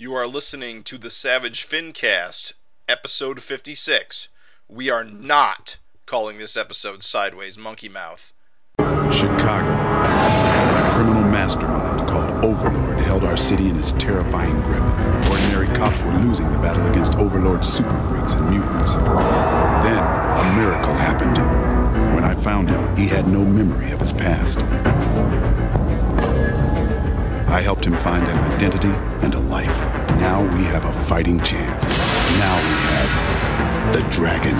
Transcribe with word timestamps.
You 0.00 0.14
are 0.14 0.26
listening 0.26 0.84
to 0.84 0.96
the 0.96 1.10
Savage 1.10 1.68
Fincast, 1.68 2.54
episode 2.88 3.42
56. 3.42 4.28
We 4.66 4.88
are 4.88 5.04
not 5.04 5.76
calling 6.06 6.38
this 6.38 6.56
episode 6.56 7.02
Sideways 7.02 7.58
Monkey 7.58 7.90
Mouth. 7.90 8.32
Chicago. 8.78 9.68
A 9.68 10.90
criminal 10.94 11.22
mastermind 11.22 12.08
called 12.08 12.46
Overlord 12.46 12.98
held 13.00 13.24
our 13.24 13.36
city 13.36 13.68
in 13.68 13.74
his 13.74 13.92
terrifying 13.92 14.62
grip. 14.62 14.82
Ordinary 15.30 15.66
cops 15.76 16.00
were 16.00 16.14
losing 16.14 16.50
the 16.50 16.58
battle 16.60 16.86
against 16.90 17.16
Overlord's 17.16 17.68
super 17.68 17.98
freaks 18.08 18.32
and 18.32 18.48
mutants. 18.48 18.94
Then, 18.94 20.02
a 20.02 20.56
miracle 20.56 20.94
happened. 20.94 21.36
When 22.14 22.24
I 22.24 22.34
found 22.36 22.70
him, 22.70 22.96
he 22.96 23.06
had 23.06 23.28
no 23.28 23.44
memory 23.44 23.90
of 23.90 24.00
his 24.00 24.14
past. 24.14 24.60
I 27.50 27.60
helped 27.62 27.84
him 27.84 27.96
find 27.96 28.26
an 28.28 28.38
identity 28.52 28.92
and 29.22 29.34
a 29.34 29.40
life. 29.40 29.76
Now 30.20 30.40
we 30.40 30.62
have 30.66 30.84
a 30.84 30.92
fighting 30.92 31.40
chance. 31.40 31.88
Now 32.38 32.56
we 32.56 32.76
have 32.94 33.92
the 33.92 34.02
dragon. 34.08 34.56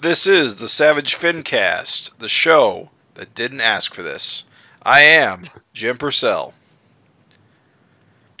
This 0.00 0.28
is 0.28 0.54
the 0.56 0.68
Savage 0.68 1.16
Fincast, 1.16 2.16
the 2.20 2.28
show 2.28 2.88
that 3.14 3.34
didn't 3.34 3.62
ask 3.62 3.92
for 3.92 4.04
this. 4.04 4.44
I 4.80 5.00
am 5.00 5.42
Jim 5.74 5.98
Purcell. 5.98 6.54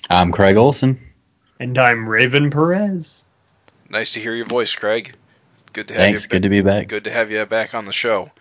I'm 0.08 0.30
Craig 0.30 0.56
Olson. 0.56 1.00
And 1.62 1.78
I'm 1.78 2.08
Raven 2.08 2.50
Perez. 2.50 3.24
Nice 3.88 4.14
to 4.14 4.20
hear 4.20 4.34
your 4.34 4.46
voice, 4.46 4.74
Craig. 4.74 5.14
Good 5.72 5.86
to 5.86 5.94
have 5.94 6.02
Thanks. 6.02 6.24
you. 6.24 6.28
Good 6.30 6.42
to 6.42 6.48
be 6.48 6.60
back. 6.60 6.88
Good 6.88 7.04
to 7.04 7.10
have 7.12 7.30
you 7.30 7.46
back 7.46 7.72
on 7.72 7.84
the 7.84 7.92
show. 7.92 8.32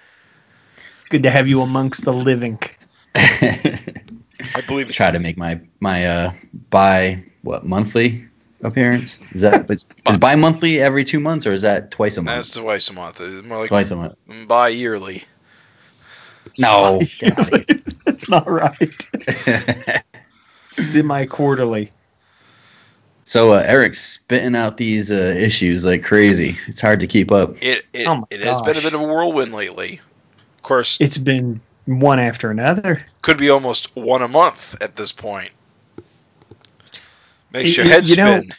Good 1.08 1.22
to 1.22 1.30
have 1.30 1.48
you 1.48 1.62
amongst 1.62 2.04
the 2.04 2.14
living. 2.14 2.58
I 3.16 3.78
believe 4.66 4.88
it's 4.88 4.98
Try 4.98 5.12
to 5.12 5.20
make 5.20 5.38
my 5.38 5.62
my 5.80 6.08
uh 6.08 6.32
bi 6.72 7.26
what 7.44 7.64
monthly 7.64 8.26
appearance. 8.64 9.32
Is 9.34 9.42
that 9.42 9.70
is, 9.70 9.86
is 10.10 10.18
bi 10.18 10.34
monthly 10.36 10.82
every 10.82 11.04
two 11.04 11.20
months 11.20 11.46
or 11.46 11.52
is 11.52 11.62
that 11.62 11.92
twice 11.92 12.18
a 12.18 12.24
month? 12.24 12.38
that's 12.38 12.50
twice 12.50 12.90
a 12.90 12.94
month. 12.94 13.22
It's 13.22 13.46
more 13.46 13.60
like 13.60 13.68
twice 13.68 13.92
a 13.92 13.98
month. 13.98 14.16
bi-yearly. 14.48 15.26
No. 16.58 17.00
get 17.20 17.38
out 17.38 17.52
That's 18.04 18.28
not 18.28 18.50
right. 18.50 19.08
here. 19.14 20.02
Semi 23.32 23.46
quarterly. 23.48 23.58
so 23.58 23.66
uh, 23.66 23.72
Erik's 23.72 24.00
spitting 24.00 24.56
out 24.56 24.78
these 24.78 25.12
uh, 25.12 25.34
issues 25.38 25.86
like 25.86 26.04
crazy. 26.04 26.58
It's 26.68 26.82
hard 26.82 27.00
to 27.02 27.08
keep 27.08 27.32
up. 27.32 27.62
It 27.64 27.86
it, 27.94 28.08
Oh 28.08 28.26
it 28.30 28.44
has 28.44 28.62
been 28.62 28.78
a 28.78 28.82
bit 28.82 28.94
of 28.94 29.02
a 29.02 29.04
whirlwind 29.04 29.54
lately. 29.54 30.00
Of 30.58 30.64
course, 30.64 31.00
It's 31.02 31.18
been 31.18 31.60
one 31.86 32.20
after 32.20 32.52
another. 32.52 33.06
could 33.24 33.38
be 33.38 33.50
almost 33.50 33.96
one 33.96 34.22
a 34.22 34.28
month 34.28 34.76
at 34.82 34.96
this 34.96 35.12
point. 35.12 35.52
Makes 37.52 37.78
Y- 37.78 37.84
your 37.84 37.92
head 37.92 38.08
you 38.08 38.16
know- 38.18 38.38
spin. 38.42 38.54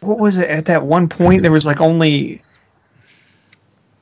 What 0.00 0.18
was 0.18 0.38
it? 0.38 0.48
At 0.48 0.64
that 0.66 0.84
one 0.84 1.08
point, 1.10 1.42
there 1.42 1.52
was 1.52 1.66
like 1.66 1.82
only 1.82 2.40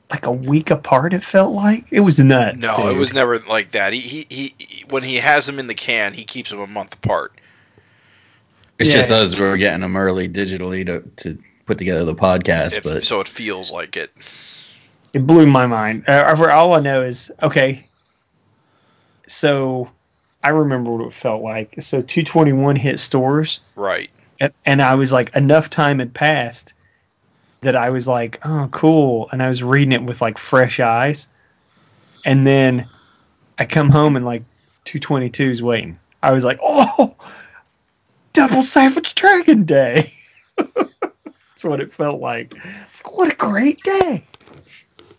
like 0.09 0.25
a 0.27 0.31
week 0.31 0.71
apart. 0.71 1.13
It 1.13 1.21
felt 1.23 1.51
like 1.53 1.85
it 1.91 1.99
was 1.99 2.19
nuts. 2.19 2.65
no, 2.65 2.73
dude. 2.75 2.85
it 2.95 2.97
was 2.97 3.11
never 3.11 3.39
like 3.39 3.71
that. 3.71 3.91
He, 3.91 3.99
he 3.99 4.25
he 4.29 4.53
he 4.57 4.85
when 4.89 5.03
he 5.03 5.17
has 5.17 5.45
them 5.45 5.59
in 5.59 5.67
the 5.67 5.73
can, 5.75 6.13
he 6.13 6.23
keeps 6.23 6.51
them 6.51 6.61
a 6.61 6.67
month 6.67 6.93
apart. 6.93 7.33
It's 8.79 8.89
Yeah. 8.89 8.95
just 8.97 9.11
us. 9.11 9.37
We're 9.37 9.57
getting 9.57 9.81
them 9.81 9.95
early 9.97 10.27
digitally 10.29 10.85
to 10.85 11.01
to 11.23 11.37
put 11.65 11.77
together 11.77 12.03
the 12.05 12.15
podcast, 12.15 12.77
If- 12.77 12.83
but 12.83 13.03
so 13.03 13.19
it 13.19 13.27
feels 13.27 13.71
like 13.71 13.95
it. 13.97 14.11
It 15.13 15.25
blew 15.25 15.45
my 15.47 15.65
mind. 15.67 16.05
Uh, 16.07 16.35
for 16.35 16.51
all 16.51 16.73
I 16.73 16.79
know 16.79 17.01
is 17.03 17.31
okay. 17.41 17.85
So, 19.27 19.89
I 20.43 20.49
remember 20.49 20.91
what 20.91 21.05
it 21.07 21.13
felt 21.13 21.41
like. 21.43 21.75
So, 21.79 22.01
221 22.01 22.75
hit 22.75 22.99
stores. 22.99 23.61
Right. 23.75 24.09
and, 24.39 24.53
and 24.65 24.81
I 24.81 24.95
was 24.95 25.11
like, 25.11 25.35
enough 25.35 25.69
time 25.69 25.99
had 25.99 26.13
passed 26.13 26.73
that 27.61 27.75
I 27.75 27.89
was 27.89 28.07
like, 28.07 28.39
oh, 28.43 28.69
cool. 28.71 29.29
And 29.31 29.43
I 29.43 29.47
was 29.49 29.61
reading 29.61 29.91
it 29.93 30.01
with 30.03 30.21
like 30.21 30.37
fresh 30.37 30.79
eyes. 30.79 31.27
And 32.25 32.47
then 32.47 32.87
I 33.57 33.65
come 33.65 33.89
home 33.89 34.15
and 34.15 34.25
like 34.25 34.43
222 34.85 35.49
is 35.49 35.61
waiting. 35.61 35.99
I 36.23 36.31
was 36.31 36.43
like, 36.43 36.59
oh, 36.63 37.15
double 38.33 38.61
Savage 38.61 39.15
Dragon 39.15 39.63
Day. 39.65 40.11
That's 40.57 41.63
what 41.63 41.81
it 41.81 41.91
felt 41.91 42.21
like. 42.21 42.53
It's 42.55 43.03
like, 43.03 43.15
what 43.17 43.31
a 43.31 43.35
great 43.35 43.81
day. 43.83 44.25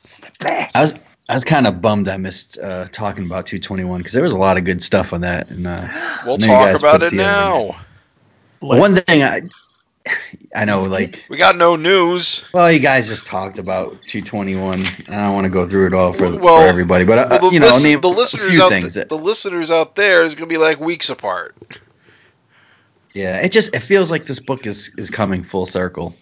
It's 0.03 0.21
the 0.21 0.31
best. 0.41 0.75
I 0.76 0.81
was 0.81 1.06
I 1.28 1.34
was 1.34 1.44
kind 1.44 1.66
of 1.66 1.81
bummed 1.81 2.09
I 2.09 2.16
missed 2.16 2.59
uh, 2.59 2.87
talking 2.91 3.26
about 3.26 3.47
221 3.47 3.98
because 4.00 4.12
there 4.12 4.22
was 4.22 4.32
a 4.32 4.38
lot 4.38 4.56
of 4.59 4.65
good 4.65 4.82
stuff 4.82 5.12
on 5.12 5.21
that. 5.21 5.50
And 5.50 5.66
uh, 5.66 5.87
We'll 6.25 6.38
talk 6.38 6.76
about 6.78 7.03
it 7.03 7.12
now. 7.12 7.76
One 8.60 8.93
thing 8.94 9.22
I 9.22 9.42
I 10.56 10.65
know 10.65 10.81
like 10.81 11.25
We 11.28 11.37
got 11.37 11.56
no 11.56 11.77
news. 11.77 12.42
well 12.54 12.72
you 12.72 12.81
guys 12.81 13.06
just 13.09 13.27
talked 13.27 13.59
about 13.59 14.00
221. 14.03 14.81
I 15.09 15.16
don't 15.16 15.34
want 15.34 15.44
to 15.44 15.50
go 15.50 15.69
through 15.69 15.88
it 15.88 15.94
all 15.94 16.12
for, 16.15 16.34
Well, 16.37 16.62
for 16.62 16.66
everybody, 16.66 17.04
but 17.04 17.19
uh, 17.19 17.38
Well, 17.41 17.50
the, 17.50 17.54
you 17.54 17.60
know 17.60 17.66
lis- 17.66 17.82
name 17.84 18.00
the 18.00 18.09
a 18.09 18.10
listeners 18.10 18.48
few 18.48 18.62
out 18.62 18.71
things. 18.71 18.94
th- 18.94 19.09
that, 19.09 19.09
the 19.10 19.19
listeners 19.22 19.71
out 19.71 19.94
there 19.94 20.22
is 20.22 20.34
going 20.34 20.48
to 20.48 20.53
be 20.53 20.59
like 20.59 20.81
weeks 20.81 21.10
apart. 21.10 21.54
Yeah, 23.12 23.41
it 23.41 23.53
just 23.53 23.75
it 23.75 23.81
feels 23.81 24.10
like 24.10 24.26
this 24.26 24.41
book 24.41 24.66
is 24.66 24.94
is 24.97 25.10
coming 25.10 25.43
full 25.43 25.66
circle. 25.66 26.15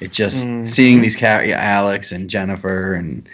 It 0.00 0.12
just 0.12 0.46
Mm. 0.46 0.66
seeing 0.66 1.02
these 1.02 1.18
char- 1.18 1.44
yeah, 1.44 1.58
Alex 1.60 2.12
and 2.12 2.30
Jennifer 2.30 2.94
and 2.94 3.28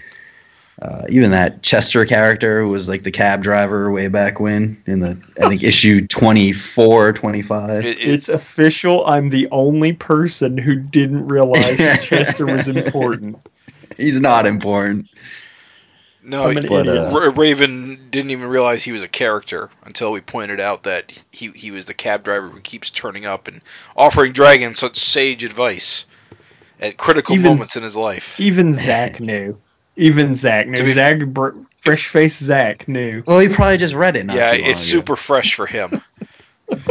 uh, 0.82 1.04
even 1.08 1.30
that 1.30 1.62
Chester 1.62 2.04
character 2.04 2.60
who 2.60 2.68
was 2.68 2.88
like 2.88 3.02
the 3.02 3.10
cab 3.12 3.42
driver 3.42 3.90
way 3.90 4.08
back 4.08 4.40
when 4.40 4.82
in 4.86 5.00
the 5.00 5.10
I 5.40 5.48
think 5.48 5.62
issue 5.62 6.06
24, 6.06 7.12
25. 7.14 7.84
It, 7.84 7.98
it, 7.98 8.08
It's 8.08 8.28
official. 8.28 9.06
I'm 9.06 9.30
the 9.30 9.48
only 9.52 9.92
person 9.94 10.58
who 10.58 10.74
didn't 10.74 11.28
realize 11.28 11.78
Chester 12.04 12.44
was 12.46 12.68
important. 12.68 13.38
He's 13.96 14.20
not 14.20 14.46
important. 14.46 15.08
No, 16.26 16.44
I'm 16.44 16.56
an 16.56 16.66
But, 16.68 16.86
uh, 16.86 16.90
idiot. 16.90 17.12
Ra- 17.12 17.32
Raven 17.34 18.08
didn't 18.10 18.30
even 18.32 18.48
realize 18.48 18.82
he 18.82 18.92
was 18.92 19.02
a 19.02 19.08
character 19.08 19.70
until 19.84 20.12
we 20.12 20.20
pointed 20.20 20.60
out 20.60 20.82
that 20.84 21.12
he 21.30 21.50
he 21.52 21.70
was 21.70 21.86
the 21.86 21.94
cab 21.94 22.24
driver 22.24 22.48
who 22.48 22.60
keeps 22.60 22.90
turning 22.90 23.24
up 23.24 23.48
and 23.48 23.62
offering 23.96 24.32
Dragon 24.32 24.74
such 24.74 24.98
sage 24.98 25.44
advice 25.44 26.04
at 26.80 26.96
critical 26.96 27.34
Even- 27.34 27.52
moments 27.52 27.76
in 27.76 27.82
his 27.82 27.96
life. 27.96 28.34
Even 28.38 28.72
Zach 28.72 29.20
knew. 29.20 29.58
Even 29.96 30.34
Zach 30.34 30.66
knew. 30.68 30.82
be- 30.82 30.88
Zach, 30.88 31.20
br- 31.26 31.50
fresh 31.78 32.08
face 32.08 32.38
Zach 32.38 32.86
knew. 32.86 33.22
Well, 33.26 33.38
he 33.38 33.48
probably 33.48 33.78
just 33.78 33.94
read 33.94 34.16
it. 34.16 34.26
Not 34.26 34.36
yeah, 34.36 34.50
too 34.52 34.60
long 34.62 34.70
it's 34.70 34.90
ago. 34.92 34.98
super 35.00 35.16
fresh 35.16 35.54
for 35.54 35.66
him. 35.66 36.02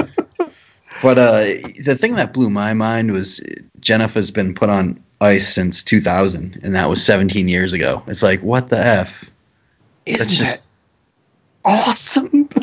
But 1.02 1.18
uh, 1.20 1.42
the 1.84 1.96
thing 2.00 2.16
that 2.16 2.34
blew 2.34 2.50
my 2.50 2.74
mind 2.74 3.12
was 3.12 3.42
Jennifer's 3.80 4.32
been 4.32 4.56
put 4.56 4.70
on 4.70 5.04
ice 5.20 5.48
since 5.54 5.84
2000, 5.84 6.60
and 6.64 6.76
that 6.76 6.90
was 6.90 7.04
17 7.06 7.48
years 7.48 7.74
ago. 7.74 8.04
It's 8.08 8.24
like, 8.24 8.42
what 8.42 8.70
the 8.70 8.80
f? 8.80 9.32
Isn't 10.06 10.20
That's 10.20 10.38
just 10.38 10.64
that 10.64 10.68
awesome? 11.64 12.50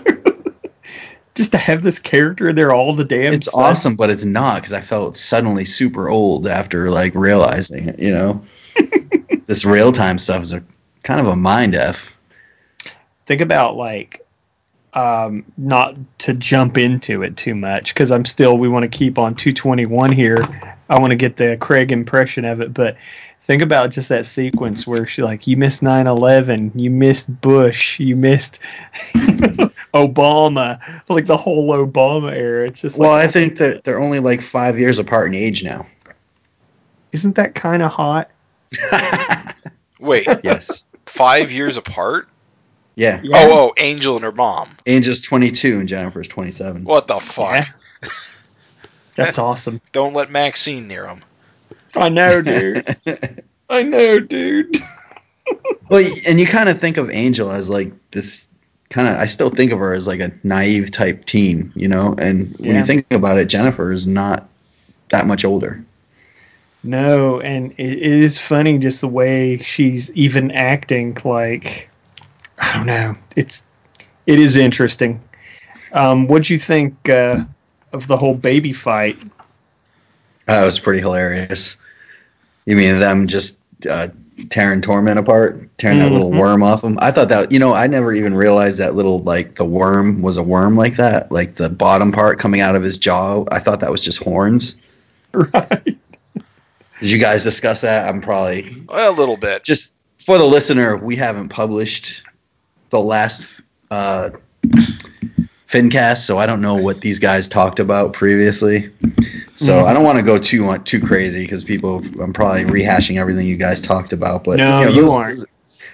Just 1.35 1.53
to 1.53 1.59
have 1.59 1.83
this 1.83 1.99
character 1.99 2.53
there 2.53 2.75
all 2.75 2.95
the 2.95 3.05
damn 3.07 3.33
it's 3.33 3.51
time. 3.51 3.65
awesome, 3.65 3.97
but 3.97 4.11
it's 4.11 4.27
not 4.27 4.57
because 4.57 4.75
I 4.75 4.83
felt 4.83 5.17
suddenly 5.17 5.65
super 5.65 6.11
old 6.11 6.47
after 6.47 6.91
like 6.91 7.15
realizing 7.15 7.89
it. 7.89 8.01
You 8.01 8.13
know, 8.13 8.43
this 9.47 9.65
real 9.65 9.93
time 9.93 10.19
stuff 10.19 10.43
is 10.43 10.53
a 10.53 10.63
kind 11.03 11.23
of 11.23 11.29
a 11.29 11.35
mind 11.37 11.75
f. 11.75 12.15
Think 13.25 13.41
about 13.41 13.77
like, 13.77 14.27
um, 14.93 15.47
not 15.57 15.97
to 16.19 16.35
jump 16.35 16.77
into 16.77 17.23
it 17.23 17.39
too 17.39 17.55
much 17.55 17.95
because 17.95 18.13
I'm 18.13 18.27
still. 18.27 18.59
We 18.59 18.69
want 18.69 18.83
to 18.83 18.89
keep 18.95 19.19
on 19.19 19.35
221 19.35 20.13
here. 20.13 20.72
I 20.93 20.99
want 21.01 21.13
to 21.13 21.17
get 21.17 21.39
the 21.39 21.57
Craig 21.57 21.91
impression 21.91 22.45
of 22.45 22.61
it, 22.61 22.75
but 22.75 22.99
think 23.41 23.63
about 23.63 23.93
just 23.93 24.11
that 24.11 24.27
sequence 24.27 24.87
where 24.87 25.07
she 25.07 25.23
like, 25.23 25.47
you 25.47 25.57
missed 25.57 25.83
9/11, 25.83 26.73
you 26.75 26.91
missed 26.91 27.41
Bush, 27.41 27.99
you 27.99 28.15
missed 28.15 28.61
Obama, 29.95 31.03
like 31.09 31.25
the 31.27 31.39
whole 31.39 31.71
Obama 31.71 32.33
era. 32.33 32.69
It's 32.69 32.83
just 32.83 32.99
like, 32.99 33.09
Well, 33.09 33.17
I 33.17 33.27
think 33.27 33.57
that 33.59 33.85
they're 33.85 34.01
only 34.01 34.21
like 34.21 34.43
five 34.43 34.79
years 34.79 34.99
apart 34.99 35.29
in 35.29 35.35
age 35.35 35.65
now. 35.65 35.87
isn't 37.11 37.37
that 37.37 37.55
kind 37.55 37.83
of 37.83 37.91
hot? 37.91 38.31
Wait, 39.99 40.29
yes. 40.45 40.87
five 41.07 41.51
years 41.51 41.79
apart? 41.79 42.29
Yeah. 42.97 43.21
Oh, 43.21 43.27
yeah. 43.27 43.37
Oh, 43.49 43.53
oh, 43.53 43.73
Angel 43.79 44.17
and 44.17 44.25
her 44.25 44.33
mom. 44.33 44.77
Angel's 44.87 45.23
22 45.23 45.79
and 45.81 45.89
Jennifer's 45.89 46.29
27. 46.29 46.85
What 46.85 47.07
the 47.07 47.19
fuck? 47.19 47.55
Yeah. 47.55 47.65
That's 49.15 49.39
awesome. 49.39 49.81
Don't 49.93 50.15
let 50.15 50.31
Maxine 50.31 50.89
near 50.89 51.07
him. 51.07 51.23
I 51.95 52.09
know, 52.09 52.41
dude. 52.43 52.87
I 53.71 53.83
know, 53.83 54.21
dude. 54.21 54.77
Well, 55.89 56.09
and 56.27 56.41
you 56.41 56.47
kind 56.47 56.69
of 56.69 56.81
think 56.81 56.97
of 56.97 57.11
Angel 57.11 57.51
as 57.51 57.69
like 57.69 57.93
this 58.13 58.49
kind 58.89 59.09
of. 59.09 59.17
I 59.17 59.27
still 59.27 59.51
think 59.51 59.73
of 59.73 59.81
her 59.81 59.93
as 59.93 60.07
like 60.07 60.21
a 60.21 60.33
naive 60.43 60.91
type 60.91 61.25
teen, 61.27 61.73
you 61.75 61.89
know. 61.89 62.15
And 62.17 62.57
when 62.59 62.71
Yeah. 62.71 62.79
you 62.79 62.87
think 62.87 63.07
about 63.11 63.39
it, 63.39 63.47
Jennifer 63.47 63.91
is 63.91 64.07
not 64.07 64.49
that 65.11 65.27
much 65.27 65.45
older. 65.45 65.85
No, 66.83 67.41
and 67.41 67.73
it, 67.73 67.93
it 67.93 68.03
is 68.03 68.39
funny 68.39 68.79
just 68.79 69.01
the 69.03 69.09
way 69.09 69.59
she's 69.59 70.11
even 70.13 70.53
acting. 70.53 71.19
Like, 71.23 71.91
I 72.59 72.73
don't 72.75 72.87
know. 72.87 73.17
It's 73.37 73.65
it 74.27 74.39
is 74.39 74.57
interesting. 74.57 75.21
Um, 75.93 76.29
what 76.29 76.45
do 76.45 76.55
you 76.55 76.59
think 76.59 77.09
uh, 77.11 77.45
of 77.93 78.07
the 78.07 78.17
whole 78.17 78.35
baby 78.35 78.73
fight? 78.73 79.17
That 80.47 80.65
was 80.65 80.79
pretty 80.79 81.01
hilarious. 81.01 81.77
You 82.67 82.77
mean 82.77 82.99
them 83.01 83.27
just 83.27 83.59
uh, 83.89 84.09
tearing 84.51 84.81
Torment 84.81 85.19
apart, 85.19 85.77
tearing 85.79 85.99
that 85.99 86.11
little 86.13 86.31
Mhm. 86.31 86.39
worm 86.39 86.63
off 86.63 86.83
him? 86.85 86.99
I 87.01 87.11
thought 87.11 87.29
that 87.29 87.53
you 87.53 87.59
know 87.59 87.73
I 87.75 87.87
never 87.87 88.13
even 88.13 88.35
realized 88.35 88.79
that 88.79 88.95
little 88.95 89.19
like 89.21 89.55
the 89.55 89.65
worm 89.65 90.23
was 90.23 90.37
a 90.39 90.43
worm 90.43 90.75
like 90.77 90.97
that, 90.97 91.31
like 91.33 91.55
the 91.55 91.69
bottom 91.71 92.13
part 92.13 92.39
coming 92.39 92.61
out 92.61 92.75
of 92.77 92.83
his 92.83 92.99
jaw. 92.99 93.45
I 93.51 93.59
thought 93.61 93.81
that 93.81 93.91
was 93.91 94.05
just 94.05 94.23
horns. 94.23 94.77
Right. 95.35 95.85
Did 97.01 97.11
you 97.11 97.19
guys 97.19 97.43
discuss 97.43 97.81
that? 97.81 98.07
I'm 98.09 98.21
probably 98.21 98.85
A 98.91 99.11
little 99.11 99.39
bit. 99.39 99.65
just 99.65 99.93
for 100.19 100.37
the 100.39 100.45
listener. 100.45 100.97
We 100.97 101.17
haven't 101.17 101.49
published 101.49 102.23
the 102.91 103.01
last 103.01 103.61
uh, 103.91 104.31
FinCast, 105.73 106.19
so 106.19 106.39
I 106.39 106.47
don't 106.47 106.61
know 106.61 106.77
what 106.77 107.01
these 107.01 107.19
guys 107.19 107.49
talked 107.49 107.81
about 107.81 108.13
previously. 108.13 108.91
So 109.55 109.75
Mhm. 109.83 109.87
I 109.87 109.93
don't 109.95 110.05
want 110.05 110.19
to 110.19 110.25
go 110.25 110.39
too 110.39 110.77
too 110.85 111.01
crazy 111.01 111.43
because 111.43 111.65
people. 111.65 112.05
I'm 112.23 112.33
probably 112.33 112.65
rehashing 112.65 113.19
everything 113.19 113.47
you 113.47 113.57
guys 113.57 113.81
talked 113.81 114.13
about, 114.13 114.45
but 114.45 114.59
No, 114.59 114.83
know, 114.85 114.89
you 114.91 115.03
those- 115.03 115.11
aren't. 115.11 115.37
those- 115.39 115.47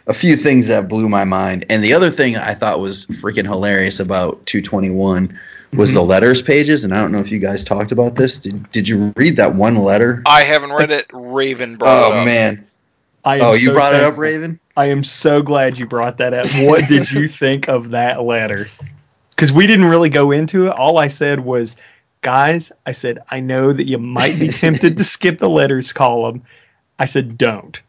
A 0.09 0.15
few 0.15 0.37
things 0.37 0.69
that 0.69 0.89
blew 0.89 1.07
my 1.09 1.25
mind, 1.25 1.67
and 1.69 1.85
the 1.85 1.93
other 1.95 2.11
thing 2.11 2.35
I 2.37 2.55
thought 2.55 2.81
was 2.81 3.05
freaking 3.07 3.45
hilarious 3.45 4.01
about 4.01 4.47
221 4.47 5.39
was 5.77 5.91
Mhm. 5.91 5.95
the 5.95 6.03
letters 6.03 6.41
pages, 6.41 6.83
and 6.85 6.95
I 6.95 7.03
don't 7.03 7.13
know 7.13 7.19
if 7.19 7.31
you 7.31 7.39
guys 7.41 7.63
talked 7.63 7.93
about 7.93 8.17
this. 8.17 8.39
Did, 8.39 8.73
did 8.73 8.89
you 8.89 9.13
read 9.17 9.37
that 9.37 9.55
one 9.55 9.77
letter? 9.77 10.23
I 10.27 10.45
haven't 10.45 10.73
read 10.73 10.91
it. 10.91 11.07
Raven 11.13 11.77
brought 11.77 12.09
it 12.11 12.15
Oh 12.15 12.19
up. 12.21 12.25
man! 12.25 12.65
I 13.23 13.41
Oh, 13.41 13.53
you 13.53 13.67
so 13.67 13.73
brought 13.75 13.95
it 13.95 14.03
up. 14.03 14.17
Raven. 14.17 14.59
I 14.75 14.87
am 14.87 15.05
so 15.05 15.43
glad 15.43 15.79
you 15.79 15.85
brought 15.85 16.19
that 16.19 16.33
up. 16.33 16.47
What 16.63 16.89
did 16.89 17.11
you 17.13 17.29
think 17.29 17.69
of 17.69 17.91
that 17.91 18.23
letter? 18.25 18.69
Because 19.39 19.53
we 19.53 19.69
didn't 19.69 19.85
really 19.85 20.11
go 20.11 20.33
into 20.33 20.67
it. 20.67 20.71
All 20.71 20.99
I 20.99 21.07
said 21.07 21.39
was, 21.39 21.77
guys, 22.23 22.73
I 22.85 22.91
said, 22.91 23.21
I 23.31 23.39
know 23.39 23.73
that 23.73 23.85
you 23.87 23.99
might 23.99 24.37
be 24.37 24.49
tempted 24.49 24.97
to 24.97 25.05
skip 25.05 25.39
the 25.39 25.49
letters 25.49 25.93
column. 25.93 26.43
I 26.99 27.05
said, 27.05 27.39
don't. 27.39 27.81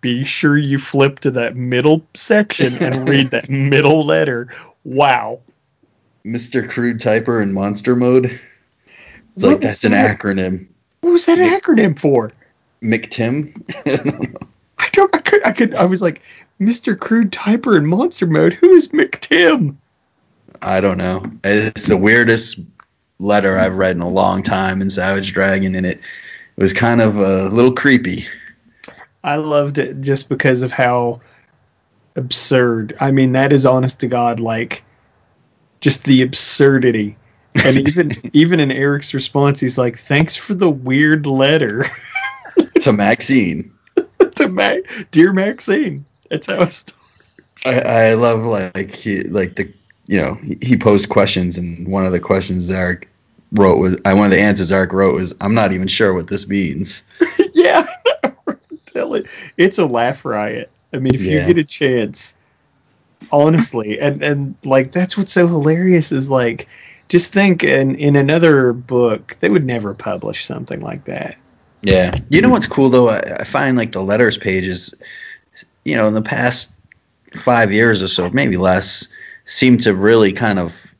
Be 0.00 0.24
sure 0.24 0.58
you 0.58 0.76
flip 0.80 1.20
to 1.20 1.30
that 1.30 1.54
middle 1.54 2.04
section 2.14 2.82
and 2.82 3.08
read 3.08 3.30
that 3.30 3.48
middle 3.48 4.04
letter. 4.06 4.52
Wow. 4.82 5.38
Mr. 6.26 6.68
Crude 6.68 6.98
Typer 6.98 7.40
in 7.44 7.52
monster 7.52 7.94
mode. 7.94 8.24
It's 9.36 9.44
What 9.44 9.52
like 9.52 9.60
that's 9.60 9.84
an 9.84 9.92
that? 9.92 10.18
acronym. 10.18 10.66
What 11.02 11.12
was 11.12 11.26
that 11.26 11.38
Mick- 11.38 11.60
acronym 11.60 11.96
for? 11.96 12.32
McTim. 12.82 13.54
I 14.80 14.88
don't. 14.90 15.14
I 15.14 15.18
could. 15.20 15.46
I 15.46 15.52
could. 15.52 15.74
I 15.76 15.84
was 15.84 16.02
like, 16.02 16.22
Mr. 16.60 16.98
Crude 16.98 17.30
Typer 17.30 17.76
in 17.76 17.86
monster 17.86 18.26
mode. 18.26 18.54
Who 18.54 18.70
is 18.72 18.88
McTim? 18.88 19.76
I 20.62 20.80
don't 20.80 20.98
know. 20.98 21.30
It's 21.44 21.88
the 21.88 21.96
weirdest 21.96 22.60
letter 23.18 23.58
I've 23.58 23.76
read 23.76 23.96
in 23.96 24.02
a 24.02 24.08
long 24.08 24.42
time 24.42 24.80
in 24.80 24.90
Savage 24.90 25.32
Dragon, 25.32 25.74
and 25.74 25.86
it, 25.86 25.98
it 25.98 26.62
was 26.62 26.72
kind 26.72 27.00
of 27.00 27.16
a 27.16 27.48
little 27.48 27.72
creepy. 27.72 28.26
I 29.22 29.36
loved 29.36 29.78
it 29.78 30.00
just 30.00 30.28
because 30.28 30.62
of 30.62 30.72
how 30.72 31.20
absurd. 32.16 32.96
I 33.00 33.10
mean, 33.12 33.32
that 33.32 33.52
is 33.52 33.66
honest 33.66 34.00
to 34.00 34.08
God, 34.08 34.40
like 34.40 34.84
just 35.80 36.04
the 36.04 36.22
absurdity. 36.22 37.16
And 37.54 37.76
even 37.88 38.12
even 38.32 38.60
in 38.60 38.70
Erik's 38.70 39.14
response, 39.14 39.60
he's 39.60 39.78
like, 39.78 39.98
"Thanks 39.98 40.36
for 40.36 40.54
the 40.54 40.70
weird 40.70 41.26
letter 41.26 41.90
to 42.82 42.92
Maxine. 42.92 43.72
to 44.36 44.48
Ma- 44.48 44.76
dear 45.10 45.32
Maxine." 45.32 46.06
That's 46.30 46.46
how 46.46 46.62
it 46.62 46.72
starts. 46.72 46.98
I, 47.66 47.80
I 47.80 48.14
love 48.14 48.44
like 48.44 48.94
he 48.94 49.22
like 49.22 49.56
the 49.56 49.72
you 50.08 50.20
know 50.20 50.34
he, 50.34 50.58
he 50.60 50.76
posed 50.76 51.08
questions, 51.08 51.58
and 51.58 51.86
one 51.86 52.04
of 52.04 52.10
the 52.12 52.18
questions 52.18 52.68
Erik 52.70 53.08
wrote 53.52 53.78
was 53.78 53.98
I 54.04 54.14
one 54.14 54.26
of 54.26 54.32
the 54.32 54.40
answers 54.40 54.72
Erik 54.72 54.92
wrote 54.92 55.14
was 55.14 55.36
I'm 55.40 55.54
not 55.54 55.72
even 55.72 55.86
sure 55.86 56.12
what 56.12 56.26
this 56.26 56.48
means. 56.48 57.04
yeah, 57.54 57.86
tell 58.86 59.14
it. 59.14 59.26
It's 59.56 59.78
a 59.78 59.86
laugh 59.86 60.24
riot. 60.24 60.70
I 60.92 60.98
mean, 60.98 61.14
if 61.14 61.22
you 61.22 61.38
get 61.40 61.58
a 61.58 61.64
chance, 61.64 62.34
honestly, 63.30 64.00
and 64.00 64.24
and 64.24 64.54
like 64.64 64.90
that's 64.90 65.16
what's 65.16 65.32
so 65.32 65.46
hilarious 65.46 66.10
is 66.10 66.28
like, 66.28 66.66
just 67.08 67.32
think 67.32 67.62
in 67.62 67.94
in 67.94 68.16
another 68.16 68.72
book 68.72 69.36
they 69.38 69.48
would 69.48 69.64
never 69.64 69.94
publish 69.94 70.46
something 70.46 70.80
like 70.80 71.04
that. 71.04 71.36
Yeah. 71.82 72.16
You 72.28 72.40
know 72.40 72.48
what's 72.48 72.66
cool 72.66 72.90
though? 72.90 73.08
I, 73.08 73.18
I 73.40 73.44
find 73.44 73.76
like 73.76 73.92
the 73.92 74.02
letters 74.02 74.36
pages, 74.36 74.94
you 75.84 75.96
know, 75.96 76.08
in 76.08 76.14
the 76.14 76.22
past 76.22 76.74
five 77.34 77.72
years 77.72 78.02
or 78.02 78.08
so, 78.08 78.30
maybe 78.30 78.56
less, 78.56 79.08
seem 79.48 79.78
to 79.78 79.94
really 79.94 80.32
kind 80.32 80.58
of 80.58 80.92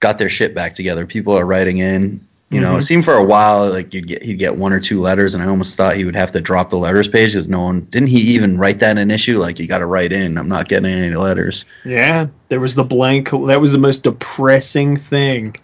got 0.00 0.18
their 0.18 0.30
shit 0.30 0.54
back 0.54 0.74
together. 0.74 1.06
People 1.06 1.36
are 1.38 1.44
writing 1.44 1.78
in. 1.78 2.26
You 2.50 2.62
know, 2.62 2.76
it 2.76 2.78
Mhm. 2.78 2.82
seemed 2.84 3.04
for 3.04 3.12
a 3.12 3.22
while 3.24 3.68
like 3.70 3.92
you'd 3.92 4.08
get 4.08 4.22
he'd 4.22 4.38
get 4.38 4.56
one 4.56 4.72
or 4.72 4.80
two 4.80 5.00
letters, 5.02 5.34
and 5.34 5.42
I 5.42 5.46
almost 5.48 5.76
thought 5.76 5.96
he 5.96 6.06
would 6.06 6.16
have 6.16 6.32
to 6.32 6.40
drop 6.40 6.70
the 6.70 6.78
letters 6.78 7.06
page 7.06 7.32
because 7.32 7.46
no 7.46 7.60
one 7.64 7.86
didn't 7.90 8.08
he 8.08 8.20
even 8.36 8.56
write 8.56 8.78
that 8.78 8.92
in 8.92 8.96
an 8.98 9.10
issue 9.10 9.38
like 9.38 9.58
you 9.58 9.66
got 9.66 9.78
to 9.80 9.86
write 9.86 10.12
in. 10.12 10.38
I'm 10.38 10.48
not 10.48 10.66
getting 10.66 10.90
any 10.90 11.14
letters. 11.14 11.66
Yeah, 11.84 12.28
there 12.48 12.58
was 12.58 12.74
the 12.74 12.84
blank. 12.84 13.28
That 13.30 13.60
was 13.60 13.72
the 13.72 13.78
most 13.78 14.04
depressing 14.04 14.96
thing 14.96 15.56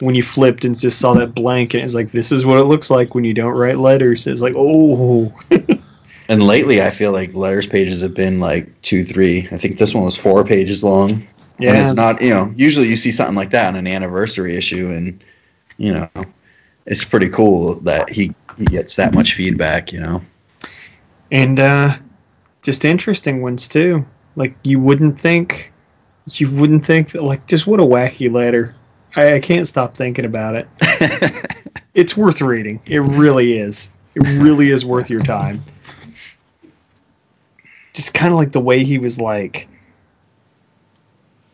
when 0.00 0.16
you 0.16 0.24
flipped 0.24 0.64
and 0.64 0.76
just 0.76 0.98
saw 0.98 1.14
that 1.14 1.32
blank, 1.32 1.74
and 1.74 1.84
it's 1.84 1.94
like 1.94 2.10
this 2.10 2.32
is 2.32 2.44
what 2.44 2.58
it 2.58 2.64
looks 2.64 2.90
like 2.90 3.14
when 3.14 3.22
you 3.22 3.32
don't 3.34 3.52
write 3.56 3.78
letters. 3.78 4.26
It's 4.26 4.40
like 4.40 4.54
oh, 4.56 5.32
And 6.30 6.42
lately, 6.42 6.80
I 6.80 6.90
feel 6.90 7.10
like 7.10 7.34
letters 7.34 7.66
pages 7.66 8.02
have 8.02 8.14
been 8.14 8.38
like 8.38 8.80
two, 8.80 9.04
three. 9.04 9.48
I 9.50 9.58
think 9.58 9.78
this 9.78 9.92
one 9.92 10.04
was 10.04 10.16
four 10.16 10.44
pages 10.44 10.84
long. 10.84 11.10
And 11.10 11.26
yeah. 11.58 11.84
it's 11.84 11.94
not, 11.94 12.22
you 12.22 12.30
know, 12.30 12.54
usually 12.56 12.88
you 12.88 12.96
see 12.96 13.12
something 13.12 13.34
like 13.34 13.50
that 13.50 13.68
on 13.68 13.76
an 13.76 13.86
anniversary 13.86 14.56
issue, 14.56 14.92
and, 14.92 15.22
you 15.76 15.92
know, 15.92 16.08
it's 16.86 17.04
pretty 17.04 17.30
cool 17.30 17.80
that 17.80 18.08
he, 18.08 18.34
he 18.56 18.64
gets 18.64 18.96
that 18.96 19.12
much 19.12 19.34
feedback, 19.34 19.92
you 19.92 20.00
know. 20.00 20.22
and 21.32 21.58
uh, 21.60 21.98
just 22.62 22.84
interesting 22.84 23.42
ones 23.42 23.66
too. 23.68 24.06
Like 24.36 24.54
you 24.62 24.78
wouldn't 24.78 25.20
think, 25.20 25.72
you 26.26 26.48
wouldn't 26.50 26.86
think 26.86 27.10
that. 27.10 27.24
Like 27.24 27.46
just 27.46 27.66
what 27.66 27.80
a 27.80 27.82
wacky 27.82 28.32
letter. 28.32 28.74
I, 29.14 29.34
I 29.34 29.40
can't 29.40 29.66
stop 29.66 29.96
thinking 29.96 30.24
about 30.24 30.54
it. 30.54 30.68
It's 31.92 32.16
worth 32.16 32.40
reading. 32.40 32.80
It 32.86 33.00
really 33.00 33.58
is. 33.58 33.90
It 34.14 34.20
really 34.40 34.70
is 34.70 34.84
worth 34.84 35.10
your 35.10 35.22
time. 35.22 35.64
Just 37.92 38.14
kind 38.14 38.32
of 38.32 38.38
like 38.38 38.52
the 38.52 38.60
way 38.60 38.84
he 38.84 38.98
was 38.98 39.18
like 39.18 39.68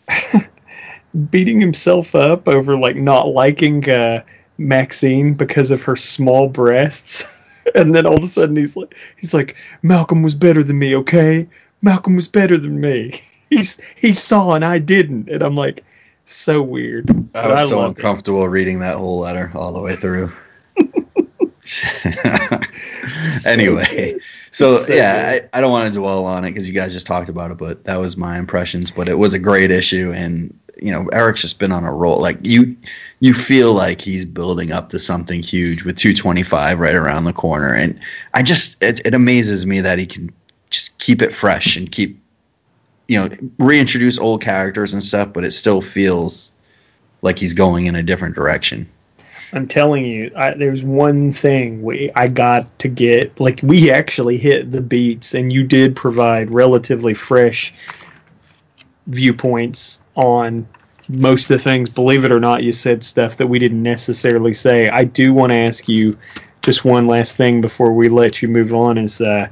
beating 1.31 1.61
himself 1.61 2.15
up 2.15 2.49
over 2.49 2.77
like 2.77 2.97
not 2.97 3.29
liking 3.29 3.89
uh, 3.89 4.23
Maxine 4.59 5.35
because 5.35 5.71
of 5.71 5.83
her 5.83 5.97
small 5.97 6.49
breasts. 6.49 7.65
and 7.75 7.95
then 7.95 8.07
all 8.07 8.17
of 8.17 8.23
a 8.23 8.27
sudden 8.27 8.57
he's 8.57 8.77
like 8.77 8.97
he's 9.17 9.35
like 9.35 9.57
Malcolm 9.83 10.23
was 10.23 10.35
better 10.35 10.63
than 10.63 10.79
me, 10.79 10.97
okay? 10.97 11.49
Malcolm 11.83 12.17
was 12.17 12.29
better 12.29 12.59
than 12.59 12.81
me. 12.81 13.21
He's 13.51 13.81
he 13.95 14.13
saw 14.13 14.55
and 14.55 14.65
I 14.65 14.81
didn't. 14.81 15.29
And 15.29 15.41
I'm 15.41 15.55
like 15.55 15.85
so 16.25 16.61
weird. 16.63 17.09
I 17.33 17.47
was 17.47 17.69
so 17.69 17.79
loved 17.79 17.99
it. 17.99 18.03
uncomfortable 18.03 18.49
reading 18.49 18.81
that 18.81 18.97
whole 18.97 19.21
letter 19.21 19.53
all 19.55 19.73
the 19.73 19.81
way 19.81 19.95
through. 19.95 20.33
Anyway, 23.47 24.19
so 24.51 24.77
so 24.79 24.95
yeah. 24.95 25.41
I, 25.53 25.59
I 25.59 25.61
don't 25.61 25.71
want 25.71 25.93
to 25.93 25.99
dwell 25.99 26.25
on 26.27 26.45
it 26.45 26.51
because 26.51 26.67
you 26.67 26.75
guys 26.75 26.93
just 26.93 27.07
talked 27.07 27.29
about 27.29 27.51
it, 27.51 27.59
but 27.59 27.85
that 27.85 27.99
was 27.99 28.17
my 28.17 28.39
impressions. 28.39 28.91
But 28.91 29.09
it 29.09 29.15
was 29.15 29.35
a 29.35 29.39
great 29.39 29.71
issue, 29.71 30.13
and 30.15 30.59
you 30.81 30.93
know, 30.93 31.09
Erik's 31.09 31.43
just 31.43 31.59
been 31.59 31.73
on 31.73 31.85
a 31.85 31.93
roll. 31.93 32.21
Like 32.21 32.39
you, 32.43 32.77
you 33.19 33.35
feel 33.35 33.73
like 33.73 34.01
he's 34.01 34.27
building 34.27 34.73
up 34.73 34.91
to 34.91 34.99
something 34.99 35.43
huge 35.43 35.85
with 35.85 35.97
225 35.97 36.79
right 36.79 36.95
around 36.95 37.25
the 37.25 37.33
corner, 37.33 37.73
and 37.75 38.01
I 38.33 38.43
just 38.43 38.83
it, 38.83 39.07
it 39.07 39.15
amazes 39.15 39.65
me 39.65 39.83
that 39.83 39.99
he 39.99 40.07
can 40.07 40.33
just 40.71 40.99
keep 40.99 41.23
it 41.23 41.33
fresh 41.33 41.77
and 41.77 41.91
keep, 41.91 42.21
you 43.09 43.21
know, 43.21 43.37
reintroduce 43.59 44.19
old 44.19 44.43
characters 44.43 44.93
and 44.93 45.03
stuff, 45.03 45.33
but 45.33 45.45
it 45.45 45.53
still 45.53 45.81
feels 45.81 46.53
like 47.23 47.39
he's 47.39 47.55
going 47.55 47.87
in 47.87 47.95
a 47.95 48.03
different 48.03 48.35
direction. 48.35 48.89
I'm 49.53 49.69
telling 49.69 50.05
you, 50.05 50.33
I, 50.37 50.55
there's 50.55 50.83
one 50.83 51.33
thing 51.33 51.83
we 51.83 52.11
I 52.15 52.29
got 52.29 52.79
to 52.81 52.89
get. 52.89 53.39
Like 53.41 53.61
we 53.63 53.91
actually 53.91 54.39
hit 54.39 54.71
the 54.71 54.81
beats, 54.81 55.35
and 55.35 55.53
you 55.53 55.65
did 55.65 55.97
provide 55.97 56.51
relatively 56.51 57.15
fresh 57.15 57.73
viewpoints 59.07 60.03
on 60.15 60.67
most 61.09 61.51
of 61.51 61.59
the 61.59 61.63
things. 61.63 61.89
Believe 61.89 62.25
it 62.25 62.33
or 62.33 62.41
not, 62.41 62.65
you 62.65 62.73
said 62.73 63.05
stuff 63.05 63.37
that 63.37 63.47
we 63.47 63.59
didn't 63.59 63.83
necessarily 63.83 64.53
say. 64.53 64.89
I 64.89 65.05
do 65.05 65.33
want 65.33 65.51
to 65.51 65.57
ask 65.57 65.89
you 65.89 66.19
just 66.63 66.85
one 66.85 67.07
last 67.07 67.37
thing 67.37 67.61
before 67.61 67.93
we 67.93 68.09
let 68.09 68.43
you 68.43 68.49
move 68.49 68.75
on. 68.75 68.99
Is 68.99 69.21
uh, 69.21 69.49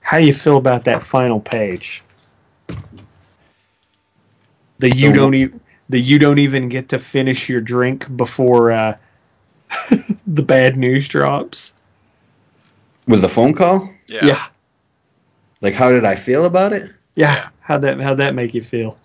how 0.00 0.18
do 0.18 0.26
you 0.26 0.32
feel 0.34 0.56
about 0.56 0.84
that 0.84 1.02
final 1.02 1.40
page? 1.40 2.02
The 4.78 4.94
you 4.94 5.12
don't 5.12 5.34
even 5.34 5.60
the 5.88 6.00
you 6.00 6.18
don't 6.20 6.38
even 6.38 6.68
get 6.68 6.90
to 6.90 6.98
finish 6.98 7.48
your 7.48 7.60
drink 7.60 8.14
before 8.16 8.70
uh, 8.70 8.96
the 10.26 10.42
bad 10.42 10.76
news 10.76 11.08
drops. 11.08 11.72
With 13.06 13.20
the 13.22 13.28
phone 13.28 13.54
call? 13.54 13.90
Yeah. 14.06 14.24
yeah, 14.26 14.46
Like, 15.60 15.74
how 15.74 15.90
did 15.90 16.04
I 16.04 16.14
feel 16.14 16.44
about 16.46 16.72
it? 16.72 16.90
yeah. 17.14 17.34
Yeah. 17.34 17.48
How'd 17.60 17.82
that 17.82 18.00
how'd 18.00 18.18
that 18.18 18.34
make 18.34 18.54
you 18.54 18.62
feel? 18.62 18.96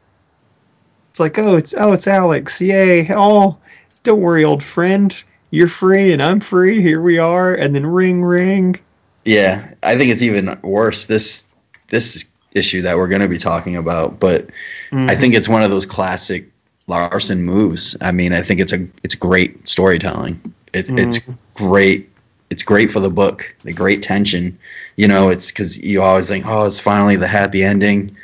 It's 1.10 1.20
like, 1.20 1.38
oh, 1.38 1.58
it's 1.58 1.74
oh, 1.77 1.91
it's 1.91 2.08
Alex. 2.08 2.62
Yay! 2.62 3.08
Oh, 3.13 3.58
don't 4.03 4.22
worry, 4.22 4.46
old 4.46 4.63
friend. 4.63 5.22
You're 5.51 5.67
free 5.67 6.13
and 6.13 6.24
I'm 6.24 6.39
free. 6.39 6.82
Here 6.82 7.01
we 7.01 7.17
are. 7.20 7.53
And 7.53 7.75
then 7.75 7.86
ring, 7.86 8.24
ring. 8.24 8.79
Yeah, 9.25 9.74
I 9.84 9.98
think 9.98 10.12
it's 10.12 10.22
even 10.22 10.60
worse 10.63 11.05
this 11.08 11.46
this 11.89 12.32
issue 12.53 12.84
that 12.84 12.96
we're 12.96 13.10
going 13.10 13.22
to 13.22 13.27
be 13.27 13.38
talking 13.38 13.75
about. 13.75 14.17
But 14.20 14.48
Mm-hmm. 14.91 15.10
I 15.10 15.15
think 15.15 15.34
it's 15.34 15.50
one 15.50 15.63
of 15.63 15.70
those 15.72 15.86
classic 15.86 16.52
Larsen 16.87 17.43
moves. 17.43 17.95
I 18.01 18.11
mean, 18.11 18.33
I 18.33 18.41
think 18.41 18.59
it's 18.59 18.73
a 18.73 18.87
it's 19.03 19.15
great 19.15 19.67
storytelling. 19.67 20.53
It, 20.73 20.89
It's 20.89 21.19
great. 21.53 22.09
It's 22.49 22.63
great 22.63 22.91
for 22.91 22.99
the 22.99 23.09
book. 23.09 23.55
The 23.63 23.73
great 23.73 24.01
tension. 24.01 24.59
You 24.95 25.07
know, 25.07 25.29
it's 25.29 25.51
because 25.51 25.81
you 25.81 26.01
always 26.01 26.27
think, 26.27 26.45
oh, 26.47 26.65
it's 26.65 26.79
finally 26.79 27.15
the 27.15 27.27
happy 27.27 27.63
ending 27.63 28.17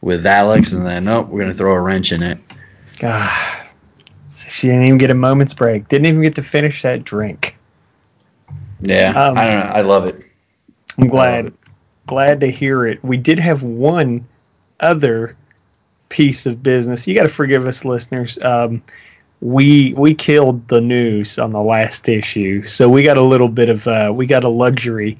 with 0.00 0.26
Alex, 0.26 0.72
and 0.72 0.84
then 0.84 1.04
nope, 1.04 1.28
we're 1.28 1.40
going 1.40 1.52
to 1.52 1.56
throw 1.56 1.74
a 1.74 1.80
wrench 1.80 2.12
in 2.12 2.22
it. 2.22 2.38
God, 2.98 3.66
she 4.34 4.68
didn't 4.68 4.84
even 4.84 4.98
get 4.98 5.10
a 5.10 5.14
moment's 5.14 5.54
break. 5.54 5.88
Didn't 5.88 6.06
even 6.06 6.22
get 6.22 6.34
to 6.36 6.42
finish 6.42 6.82
that 6.82 7.04
drink. 7.04 7.56
Yeah, 8.80 9.10
Um, 9.10 9.38
I 9.38 9.46
don't 9.46 9.60
know. 9.60 9.72
I 9.72 9.80
love 9.82 10.06
it. 10.06 10.24
I'm 10.98 11.08
glad 11.08 11.52
glad 12.06 12.40
to 12.40 12.50
hear 12.50 12.84
it. 12.84 13.02
We 13.04 13.16
did 13.16 13.38
have 13.38 13.62
one 13.62 14.26
other 14.80 15.36
piece 16.12 16.44
of 16.44 16.62
business. 16.62 17.08
You 17.08 17.14
got 17.14 17.22
to 17.22 17.30
forgive 17.30 17.66
us, 17.66 17.86
listeners. 17.86 18.38
Um, 18.38 18.82
we 19.40 19.94
we 19.94 20.14
killed 20.14 20.68
the 20.68 20.82
news 20.82 21.38
on 21.38 21.52
the 21.52 21.62
last 21.62 22.06
issue, 22.08 22.64
so 22.64 22.88
we 22.88 23.02
got 23.02 23.16
a 23.16 23.22
little 23.22 23.48
bit 23.48 23.70
of 23.70 23.88
uh, 23.88 24.12
we 24.14 24.26
got 24.26 24.44
a 24.44 24.48
luxury 24.48 25.18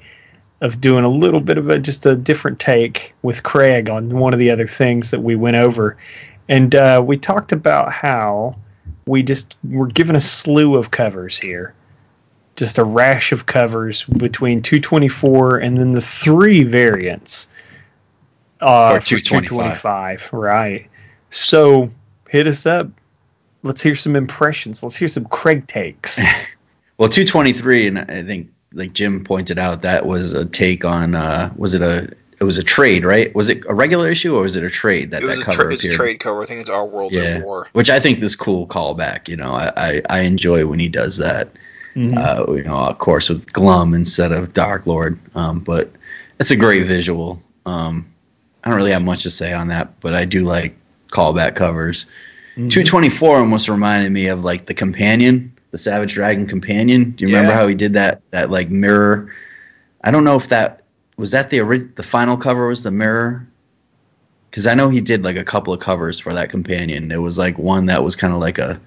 of 0.61 0.79
doing 0.79 1.03
a 1.03 1.09
little 1.09 1.41
bit 1.41 1.57
of 1.57 1.67
a 1.69 1.79
just 1.79 2.05
a 2.05 2.15
different 2.15 2.59
take 2.59 3.13
with 3.23 3.41
Craig 3.41 3.89
on 3.89 4.17
one 4.17 4.33
of 4.33 4.39
the 4.39 4.51
other 4.51 4.67
things 4.67 5.11
that 5.11 5.19
we 5.19 5.35
went 5.35 5.55
over, 5.55 5.97
and 6.47 6.73
uh, 6.75 7.03
we 7.03 7.17
talked 7.17 7.51
about 7.51 7.91
how 7.91 8.57
we 9.07 9.23
just 9.23 9.55
were 9.67 9.87
given 9.87 10.15
a 10.15 10.21
slew 10.21 10.75
of 10.75 10.91
covers 10.91 11.39
here 11.39 11.73
just 12.55 12.77
a 12.77 12.83
rash 12.83 13.31
of 13.31 13.47
covers 13.47 14.03
between 14.03 14.61
224 14.61 15.57
and 15.57 15.75
then 15.75 15.91
the 15.91 16.01
three 16.01 16.63
variants 16.63 17.47
uh, 18.63 18.99
For 18.99 19.05
225. 19.05 19.81
225, 19.81 20.33
Right. 20.33 20.89
So 21.29 21.91
hit 22.29 22.47
us 22.47 22.65
up. 22.65 22.87
Let's 23.63 23.81
hear 23.81 23.95
some 23.95 24.15
impressions. 24.15 24.83
Let's 24.83 24.95
hear 24.95 25.07
some 25.07 25.25
Craig 25.25 25.67
takes. 25.67 26.19
Well, 26.95 27.09
223, 27.09 27.87
and 27.87 27.97
I 27.99 28.21
think 28.23 28.51
like 28.71 28.93
Jim 28.93 29.23
pointed 29.23 29.57
out, 29.57 29.81
that 29.81 30.05
was 30.05 30.33
a 30.33 30.45
take 30.45 30.85
on. 30.85 31.15
Uh, 31.15 31.51
was 31.57 31.73
it 31.73 31.81
a? 31.81 32.13
It 32.39 32.43
was 32.43 32.59
a 32.59 32.63
trade, 32.63 33.03
right? 33.03 33.33
Was 33.33 33.49
it 33.49 33.65
a 33.67 33.73
regular 33.73 34.07
issue 34.09 34.35
or 34.35 34.43
was 34.43 34.55
it 34.57 34.63
a 34.63 34.69
trade 34.69 35.11
that 35.11 35.23
It 35.23 35.25
was 35.25 35.37
that 35.39 35.41
a, 35.41 35.45
cover 35.45 35.63
tra- 35.63 35.73
it's 35.73 35.83
a 35.83 35.87
appeared? 35.87 35.97
trade 35.99 36.19
cover. 36.19 36.43
I 36.43 36.45
think 36.45 36.61
it's 36.61 36.69
Our 36.69 36.85
World 36.85 37.13
Yeah. 37.13 37.21
at 37.23 37.43
War. 37.43 37.67
Which 37.73 37.89
I 37.89 37.99
think 37.99 38.19
this 38.19 38.35
cool 38.35 38.67
callback. 38.67 39.27
You 39.27 39.37
know, 39.37 39.53
I, 39.53 39.71
I, 39.75 40.01
I 40.07 40.19
enjoy 40.21 40.67
when 40.67 40.77
he 40.79 40.87
does 40.87 41.17
that. 41.17 41.49
Mhm. 41.95 42.15
Uh, 42.15 42.53
you 42.53 42.63
know, 42.63 42.77
of 42.77 42.99
course 42.99 43.27
with 43.27 43.51
Glum 43.51 43.95
instead 43.95 44.31
of 44.31 44.53
Dark 44.53 44.85
Lord. 44.85 45.17
Um, 45.33 45.59
but 45.61 45.89
it's 46.39 46.51
a 46.51 46.55
great 46.55 46.85
visual. 46.85 47.41
Um, 47.65 48.12
I 48.63 48.69
don't 48.69 48.77
really 48.77 48.91
have 48.91 49.03
much 49.03 49.23
to 49.23 49.29
say 49.29 49.53
on 49.53 49.67
that, 49.69 49.99
but 49.99 50.13
I 50.13 50.25
do 50.25 50.43
like 50.43 50.75
callback 51.11 51.55
covers. 51.55 52.05
Mhm. 52.57 52.69
224 52.69 53.37
almost 53.39 53.67
reminded 53.69 54.11
me 54.11 54.27
of 54.27 54.43
like 54.43 54.65
the 54.65 54.73
companion, 54.73 55.53
the 55.71 55.77
Savage 55.77 56.13
Dragon 56.13 56.45
companion. 56.45 57.11
Do 57.11 57.25
you 57.25 57.35
remember 57.35 57.53
how 57.53 57.67
he 57.67 57.75
did 57.75 57.93
that 57.93 58.21
that 58.31 58.49
like 58.51 58.69
mirror? 58.69 59.31
I 60.03 60.11
don't 60.11 60.23
know 60.23 60.35
if 60.35 60.49
that 60.49 60.83
was 61.17 61.31
that 61.31 61.49
the 61.49 61.61
ori- 61.61 61.89
the 61.95 62.03
final 62.03 62.37
cover 62.37 62.67
was 62.67 62.83
the 62.83 62.91
mirror. 62.91 63.47
Cuz 64.51 64.67
I 64.67 64.75
know 64.75 64.89
he 64.89 65.01
did 65.01 65.23
like 65.23 65.37
a 65.37 65.43
couple 65.43 65.73
of 65.73 65.79
covers 65.79 66.19
for 66.19 66.33
that 66.35 66.49
companion. 66.49 67.11
It 67.11 67.21
was 67.21 67.37
like 67.37 67.57
one 67.57 67.87
that 67.87 68.03
was 68.03 68.15
kind 68.15 68.33
of 68.33 68.39
like 68.39 68.59
a 68.59 68.79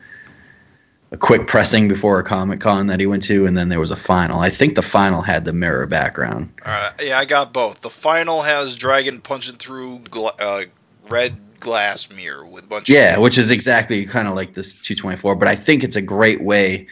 a 1.10 1.16
quick 1.16 1.46
pressing 1.46 1.88
before 1.88 2.18
a 2.18 2.24
Comic 2.24 2.60
Con 2.60 2.88
that 2.88 3.00
he 3.00 3.06
went 3.06 3.24
to, 3.24 3.46
and 3.46 3.56
then 3.56 3.68
there 3.68 3.80
was 3.80 3.92
a 3.92 3.96
final. 3.96 4.40
I 4.40 4.50
think 4.50 4.74
the 4.74 4.82
final 4.82 5.22
had 5.22 5.44
the 5.44 5.52
mirror 5.52 5.86
background. 5.86 6.52
All 6.64 6.72
right, 6.72 6.92
yeah, 7.00 7.18
I 7.18 7.24
got 7.24 7.52
both. 7.52 7.80
The 7.80 7.90
final 7.90 8.42
has 8.42 8.76
Dragon 8.76 9.20
punching 9.20 9.56
through 9.56 10.00
gla- 10.10 10.34
uh, 10.38 10.64
red 11.08 11.36
glass 11.60 12.10
mirror 12.10 12.44
with 12.44 12.64
a 12.64 12.66
bunch 12.66 12.88
of 12.88 12.94
Yeah, 12.94 13.16
of 13.16 13.22
which 13.22 13.38
is 13.38 13.50
exactly 13.50 14.04
kind 14.06 14.26
of 14.28 14.34
like 14.34 14.52
this 14.54 14.74
224, 14.74 15.36
but 15.36 15.48
I 15.48 15.54
think 15.54 15.84
it's 15.84 15.96
a 15.96 16.02
great 16.02 16.42
way 16.42 16.88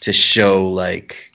to 0.00 0.12
show 0.12 0.68
like 0.68 1.32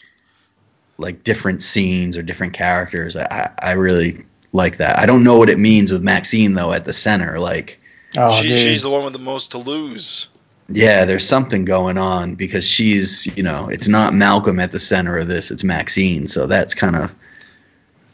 like 0.97 1.23
different 1.23 1.63
scenes 1.63 2.15
or 2.17 2.23
different 2.23 2.53
characters. 2.53 3.15
I 3.15 3.23
I 3.59 3.69
I 3.69 3.71
really 3.73 4.25
like 4.53 4.77
that. 4.77 4.99
I 4.99 5.05
don't 5.05 5.23
know 5.23 5.37
what 5.37 5.49
it 5.49 5.59
means 5.59 5.91
with 5.91 6.01
Maxine 6.01 6.53
though 6.53 6.71
at 6.71 6.85
the 6.85 6.93
center. 6.93 7.39
Like, 7.39 7.79
Oh, 8.17 8.41
she, 8.41 8.55
she's 8.55 8.81
the 8.81 8.89
one 8.89 9.03
with 9.03 9.13
the 9.13 9.19
most 9.19 9.51
to 9.51 9.57
lose. 9.57 10.27
Yeah, 10.73 11.05
there's 11.05 11.27
something 11.27 11.65
going 11.65 11.97
on 11.97 12.35
because 12.35 12.67
she's 12.67 13.27
you 13.37 13.43
know 13.43 13.69
it's 13.69 13.87
not 13.87 14.13
Malcolm 14.13 14.59
at 14.59 14.71
the 14.71 14.79
center 14.79 15.17
of 15.17 15.27
this. 15.27 15.51
It's 15.51 15.63
Maxine, 15.63 16.27
so 16.27 16.47
that's 16.47 16.73
kind 16.73 16.95
of 16.95 17.15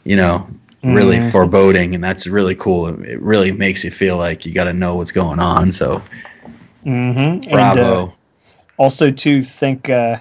you 0.03 0.15
know 0.15 0.47
really 0.83 1.17
Mhm. 1.17 1.31
foreboding, 1.31 1.95
and 1.95 2.03
that's 2.03 2.27
really 2.27 2.55
cool. 2.55 2.87
It 3.03 3.21
really 3.21 3.51
makes 3.51 3.83
you 3.83 3.91
feel 3.91 4.17
like 4.17 4.45
you 4.45 4.53
got 4.53 4.65
to 4.65 4.73
know 4.73 4.95
what's 4.95 5.11
going 5.11 5.39
on. 5.39 5.71
So 5.71 6.01
Mhm. 6.85 7.45
And, 7.45 7.47
uh, 7.47 7.51
bravo. 7.51 8.13
also 8.77 9.11
to 9.11 9.43
think 9.43 9.89
uh 9.89 10.17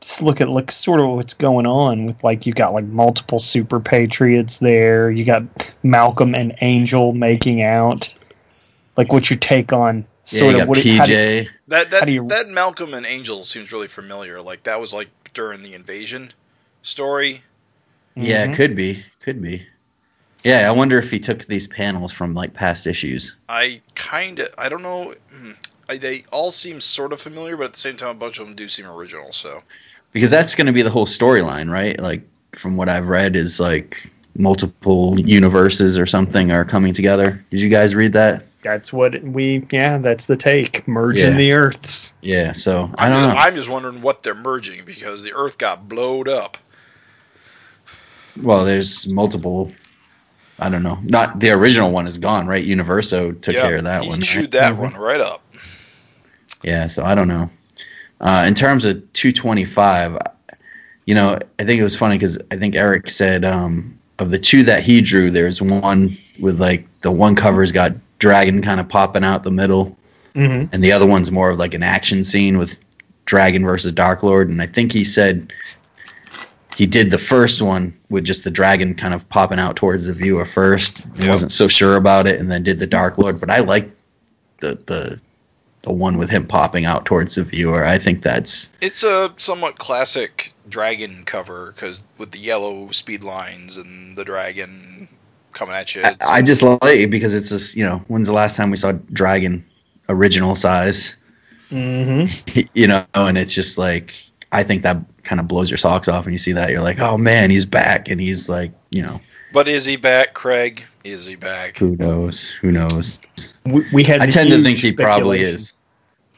just 0.00 0.22
look 0.22 0.40
at 0.40 0.48
look 0.48 0.70
sort 0.72 1.00
of 1.00 1.08
what's 1.10 1.34
going 1.34 1.66
on 1.66 2.06
with 2.06 2.22
like 2.24 2.46
you 2.46 2.52
got 2.52 2.72
like 2.72 2.84
multiple 2.84 3.38
super 3.38 3.80
patriots 3.80 4.56
there 4.58 5.10
you 5.10 5.24
got 5.24 5.42
malcolm 5.82 6.34
and 6.34 6.54
angel 6.62 7.12
making 7.12 7.62
out 7.62 8.12
like 8.96 9.12
what's 9.12 9.28
your 9.30 9.38
take 9.38 9.72
on 9.72 10.06
sort 10.24 10.54
you 10.56 10.62
of 10.62 10.68
what 10.68 10.78
it- 10.78 10.96
how 10.96 11.04
do- 11.04 11.12
PJ. 11.12 11.48
That 11.68 11.90
that 11.92 12.08
you- 12.08 12.28
that 12.28 12.48
Malcolm 12.48 12.94
and 12.94 13.06
Angel 13.06 13.44
seems 13.44 13.72
really 13.72 13.88
familiar. 13.88 14.40
Like 14.42 14.64
that 14.64 14.80
was 14.80 14.92
like 14.92 15.08
during 15.34 15.62
the 15.62 15.74
invasion 15.74 16.32
story. 16.82 17.42
Yeah, 18.16 18.44
it 18.44 18.50
Mhm. 18.50 18.54
could 18.54 18.74
be. 18.74 19.04
Could 19.22 19.40
be. 19.42 19.66
Yeah, 20.42 20.68
I 20.68 20.72
wonder 20.72 20.98
if 20.98 21.10
he 21.10 21.20
took 21.20 21.44
these 21.44 21.66
panels 21.68 22.12
from 22.12 22.34
like 22.34 22.54
past 22.54 22.86
issues. 22.86 23.34
I 23.48 23.80
kind 23.94 24.38
of 24.40 24.48
I 24.58 24.68
don't 24.68 24.82
know. 24.82 25.14
hmm, 25.32 25.52
I, 25.88 25.96
they 25.98 26.24
all 26.30 26.50
seem 26.50 26.80
sort 26.80 27.12
of 27.12 27.20
familiar, 27.20 27.56
but 27.56 27.64
at 27.66 27.72
the 27.74 27.78
same 27.80 27.96
time, 27.96 28.10
a 28.10 28.14
bunch 28.14 28.38
of 28.38 28.46
them 28.46 28.56
do 28.56 28.68
seem 28.68 28.86
original. 28.86 29.32
So 29.32 29.62
Because 30.12 30.30
that's 30.30 30.54
going 30.56 30.66
to 30.66 30.72
be 30.72 30.82
the 30.82 30.90
whole 30.90 31.06
storyline, 31.06 31.70
right? 31.70 31.98
Like 32.00 32.22
from 32.56 32.76
what 32.76 32.88
I've 32.88 33.06
read 33.08 33.36
is 33.36 33.60
like 33.60 34.10
multiple 34.36 35.18
universes 35.20 35.98
or 35.98 36.06
something 36.06 36.50
are 36.52 36.64
coming 36.64 36.94
together. 36.94 37.44
Did 37.50 37.60
you 37.60 37.68
guys 37.68 37.94
read 37.94 38.14
that? 38.14 38.44
That's 38.62 38.92
what 38.92 39.22
we 39.22 39.66
yeah 39.70 39.98
that's 39.98 40.26
the 40.26 40.36
take 40.36 40.86
merging 40.86 41.30
Yeah. 41.32 41.36
the 41.36 41.52
earths 41.52 42.12
Yeah, 42.20 42.52
so 42.52 42.90
I 42.96 43.06
I'm 43.06 43.10
don't 43.12 43.22
just, 43.22 43.34
know. 43.34 43.40
I'm 43.40 43.54
just 43.54 43.68
wondering 43.70 44.02
what 44.02 44.22
they're 44.22 44.34
merging 44.34 44.84
because 44.84 45.22
the 45.22 45.32
Earth 45.32 45.56
got 45.56 45.88
blowed 45.88 46.28
up. 46.28 46.58
Well, 48.40 48.64
there's 48.64 49.08
multiple 49.08 49.72
I 50.58 50.68
don't 50.68 50.82
know. 50.82 50.98
Not 51.02 51.40
the 51.40 51.52
original 51.52 51.90
one 51.90 52.06
is 52.06 52.18
gone, 52.18 52.46
right? 52.46 52.62
Universo 52.62 53.32
took 53.32 53.54
Yeah, 53.54 53.62
care 53.62 53.76
of 53.76 53.84
that 53.84 54.02
he 54.02 54.08
one. 54.08 54.18
right? 54.18 54.28
chewed 54.28 54.50
that 54.50 54.76
one 54.76 54.94
right 54.94 55.20
up. 55.20 55.42
Yeah, 56.62 56.88
so 56.88 57.02
I 57.02 57.14
don't 57.14 57.28
know. 57.28 57.48
Uh, 58.20 58.44
in 58.46 58.52
terms 58.54 58.84
of 58.84 59.10
225, 59.14 60.18
you 61.06 61.14
know, 61.14 61.38
I 61.58 61.64
think 61.64 61.80
it 61.80 61.82
was 61.82 61.96
funny 61.96 62.16
because 62.16 62.38
I 62.50 62.56
think 62.56 62.74
Erik 62.76 63.08
said 63.08 63.46
um, 63.46 63.99
of 64.20 64.30
the 64.30 64.38
two 64.38 64.64
that 64.64 64.82
he 64.82 65.00
drew, 65.00 65.30
there's 65.30 65.60
one 65.60 66.16
with 66.38 66.60
like 66.60 66.86
the 67.00 67.10
one 67.10 67.34
cover's 67.34 67.72
got 67.72 67.92
dragon 68.18 68.62
kind 68.62 68.78
of 68.78 68.88
popping 68.88 69.24
out 69.24 69.42
the 69.42 69.50
middle, 69.50 69.96
mm-hmm. 70.34 70.72
and 70.72 70.84
the 70.84 70.92
other 70.92 71.06
one's 71.06 71.32
more 71.32 71.50
of 71.50 71.58
like 71.58 71.74
an 71.74 71.82
action 71.82 72.22
scene 72.22 72.58
with 72.58 72.78
dragon 73.24 73.64
versus 73.64 73.92
dark 73.92 74.22
lord. 74.22 74.48
And 74.48 74.60
I 74.60 74.66
think 74.66 74.92
he 74.92 75.04
said 75.04 75.52
he 76.76 76.86
did 76.86 77.10
the 77.10 77.18
first 77.18 77.62
one 77.62 77.98
with 78.08 78.24
just 78.24 78.44
the 78.44 78.50
dragon 78.50 78.94
kind 78.94 79.14
of 79.14 79.28
popping 79.28 79.58
out 79.58 79.76
towards 79.76 80.06
the 80.06 80.14
viewer 80.14 80.44
first. 80.44 80.98
He 81.16 81.22
Yep. 81.22 81.28
wasn't 81.30 81.52
so 81.52 81.68
sure 81.68 81.96
about 81.96 82.26
it, 82.26 82.38
and 82.40 82.50
then 82.50 82.62
did 82.62 82.78
the 82.78 82.86
dark 82.86 83.18
lord. 83.18 83.40
But 83.40 83.50
I 83.50 83.60
like 83.60 83.90
the 84.60 84.78
the 84.86 85.20
the 85.82 85.92
one 85.92 86.18
with 86.18 86.30
him 86.30 86.46
popping 86.46 86.84
out 86.84 87.06
towards 87.06 87.36
the 87.36 87.44
viewer. 87.44 87.84
I 87.84 87.98
think 87.98 88.22
that's 88.22 88.70
It's 88.80 89.02
a 89.02 89.32
somewhat 89.36 89.78
classic 89.78 90.52
dragon 90.68 91.24
cover 91.24 91.72
because 91.72 92.02
with 92.18 92.30
the 92.30 92.38
yellow 92.38 92.90
speed 92.90 93.24
lines 93.24 93.76
and 93.76 94.16
the 94.16 94.24
dragon 94.24 95.08
coming 95.52 95.74
at 95.74 95.94
you. 95.94 96.02
I, 96.04 96.16
I 96.20 96.42
just 96.42 96.62
like 96.62 96.82
it 96.82 97.10
because 97.10 97.34
it's 97.34 97.48
just 97.48 97.76
you 97.76 97.84
know 97.84 98.04
when's 98.08 98.28
the 98.28 98.34
last 98.34 98.56
time 98.56 98.70
we 98.70 98.76
saw 98.76 98.92
dragon 98.92 99.66
original 100.08 100.54
size 100.54 101.16
Mm-hmm. 101.70 102.60
you 102.74 102.86
know 102.88 103.04
and 103.14 103.38
it's 103.38 103.54
just 103.54 103.78
like 103.78 104.14
I 104.50 104.64
think 104.64 104.82
that 104.82 104.98
kind 105.22 105.40
of 105.40 105.46
blows 105.46 105.70
your 105.70 105.78
socks 105.78 106.08
off 106.08 106.24
when 106.24 106.32
you 106.32 106.38
see 106.38 106.52
that 106.52 106.70
you're 106.70 106.82
like 106.82 106.98
oh 106.98 107.16
man 107.16 107.50
he's 107.50 107.66
back 107.66 108.08
and 108.08 108.20
he's 108.20 108.48
like 108.48 108.72
you 108.90 109.02
know 109.02 109.20
but 109.52 109.68
is 109.68 109.84
he 109.84 109.96
back, 109.96 110.34
Craig? 110.34 110.84
Is 111.04 111.26
he 111.26 111.36
back? 111.36 111.78
who 111.78 111.96
knows 111.96 112.50
who 112.50 112.70
knows 112.70 113.22
we, 113.64 113.86
we 113.92 114.04
had 114.04 114.20
I 114.20 114.26
tend 114.26 114.50
to 114.50 114.62
think 114.62 114.78
he 114.78 114.92
probably 114.92 115.40
is 115.40 115.74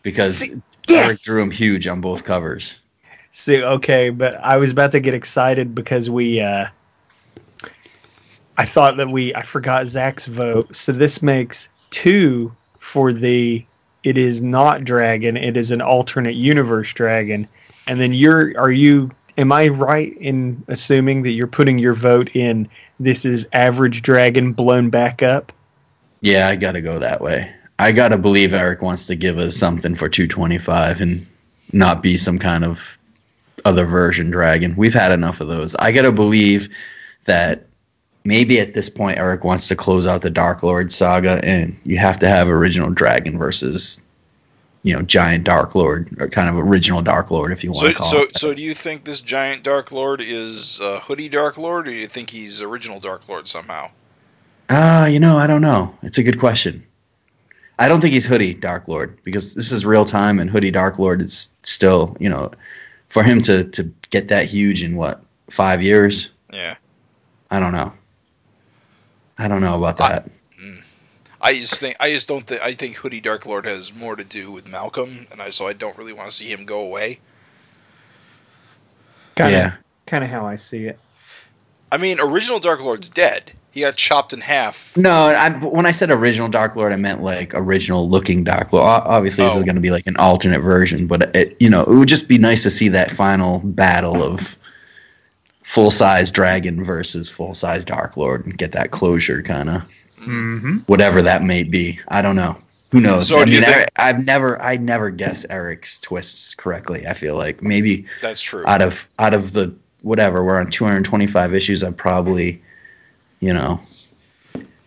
because 0.02 0.38
See, 0.38 0.62
yes! 0.88 1.08
Erik 1.08 1.20
drew 1.22 1.42
him 1.42 1.50
huge 1.50 1.86
on 1.86 2.00
both 2.00 2.24
covers 2.24 2.78
See, 3.34 3.62
okay, 3.62 4.10
but 4.10 4.34
I 4.34 4.58
was 4.58 4.72
about 4.72 4.92
to 4.92 5.00
get 5.00 5.14
excited 5.14 5.74
because 5.74 6.08
we 6.08 6.40
uh 6.40 6.66
I 8.56 8.66
thought 8.66 8.98
that 8.98 9.08
we 9.08 9.34
I 9.34 9.42
forgot 9.42 9.86
Zach's 9.86 10.26
vote, 10.26 10.76
so 10.76 10.92
this 10.92 11.22
makes 11.22 11.70
two 11.88 12.54
for 12.78 13.12
the 13.12 13.64
it 14.04 14.18
is 14.18 14.42
not 14.42 14.84
dragon, 14.84 15.38
it 15.38 15.56
is 15.56 15.70
an 15.70 15.80
alternate 15.80 16.34
universe 16.34 16.92
dragon. 16.92 17.48
And 17.86 17.98
then 17.98 18.12
you're 18.12 18.60
are 18.60 18.70
you 18.70 19.12
am 19.38 19.50
I 19.50 19.68
right 19.68 20.14
in 20.14 20.64
assuming 20.68 21.22
that 21.22 21.30
you're 21.30 21.46
putting 21.46 21.78
your 21.78 21.94
vote 21.94 22.36
in 22.36 22.68
this 23.02 23.24
is 23.24 23.48
average 23.52 24.02
dragon 24.02 24.52
blown 24.52 24.90
back 24.90 25.22
up? 25.22 25.52
Yeah, 26.20 26.48
I 26.48 26.56
got 26.56 26.72
to 26.72 26.80
go 26.80 27.00
that 27.00 27.20
way. 27.20 27.52
I 27.78 27.92
got 27.92 28.08
to 28.08 28.18
believe 28.18 28.52
Erik 28.52 28.80
wants 28.80 29.08
to 29.08 29.16
give 29.16 29.38
us 29.38 29.56
something 29.56 29.94
for 29.94 30.08
225 30.08 31.00
and 31.00 31.26
not 31.72 32.02
be 32.02 32.16
some 32.16 32.38
kind 32.38 32.64
of 32.64 32.98
other 33.64 33.86
version 33.86 34.30
dragon. 34.30 34.76
We've 34.76 34.94
had 34.94 35.12
enough 35.12 35.40
of 35.40 35.48
those. 35.48 35.74
I 35.74 35.92
got 35.92 36.02
to 36.02 36.12
believe 36.12 36.68
that 37.24 37.66
maybe 38.24 38.60
at 38.60 38.72
this 38.72 38.88
point 38.88 39.18
Erik 39.18 39.44
wants 39.44 39.68
to 39.68 39.76
close 39.76 40.06
out 40.06 40.22
the 40.22 40.30
Dark 40.30 40.62
Lord 40.62 40.92
saga 40.92 41.40
and 41.42 41.80
you 41.84 41.98
have 41.98 42.20
to 42.20 42.28
have 42.28 42.48
original 42.48 42.90
dragon 42.90 43.38
versus 43.38 44.00
you 44.82 44.94
know 44.94 45.02
giant 45.02 45.44
Dark 45.44 45.74
Lord 45.74 46.16
or 46.18 46.28
kind 46.28 46.48
of 46.48 46.56
original 46.56 47.02
Dark 47.02 47.30
Lord 47.30 47.52
if 47.52 47.64
you 47.64 47.72
want 47.72 47.86
So, 47.86 47.92
to 47.92 47.98
call 47.98 48.06
so, 48.08 48.22
it. 48.22 48.36
so 48.36 48.54
do 48.54 48.62
you 48.62 48.74
think 48.74 49.04
this 49.04 49.20
giant 49.20 49.62
Dark 49.62 49.92
Lord 49.92 50.20
is 50.20 50.80
uh, 50.80 51.00
Hoodie 51.00 51.28
Dark 51.28 51.58
Lord, 51.58 51.88
or 51.88 51.92
do 51.92 51.96
you 51.96 52.06
think 52.06 52.30
he's 52.30 52.62
original 52.62 53.00
Dark 53.00 53.28
Lord 53.28 53.48
somehow? 53.48 53.90
Ah, 54.68 55.06
you 55.06 55.20
know, 55.20 55.36
I 55.38 55.46
don't 55.46 55.60
know. 55.60 55.96
It's 56.02 56.18
a 56.18 56.22
good 56.22 56.38
question. 56.38 56.86
I 57.78 57.88
don't 57.88 58.00
think 58.00 58.12
he's 58.14 58.26
Hoodie 58.26 58.54
Dark 58.54 58.88
Lord 58.88 59.18
because 59.24 59.54
this 59.54 59.72
is 59.72 59.84
real 59.84 60.04
time, 60.04 60.38
and 60.38 60.48
Hoodie 60.50 60.70
Dark 60.70 60.98
Lord 60.98 61.22
is 61.22 61.54
still, 61.62 62.16
you 62.20 62.28
know, 62.28 62.52
for 63.08 63.22
him 63.22 63.42
to 63.42 63.64
to 63.64 63.92
get 64.10 64.28
that 64.28 64.46
huge 64.46 64.82
in 64.82 64.96
what 64.96 65.22
five 65.50 65.82
years. 65.82 66.30
Yeah, 66.52 66.76
I 67.50 67.60
don't 67.60 67.72
know. 67.72 67.92
I 69.38 69.48
don't 69.48 69.62
know 69.62 69.76
about 69.76 69.96
that. 69.98 70.26
I 70.26 70.30
just 71.54 71.80
think 71.80 71.96
I 71.98 72.10
just 72.12 72.28
don't 72.28 72.46
think 72.46 72.62
I 72.62 72.74
think 72.74 72.96
Hoodie 72.96 73.20
Dark 73.20 73.46
Lord 73.46 73.66
has 73.66 73.92
more 73.92 74.14
to 74.14 74.24
do 74.24 74.52
with 74.52 74.66
Malcolm, 74.68 75.26
and 75.32 75.42
I 75.42 75.50
so 75.50 75.66
I 75.66 75.72
don't 75.72 75.96
really 75.98 76.12
want 76.12 76.28
to 76.28 76.34
see 76.34 76.50
him 76.50 76.64
go 76.66 76.80
away. 76.82 77.18
Kind 79.34 79.54
of 79.54 79.60
yeah, 79.60 79.72
kind 80.06 80.22
of 80.22 80.30
how 80.30 80.46
I 80.46 80.56
see 80.56 80.84
it. 80.86 80.98
I 81.90 81.96
mean, 81.98 82.20
original 82.20 82.60
Dark 82.60 82.80
Lord's 82.80 83.08
dead. 83.08 83.52
He 83.70 83.80
got 83.80 83.96
chopped 83.96 84.34
in 84.34 84.40
half. 84.42 84.94
no. 84.98 85.10
I, 85.10 85.48
when 85.50 85.86
I 85.86 85.92
said 85.92 86.10
original 86.10 86.48
Dark 86.48 86.76
Lord, 86.76 86.92
I 86.92 86.96
meant 86.96 87.22
like 87.22 87.54
original 87.54 88.08
looking 88.08 88.44
Dark 88.44 88.72
Lord. 88.72 88.84
O- 88.84 88.88
Obviously, 89.10 89.44
this 89.46 89.54
Oh. 89.54 89.58
is 89.58 89.64
going 89.64 89.76
to 89.76 89.80
be 89.82 89.90
like 89.90 90.06
an 90.06 90.18
alternate 90.18 90.60
version, 90.60 91.06
but 91.06 91.34
it, 91.34 91.56
you 91.58 91.70
know, 91.70 91.80
it 91.82 91.88
would 91.88 92.08
just 92.08 92.28
be 92.28 92.36
nice 92.36 92.64
to 92.64 92.70
see 92.70 92.88
that 92.88 93.10
final 93.10 93.58
battle 93.58 94.22
of 94.22 94.58
full 95.62 95.90
size 95.90 96.32
dragon 96.32 96.84
versus 96.84 97.30
full 97.30 97.54
size 97.54 97.86
Dark 97.86 98.18
Lord 98.18 98.44
and 98.44 98.56
get 98.56 98.72
that 98.72 98.90
closure, 98.90 99.42
kind 99.42 99.70
of. 99.70 99.82
Mm-hmm. 100.22 100.78
whatever 100.86 101.22
that 101.22 101.42
may 101.42 101.62
be. 101.62 102.00
I 102.08 102.22
don't 102.22 102.36
know. 102.36 102.58
Who 102.90 103.00
knows? 103.00 103.28
So 103.28 103.40
I 103.40 103.46
mean, 103.46 103.62
think- 103.62 103.88
I, 103.96 104.08
have 104.08 104.24
never, 104.24 104.60
I 104.60 104.76
never 104.76 105.10
guess 105.10 105.46
Erik's 105.48 105.98
twists 105.98 106.54
correctly. 106.54 107.06
I 107.06 107.14
feel 107.14 107.36
like 107.36 107.62
maybe 107.62 108.06
That's 108.20 108.42
true. 108.42 108.64
out 108.66 108.82
of 108.82 109.08
out 109.18 109.32
of 109.34 109.52
the 109.52 109.74
whatever 110.02 110.44
we're 110.44 110.58
on 110.60 110.70
225 110.70 111.54
issues, 111.54 111.82
I've 111.82 111.96
probably, 111.96 112.62
you 113.40 113.54
know, 113.54 113.80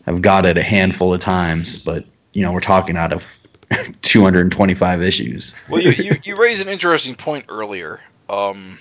I've 0.05 0.21
got 0.21 0.45
it 0.45 0.57
a 0.57 0.63
handful 0.63 1.13
of 1.13 1.19
times, 1.19 1.79
but 1.79 2.05
you 2.33 2.43
know, 2.43 2.51
we're 2.51 2.59
talking 2.59 2.95
out 2.95 3.11
of 3.11 3.27
225 4.03 5.01
issues. 5.01 5.55
Well, 5.67 5.81
you, 5.81 5.91
you, 5.91 6.11
you 6.23 6.35
raised 6.35 6.61
an 6.61 6.69
interesting 6.69 7.15
point 7.15 7.45
earlier. 7.49 8.01
Um, 8.29 8.77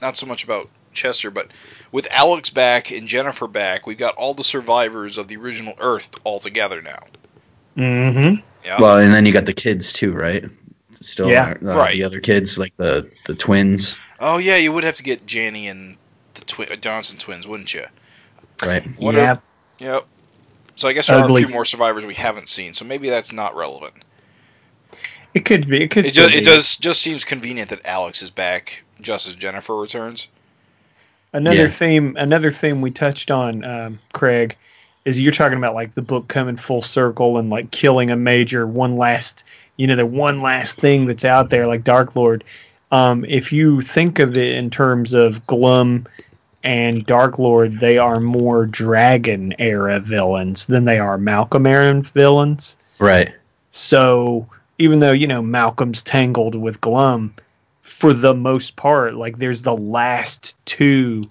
not 0.00 0.16
so 0.16 0.26
much 0.26 0.44
about 0.44 0.70
Chester, 0.92 1.30
but 1.30 1.48
with 1.94 2.08
Alex 2.10 2.50
back 2.50 2.90
and 2.90 3.06
Jennifer 3.06 3.46
back, 3.46 3.86
we've 3.86 3.96
got 3.96 4.16
all 4.16 4.34
the 4.34 4.42
survivors 4.42 5.16
of 5.16 5.28
the 5.28 5.36
original 5.36 5.74
Earth 5.78 6.10
all 6.24 6.40
together 6.40 6.82
now. 6.82 6.98
Mm-hmm. 7.76 8.44
Yeah. 8.64 8.80
Well, 8.80 8.98
and 8.98 9.14
then 9.14 9.26
you 9.26 9.32
got 9.32 9.46
the 9.46 9.52
kids 9.52 9.92
too, 9.92 10.12
right? 10.12 10.44
Still, 10.94 11.28
Yeah, 11.28 11.54
uh, 11.62 11.66
right. 11.66 11.92
The 11.92 12.02
other 12.02 12.18
kids, 12.18 12.58
like 12.58 12.76
the 12.76 13.12
the 13.26 13.36
twins, 13.36 13.96
oh 14.18 14.38
yeah, 14.38 14.56
you 14.56 14.72
would 14.72 14.82
have 14.82 14.96
to 14.96 15.04
get 15.04 15.24
Janny 15.24 15.70
and 15.70 15.96
the 16.34 16.40
twi- 16.40 16.66
uh, 16.66 16.74
Johnson 16.74 17.18
twins, 17.18 17.46
wouldn't 17.46 17.72
you? 17.72 17.84
right? 18.66 18.84
What 18.98 19.14
yeah. 19.14 19.34
are- 19.34 19.42
Yep. 19.78 20.06
So 20.74 20.88
I 20.88 20.94
guess 20.94 21.06
there 21.06 21.18
are 21.18 21.30
a 21.30 21.34
few 21.36 21.48
more 21.48 21.64
survivors 21.64 22.04
we 22.04 22.14
haven't 22.14 22.48
seen, 22.48 22.74
so 22.74 22.84
maybe 22.84 23.08
that's 23.08 23.32
not 23.32 23.54
relevant. 23.54 23.94
It 25.32 25.44
could 25.44 25.68
be. 25.68 25.82
It 25.84 25.92
could 25.92 26.06
It, 26.06 26.10
still 26.10 26.28
ju- 26.28 26.38
it 26.38 26.44
does 26.44 26.76
just 26.76 27.00
seems 27.02 27.24
convenient 27.24 27.70
that 27.70 27.86
Alex 27.86 28.20
is 28.20 28.30
back 28.30 28.82
just 29.00 29.28
as 29.28 29.36
Jennifer 29.36 29.76
returns. 29.76 30.26
Another 31.34 31.62
Yeah. 31.64 31.66
theme, 31.66 32.16
another 32.18 32.50
theme 32.52 32.80
we 32.80 32.92
touched 32.92 33.30
on, 33.30 33.64
um, 33.64 33.98
Craig, 34.12 34.56
is 35.04 35.20
you're 35.20 35.32
talking 35.32 35.58
about 35.58 35.74
like 35.74 35.94
the 35.94 36.00
book 36.00 36.28
coming 36.28 36.56
full 36.56 36.80
circle 36.80 37.36
and 37.38 37.50
like 37.50 37.70
killing 37.70 38.10
a 38.10 38.16
major 38.16 38.66
one 38.66 38.96
last, 38.96 39.44
you 39.76 39.86
know, 39.88 39.96
the 39.96 40.06
one 40.06 40.40
last 40.40 40.76
thing 40.80 41.06
that's 41.06 41.24
out 41.24 41.50
there, 41.50 41.66
like 41.66 41.84
Dark 41.84 42.16
Lord. 42.16 42.44
Um, 42.92 43.24
if 43.26 43.52
you 43.52 43.80
think 43.80 44.20
of 44.20 44.38
it 44.38 44.56
in 44.56 44.70
terms 44.70 45.12
of 45.12 45.44
Glum 45.46 46.06
and 46.62 47.04
Dark 47.04 47.38
Lord, 47.40 47.80
they 47.80 47.98
are 47.98 48.20
more 48.20 48.64
Dragon 48.64 49.54
era 49.58 49.98
villains 49.98 50.66
than 50.66 50.84
they 50.84 51.00
are 51.00 51.18
Malcolm 51.18 51.66
era 51.66 52.00
villains. 52.00 52.76
Right. 53.00 53.34
So 53.72 54.46
even 54.78 55.00
though 55.00 55.12
you 55.12 55.26
know 55.26 55.42
Malcolm's 55.42 56.02
tangled 56.02 56.54
with 56.54 56.80
Glum, 56.80 57.34
for 57.94 58.12
the 58.12 58.34
most 58.34 58.74
part, 58.74 59.14
like 59.14 59.38
there's 59.38 59.62
the 59.62 59.76
last 59.76 60.56
two, 60.66 61.30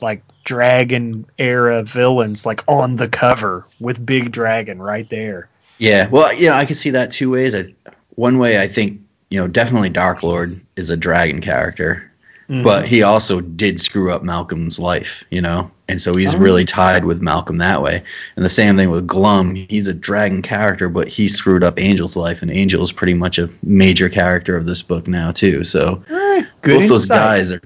like 0.00 0.22
Dragon 0.44 1.26
era 1.38 1.82
villains, 1.82 2.44
like 2.44 2.62
on 2.68 2.96
the 2.96 3.08
cover 3.08 3.66
with 3.80 4.04
Big 4.04 4.30
Dragon 4.30 4.80
right 4.80 5.08
there. 5.08 5.48
Yeah, 5.78 6.08
well, 6.08 6.32
yeah, 6.34 6.54
I 6.54 6.66
can 6.66 6.74
see 6.74 6.90
that 6.90 7.12
two 7.12 7.30
ways. 7.30 7.54
I, 7.54 7.74
one 8.10 8.38
way, 8.38 8.60
I 8.60 8.68
think 8.68 9.00
you 9.30 9.40
know, 9.40 9.48
definitely 9.48 9.88
Dark 9.88 10.22
Lord 10.22 10.60
is 10.76 10.90
a 10.90 10.96
dragon 10.96 11.40
character, 11.40 12.12
Mhm. 12.48 12.62
but 12.62 12.86
he 12.86 13.02
also 13.02 13.40
did 13.40 13.80
screw 13.80 14.12
up 14.12 14.22
Malcolm's 14.22 14.78
life, 14.78 15.24
you 15.30 15.40
know, 15.40 15.70
and 15.88 16.00
so 16.00 16.14
he's 16.14 16.34
Oh. 16.34 16.38
really 16.38 16.64
tied 16.64 17.04
with 17.04 17.20
Malcolm 17.20 17.58
that 17.58 17.82
way. 17.82 18.02
And 18.36 18.44
the 18.44 18.48
same 18.48 18.76
thing 18.76 18.88
with 18.88 19.06
Glum, 19.06 19.54
he's 19.54 19.88
a 19.88 19.94
dragon 19.94 20.42
character, 20.42 20.88
but 20.88 21.08
he 21.08 21.26
screwed 21.26 21.64
up 21.64 21.80
Angel's 21.80 22.14
life, 22.14 22.42
and 22.42 22.50
Angel 22.50 22.82
is 22.84 22.92
pretty 22.92 23.14
much 23.14 23.38
a 23.38 23.50
major 23.64 24.08
character 24.08 24.56
of 24.56 24.64
this 24.64 24.82
book 24.82 25.08
now 25.08 25.32
too. 25.32 25.64
So 25.64 26.04
Eh, 26.08 26.42
good 26.62 26.80
both 26.80 26.88
those 26.88 27.06
guys 27.06 27.50
are 27.50 27.60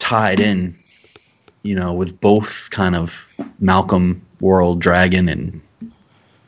tied 0.00 0.40
in, 0.40 0.76
you 1.62 1.76
know, 1.76 1.92
with 1.92 2.20
both 2.20 2.70
kind 2.70 2.96
of 2.96 3.30
Malcolm 3.60 4.22
world 4.40 4.80
dragon 4.80 5.28
and 5.28 5.60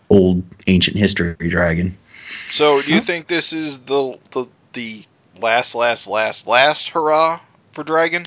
old 0.09 0.43
ancient 0.67 0.97
history 0.97 1.35
dragon. 1.39 1.97
So, 2.51 2.83
do 2.83 2.93
you 2.93 3.01
think 3.01 3.27
this 3.29 3.53
is 3.53 3.79
the 3.81 4.19
the 4.33 4.47
the 4.73 5.05
last, 5.41 5.75
last, 5.75 6.07
last, 6.09 6.47
last 6.47 6.89
hurrah 6.91 7.41
for 7.73 7.85
Dragon? 7.85 8.27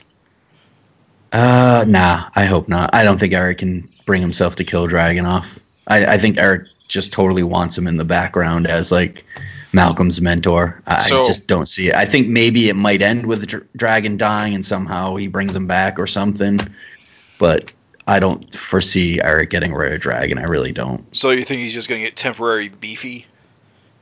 Uh, 1.32 1.84
nah, 1.88 2.29
I 2.36 2.45
hope 2.45 2.67
not. 2.69 2.91
I 2.93 3.03
don't 3.03 3.19
think 3.19 3.34
Erik 3.34 3.58
can 3.60 3.89
bring 4.06 4.21
himself 4.21 4.58
to 4.58 4.63
kill 4.63 4.88
Dragon 4.88 5.25
off. 5.25 5.60
I, 5.88 6.06
I 6.06 6.17
think 6.17 6.38
Erik 6.38 6.67
just 6.88 7.12
totally 7.13 7.43
wants 7.43 7.77
him 7.77 7.88
in 7.88 7.97
the 7.97 8.06
background 8.06 8.67
as 8.67 8.91
like 8.91 9.25
Malcolm's 9.71 10.21
mentor. 10.21 10.82
I 10.86 11.01
So- 11.10 11.23
just 11.23 11.47
don't 11.47 11.65
see 11.67 11.88
it. 11.89 11.95
I 11.95 12.06
think 12.06 12.27
maybe 12.27 12.69
it 12.69 12.75
might 12.75 13.01
end 13.01 13.25
with 13.25 13.39
the 13.41 13.47
dr- 13.47 13.67
Dragon 13.75 14.17
dying 14.17 14.53
and 14.53 14.65
somehow 14.65 15.15
he 15.15 15.27
brings 15.27 15.56
him 15.56 15.65
back 15.65 15.97
or 15.97 16.06
something, 16.06 16.60
but 17.39 17.73
I 18.06 18.19
don't 18.19 18.53
foresee 18.53 19.19
Erik 19.21 19.49
getting 19.49 19.73
rid 19.73 19.93
of 19.93 20.01
Dragon. 20.01 20.38
I 20.38 20.43
really 20.43 20.71
don't. 20.71 21.15
So, 21.15 21.32
you 21.32 21.45
think 21.45 21.62
he's 21.62 21.73
just 21.73 21.89
going 21.89 22.01
to 22.01 22.06
get 22.08 22.15
temporary 22.15 22.69
beefy 22.69 23.25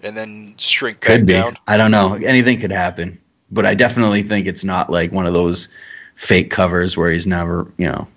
and 0.04 0.18
then 0.18 0.56
shrink 0.58 1.00
Could 1.02 1.28
be. 1.28 1.34
down? 1.34 1.58
I 1.68 1.78
don't 1.78 1.92
know. 1.92 2.16
Anything 2.16 2.60
could 2.60 2.72
happen, 2.72 3.21
but 3.52 3.66
I 3.66 3.76
definitely 3.76 4.24
think 4.24 4.48
it's 4.48 4.64
not 4.64 4.90
like 4.90 5.12
one 5.12 5.28
of 5.28 5.34
those 5.34 5.70
fake 6.16 6.50
covers 6.52 6.96
where 6.96 7.12
he's 7.12 7.28
never, 7.28 7.72
you 7.78 7.88
know, 7.88 8.08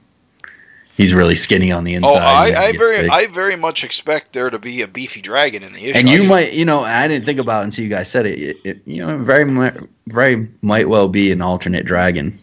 he's 0.96 1.12
really 1.14 1.34
skinny 1.34 1.72
on 1.72 1.84
the 1.84 1.94
inside. 1.94 2.52
Oh, 2.54 2.60
I, 2.60 2.66
I 2.68 2.72
very 2.72 3.02
big. 3.02 3.10
I 3.10 3.26
very 3.26 3.56
much 3.56 3.84
expect 3.84 4.32
there 4.32 4.50
to 4.50 4.58
be 4.58 4.82
a 4.82 4.88
beefy 4.88 5.20
dragon 5.20 5.62
in 5.62 5.72
the 5.72 5.84
issue. 5.86 5.98
and 5.98 6.08
you 6.08 6.18
just- 6.18 6.28
might, 6.28 6.52
you 6.52 6.64
know, 6.64 6.80
I 6.80 7.08
didn't 7.08 7.24
think 7.24 7.40
about 7.40 7.62
it 7.62 7.64
until 7.64 7.84
you 7.84 7.90
guys 7.90 8.10
said 8.10 8.26
it. 8.26 8.38
It, 8.38 8.56
it 8.64 8.82
you 8.86 9.04
know, 9.06 9.18
very, 9.18 9.44
mi- 9.44 9.86
very 10.06 10.48
might 10.62 10.88
well 10.88 11.08
be 11.08 11.32
an 11.32 11.42
alternate 11.42 11.84
dragon. 11.86 12.38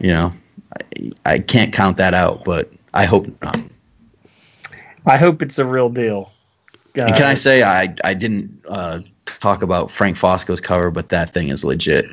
You 0.00 0.08
know, 0.08 0.32
I, 0.96 1.12
I 1.24 1.38
can't 1.38 1.72
count 1.72 1.98
that 1.98 2.14
out, 2.14 2.44
but 2.44 2.70
I 2.92 3.04
hope 3.04 3.26
not. 3.42 3.58
I 5.06 5.18
hope 5.18 5.42
it's 5.42 5.58
a 5.58 5.64
real 5.64 5.90
deal. 5.90 6.32
And 6.96 7.14
can 7.14 7.24
I 7.24 7.34
say 7.34 7.62
I 7.62 7.94
I 8.04 8.14
didn't 8.14 8.64
uh, 8.68 9.00
talk 9.26 9.62
about 9.62 9.90
Frank 9.90 10.16
Fosco's 10.16 10.60
cover, 10.60 10.90
but 10.90 11.10
that 11.10 11.32
thing 11.34 11.48
is 11.48 11.64
legit. 11.64 12.06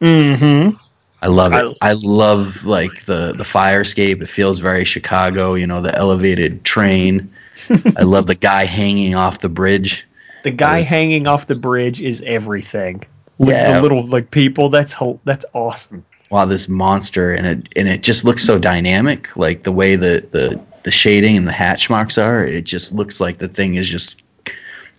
Mm-hmm. 0.00 0.76
I 1.22 1.26
love 1.28 1.52
it. 1.54 1.76
I- 1.80 1.90
I, 1.90 1.92
love 2.02 2.64
like 2.66 3.04
the 3.06 3.32
the 3.32 3.44
fire 3.44 3.80
escape. 3.80 4.20
It 4.22 4.28
feels 4.28 4.58
very 4.58 4.84
Chicago. 4.84 5.54
You 5.54 5.66
know, 5.66 5.80
the 5.80 5.94
elevated 5.94 6.64
train. 6.64 7.32
I 7.96 8.02
love 8.02 8.26
the 8.26 8.34
guy 8.34 8.64
hanging 8.64 9.14
off 9.14 9.38
the 9.40 9.48
bridge. 9.48 10.06
The 10.42 10.50
guy 10.50 10.78
was- 10.78 10.86
hanging 10.86 11.26
off 11.26 11.46
the 11.46 11.54
bridge 11.54 12.02
is 12.02 12.22
everything. 12.26 13.04
With 13.38 13.48
Yeah. 13.48 13.74
the 13.76 13.82
little 13.82 14.06
like 14.06 14.30
people, 14.30 14.68
that's 14.68 14.92
ho- 14.92 15.20
that's 15.24 15.46
awesome. 15.54 16.04
Wow, 16.30 16.44
this 16.46 16.68
monster 16.68 17.32
and 17.32 17.46
it 17.46 17.68
and 17.76 17.88
it 17.88 18.02
just 18.02 18.24
looks 18.24 18.44
so 18.44 18.58
dynamic. 18.58 19.36
Like 19.36 19.62
the 19.62 19.72
way 19.72 19.96
the 19.96 20.28
the 20.30 20.60
the 20.82 20.90
shading 20.90 21.36
and 21.38 21.48
the 21.48 21.52
hatch 21.52 21.88
marks 21.88 22.18
are, 22.18 22.44
it 22.44 22.64
just 22.64 22.92
looks 22.92 23.20
like 23.20 23.38
the 23.38 23.48
thing 23.48 23.74
is 23.76 23.88
just 23.88 24.20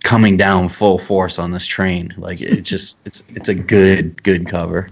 coming 0.05 0.37
down 0.37 0.69
full 0.69 0.99
force 0.99 1.39
on 1.39 1.51
this 1.51 1.65
train. 1.65 2.13
Like 2.15 2.39
it 2.39 2.61
just 2.61 2.97
it's 3.05 3.23
it's 3.29 3.49
a 3.49 3.55
good 3.55 4.21
good 4.23 4.47
cover. 4.47 4.91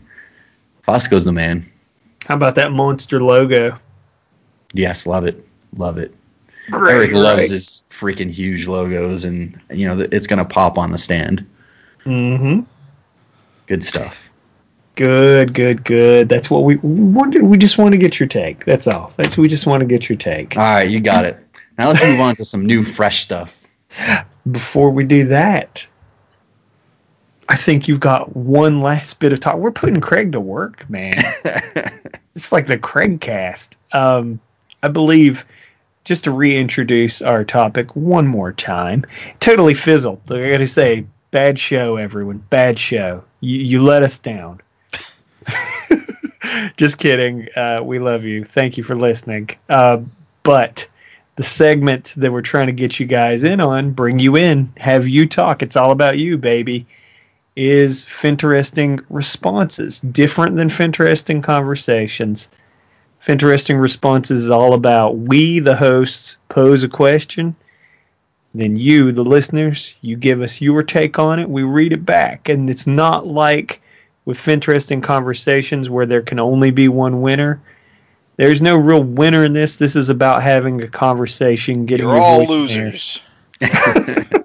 Fosco's 0.82 1.24
the 1.24 1.32
man. 1.32 1.72
How 2.26 2.36
about 2.36 2.56
that 2.56 2.74
monster 2.74 3.22
logo? 3.22 3.80
Yes, 4.74 5.06
love 5.06 5.26
it, 5.26 5.48
love 5.78 5.98
it. 5.98 6.14
Great, 6.70 6.94
Erik 6.94 7.12
loves 7.14 7.44
right? 7.44 7.52
his 7.52 7.84
freaking 7.90 8.32
huge 8.32 8.68
logos, 8.68 9.26
and 9.26 9.62
you 9.72 9.88
know 9.88 10.00
it's 10.00 10.28
gonna 10.28 10.46
pop 10.46 10.78
on 10.78 10.92
the 10.92 10.98
stand. 10.98 11.48
Mm-hmm. 12.06 12.62
Good 13.68 13.84
stuff. 13.84 14.32
Good, 14.96 15.54
good, 15.54 15.84
good. 15.84 16.28
That's 16.28 16.50
what 16.50 16.64
we 16.64 16.76
we 16.78 17.04
wanted. 17.04 17.44
We 17.44 17.58
just 17.58 17.78
want 17.78 17.94
to 17.94 17.98
get 17.98 18.20
your 18.20 18.30
take. 18.30 18.66
That's 18.66 18.88
all. 18.88 19.14
That's 19.16 19.38
we 19.38 19.48
just 19.48 19.68
want 19.68 19.82
to 19.82 19.86
get 19.86 20.10
your 20.10 20.18
take. 20.18 20.58
All 20.58 20.64
right, 20.64 20.90
you 20.90 21.02
got 21.02 21.26
it. 21.26 21.38
Now 21.78 21.90
let's 21.90 22.04
move 22.04 22.20
on 22.20 22.36
to 22.36 22.46
some 22.46 22.66
new, 22.66 22.84
fresh 22.84 23.22
stuff. 23.24 23.60
Before 24.50 24.90
we 24.90 25.06
do 25.06 25.28
that, 25.28 25.88
I 27.48 27.56
think 27.56 27.88
you've 27.88 28.00
got 28.00 28.36
one 28.36 28.82
last 28.82 29.20
bit 29.20 29.34
of 29.34 29.40
talk. 29.40 29.56
We're 29.56 29.72
putting 29.72 30.02
Craig 30.02 30.34
to 30.34 30.40
work, 30.40 30.90
man. 30.90 31.14
it's 32.36 32.52
like 32.52 32.68
the 32.68 32.78
Craig 32.78 33.22
cast. 33.22 33.78
Um, 33.92 34.40
I 34.82 34.88
believe, 34.90 35.46
just 36.04 36.26
to 36.26 36.32
reintroduce 36.32 37.22
our 37.22 37.44
topic 37.44 37.96
one 37.96 38.28
more 38.28 38.52
time, 38.52 39.06
totally 39.40 39.74
fizzled. 39.74 40.22
I 40.30 40.52
got 40.52 40.58
to 40.58 40.68
say, 40.68 41.06
bad 41.32 41.58
show, 41.60 41.98
everyone. 41.98 42.38
Bad 42.38 42.80
show. 42.80 43.24
You, 43.40 43.60
you 43.60 43.84
let 43.84 44.04
us 44.04 44.20
down. 44.20 44.62
just 46.78 46.98
kidding. 46.98 47.50
Uh, 47.56 47.82
we 47.84 48.00
love 48.00 48.24
you. 48.24 48.46
Thank 48.46 48.78
you 48.78 48.84
for 48.84 48.96
listening. 48.96 49.50
Uh, 49.68 50.02
but 50.44 50.88
the 51.36 51.44
segment 51.44 52.14
that 52.18 52.32
we're 52.32 52.42
trying 52.42 52.68
to 52.68 52.74
get 52.74 53.00
you 53.00 53.06
guys 53.06 53.44
in 53.44 53.60
on, 53.60 53.92
bring 53.92 54.20
you 54.20 54.36
in, 54.36 54.72
have 54.78 55.08
you 55.08 55.28
talk. 55.28 55.64
It's 55.64 55.76
all 55.76 55.92
about 55.92 56.18
you, 56.18 56.38
baby. 56.38 56.86
Is 57.56 58.06
Finteresting 58.06 59.02
responses 59.10 60.00
different 60.00 60.56
than 60.56 60.70
Finteresting 60.70 61.44
conversations? 61.44 62.50
Finteresting 63.20 63.78
responses 63.78 64.46
is 64.46 64.50
all 64.50 64.74
about 64.74 65.18
we, 65.18 65.60
the 65.60 65.76
hosts, 65.76 66.38
pose 66.50 66.84
a 66.84 66.90
question. 66.90 67.56
Then 68.56 68.76
you, 68.76 69.12
the 69.12 69.24
listeners, 69.24 69.96
you 70.02 70.16
give 70.18 70.42
us 70.42 70.62
your 70.62 70.84
take 70.84 71.18
on 71.18 71.40
it. 71.40 71.50
We 71.50 71.64
read 71.64 71.94
it 71.94 72.06
back. 72.06 72.50
And 72.50 72.70
it's 72.70 72.86
not 72.86 73.26
like 73.26 73.82
with 74.26 74.40
Finteresting 74.40 75.02
conversations 75.02 75.90
where 75.90 76.06
there 76.06 76.22
can 76.22 76.40
only 76.40 76.72
be 76.72 76.88
one 76.88 77.22
winner. 77.22 77.62
There's 78.36 78.62
no 78.62 78.76
real 78.76 79.04
winner 79.04 79.44
in 79.44 79.54
this. 79.54 79.76
This 79.76 79.96
is 79.96 80.10
about 80.10 80.42
having 80.42 80.82
a 80.82 80.88
conversation, 80.88 81.86
getting 81.86 82.06
You're 82.06 82.16
your 82.16 82.24
all 82.24 82.40
voice 82.40 82.50
in 82.52 82.68
there 82.68 82.86
losers. 82.86 83.22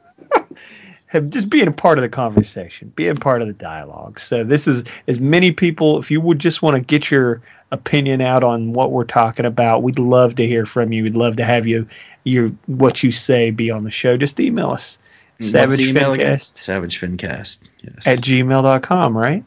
have 1.06 1.30
just 1.30 1.48
being 1.48 1.68
a 1.68 1.72
part 1.72 1.96
of 1.98 2.02
the 2.02 2.08
conversation, 2.08 2.92
being 2.94 3.16
part 3.16 3.40
of 3.40 3.48
the 3.48 3.54
dialogue. 3.54 4.20
So 4.20 4.44
this 4.44 4.68
is 4.68 4.84
as 5.06 5.18
many 5.18 5.52
people. 5.52 5.98
If 5.98 6.10
you 6.10 6.20
would 6.20 6.38
just 6.38 6.60
want 6.60 6.76
to 6.76 6.80
get 6.80 7.10
your 7.10 7.40
opinion 7.70 8.20
out 8.20 8.44
on 8.44 8.72
what 8.72 8.90
we're 8.90 9.04
talking 9.04 9.46
about, 9.46 9.82
we'd 9.82 9.98
love 9.98 10.36
to 10.36 10.46
hear 10.46 10.66
from 10.66 10.92
you. 10.92 11.04
We'd 11.04 11.16
love 11.16 11.36
to 11.36 11.44
have 11.44 11.66
you 11.66 11.88
your 12.24 12.50
what 12.66 13.02
you 13.02 13.10
say 13.10 13.50
be 13.50 13.70
on 13.70 13.84
the 13.84 13.90
show. 13.90 14.18
Just 14.18 14.38
email 14.38 14.70
us 14.70 14.98
What's 15.38 15.52
the 15.52 15.88
email 15.88 16.12
again? 16.12 16.36
savagefincast 16.36 16.56
Savage 16.56 17.00
Fincast. 17.00 17.70
Yes. 17.80 18.06
at 18.06 18.18
gmail.com, 18.18 19.16
right? 19.16 19.44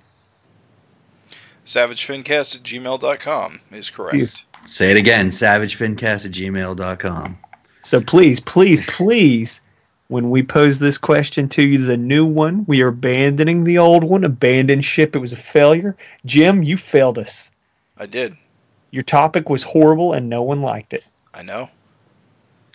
SavageFinCast 1.65 2.55
at 2.55 2.63
gmail.com 2.63 3.61
is 3.71 3.89
correct. 3.89 4.19
Yes. 4.19 4.45
Say 4.65 4.91
it 4.91 4.97
again. 4.97 5.29
SavageFincast 5.29 6.25
at 6.25 6.31
gmail.com. 6.31 7.37
So 7.83 8.01
please, 8.01 8.39
please, 8.39 8.85
please, 8.85 9.61
when 10.07 10.29
we 10.29 10.43
pose 10.43 10.77
this 10.77 10.97
question 10.97 11.49
to 11.49 11.63
you, 11.63 11.85
the 11.85 11.97
new 11.97 12.25
one, 12.25 12.65
we 12.67 12.81
are 12.81 12.89
abandoning 12.89 13.63
the 13.63 13.79
old 13.79 14.03
one. 14.03 14.23
Abandon 14.23 14.81
ship. 14.81 15.15
It 15.15 15.19
was 15.19 15.33
a 15.33 15.37
failure. 15.37 15.95
Jim, 16.25 16.63
you 16.63 16.77
failed 16.77 17.17
us. 17.17 17.49
I 17.97 18.05
did. 18.05 18.35
Your 18.91 19.03
topic 19.03 19.49
was 19.49 19.63
horrible 19.63 20.13
and 20.13 20.29
no 20.29 20.43
one 20.43 20.61
liked 20.61 20.93
it. 20.93 21.03
I 21.33 21.43
know. 21.43 21.69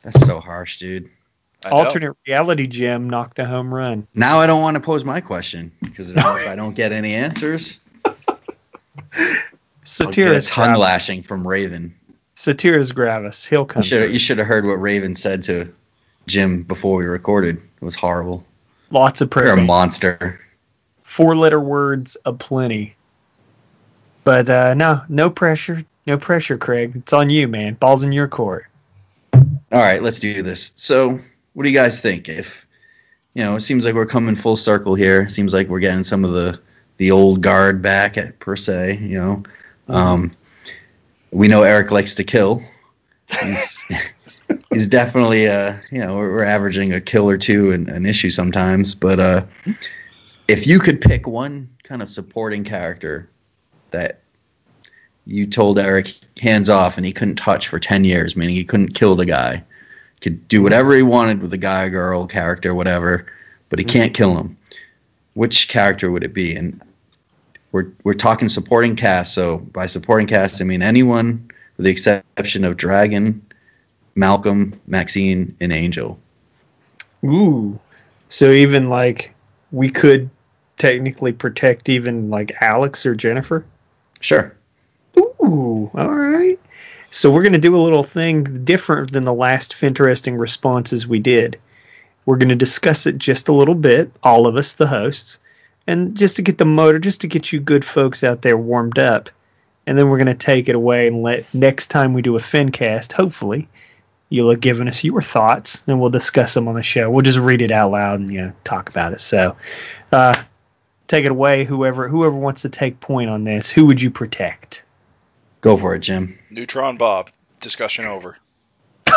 That's 0.03 0.25
so 0.25 0.40
harsh, 0.40 0.79
dude. 0.79 1.11
I 1.64 1.70
know. 1.70 1.77
Alternate 1.77 2.16
reality 2.27 2.66
Jim 2.66 3.11
knocked 3.11 3.38
a 3.38 3.44
home 3.44 3.75
run. 3.75 4.07
Now 4.14 4.40
I 4.40 4.46
don't 4.46 4.62
want 4.62 4.77
to 4.77 4.81
pose 4.81 5.05
my 5.05 5.20
question 5.20 5.72
because 5.83 6.12
if 6.12 6.18
I 6.18 6.57
don't 6.57 6.77
get 6.77 6.92
any 6.92 7.14
answers, 7.14 7.81
Satiras 9.85 10.51
tongue 10.51 10.65
gravis. 10.67 10.81
lashing 10.81 11.23
from 11.23 11.47
Raven. 11.47 11.95
Satiras 12.35 12.95
gravis. 12.95 13.47
He'll 13.47 13.65
come. 13.65 13.83
You 13.83 13.89
should 13.89 14.03
through. 14.05 14.13
you 14.13 14.19
should 14.19 14.39
have 14.39 14.47
heard 14.47 14.67
what 14.67 14.81
Raven 14.81 15.15
said 15.15 15.45
to 15.45 15.73
Jim 16.27 16.63
before 16.65 16.99
we 16.99 17.05
recorded. 17.05 17.57
It 17.57 17.85
was 17.85 17.95
horrible. 17.95 18.45
Lots 18.91 19.21
of 19.21 19.33
You're 19.35 19.51
a 19.51 19.57
monster. 19.57 20.41
Four 21.03 21.35
letter 21.37 21.61
words 21.61 22.17
aplenty. 22.25 22.97
But 24.25 24.51
uh, 24.51 24.75
no, 24.75 25.03
no 25.09 25.31
pressure. 25.31 25.85
No 26.07 26.19
pressure, 26.19 26.59
Craig. 26.59 26.93
It's 26.97 27.13
on 27.13 27.31
you, 27.31 27.49
man. 27.49 27.75
Ball's 27.75 28.03
in 28.03 28.13
your 28.13 28.29
court. 28.29 28.67
All 29.33 29.43
right, 29.73 30.03
let's 30.03 30.21
do 30.21 30.43
this. 30.43 30.73
So, 30.75 31.21
what 31.53 31.63
do 31.63 31.69
you 31.69 31.75
guys 31.75 32.01
think? 32.01 32.29
If 32.29 32.67
you 33.35 33.45
know, 33.45 33.57
it 33.57 33.61
seems 33.61 33.85
like 33.85 33.95
we're 33.95 34.07
coming 34.07 34.37
full 34.37 34.57
circle 34.57 34.95
here. 34.95 35.23
It 35.23 35.31
seems 35.31 35.53
like 35.53 35.69
we're 35.69 35.81
getting 35.81 36.05
some 36.05 36.25
of 36.25 36.33
the 36.33 36.61
the 36.97 37.11
old 37.11 37.43
guard 37.43 37.83
back 37.83 38.17
at 38.19 38.39
per 38.39 38.57
se. 38.57 38.99
You 38.99 39.21
know, 39.21 39.43
um, 39.89 40.33
we 41.31 41.49
know 41.49 41.63
Erik 41.63 41.91
likes 41.91 42.17
to 42.17 42.25
kill. 42.25 42.63
He's 43.29 43.85
he's 44.71 44.87
definitely 44.87 45.49
uh 45.49 45.77
you 45.91 45.99
know 45.99 46.17
we're, 46.17 46.37
we're 46.37 46.45
averaging 46.45 46.93
a 46.93 47.01
kill 47.01 47.29
or 47.29 47.39
two 47.39 47.73
an, 47.73 47.89
an 47.89 48.07
issue 48.07 48.31
sometimes. 48.31 48.95
But 48.95 49.21
uh, 49.21 49.47
if 50.49 50.67
you 50.67 50.79
could 50.79 51.01
pick 51.01 51.27
one 51.27 51.71
kind 51.83 52.03
of 52.03 52.09
supporting 52.09 52.65
character 52.65 53.29
that 53.91 54.21
you 55.27 55.47
told 55.47 55.79
Erik 55.79 56.15
hands 56.41 56.71
off 56.71 56.97
and 56.97 57.05
he 57.05 57.13
couldn't 57.13 57.37
touch 57.37 57.69
for 57.69 57.81
10 57.81 58.05
years, 58.05 58.37
meaning 58.37 58.55
he 58.55 58.65
couldn't 58.65 58.95
kill 58.95 59.17
the 59.17 59.27
guy. 59.27 59.65
Could 60.21 60.49
do 60.49 60.63
whatever 60.63 60.95
he 60.95 61.03
wanted 61.03 61.41
with 61.41 61.51
the 61.51 61.59
guy, 61.59 61.89
girl, 61.89 62.27
character, 62.27 62.75
whatever, 62.75 63.27
but 63.69 63.79
he 63.79 63.85
can't 63.85 64.15
kill 64.15 64.37
him. 64.39 64.57
Which 65.35 65.69
character 65.69 66.11
would 66.11 66.25
it 66.25 66.33
be? 66.33 66.55
And 66.55 66.81
we're 67.77 67.93
we're 68.03 68.15
talking 68.15 68.49
supporting 68.49 68.97
cast, 68.97 69.35
so 69.35 69.59
by 69.59 69.85
supporting 69.85 70.27
cast 70.27 70.62
I 70.62 70.65
mean 70.65 70.81
anyone 70.81 71.51
with 71.77 71.85
the 71.85 71.91
exception 71.91 72.65
of 72.65 72.79
Dragon, 72.79 73.43
Malcolm, 74.15 74.81
Maxine, 74.87 75.57
and 75.61 75.75
Angel. 75.75 76.19
Ooh. 77.23 77.79
So 78.31 78.51
even 78.51 78.89
like 78.89 79.35
we 79.71 79.91
could 79.91 80.31
technically 80.79 81.33
protect 81.33 81.91
even 81.91 82.31
like 82.31 82.62
Alex 82.62 83.05
or 83.05 83.15
Jennifer. 83.15 83.67
Sure. 84.21 84.57
Ooh, 85.19 85.91
all 85.95 86.15
right. 86.15 86.59
So 87.11 87.31
we're 87.31 87.43
going 87.43 87.53
to 87.53 87.59
do 87.59 87.77
a 87.77 87.87
little 87.87 88.03
thing 88.03 88.65
different 88.65 89.12
than 89.12 89.25
the 89.25 89.35
last 89.35 89.75
Finteresting 89.75 90.37
responses 90.37 91.07
we 91.07 91.19
did. 91.19 91.61
We're 92.25 92.39
going 92.39 92.49
to 92.49 92.57
discuss 92.57 93.07
it 93.07 93.19
just 93.19 93.49
a 93.49 93.53
little 93.53 93.75
bit, 93.75 94.12
all 94.23 94.47
of 94.47 94.57
us, 94.57 94.75
the 94.75 94.87
hosts, 94.87 95.39
and 95.87 96.16
just 96.16 96.37
to 96.37 96.42
get 96.42 96.59
the 96.59 96.64
motor, 96.64 96.99
just 96.99 97.22
to 97.22 97.29
get 97.29 97.53
you 97.53 97.61
good 97.61 97.85
folks 97.85 98.25
out 98.25 98.42
there 98.42 98.57
warmed 98.57 98.99
up. 98.99 99.31
And 99.87 99.96
then 99.96 100.09
we're 100.09 100.18
going 100.18 100.27
to 100.27 100.35
take 100.35 100.68
it 100.68 100.75
away 100.75 101.07
and 101.07 101.22
let 101.22 101.55
next 101.55 101.88
time 101.88 102.12
we 102.12 102.22
do 102.22 102.37
a 102.37 102.40
Fincast, 102.40 103.12
hopefully, 103.12 103.68
you'll 104.29 104.51
have 104.51 104.61
given 104.61 104.88
us 104.88 105.05
your 105.05 105.22
thoughts 105.22 105.85
and 105.87 106.01
we'll 106.01 106.11
discuss 106.11 106.55
them 106.55 106.66
on 106.66 106.75
the 106.75 106.83
show. 106.83 107.09
We'll 107.09 107.22
just 107.22 107.38
read 107.38 107.62
it 107.62 107.70
out 107.70 107.92
loud 107.92 108.18
and 108.18 108.33
you 108.33 108.42
know 108.42 108.53
talk 108.64 108.88
about 108.88 109.12
it. 109.12 109.20
So, 109.20 109.57
uh, 110.11 110.35
take 111.07 111.25
it 111.25 111.31
away, 111.31 111.64
whoever 111.64 112.09
whoever 112.09 112.35
wants 112.35 112.62
to 112.62 112.68
take 112.68 112.99
point 112.99 113.31
on 113.31 113.44
this. 113.44 113.70
Who 113.70 113.87
would 113.87 114.03
you 114.03 114.11
protect? 114.11 114.83
Go 115.61 115.77
for 115.77 115.94
it, 115.94 116.01
Jim. 116.01 116.37
Neutron 116.51 116.96
Bomb. 116.96 117.27
Discussion 117.61 118.07
over. 118.07 118.37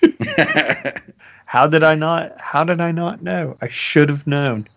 How 1.46 1.66
did 1.66 1.82
I 1.82 1.94
not? 1.94 2.38
How 2.40 2.64
did 2.64 2.80
I 2.80 2.92
not 2.92 3.22
know? 3.22 3.56
I 3.60 3.68
should 3.68 4.10
have 4.10 4.26
known. 4.26 4.68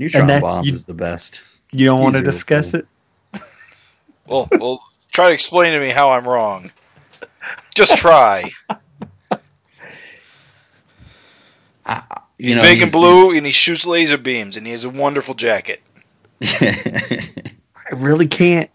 Neutron 0.00 0.26
that's- 0.26 0.42
Bomb 0.54 0.64
you- 0.64 0.72
is 0.72 0.84
the 0.86 0.94
best. 0.94 1.42
You 1.72 1.86
don't 1.86 2.02
want 2.02 2.16
to 2.16 2.22
discuss 2.22 2.72
fool. 2.72 2.80
it? 2.80 2.86
Well, 4.26 4.48
well, 4.52 4.82
try 5.12 5.28
to 5.28 5.34
explain 5.34 5.72
to 5.72 5.80
me 5.80 5.88
how 5.88 6.10
I'm 6.12 6.26
wrong. 6.26 6.70
Just 7.74 7.96
try. 7.98 8.50
I- 11.84 12.02
He's 12.38 12.50
you 12.50 12.54
know, 12.56 12.62
big 12.62 12.78
he's- 12.78 12.92
and 12.92 12.92
blue, 12.92 13.36
and 13.36 13.44
he 13.44 13.52
shoots 13.52 13.84
laser 13.84 14.16
beams, 14.18 14.56
and 14.56 14.64
he 14.66 14.70
has 14.72 14.84
a 14.84 14.90
wonderful 14.90 15.34
jacket. 15.34 15.82
I 16.42 17.50
really 17.92 18.28
can't. 18.28 18.70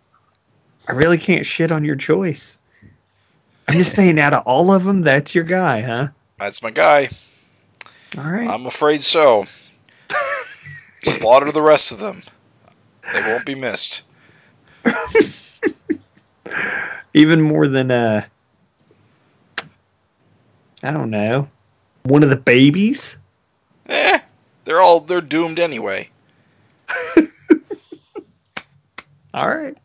I 0.87 0.91
really 0.91 1.17
can't 1.17 1.45
shit 1.45 1.71
on 1.71 1.83
your 1.85 1.95
choice. 1.95 2.59
I'm 3.67 3.75
just 3.75 3.93
saying, 3.95 4.19
out 4.19 4.33
of 4.33 4.43
all 4.45 4.71
of 4.71 4.83
them, 4.83 5.01
that's 5.01 5.33
your 5.33 5.45
guy, 5.45 5.81
huh? 5.81 6.09
That's 6.37 6.61
my 6.61 6.69
guy. 6.69 7.09
All 8.17 8.23
right. 8.23 8.47
I'm 8.47 8.67
afraid 8.67 9.01
so. 9.01 9.47
Slaughter 11.11 11.51
the 11.51 11.61
rest 11.61 11.91
of 11.91 11.99
them. 11.99 12.23
They 13.13 13.21
won't 13.21 13.45
be 13.45 13.55
missed. 13.55 14.03
Even 17.13 17.41
more 17.41 17.67
than 17.67 17.91
uh, 17.91 18.25
I 20.83 20.91
don't 20.91 21.09
know. 21.09 21.49
One 22.03 22.23
of 22.23 22.29
the 22.29 22.35
babies? 22.35 23.17
Eh, 23.87 24.19
they're 24.65 24.81
all 24.81 24.99
they're 24.99 25.21
doomed 25.21 25.59
anyway. 25.59 26.09
All 29.33 29.47
right. 29.47 29.77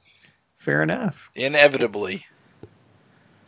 Fair 0.58 0.82
enough. 0.82 1.30
Inevitably. 1.34 2.26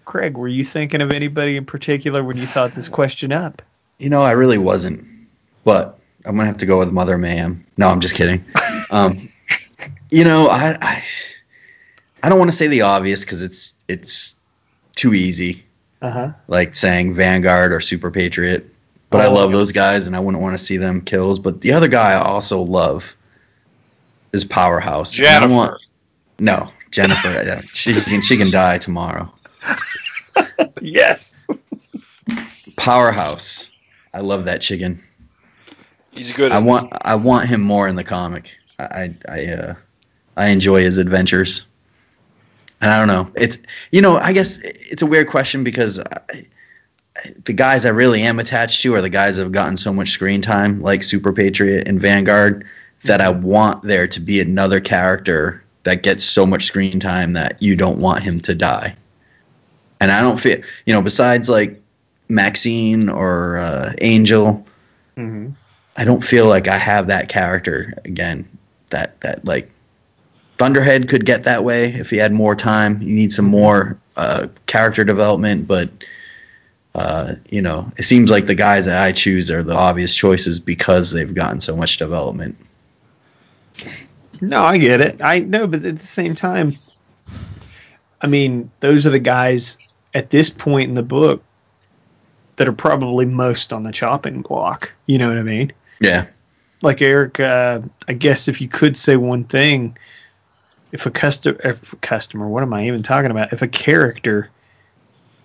Craig, 0.05 0.37
were 0.37 0.49
you 0.49 0.65
thinking 0.65 1.01
of 1.01 1.13
anybody 1.13 1.57
in 1.57 1.65
particular 1.65 2.25
when 2.25 2.37
you 2.37 2.47
thought 2.47 2.73
this 2.73 2.89
question 2.89 3.33
up? 3.33 3.63
You 3.99 4.11
know, 4.11 4.23
I 4.23 4.33
really 4.33 4.59
wasn't, 4.59 5.07
but 5.65 5.99
I'm 6.25 6.37
gonna 6.37 6.47
have 6.49 6.59
to 6.59 6.67
go 6.67 6.79
with 6.79 6.93
Mother 6.93 7.19
Mayhem. 7.19 7.67
No, 7.77 7.89
I'm 7.89 8.01
just 8.01 8.15
kidding. 8.15 8.45
Um, 8.91 9.15
you 10.11 10.25
know, 10.25 10.49
I 10.49 10.77
I, 10.81 11.03
I 12.23 12.29
don't 12.29 12.39
want 12.39 12.51
to 12.51 12.57
say 12.57 12.69
the 12.69 12.83
obvious 12.83 13.25
because 13.25 13.43
it's 13.43 13.75
it's 13.89 14.41
too 14.95 15.15
easy, 15.15 15.65
Uh 16.01 16.11
huh. 16.11 16.33
like 16.49 16.75
saying 16.75 17.15
Vanguard 17.15 17.73
or 17.73 17.81
Super 17.81 18.11
Patriot. 18.11 18.69
But 19.11 19.21
I 19.21 19.27
Oh. 19.27 19.33
love 19.35 19.53
those 19.53 19.73
guys, 19.73 20.07
and 20.07 20.17
I 20.17 20.21
wouldn't 20.21 20.43
want 20.43 20.57
to 20.57 20.65
see 20.65 20.77
them 20.79 21.03
killed. 21.03 21.43
But 21.43 21.61
the 21.61 21.73
other 21.73 21.89
guy 21.89 22.13
I 22.13 22.23
also 22.23 22.63
love 22.63 23.15
is 24.33 24.45
Powerhouse. 24.45 25.19
And 25.19 25.27
I 25.27 25.41
don't 25.41 25.51
Jennifer. 25.51 25.55
want- 25.71 25.83
no, 26.39 26.69
Jennifer. 26.91 27.29
yeah, 27.29 27.61
she 27.61 28.01
can 28.01 28.23
she 28.23 28.37
can 28.37 28.51
die 28.51 28.79
tomorrow. 28.79 29.33
Yes. 30.81 31.47
Powerhouse. 32.77 33.71
I 34.13 34.21
love 34.21 34.47
that 34.47 34.61
chicken. 34.61 35.01
He's 36.13 36.33
good. 36.33 36.53
I 36.53 36.61
want 36.61 36.93
I 37.05 37.17
want 37.17 37.49
him 37.49 37.63
more 37.63 37.89
in 37.89 37.97
the 37.97 38.05
comic. 38.05 38.57
I 38.79 38.85
I 38.85 39.15
I, 39.29 39.47
uh, 39.47 39.75
I 40.37 40.47
enjoy 40.49 40.83
his 40.83 40.99
adventures. 40.99 41.67
And 42.81 42.91
I 42.91 42.99
don't 42.99 43.09
know. 43.09 43.33
It's 43.35 43.59
you 43.91 44.03
know 44.03 44.17
I 44.17 44.33
guess 44.33 44.59
it's 44.59 45.03
a 45.03 45.07
weird 45.07 45.29
question 45.29 45.65
because 45.65 45.99
I, 45.99 46.47
the 47.45 47.53
guys 47.53 47.87
I 47.87 47.91
really 47.91 48.23
am 48.23 48.41
attached 48.41 48.83
to 48.83 48.95
are 48.95 49.01
the 49.01 49.09
guys 49.09 49.37
that 49.37 49.45
have 49.45 49.53
gotten 49.53 49.77
so 49.77 49.93
much 49.93 50.11
screen 50.11 50.43
time, 50.43 50.81
like 50.81 51.03
Super 51.03 51.33
Patriot 51.33 51.89
and 51.89 52.01
Vanguard, 52.01 52.67
that 53.05 53.21
I 53.21 53.31
want 53.31 53.83
there 53.83 54.09
to 54.09 54.21
be 54.21 54.41
another 54.41 54.81
character 54.81 55.63
that 55.85 56.03
gets 56.03 56.25
so 56.25 56.47
much 56.47 56.65
screen 56.65 57.01
time 57.01 57.35
that 57.35 57.63
you 57.63 57.77
don't 57.77 58.01
want 58.01 58.23
him 58.23 58.41
to 58.41 58.55
die. 58.55 58.97
And 60.01 60.11
I 60.13 60.21
don't 60.21 60.39
feel 60.39 60.61
you 60.85 60.93
know 60.93 61.03
besides 61.03 61.49
like 61.49 61.81
Maxine 62.29 63.09
or 63.09 63.57
uh, 63.57 63.93
Angel. 63.99 64.67
hmm 65.17 65.51
I 65.97 66.05
don't 66.05 66.23
feel 66.23 66.47
like 66.47 66.69
I 66.69 66.79
have 66.79 67.09
that 67.09 67.29
character 67.29 67.95
again. 68.05 68.49
That 68.91 69.21
that 69.21 69.45
like 69.45 69.71
Thunderhead 70.59 71.09
could 71.09 71.25
get 71.25 71.45
that 71.45 71.65
way 71.65 71.87
if 71.87 72.11
he 72.11 72.17
had 72.17 72.33
more 72.33 72.55
time. 72.55 73.03
You 73.03 73.15
need 73.15 73.33
some 73.33 73.47
more 73.47 73.99
uh, 74.17 74.49
character 74.67 75.05
development, 75.05 75.67
but 75.67 75.91
uh, 76.95 77.35
you 77.49 77.63
know, 77.63 77.91
it 77.97 78.03
seems 78.03 78.31
like 78.31 78.47
the 78.47 78.55
guys 78.55 78.87
that 78.87 79.03
I 79.03 79.13
choose 79.13 79.51
are 79.51 79.63
the 79.63 79.75
obvious 79.75 80.15
choices 80.15 80.61
because 80.61 81.11
they've 81.11 81.35
gotten 81.35 81.61
so 81.61 81.75
much 81.75 81.97
development. 81.97 82.57
No, 84.41 84.63
I 84.63 84.79
get 84.79 85.01
it. 85.01 85.23
I 85.23 85.41
know, 85.41 85.67
but 85.67 85.85
at 85.85 85.99
the 85.99 86.07
same 86.07 86.35
time, 86.35 86.79
I 88.21 88.27
mean, 88.27 88.71
those 88.81 89.07
are 89.07 89.11
the 89.11 89.19
guys 89.19 89.79
at 90.13 90.31
this 90.31 90.51
point 90.51 90.89
in 90.89 90.95
the 90.95 91.03
book 91.03 91.43
that 92.57 92.69
are 92.69 92.73
probably 92.73 93.25
most 93.25 93.73
on 93.73 93.83
the 93.83 93.93
chopping 93.93 94.43
block. 94.43 94.93
You 95.07 95.19
know 95.19 95.29
what 95.29 95.39
I 95.39 95.43
mean? 95.43 95.73
Yeah, 96.03 96.27
Like 96.83 97.01
Erik, 97.03 97.39
uh, 97.41 97.81
I 98.09 98.13
guess 98.15 98.49
if 98.49 98.61
you 98.61 98.69
could 98.69 98.97
say 98.97 99.17
one 99.17 99.45
thing, 99.45 99.97
if 100.91 101.07
a 101.07 101.11
customer, 101.11 101.59
if 101.65 101.93
a 101.93 101.97
customer, 101.97 102.49
what 102.49 102.63
am 102.63 102.75
I 102.75 102.87
even 102.89 103.03
talking 103.03 103.31
about? 103.31 103.53
If 103.53 103.63
a 103.63 103.69
character 103.69 104.51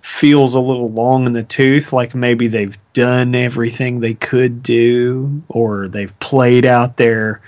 feels 0.01 0.55
a 0.55 0.59
little 0.59 0.89
long 0.91 1.25
in 1.27 1.33
the 1.33 1.43
tooth, 1.43 1.93
like 1.93 2.15
maybe 2.15 2.47
they've 2.47 2.77
done 2.93 3.35
everything 3.35 3.99
they 3.99 4.13
could 4.13 4.63
do, 4.63 5.43
or 5.49 5.87
they've 5.89 6.17
played 6.19 6.65
out 6.65 6.97
their, 6.97 7.41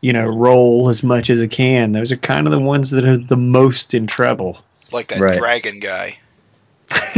you 0.00 0.12
know, 0.12 0.26
role 0.26 0.88
as 0.88 1.02
much 1.02 1.28
as 1.30 1.40
it 1.42 1.50
can. 1.50 1.92
Those 1.92 2.12
are 2.12 2.16
kind 2.16 2.46
of 2.46 2.52
the 2.52 2.60
ones 2.60 2.90
that 2.90 3.04
are 3.04 3.18
the 3.18 3.36
most 3.36 3.94
in 3.94 4.06
trouble. 4.06 4.58
like 4.92 5.08
that 5.08 5.20
Right. 5.20 5.38
dragon 5.38 5.80
guy. 5.80 6.18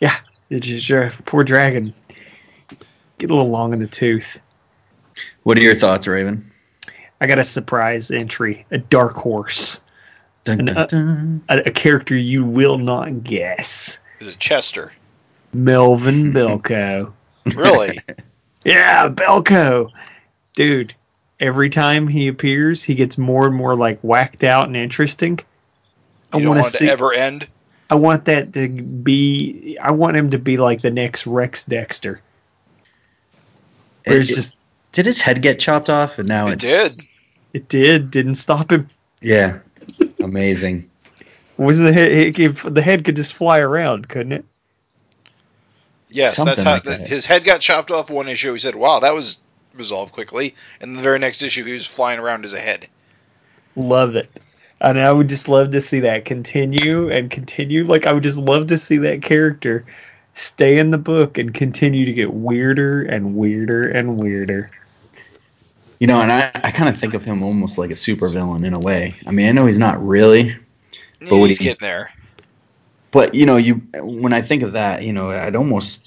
yeah, 0.00 0.14
it's 0.50 0.66
just 0.66 0.90
uh, 0.90 1.10
poor 1.24 1.42
dragon. 1.44 1.94
Get 3.18 3.30
a 3.30 3.34
little 3.34 3.50
long 3.50 3.72
in 3.72 3.78
the 3.78 3.86
tooth. 3.86 4.38
What 5.44 5.56
are 5.58 5.62
your 5.62 5.74
thoughts, 5.76 6.06
Raven? 6.08 6.50
I 7.20 7.26
got 7.26 7.38
a 7.38 7.44
surprise 7.44 8.10
entry, 8.10 8.66
a 8.70 8.78
dark 8.78 9.14
horse. 9.14 9.82
Dun, 10.42 10.58
And, 10.58 10.68
dun, 10.68 10.76
uh, 10.76 10.86
dun. 10.86 11.42
a, 11.48 11.58
a 11.66 11.70
character 11.70 12.16
you 12.16 12.44
will 12.44 12.76
not 12.78 13.22
guess. 13.24 13.98
Is 14.20 14.28
it 14.28 14.38
Chester? 14.38 14.92
Melvin 15.52 16.32
Belko. 16.34 17.12
Really? 17.54 17.98
yeah, 18.64 19.08
Belko. 19.08 19.90
Dude, 20.54 20.94
every 21.38 21.70
time 21.70 22.08
he 22.08 22.28
appears, 22.28 22.82
he 22.82 22.94
gets 22.94 23.16
more 23.16 23.46
and 23.46 23.54
more 23.54 23.76
like 23.76 24.00
whacked 24.00 24.44
out 24.44 24.66
and 24.66 24.76
interesting. 24.76 25.40
I 26.32 26.38
you 26.38 26.42
don't 26.44 26.56
want 26.56 26.62
want 26.64 26.72
to 26.72 26.78
see. 26.78 26.90
ever 26.90 27.12
end? 27.12 27.46
I 27.90 27.96
want 27.96 28.24
that 28.26 28.52
to 28.54 28.68
be. 28.68 29.76
I 29.80 29.92
want 29.92 30.16
him 30.16 30.30
to 30.30 30.38
be 30.38 30.56
like 30.56 30.80
the 30.82 30.90
next 30.90 31.26
Rex 31.26 31.64
Dexter. 31.64 32.20
Where 34.04 34.20
it's 34.20 34.28
just 34.34 34.56
Did 34.94 35.06
his 35.06 35.20
head 35.20 35.42
get 35.42 35.60
chopped 35.60 35.90
off? 35.90 36.18
And 36.18 36.28
now 36.28 36.48
It 36.48 36.58
did. 36.60 37.02
it 37.52 37.68
did 37.68 38.10
didn't 38.10 38.36
stop 38.36 38.72
him. 38.72 38.88
Yeah, 39.20 39.58
amazing. 40.22 40.90
Was 41.56 41.78
the 41.78 41.92
head? 41.92 42.38
If 42.38 42.62
the 42.62 42.80
head 42.82 43.04
could 43.04 43.16
just 43.16 43.34
fly 43.34 43.58
around, 43.58 44.08
couldn't 44.08 44.32
it? 44.32 44.44
Yes, 46.08 46.36
that's 46.36 46.46
Something 46.48 46.64
how 46.64 46.72
like 46.74 46.84
that. 46.84 47.06
his 47.06 47.26
head 47.26 47.44
got 47.44 47.60
chopped 47.60 47.90
off 47.90 48.08
one 48.10 48.28
issue. 48.28 48.52
He 48.52 48.58
said, 48.58 48.74
"Wow, 48.76 49.00
that 49.00 49.14
was 49.14 49.38
resolved 49.74 50.12
quickly." 50.12 50.54
And 50.80 50.96
the 50.96 51.02
very 51.02 51.18
next 51.18 51.42
issue, 51.42 51.64
he 51.64 51.72
was 51.72 51.86
flying 51.86 52.20
around 52.20 52.44
as 52.44 52.52
a 52.52 52.60
head. 52.60 52.86
Love 53.76 54.14
it. 54.16 54.30
And 54.80 55.00
I 55.00 55.10
would 55.10 55.28
just 55.28 55.48
love 55.48 55.72
to 55.72 55.80
see 55.80 56.00
that 56.00 56.24
continue 56.24 57.10
and 57.10 57.30
continue. 57.30 57.84
Like 57.84 58.06
I 58.06 58.12
would 58.12 58.22
just 58.22 58.38
love 58.38 58.68
to 58.68 58.78
see 58.78 58.98
that 58.98 59.22
character 59.22 59.84
stay 60.34 60.78
in 60.78 60.90
the 60.90 60.98
book 60.98 61.38
and 61.38 61.52
continue 61.54 62.06
to 62.06 62.12
get 62.12 62.32
weirder 62.32 63.02
and 63.02 63.34
weirder 63.36 63.88
and 63.88 64.16
weirder. 64.18 64.70
You 66.04 66.08
know, 66.08 66.20
and 66.20 66.30
I, 66.30 66.50
I 66.52 66.70
kind 66.70 66.90
of 66.90 66.98
think 66.98 67.14
of 67.14 67.24
him 67.24 67.42
almost 67.42 67.78
like 67.78 67.88
a 67.90 67.94
supervillain 67.94 68.66
in 68.66 68.74
a 68.74 68.78
way. 68.78 69.14
I 69.26 69.30
mean, 69.30 69.48
I 69.48 69.52
know 69.52 69.64
he's 69.64 69.78
not 69.78 70.06
really, 70.06 70.54
But 71.18 71.30
what 71.38 71.46
He's 71.48 71.56
do 71.56 71.64
you- 71.64 71.70
getting 71.70 71.86
there. 71.88 72.12
but 73.10 73.34
you 73.34 73.46
know, 73.46 73.56
you 73.56 73.76
when 74.02 74.34
I 74.34 74.42
think 74.42 74.64
of 74.64 74.74
that, 74.74 75.02
you 75.02 75.14
know, 75.14 75.30
I'd 75.30 75.56
almost 75.56 76.06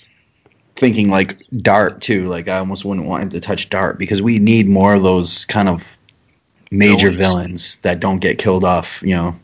thinking 0.76 1.10
like 1.10 1.42
Dart 1.50 2.00
too. 2.02 2.26
Like 2.28 2.48
I 2.48 2.60
almost 2.60 2.86
wouldn't 2.86 3.08
want 3.08 3.24
him 3.24 3.30
to 3.30 3.40
touch 3.40 3.70
Dart 3.72 3.98
because 3.98 4.22
we 4.22 4.38
need 4.38 4.68
more 4.70 4.94
of 4.94 5.02
those 5.02 5.46
kind 5.46 5.68
of 5.68 5.98
major 6.70 7.10
Villains. 7.10 7.18
villains 7.18 7.78
that 7.78 8.00
don't 8.00 8.20
get 8.20 8.38
killed 8.38 8.66
off. 8.66 9.02
You 9.02 9.16
know, 9.16 9.36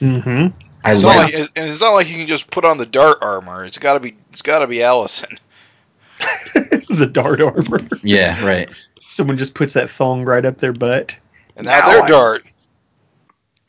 Mm-hmm. 0.00 0.56
I 0.84 0.92
It's 0.92 1.02
not 1.02 1.16
like. 1.16 1.34
like, 1.34 1.50
and 1.56 1.68
it's 1.68 1.80
not 1.80 1.94
like 1.94 2.08
you 2.08 2.14
can 2.16 2.28
just 2.28 2.48
put 2.48 2.64
on 2.64 2.78
the 2.78 2.86
dart 2.86 3.18
armor. 3.22 3.64
It's 3.64 3.78
got 3.78 3.94
to 3.94 3.98
be. 4.00 4.14
It's 4.30 4.42
got 4.42 4.60
to 4.60 4.68
be 4.68 4.84
Allison. 4.84 5.36
the 6.54 7.10
dart 7.12 7.40
armor. 7.42 7.80
yeah, 8.04 8.44
right. 8.46 8.72
Someone 9.08 9.38
just 9.38 9.54
puts 9.54 9.72
that 9.72 9.88
thong 9.90 10.24
right 10.24 10.44
up 10.44 10.58
their 10.58 10.72
butt. 10.72 11.18
And 11.56 11.66
now, 11.66 11.80
Now 11.80 11.86
they're 11.88 12.02
I- 12.02 12.08
dart. 12.08 12.44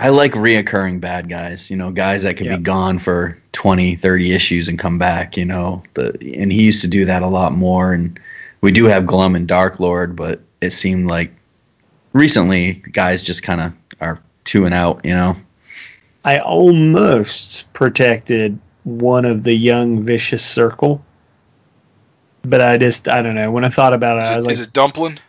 I 0.01 0.09
like 0.09 0.31
reoccurring 0.31 1.01
bad 1.01 1.27
guys, 1.27 1.69
you 1.69 1.75
know, 1.75 1.91
guys 1.91 2.23
that 2.23 2.37
could 2.37 2.45
Yep. 2.47 2.59
be 2.59 2.63
gone 2.63 2.99
for 2.99 3.37
20, 3.51 3.95
30 3.95 4.31
issues 4.31 4.69
and 4.69 4.79
come 4.79 4.97
back, 4.97 5.35
you 5.35 5.43
know. 5.45 5.83
The 5.93 6.17
and 6.37 6.51
he 6.51 6.63
used 6.63 6.81
to 6.81 6.87
do 6.87 7.05
that 7.05 7.21
a 7.21 7.27
lot 7.27 7.51
more 7.51 7.91
and 7.91 8.17
we 8.61 8.71
do 8.71 8.85
have 8.85 9.05
Glum 9.05 9.35
and 9.35 9.45
Dark 9.47 9.79
Lord, 9.81 10.15
but 10.15 10.41
it 10.61 10.71
seemed 10.71 11.09
like 11.09 11.33
recently 12.13 12.73
guys 12.73 13.23
just 13.23 13.43
kind 13.43 13.59
of 13.61 13.73
are 13.99 14.21
two 14.45 14.65
and 14.65 14.73
out, 14.73 15.01
you 15.05 15.15
know. 15.15 15.35
I 16.23 16.39
almost 16.39 17.71
protected 17.73 18.59
one 18.83 19.25
of 19.25 19.43
the 19.43 19.53
young 19.53 20.03
vicious 20.03 20.45
circle. 20.45 21.03
But 22.43 22.61
I 22.61 22.77
just 22.77 23.09
I 23.09 23.21
don't 23.21 23.35
know. 23.35 23.51
When 23.51 23.65
I 23.65 23.69
thought 23.69 23.93
about 23.93 24.17
it, 24.19 24.23
I 24.25 24.33
it, 24.33 24.35
was 24.37 24.45
like, 24.45 24.53
is 24.53 24.61
it 24.61 24.71
Dumpling? 24.73 25.19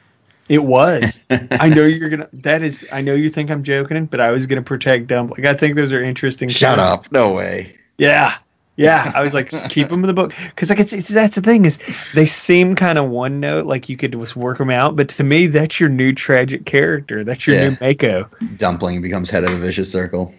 It 0.50 0.64
was. 0.64 1.22
I 1.30 1.68
know 1.68 1.84
you're 1.86 2.08
gonna. 2.10 2.28
That 2.32 2.62
is. 2.62 2.84
I 2.90 3.02
know 3.02 3.14
you 3.14 3.30
think 3.30 3.52
I'm 3.52 3.62
joking, 3.62 4.06
but 4.06 4.20
I 4.20 4.32
was 4.32 4.46
gonna 4.46 4.62
protect 4.62 5.06
Dumpling. 5.06 5.46
I 5.46 5.54
think 5.54 5.76
those 5.76 5.92
are 5.92 6.02
interesting. 6.02 6.48
Shut 6.48 6.80
up. 6.80 7.12
No 7.12 7.34
way. 7.34 7.76
Yeah, 7.96 8.34
yeah. 8.74 9.12
I 9.14 9.20
was 9.20 9.32
like, 9.32 9.48
keep 9.70 9.90
them 9.90 10.00
in 10.02 10.08
the 10.08 10.12
book 10.12 10.32
because 10.36 10.68
like 10.70 10.80
it's, 10.80 10.92
it's 10.92 11.08
that's 11.08 11.36
the 11.36 11.40
thing 11.42 11.66
is 11.66 11.78
they 12.14 12.26
seem 12.26 12.74
kind 12.74 12.98
of 12.98 13.08
one 13.08 13.38
note, 13.38 13.66
like 13.66 13.88
you 13.88 13.96
could 13.96 14.10
just 14.10 14.34
work 14.34 14.58
them 14.58 14.70
out. 14.70 14.96
But 14.96 15.10
to 15.10 15.22
me, 15.24 15.46
that's 15.46 15.78
your 15.78 15.88
new 15.88 16.12
tragic 16.14 16.66
character. 16.66 17.22
That's 17.22 17.46
your 17.46 17.54
Yeah. 17.54 17.68
new 17.70 17.76
Mako. 17.80 18.28
Dumpling 18.56 19.02
becomes 19.02 19.30
head 19.30 19.44
of 19.44 19.50
the 19.50 19.58
vicious 19.58 19.92
circle. 19.92 20.34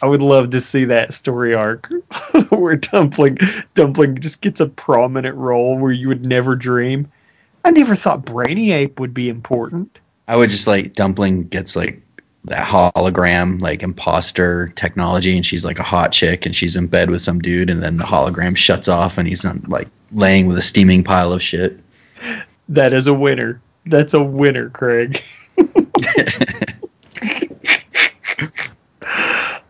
I 0.00 0.06
would 0.06 0.22
love 0.22 0.50
to 0.50 0.60
see 0.60 0.84
that 0.86 1.12
story 1.12 1.54
arc 1.54 1.88
where 2.50 2.76
Dumpling 2.76 3.38
Dumpling 3.74 4.18
just 4.20 4.40
gets 4.40 4.60
a 4.60 4.66
prominent 4.66 5.34
role 5.36 5.76
where 5.76 5.90
you 5.92 6.06
would 6.06 6.24
never 6.24 6.54
dream. 6.54 7.10
I 7.64 7.70
never 7.70 7.94
thought 7.94 8.24
Brainy 8.24 8.72
Ape 8.72 9.00
would 9.00 9.14
be 9.14 9.30
important. 9.30 9.98
I 10.28 10.36
would 10.36 10.50
just 10.50 10.66
like 10.66 10.92
Dumpling 10.92 11.44
gets 11.44 11.76
like 11.76 12.02
that 12.44 12.66
hologram 12.66 13.60
like 13.60 13.82
imposter 13.82 14.68
technology, 14.68 15.36
and 15.36 15.46
she's 15.46 15.64
like 15.64 15.78
a 15.78 15.84
hot 15.84 16.12
chick, 16.12 16.46
and 16.46 16.54
she's 16.54 16.76
in 16.76 16.88
bed 16.88 17.10
with 17.10 17.22
some 17.22 17.40
dude, 17.40 17.70
and 17.70 17.82
then 17.82 17.96
the 17.96 18.04
hologram 18.04 18.56
shuts 18.56 18.88
off, 18.88 19.18
and 19.18 19.26
he's 19.26 19.44
on, 19.44 19.64
like 19.68 19.88
laying 20.12 20.46
with 20.46 20.58
a 20.58 20.62
steaming 20.62 21.04
pile 21.04 21.32
of 21.32 21.42
shit. 21.42 21.80
That 22.68 22.92
is 22.92 23.06
a 23.06 23.14
winner. 23.14 23.60
That's 23.86 24.14
a 24.14 24.22
winner, 24.22 24.70
Craig. 24.70 25.22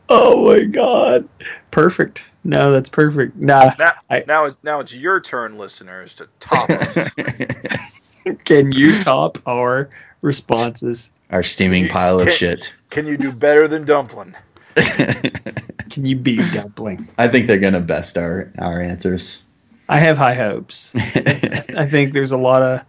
oh 0.08 0.46
my 0.46 0.64
god. 0.64 1.28
Perfect. 1.70 2.24
No, 2.44 2.72
that's 2.72 2.90
perfect. 2.90 3.36
Nah. 3.36 3.72
Now, 3.78 3.92
I- 4.10 4.24
now, 4.26 4.44
it's- 4.46 4.58
now 4.62 4.80
it's 4.80 4.94
your 4.94 5.20
turn, 5.20 5.56
listeners, 5.56 6.14
to 6.14 6.28
top 6.40 6.68
us. 6.70 7.10
Can 8.44 8.70
you 8.72 9.02
top 9.02 9.38
our 9.46 9.90
responses? 10.22 11.10
Our 11.30 11.42
steaming 11.42 11.88
pile 11.88 12.20
of 12.20 12.26
Can't- 12.28 12.36
shit. 12.38 12.74
Can 12.90 13.06
you 13.06 13.16
do 13.16 13.32
better 13.32 13.66
than 13.68 13.84
dumpling? 13.86 14.34
Can 14.74 16.04
you 16.06 16.16
beat 16.16 16.40
Dumpling? 16.52 17.08
I 17.16 17.28
think 17.28 17.46
they're 17.46 17.58
gonna 17.58 17.80
best 17.80 18.18
our 18.18 18.52
our 18.58 18.80
answers. 18.80 19.40
I 19.88 19.98
have 20.00 20.18
high 20.18 20.34
hopes. 20.34 20.92
I 20.96 21.86
think 21.88 22.12
there's 22.12 22.32
a 22.32 22.38
lot 22.38 22.62
of 22.62 22.84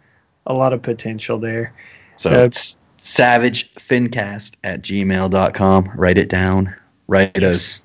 a 0.48 0.54
lot 0.54 0.74
of 0.74 0.82
potential 0.82 1.38
there. 1.38 1.74
so 2.16 2.32
Uh, 2.32 2.46
it's 2.46 2.78
savagefincast 2.98 4.54
at 4.64 4.82
gmail.com. 4.82 5.92
Write 5.96 6.18
it 6.18 6.30
down. 6.30 6.76
Write 7.08 7.44
us. 7.44 7.85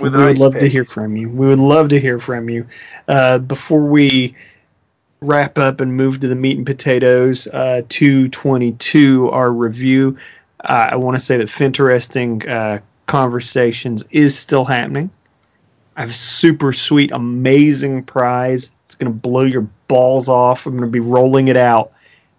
With 0.00 0.14
we 0.14 0.20
an 0.20 0.24
would 0.24 0.30
ice 0.32 0.38
love 0.38 0.58
to 0.58 0.68
hear 0.68 0.84
from 0.84 1.16
you. 1.16 1.28
We 1.28 1.48
would 1.48 1.58
love 1.58 1.90
to 1.90 2.00
hear 2.00 2.18
from 2.18 2.48
you. 2.48 2.66
Uh, 3.06 3.38
before 3.38 3.82
we 3.82 4.34
wrap 5.20 5.58
up 5.58 5.80
and 5.80 5.94
move 5.96 6.20
to 6.20 6.28
the 6.28 6.36
meat 6.36 6.56
and 6.56 6.66
potatoes, 6.66 7.46
uh, 7.46 7.82
222, 7.88 9.30
our 9.30 9.50
review, 9.50 10.16
uh, 10.62 10.88
I 10.92 10.96
want 10.96 11.16
to 11.16 11.22
say 11.22 11.38
that 11.38 11.50
Finteresting 11.50 12.48
uh, 12.48 12.80
Conversations 13.06 14.04
is 14.10 14.38
still 14.38 14.64
happening. 14.64 15.10
I 15.96 16.02
have 16.02 16.10
a 16.10 16.14
super 16.14 16.72
sweet, 16.72 17.10
amazing 17.12 18.04
prize. 18.04 18.70
It's 18.86 18.94
going 18.94 19.12
to 19.12 19.18
blow 19.18 19.42
your 19.42 19.68
balls 19.88 20.28
off. 20.28 20.66
I'm 20.66 20.76
going 20.76 20.88
to 20.88 20.92
be 20.92 21.00
rolling 21.00 21.48
it 21.48 21.56
out 21.56 21.92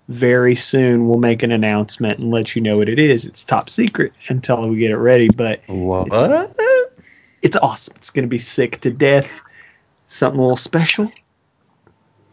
very 0.08 0.56
soon. 0.56 1.08
We'll 1.08 1.20
make 1.20 1.44
an 1.44 1.52
announcement 1.52 2.20
and 2.20 2.32
let 2.32 2.56
you 2.56 2.62
know 2.62 2.78
what 2.78 2.90
it 2.90 3.00
is. 3.00 3.26
It's 3.26 3.44
top 3.44 3.70
secret 3.70 4.14
until 4.28 4.68
we 4.68 4.78
get 4.78 4.92
it 4.92 4.98
ready, 4.98 5.30
but 5.30 5.62
What? 5.68 6.10
It's 7.42 7.56
awesome. 7.58 7.96
It's 7.98 8.12
going 8.12 8.24
to 8.26 8.30
be 8.30 8.38
sick 8.38 8.82
to 8.82 8.92
death. 8.92 9.42
Something 10.08 10.40
a 10.40 10.44
little 10.44 10.58
special. 10.58 11.12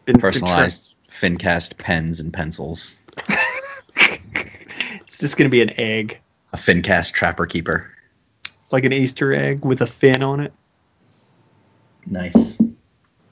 Been- 0.04 0.18
Personalized 0.20 0.92
Fincast 1.10 1.78
pens 1.78 2.20
and 2.20 2.32
pencils. 2.32 2.98
It's 5.00 5.18
just 5.18 5.36
going 5.36 5.46
to 5.46 5.50
be 5.50 5.62
an 5.62 5.80
egg, 5.80 6.20
A 6.52 6.56
Fincast 6.56 7.12
trapper 7.12 7.46
keeper. 7.46 7.90
like 8.70 8.84
an 8.84 8.92
Easter 8.92 9.32
egg 9.32 9.64
with 9.64 9.80
a 9.82 9.86
fin 9.86 10.22
on 10.22 10.38
it. 10.40 10.52
Nice. 12.06 12.56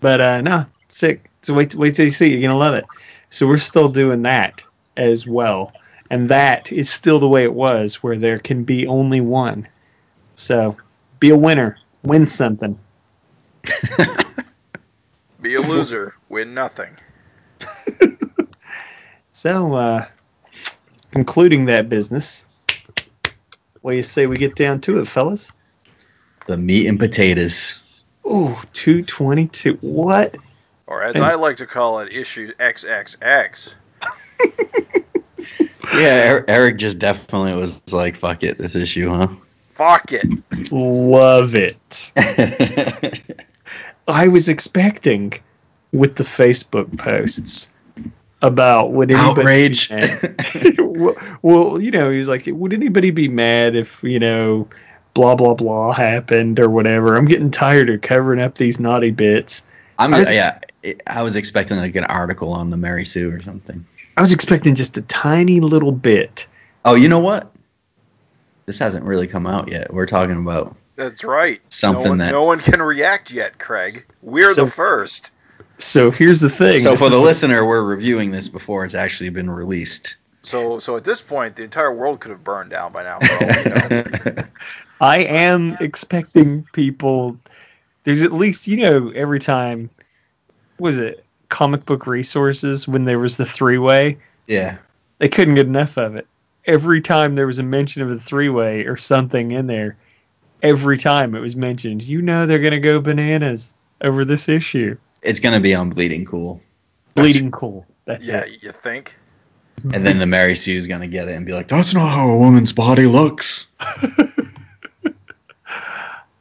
But 0.01 0.21
uh, 0.21 0.41
no, 0.41 0.67
sick. 0.89 1.31
So 1.43 1.55
wait, 1.55 1.75
wait 1.77 1.95
till 1.95 2.07
you 2.07 2.11
see. 2.11 2.27
it. 2.27 2.33
You're 2.33 2.49
gonna 2.49 2.59
love 2.59 2.75
it. 2.75 2.87
So 3.31 3.47
we're 3.47 3.59
still 3.59 3.89
doing 3.89 4.23
that 4.23 4.65
as 4.97 5.27
well, 5.29 5.73
and 6.11 6.31
that 6.31 6.73
is 6.73 6.91
still 6.91 7.21
the 7.21 7.29
way 7.29 7.45
it 7.45 7.55
was, 7.55 8.03
where 8.03 8.19
there 8.19 8.39
can 8.41 8.65
be 8.65 8.87
only 8.89 9.21
one. 9.21 9.69
So 10.35 10.77
be 11.18 11.31
a 11.31 11.37
winner, 11.37 11.79
win 12.02 12.26
something. 12.26 12.79
Be 15.40 15.55
a 15.55 15.61
loser, 15.61 16.14
win 16.29 16.55
nothing. 16.55 16.90
So 19.33 19.74
uh, 19.74 20.07
concluding 21.11 21.66
that 21.66 21.90
business, 21.90 22.46
what 23.83 23.90
do 23.90 23.96
you 23.98 24.02
say 24.02 24.26
we 24.26 24.38
get 24.38 24.57
down 24.57 24.81
to 24.83 24.98
it, 25.00 25.07
fellas? 25.07 25.52
The 26.46 26.57
meat 26.57 26.87
and 26.87 26.98
potatoes. 26.98 28.02
Ooh, 28.26 28.57
222. 28.72 29.74
What? 29.83 30.37
Or 30.87 31.02
as 31.02 31.16
And- 31.16 31.22
I 31.24 31.35
like 31.35 31.59
to 31.59 31.66
call 31.66 32.00
it, 32.00 32.14
issue 32.14 32.50
XXX. 32.55 33.74
Yeah, 35.94 36.33
Er- 36.33 36.44
Erik 36.48 36.79
just 36.79 36.98
definitely 36.98 37.55
was 37.57 37.81
like, 37.92 38.16
fuck 38.16 38.42
it, 38.42 38.59
this 38.59 38.74
issue, 38.74 39.09
huh? 39.09 39.29
Fuck 39.77 40.12
it. 40.12 40.27
Love 40.73 41.55
it. 41.55 42.12
I 44.09 44.29
was 44.29 44.49
expecting 44.49 45.35
with 45.93 46.17
the 46.17 46.25
Facebook 46.25 46.97
posts 46.97 47.71
about 48.41 48.93
would 48.93 49.11
anybody 49.11 49.41
Outrage. 49.41 49.89
be 49.89 49.95
mad? 49.97 50.79
well, 50.79 51.17
well, 51.43 51.81
you 51.81 51.91
know, 51.91 52.11
he 52.11 52.19
was 52.19 52.29
like, 52.29 52.45
would 52.47 52.73
anybody 52.73 53.11
be 53.11 53.29
mad 53.29 53.77
if 53.77 54.03
you 54.03 54.19
know, 54.19 54.69
blah 55.12 55.35
blah 55.35 55.55
blah 55.55 55.93
happened 55.93 56.59
or 56.59 56.71
whatever? 56.71 57.17
I'm 57.17 57.27
getting 57.27 57.51
tired 57.51 57.91
of 57.91 58.01
covering 58.01 58.41
up 58.41 58.55
these 58.55 58.81
naughty 58.81 59.11
bits. 59.11 59.62
I'm 59.99 60.15
I 60.15 60.21
was 60.21 60.33
yeah. 60.33 60.61
I 61.07 61.23
was 61.23 61.37
expecting 61.37 61.77
like 61.79 61.97
an 61.97 62.05
article 62.05 62.53
on 62.53 62.71
the 62.71 62.77
Mary 62.77 63.05
Sue 63.05 63.31
or 63.31 63.43
something. 63.43 63.87
I 64.17 64.21
was 64.23 64.33
expecting 64.33 64.75
just 64.75 64.97
a 64.97 65.03
tiny 65.03 65.61
little 65.61 65.93
bit. 65.93 66.47
Oh, 66.85 66.95
you 66.95 67.09
know 67.09 67.19
what? 67.21 67.53
This 68.66 68.79
hasn't 68.79 69.05
really 69.05 69.29
come 69.29 69.46
out 69.46 69.68
yet. 69.70 69.92
We're 69.92 70.07
talking 70.07 70.37
about 70.37 70.76
That's 70.96 71.24
right. 71.24 71.61
Something 71.72 72.05
no 72.05 72.09
one, 72.11 72.18
that- 72.18 72.33
no 72.33 72.44
one 72.44 72.61
can 72.61 72.83
react 72.83 73.31
yet, 73.31 73.59
Craig. 73.59 73.92
We're 74.22 74.52
So- 74.52 74.66
the 74.66 74.70
first. 74.70 75.31
So 75.79 76.11
here's 76.11 76.40
the 76.40 76.48
thing. 76.48 76.79
So 76.79 76.96
for 76.96 77.11
the 77.11 77.18
listener, 77.18 77.64
we're 77.66 77.85
reviewing 77.85 78.31
this 78.31 78.48
before 78.48 78.85
it's 78.87 78.94
actually 78.94 79.29
been 79.31 79.50
released. 79.50 80.16
So 80.42 80.79
so 80.79 80.96
at 80.96 81.05
this 81.05 81.20
point, 81.20 81.57
the 81.57 81.64
entire 81.64 81.92
world 81.92 82.20
could 82.20 82.31
have 82.31 82.42
burned 82.42 82.70
down 82.70 82.92
by 82.92 83.02
now. 83.02 83.18
For 83.18 83.44
all 83.44 83.90
know. 84.37 84.44
I 85.00 85.18
am 85.18 85.76
expecting 85.81 86.66
people. 86.72 87.38
There's 88.05 88.22
at 88.22 88.33
least 88.33 88.68
you 88.68 88.79
know 88.79 89.11
every 89.11 89.40
time. 89.40 89.90
Was 90.79 90.96
it 90.98 91.24
comic 91.48 91.85
book 91.85 92.07
resources 92.07 92.88
when 92.88 93.05
there 93.05 93.18
was 93.18 93.37
the 93.37 93.44
three 93.46 93.79
way? 93.79 94.18
yeah. 94.46 94.79
They 95.18 95.29
couldn't 95.29 95.55
get 95.55 95.66
enough 95.66 95.96
of 95.98 96.16
it. 96.16 96.26
Every 96.66 97.00
time 97.00 97.35
there 97.35 97.46
was 97.46 97.59
a 97.59 97.62
mention 97.62 98.02
of 98.02 98.11
a 98.11 98.18
three 98.18 98.48
way 98.48 98.87
or 98.87 98.96
something 98.96 99.52
in 99.52 99.66
there, 99.66 99.96
every 100.62 100.98
time 100.98 101.35
it 101.35 101.40
was 101.40 101.57
mentioned, 101.57 102.02
you 102.02 102.22
know 102.22 102.46
they're 102.46 102.59
gonna 102.59 102.81
go 102.81 103.00
bananas 103.00 103.74
over 104.00 104.24
this 104.24 104.48
issue. 104.48 104.96
It's 105.22 105.40
gonna 105.40 105.61
be 105.61 105.74
on 105.74 105.90
Bleeding 105.90 106.24
Cool. 106.24 106.61
Bleeding 107.14 107.50
cool. 107.50 107.87
That's 108.05 108.29
yeah, 108.29 108.40
it. 108.40 108.62
you 108.62 108.72
think? 108.72 109.14
And 109.92 110.05
then 110.05 110.18
the 110.18 110.26
Mary 110.26 110.55
Sue's 110.55 110.87
gonna 110.87 111.07
get 111.07 111.29
it 111.29 111.35
and 111.35 111.46
be 111.46 111.52
like, 111.52 111.68
That's 111.68 111.94
not 111.94 112.09
how 112.09 112.31
a 112.31 112.37
woman's 112.37 112.72
body 112.72 113.07
looks. 113.07 113.66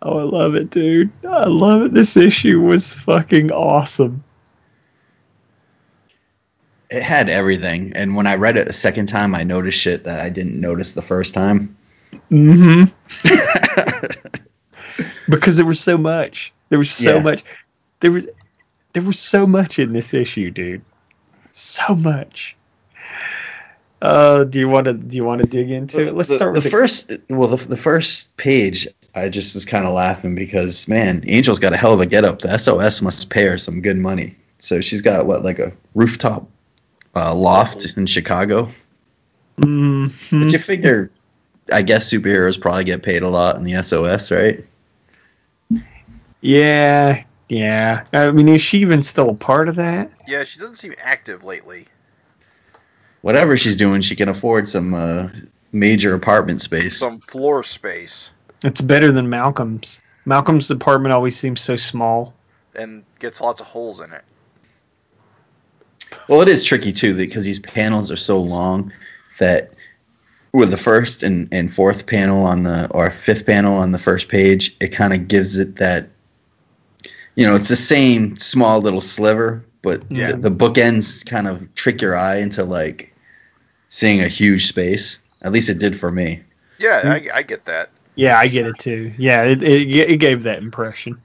Oh, 0.06 0.20
I 0.20 0.24
love 0.24 0.54
it, 0.54 0.70
dude. 0.70 1.10
I 1.28 1.46
love 1.46 1.82
it. 1.82 1.94
This 1.94 2.16
issue 2.16 2.62
was 2.62 2.94
fucking 2.94 3.52
awesome. 3.52 4.24
It 6.96 7.04
had 7.04 7.30
everything. 7.30 7.92
And 7.94 8.16
when 8.16 8.26
I 8.26 8.36
read 8.36 8.56
it 8.56 8.70
a 8.70 8.74
second 8.74 9.08
time 9.08 9.36
I 9.36 9.44
noticed 9.44 9.78
shit 9.78 10.06
that 10.06 10.22
I 10.22 10.30
didn't 10.30 10.62
notice 10.62 10.94
the 10.94 11.02
first 11.02 11.34
time. 11.34 11.76
Mm-hmm. 12.32 12.86
because 15.30 15.58
there 15.58 15.66
was 15.66 15.82
so 15.82 15.98
much. 15.98 16.54
There 16.70 16.80
was 16.80 16.92
so 16.92 17.18
Yeah. 17.18 17.22
much. 17.22 17.44
There 18.00 18.12
was 18.12 18.28
there 18.94 19.04
was 19.04 19.20
so 19.20 19.46
much 19.46 19.78
in 19.78 19.92
this 19.92 20.14
issue, 20.14 20.52
dude. 20.52 20.84
So 21.52 21.96
much. 21.96 22.56
Uh, 24.02 24.46
do 24.46 24.60
you 24.60 24.70
want 24.70 24.86
to 24.86 24.94
do 24.94 25.18
you 25.18 25.26
want 25.26 25.42
to 25.42 25.48
dig 25.48 25.70
into 25.72 26.08
it? 26.08 26.14
Let's 26.14 26.30
the, 26.30 26.36
start 26.36 26.54
with 26.54 26.64
the, 26.64 26.70
first 26.70 27.12
well 27.30 27.50
the, 27.50 27.68
the 27.68 27.78
first 27.78 28.38
page 28.38 28.88
I 29.14 29.28
just 29.28 29.54
was 29.54 29.66
kind 29.66 29.86
of 29.86 29.94
laughing 29.94 30.36
because 30.36 30.88
man, 30.88 31.26
Angel's 31.28 31.60
got 31.60 31.74
a 31.74 31.78
hell 31.78 31.94
of 31.94 32.00
a 32.00 32.06
get 32.06 32.24
up. 32.24 32.40
The 32.40 32.58
SOS 32.58 33.02
must 33.02 33.30
pay 33.30 33.48
her 33.48 33.58
some 33.58 33.82
good 33.82 33.98
money. 33.98 34.38
So 34.60 34.80
she's 34.80 35.02
got 35.02 35.26
what 35.26 35.44
like 35.44 35.60
a 35.60 35.74
rooftop 35.94 36.48
uh, 37.16 37.34
loft 37.34 37.98
in 37.98 38.06
Chicago. 38.06 38.72
Mhm. 39.58 40.12
But 40.32 40.52
you 40.52 40.60
figure, 40.60 41.12
I 41.72 41.82
guess 41.82 42.12
superheroes 42.12 42.60
probably 42.60 42.84
get 42.84 43.04
paid 43.04 43.24
a 43.24 43.30
lot 43.30 43.56
in 43.56 43.64
the 43.64 43.82
SOS, 43.82 44.32
right? 44.32 44.66
Yeah, 46.42 47.24
yeah. 47.50 48.04
I 48.14 48.32
mean, 48.32 48.48
is 48.50 48.62
she 48.62 48.80
even 48.80 49.04
still 49.04 49.30
a 49.30 49.36
part 49.36 49.70
of 49.70 49.78
that? 49.78 50.12
Yeah, 50.28 50.44
she 50.44 50.60
doesn't 50.60 50.76
seem 50.76 50.94
active 51.02 51.44
lately. 51.44 51.88
Whatever 53.22 53.58
she's 53.58 53.76
doing, 53.78 54.02
she 54.02 54.16
can 54.16 54.30
afford 54.30 54.70
some 54.70 54.94
uh, 54.94 55.30
major 55.72 56.14
apartment 56.14 56.62
space. 56.62 57.00
Some 57.00 57.20
floor 57.22 57.64
space 57.64 58.30
It's 58.64 58.82
better 58.82 59.12
than 59.12 59.30
Malcolm's. 59.30 60.02
Malcolm's 60.26 60.70
apartment 60.70 61.14
always 61.14 61.36
seems 61.38 61.62
so 61.62 61.76
small. 61.78 62.34
and 62.76 63.04
gets 63.20 63.40
lots 63.42 63.62
of 63.62 63.68
holes 63.68 64.02
in 64.02 64.12
it. 64.12 64.24
Well, 66.28 66.42
it 66.42 66.48
is 66.48 66.64
tricky 66.64 66.94
too 66.94 67.16
because 67.16 67.46
these 67.46 67.60
panels 67.60 68.12
are 68.12 68.18
so 68.18 68.40
long 68.42 68.92
that 69.40 69.72
with 70.52 70.72
the 70.72 70.78
first 70.78 71.24
and, 71.24 71.50
and 71.52 71.74
fourth 71.74 72.06
panel 72.08 72.46
on 72.46 72.64
the 72.64 72.88
or 72.90 73.10
fifth 73.10 73.46
panel 73.46 73.78
on 73.78 73.92
the 73.92 74.00
first 74.00 74.30
page, 74.30 74.76
it 74.80 74.90
kind 74.90 75.14
of 75.14 75.28
gives 75.28 75.58
it 75.58 75.78
that 75.78 76.10
you 77.36 77.46
know 77.46 77.56
it's 77.56 77.70
the 77.70 77.76
same 77.76 78.36
small 78.38 78.80
little 78.80 79.02
sliver, 79.02 79.66
but 79.82 80.06
Yeah. 80.10 80.32
the, 80.32 80.50
the 80.50 80.52
bookends 80.52 81.26
kind 81.26 81.48
of 81.48 81.76
trick 81.76 82.02
your 82.02 82.16
eye 82.16 82.38
into 82.38 82.64
like 82.64 83.14
seeing 83.90 84.22
a 84.22 84.28
huge 84.28 84.66
space. 84.68 85.20
At 85.42 85.52
least 85.52 85.70
it 85.70 85.78
did 85.80 86.00
for 86.00 86.10
me. 86.10 86.44
Yeah, 86.80 87.02
I, 87.04 87.38
I 87.38 87.42
get 87.44 87.66
that. 87.66 87.90
Yeah, 88.16 88.38
I 88.38 88.48
get 88.48 88.66
it 88.66 88.80
too. 88.80 89.12
Yeah, 89.18 89.44
it 89.44 89.62
it, 89.62 89.90
it 89.90 90.18
gave 90.18 90.44
that 90.44 90.60
impression. 90.60 91.22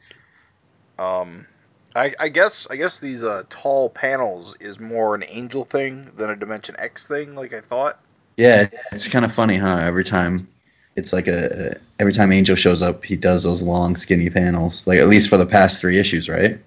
Um, 0.99 1.47
I, 1.95 2.15
I 2.19 2.29
guess 2.29 2.69
I 2.71 2.77
guess 2.77 3.01
these 3.01 3.23
uh, 3.23 3.45
tall 3.49 3.91
panels 3.91 4.57
is 4.61 4.79
more 4.79 5.15
an 5.15 5.25
angel 5.27 5.65
thing 5.65 6.11
than 6.17 6.31
a 6.31 6.37
Dimension 6.37 6.77
X 6.79 7.07
thing, 7.07 7.35
like 7.35 7.53
I 7.53 7.61
thought. 7.61 7.99
Yeah, 8.37 8.69
it's 8.93 9.09
kind 9.09 9.25
of 9.25 9.33
funny, 9.33 9.57
huh? 9.57 9.77
Every 9.77 10.05
time 10.05 10.49
it's 10.97 11.13
like 11.13 11.29
a 11.29 11.79
every 11.99 12.13
time 12.13 12.33
Angel 12.33 12.57
shows 12.57 12.83
up, 12.83 13.05
he 13.05 13.17
does 13.17 13.45
those 13.45 13.63
long, 13.63 13.97
skinny 13.97 14.31
panels. 14.31 14.87
Like 14.87 14.99
at 14.99 15.09
least 15.09 15.29
for 15.29 15.37
the 15.37 15.47
past 15.47 15.81
three 15.81 15.99
issues, 15.99 16.29
right? 16.29 16.61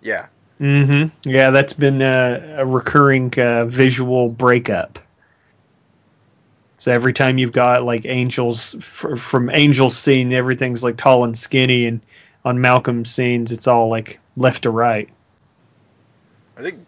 Yeah. 0.00 0.26
Mm-hmm. 0.60 1.28
Yeah, 1.28 1.50
that's 1.50 1.72
been 1.72 2.02
uh, 2.02 2.56
a 2.58 2.66
recurring 2.66 3.32
uh, 3.38 3.64
visual 3.64 4.28
breakup. 4.28 4.98
So 6.76 6.92
every 6.92 7.12
time 7.12 7.38
you've 7.38 7.52
got 7.52 7.84
like 7.84 8.04
angels 8.04 8.74
f- 8.74 9.18
from 9.18 9.48
Angel's 9.50 9.96
scene, 9.96 10.32
everything's 10.32 10.84
like 10.84 10.96
tall 10.96 11.24
and 11.24 11.36
skinny, 11.36 11.86
and 11.86 12.00
on 12.44 12.60
Malcolm's 12.60 13.10
scenes, 13.10 13.52
it's 13.52 13.66
all 13.66 13.88
like 13.88 14.19
left 14.40 14.62
to 14.64 14.70
right. 14.70 15.08
I 16.56 16.62
think. 16.62 16.84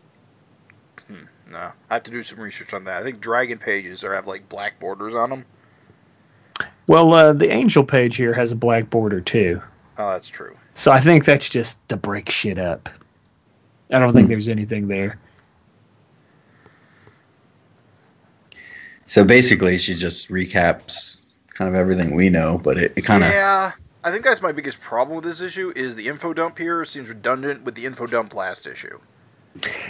Hmm, 1.06 1.24
no, 1.50 1.72
I 1.90 1.94
have 1.94 2.02
to 2.04 2.10
do 2.10 2.22
some 2.22 2.40
research 2.40 2.72
on 2.74 2.84
that. 2.84 3.00
I 3.00 3.04
think 3.04 3.20
Dragon 3.20 3.58
pages 3.58 4.02
are 4.02 4.14
have 4.14 4.26
like 4.26 4.48
black 4.48 4.80
borders 4.80 5.14
on 5.14 5.30
them. 5.30 5.44
Well, 6.86 7.12
uh, 7.12 7.32
the 7.32 7.48
Angel 7.50 7.84
page 7.84 8.16
here 8.16 8.32
has 8.32 8.50
a 8.52 8.56
black 8.56 8.90
border 8.90 9.20
too, 9.20 9.62
Oh, 9.96 10.10
that's 10.10 10.28
true. 10.28 10.56
so 10.74 10.90
I 10.90 11.00
think 11.00 11.24
that's 11.24 11.48
just 11.48 11.78
to 11.90 11.96
break 11.96 12.28
shit 12.28 12.58
up. 12.58 12.88
I 13.90 13.98
don't 14.00 14.12
think 14.12 14.28
there's 14.28 14.48
anything 14.48 14.88
there. 14.88 15.18
So 19.06 19.24
basically, 19.24 19.78
she 19.78 19.94
just 19.94 20.28
recaps 20.28 21.30
kind 21.54 21.68
of 21.68 21.74
everything 21.74 22.14
we 22.16 22.30
know, 22.30 22.58
but 22.58 22.78
it, 22.78 22.92
it 22.96 23.02
kind 23.02 23.22
of 23.22 23.30
Yeah, 23.30 23.72
I 24.04 24.10
think 24.10 24.24
that's 24.24 24.42
my 24.42 24.52
biggest 24.52 24.80
problem 24.80 25.16
with 25.16 25.24
this 25.24 25.40
issue 25.40 25.72
is 25.74 25.94
the 25.94 26.08
info 26.08 26.32
dump 26.34 26.58
here 26.58 26.84
seems 26.84 27.08
redundant 27.08 27.62
with 27.64 27.74
the 27.74 27.86
info 27.86 28.06
dump 28.06 28.34
last 28.34 28.66
issue. 28.66 28.98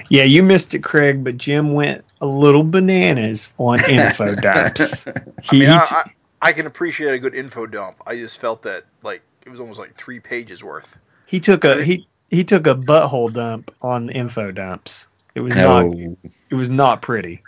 Yeah, 0.08 0.24
you 0.24 0.42
missed 0.42 0.74
it, 0.74 0.80
Craig, 0.80 1.22
but 1.24 1.36
Jim 1.38 1.72
went 1.72 2.04
a 2.20 2.26
little 2.26 2.64
bananas 2.64 3.52
on 3.58 3.78
info 3.88 4.34
dumps. 4.34 5.06
I 5.06 5.12
He, 5.42 5.60
mean, 5.60 5.68
he 5.68 5.74
I, 5.74 5.84
t- 5.84 5.94
I, 5.94 6.02
I 6.42 6.52
can 6.52 6.66
appreciate 6.66 7.14
a 7.14 7.18
good 7.18 7.34
info 7.34 7.66
dump. 7.66 8.02
I 8.06 8.16
just 8.16 8.40
felt 8.40 8.62
that 8.64 8.84
like 9.02 9.22
it 9.46 9.50
was 9.50 9.60
almost 9.60 9.78
like 9.78 9.96
three 9.96 10.20
pages 10.20 10.62
worth. 10.64 10.98
he 11.26 11.40
took 11.40 11.64
a 11.64 11.82
he 11.82 12.06
he 12.30 12.44
took 12.44 12.66
a 12.66 12.74
butthole 12.74 13.32
dump 13.32 13.74
on 13.80 14.10
info 14.10 14.50
dumps. 14.50 15.08
It 15.34 15.40
was 15.40 15.54
no. 15.56 15.82
not 15.88 15.96
oh. 15.96 16.16
it 16.50 16.54
was 16.54 16.68
not 16.70 17.00
pretty. 17.02 17.42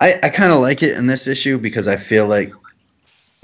I, 0.00 0.18
I 0.22 0.28
kind 0.30 0.52
of 0.52 0.60
like 0.60 0.82
it 0.82 0.96
in 0.96 1.06
this 1.06 1.28
issue 1.28 1.58
because 1.58 1.86
I 1.88 1.96
feel 1.96 2.26
like, 2.26 2.52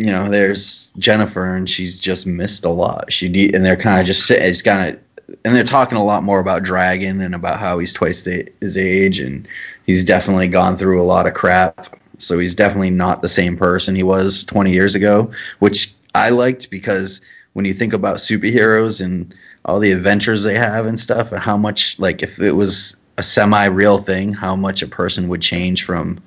you 0.01 0.12
know, 0.12 0.30
there's 0.30 0.92
Jennifer 0.98 1.55
and 1.55 1.68
she's 1.68 2.01
just 2.01 2.26
missed 2.26 2.64
a 2.64 2.70
lot. 2.70 3.12
She 3.12 3.28
need, 3.28 3.55
and 3.55 3.62
they're 3.62 3.76
kind 3.76 4.01
of 4.01 4.07
just 4.07 4.26
sitting, 4.26 4.48
it's 4.48 4.62
kind 4.62 4.96
of, 4.96 5.36
and 5.44 5.55
they're 5.55 5.62
talking 5.62 5.98
a 5.98 6.05
lot 6.05 6.22
more 6.22 6.40
about 6.40 6.62
Dragon 6.62 7.20
and 7.20 7.34
about 7.34 7.61
how 7.61 7.78
he's 7.78 7.92
twice 7.92 8.22
the, 8.22 8.48
his 8.61 8.78
age 8.78 9.20
and 9.20 9.46
he's 9.84 10.07
definitely 10.07 10.48
gone 10.48 10.78
through 10.78 11.03
a 11.03 11.05
lot 11.05 11.26
of 11.26 11.34
crap. 11.34 11.98
So 12.16 12.38
he's 12.38 12.55
definitely 12.55 12.90
not 12.90 13.20
the 13.20 13.28
same 13.28 13.59
person 13.59 13.94
he 13.94 14.03
was 14.03 14.44
20 14.44 14.72
years 14.72 14.94
ago, 14.94 15.32
which 15.59 15.92
I 16.14 16.30
liked 16.30 16.70
because 16.70 17.20
when 17.53 17.66
you 17.66 17.74
think 17.74 17.92
about 17.92 18.16
superheroes 18.16 19.05
and 19.05 19.34
all 19.64 19.80
the 19.80 19.92
adventures 19.92 20.44
they 20.44 20.57
have 20.57 20.86
and 20.86 20.98
stuff, 20.98 21.32
and 21.32 21.40
how 21.40 21.59
much, 21.59 21.98
like, 21.98 22.22
if 22.22 22.40
it 22.40 22.53
was 22.53 22.96
a 23.18 23.22
semi 23.22 23.66
real 23.66 23.98
thing, 23.98 24.32
how 24.32 24.57
much 24.57 24.82
a 24.82 24.86
person 24.86 25.28
would 25.28 25.42
change 25.42 25.84
from 25.84 26.22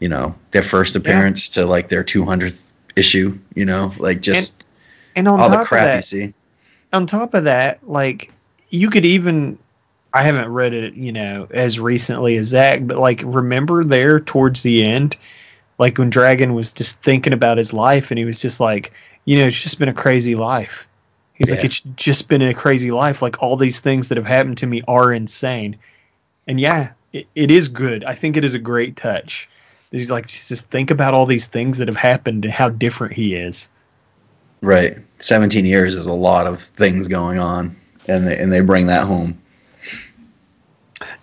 you 0.00 0.08
know 0.08 0.34
their 0.50 0.62
first 0.62 0.96
appearance 0.96 1.50
to 1.50 1.64
like 1.64 1.86
their 1.86 2.02
200th 2.02 2.71
issue 2.96 3.38
you 3.54 3.64
know 3.64 3.92
like 3.98 4.20
just 4.20 4.62
And 5.14 5.28
on 5.28 5.40
all 5.40 5.48
top 5.48 5.60
the 5.60 5.66
crap 5.66 5.82
of 5.82 5.88
you 5.88 5.96
that, 5.96 6.04
see 6.04 6.34
on 6.92 7.06
top 7.06 7.34
of 7.34 7.44
that, 7.44 7.88
like 7.88 8.32
you 8.68 8.90
could 8.90 9.06
even 9.06 9.58
I 10.12 10.22
haven't 10.24 10.52
read 10.52 10.74
it, 10.74 10.94
you 10.94 11.12
know, 11.12 11.48
as 11.50 11.80
recently 11.80 12.36
as 12.36 12.46
Zach, 12.46 12.80
but 12.82 12.98
like 12.98 13.22
remember 13.24 13.82
there 13.82 14.20
towards 14.20 14.62
the 14.62 14.84
end, 14.84 15.16
like 15.78 15.96
when 15.96 16.10
Dragon 16.10 16.54
was 16.54 16.72
just 16.72 17.02
thinking 17.02 17.32
about 17.32 17.56
his 17.56 17.72
life 17.72 18.10
and 18.10 18.18
he 18.18 18.26
was 18.26 18.40
just 18.40 18.60
like, 18.60 18.92
you 19.24 19.38
know, 19.38 19.46
it's 19.46 19.60
just 19.60 19.78
been 19.78 19.88
a 19.88 19.94
crazy 19.94 20.34
life. 20.34 20.86
He's 21.32 21.50
like, 21.50 21.64
it's 21.64 21.80
just 21.80 22.28
been 22.28 22.42
a 22.42 22.54
crazy 22.54 22.90
life. 22.90 23.22
Like 23.22 23.42
all 23.42 23.56
these 23.56 23.80
things 23.80 24.10
that 24.10 24.18
have 24.18 24.26
happened 24.26 24.58
to 24.58 24.66
me 24.66 24.82
are 24.86 25.12
insane. 25.12 25.78
And 26.46 26.60
yeah, 26.60 26.90
it, 27.12 27.26
it 27.34 27.50
is 27.50 27.68
good. 27.68 28.04
I 28.04 28.14
think 28.14 28.36
it 28.36 28.44
is 28.44 28.54
a 28.54 28.58
great 28.58 28.96
touch. 28.96 29.48
He's 29.92 30.10
like, 30.10 30.26
just 30.26 30.68
think 30.68 30.90
about 30.90 31.14
all 31.14 31.26
these 31.26 31.46
things 31.46 31.78
that 31.78 31.88
have 31.88 31.96
happened 31.96 32.44
and 32.44 32.52
how 32.52 32.68
different 32.70 33.12
he 33.14 33.34
is. 33.34 33.70
right 34.60 34.98
17 35.18 35.64
years 35.64 35.94
is 35.94 36.06
a 36.06 36.12
lot 36.12 36.46
of 36.46 36.60
things 36.60 37.08
going 37.08 37.38
on 37.38 37.76
and 38.08 38.26
they, 38.26 38.36
and 38.38 38.52
they 38.52 38.60
bring 38.60 38.86
that 38.88 39.06
home 39.06 39.38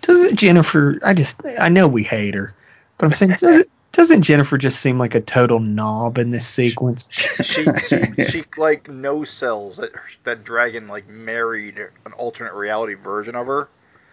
Doesn't 0.02 0.36
Jennifer? 0.36 0.98
I 1.02 1.14
just 1.14 1.40
I 1.58 1.68
know 1.68 1.88
we 1.88 2.02
hate 2.02 2.34
her, 2.34 2.54
but 2.98 3.06
I'm 3.06 3.12
saying 3.12 3.32
doesn't 3.38 3.68
doesn't 3.92 4.22
Jennifer 4.22 4.56
just 4.56 4.80
seem 4.80 4.98
like 4.98 5.14
a 5.14 5.20
total 5.20 5.58
knob 5.58 6.18
in 6.18 6.30
this 6.30 6.46
sequence? 6.46 7.08
She 7.12 7.66
she, 7.88 8.22
she 8.22 8.44
like 8.56 8.88
no 8.88 9.24
sells 9.24 9.78
that 9.78 9.92
that 10.24 10.44
dragon 10.44 10.88
like 10.88 11.08
married 11.08 11.78
an 11.78 12.12
alternate 12.12 12.54
reality 12.54 12.94
version 12.94 13.34
of 13.34 13.46
her. 13.46 13.68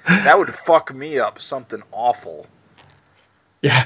That 0.05 0.39
would 0.39 0.53
fuck 0.55 0.93
me 0.93 1.19
up 1.19 1.39
something 1.39 1.83
awful. 1.91 2.47
Yeah, 3.61 3.85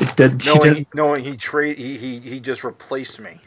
it 0.00 0.16
did, 0.16 0.44
Knowing 0.44 0.74
does, 0.74 0.86
knowing 0.94 1.24
he 1.24 1.36
trade 1.36 1.78
he, 1.78 1.96
he 1.96 2.20
he 2.20 2.40
just 2.40 2.62
replaced 2.64 3.18
me. 3.20 3.38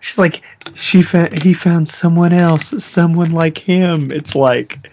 she's 0.00 0.18
like 0.18 0.42
she 0.74 1.02
found 1.02 1.42
he 1.42 1.52
found 1.54 1.88
someone 1.88 2.32
else, 2.32 2.84
someone 2.84 3.32
like 3.32 3.58
him. 3.58 4.10
It's 4.12 4.34
like 4.34 4.90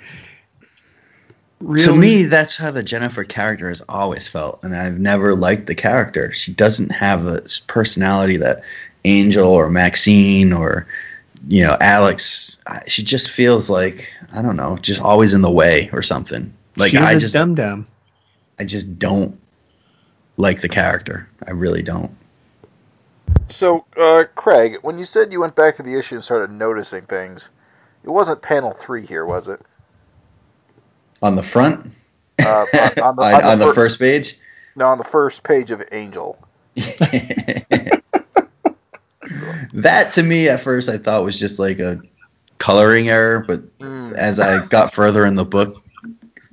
really 1.59 1.85
to 1.85 1.95
me 1.95 2.23
that's 2.25 2.55
how 2.55 2.69
the 2.69 2.83
jennifer 2.83 3.23
character 3.23 3.67
has 3.67 3.81
always 3.89 4.27
felt 4.27 4.63
and 4.63 4.75
i've 4.75 4.99
never 4.99 5.35
liked 5.35 5.65
the 5.65 5.73
character 5.73 6.31
she 6.31 6.53
doesn't 6.53 6.91
have 6.91 7.25
a 7.25 7.41
personality 7.65 8.37
that 8.37 8.61
angel 9.03 9.47
or 9.47 9.67
maxine 9.67 10.53
or 10.53 10.85
you 11.47 11.63
know 11.65 11.75
alex 11.81 12.59
she 12.85 13.01
just 13.01 13.31
feels 13.31 13.71
like 13.71 14.13
i 14.31 14.43
don't 14.43 14.55
know 14.55 14.77
just 14.77 15.01
always 15.01 15.33
in 15.33 15.41
the 15.41 15.49
way 15.49 15.89
or 15.93 16.03
something 16.03 16.53
like 16.75 16.91
she's 16.91 16.99
i 17.01 17.13
a 17.13 17.19
just 17.19 17.33
dum 17.33 17.55
dum. 17.55 17.87
I 18.59 18.63
just 18.65 18.97
don't 18.99 19.39
like 20.37 20.61
the 20.61 20.69
character. 20.69 21.27
I 21.45 21.51
really 21.51 21.83
don't. 21.83 22.11
So, 23.49 23.85
uh, 23.99 24.25
Craig, 24.35 24.77
when 24.81 24.99
you 24.99 25.05
said 25.05 25.31
you 25.31 25.39
went 25.39 25.55
back 25.55 25.75
to 25.75 25.83
the 25.83 25.97
issue 25.97 26.15
and 26.15 26.23
started 26.23 26.51
noticing 26.51 27.03
things, 27.03 27.47
it 28.03 28.09
wasn't 28.09 28.41
panel 28.41 28.73
three 28.73 29.05
here, 29.05 29.25
was 29.25 29.47
it? 29.47 29.61
On 31.21 31.35
the 31.35 31.43
front, 31.43 31.91
Uh, 32.39 32.65
on- 32.73 32.99
on 33.03 33.15
the- 33.15 33.23
on, 33.23 33.43
on 33.43 33.59
the 33.59 33.65
the 33.65 33.71
fir- 33.71 33.75
first 33.75 33.99
page. 33.99 34.37
No, 34.75 34.87
on 34.87 34.97
the 34.97 35.03
first 35.03 35.43
page 35.43 35.71
of 35.71 35.81
Angel. 35.91 36.37
that 39.73 40.11
to 40.13 40.23
me 40.23 40.47
at 40.49 40.61
first 40.61 40.89
I 40.89 40.97
thought 40.97 41.23
was 41.23 41.39
just 41.39 41.57
like 41.59 41.79
a 41.79 41.99
coloring 42.59 43.09
error, 43.09 43.43
but 43.47 43.77
Mm. 43.79 44.13
as 44.15 44.39
I 44.39 44.65
got 44.65 44.93
further 44.93 45.25
in 45.25 45.35
the 45.35 45.45
book, 45.45 45.81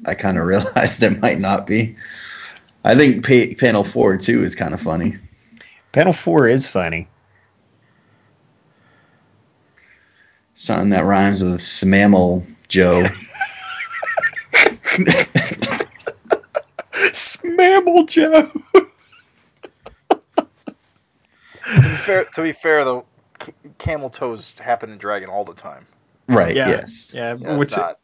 I 0.04 0.14
kind 0.14 0.38
of 0.38 0.46
realized 0.48 1.02
it 1.02 1.20
might 1.20 1.38
not 1.38 1.66
be. 1.66 1.96
I 2.84 2.94
think 2.94 3.26
pa- 3.26 3.54
panel 3.58 3.84
four 3.84 4.16
too 4.18 4.44
is 4.44 4.54
kind 4.54 4.74
of 4.74 4.80
funny. 4.80 5.16
Panel 5.92 6.12
four 6.12 6.48
is 6.48 6.66
funny. 6.66 7.08
Something 10.54 10.90
that 10.90 11.04
rhymes 11.04 11.42
with 11.42 11.60
Smammal 11.60 12.46
Joe. 12.68 13.04
Smamble 17.12 18.08
Joe. 18.08 18.50
To 21.64 21.80
be 21.80 21.96
fair, 21.96 22.24
to 22.24 22.42
be 22.42 22.52
fair 22.52 22.84
though, 22.84 23.06
camel 23.78 24.10
toes 24.10 24.54
happen 24.60 24.90
in 24.90 24.98
Dragon 24.98 25.28
all 25.30 25.44
the 25.44 25.54
time. 25.54 25.86
right. 26.28 26.54
Yeah. 26.54 26.68
Yes. 26.68 27.12
Yeah, 27.14 27.36
Yeah, 27.40 27.56
which 27.56 27.72
not. 27.72 27.98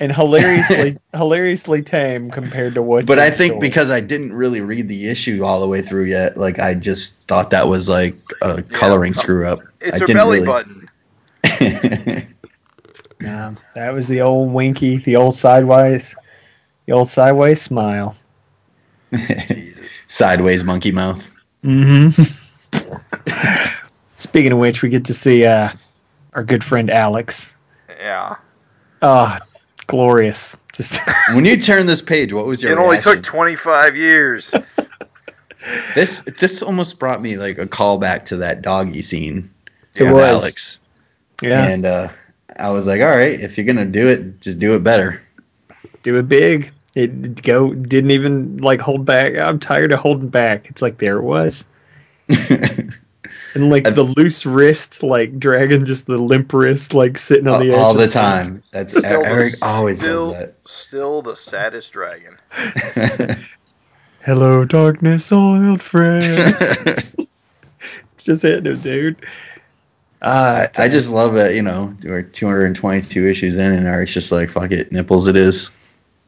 And 0.00 0.14
hilariously 0.14 0.98
hilariously 1.14 1.82
tame 1.82 2.30
compared 2.30 2.74
to 2.74 2.82
what. 2.82 3.06
But 3.06 3.18
I 3.18 3.30
think 3.30 3.52
story. 3.52 3.68
because 3.68 3.90
I 3.90 4.00
didn't 4.00 4.32
really 4.32 4.60
read 4.60 4.88
the 4.88 5.08
issue 5.08 5.44
all 5.44 5.60
the 5.60 5.68
way 5.68 5.82
through 5.82 6.04
yet, 6.04 6.36
like 6.36 6.58
I 6.58 6.74
just 6.74 7.14
thought 7.28 7.50
that 7.50 7.68
was 7.68 7.88
like 7.88 8.16
a 8.40 8.62
coloring 8.62 9.14
screw 9.14 9.46
up. 9.46 9.60
It's 9.80 9.96
I 9.96 9.98
her 10.00 10.06
didn't 10.06 10.16
belly 10.16 10.40
really- 10.40 10.46
button. 11.44 12.28
Yeah, 13.20 13.54
that 13.76 13.94
was 13.94 14.08
the 14.08 14.22
old 14.22 14.52
winky, 14.52 14.96
the 14.96 15.14
old 15.14 15.36
sideways, 15.36 16.16
the 16.86 16.92
old 16.94 17.06
sideways 17.06 17.62
smile. 17.62 18.16
Sideways 20.08 20.64
monkey 20.64 20.90
mouth. 20.90 21.32
Mm-hmm. 21.64 22.20
Speaking 24.16 24.52
of 24.52 24.58
which, 24.58 24.82
we 24.82 24.88
get 24.88 25.04
to 25.04 25.14
see 25.14 25.46
uh, 25.46 25.68
our 26.32 26.42
good 26.42 26.64
friend 26.64 26.90
Alex. 26.90 27.54
Yeah. 27.88 28.36
Ah, 29.00 29.38
glorious. 29.86 30.56
Just 30.72 31.00
When 31.34 31.44
you 31.44 31.56
turn 31.58 31.86
this 31.86 32.02
page, 32.02 32.32
what 32.32 32.46
was 32.46 32.62
your 32.62 32.72
It 32.72 32.78
only 32.78 32.92
reaction? 32.92 33.14
took 33.14 33.22
25 33.22 33.96
years. 33.96 34.54
This 35.94 36.22
this 36.22 36.60
almost 36.60 36.98
brought 36.98 37.22
me 37.22 37.36
like 37.36 37.58
a 37.58 37.66
callback 37.66 38.24
to 38.26 38.38
that 38.38 38.62
doggy 38.62 39.00
scene 39.02 39.50
It 39.94 40.02
was. 40.04 40.14
Alex. 40.42 40.80
Yeah, 41.40 41.64
And 41.68 41.86
uh, 41.86 42.08
I 42.56 42.70
was 42.70 42.88
like, 42.88 43.00
all 43.00 43.06
right, 43.06 43.40
if 43.40 43.56
you're 43.56 43.66
gonna 43.66 43.84
do 43.84 44.08
it, 44.08 44.40
just 44.40 44.58
do 44.58 44.74
it 44.74 44.82
better. 44.82 45.22
do 46.02 46.16
it 46.16 46.28
big. 46.28 46.72
It 46.96 47.42
go 47.44 47.72
didn't 47.72 48.10
even 48.10 48.56
like 48.56 48.80
hold 48.80 49.04
back. 49.04 49.36
I'm 49.38 49.60
tired 49.60 49.92
of 49.92 50.00
holding 50.00 50.30
back. 50.30 50.68
It's 50.68 50.82
like 50.82 50.98
there 50.98 51.18
it 51.18 51.22
was, 51.22 51.64
and 53.54 53.70
like 53.70 53.86
I- 53.86 53.90
the 53.90 54.02
loose 54.02 54.46
wrist, 54.46 55.02
like 55.02 55.38
dragging 55.38 55.84
just 55.84 56.06
the 56.06 56.18
limp 56.18 56.52
wrist, 56.52 56.94
like 56.94 57.18
sitting 57.18 57.48
on 57.48 57.60
the 57.60 57.72
edge. 57.72 57.78
all 57.78 57.94
the 57.94 58.08
time. 58.08 58.62
That's 58.70 58.96
Still 58.96 59.22
the- 59.22 59.28
Erik 59.28 59.54
always 59.62 59.98
still, 59.98 60.32
does 60.32 60.50
Still 60.64 61.22
the 61.22 61.36
saddest 61.36 61.92
dragon. 61.92 62.38
Hello, 64.24 64.64
darkness, 64.64 65.32
old 65.32 65.82
friend. 65.82 66.22
just 68.18 68.42
hitting 68.42 68.66
him, 68.72 68.80
dude. 68.80 69.26
Uh, 70.20 70.68
I, 70.78 70.84
I 70.84 70.88
just 70.88 71.10
love 71.10 71.34
that, 71.34 71.54
you 71.56 71.62
know, 71.62 71.92
we're 72.04 72.22
222 72.22 73.26
issues 73.28 73.56
in, 73.56 73.72
and 73.72 73.86
Erik's 73.86 74.14
just 74.14 74.30
like, 74.30 74.50
fuck 74.50 74.70
it, 74.70 74.92
nipples 74.92 75.26
it 75.26 75.36
is. 75.36 75.72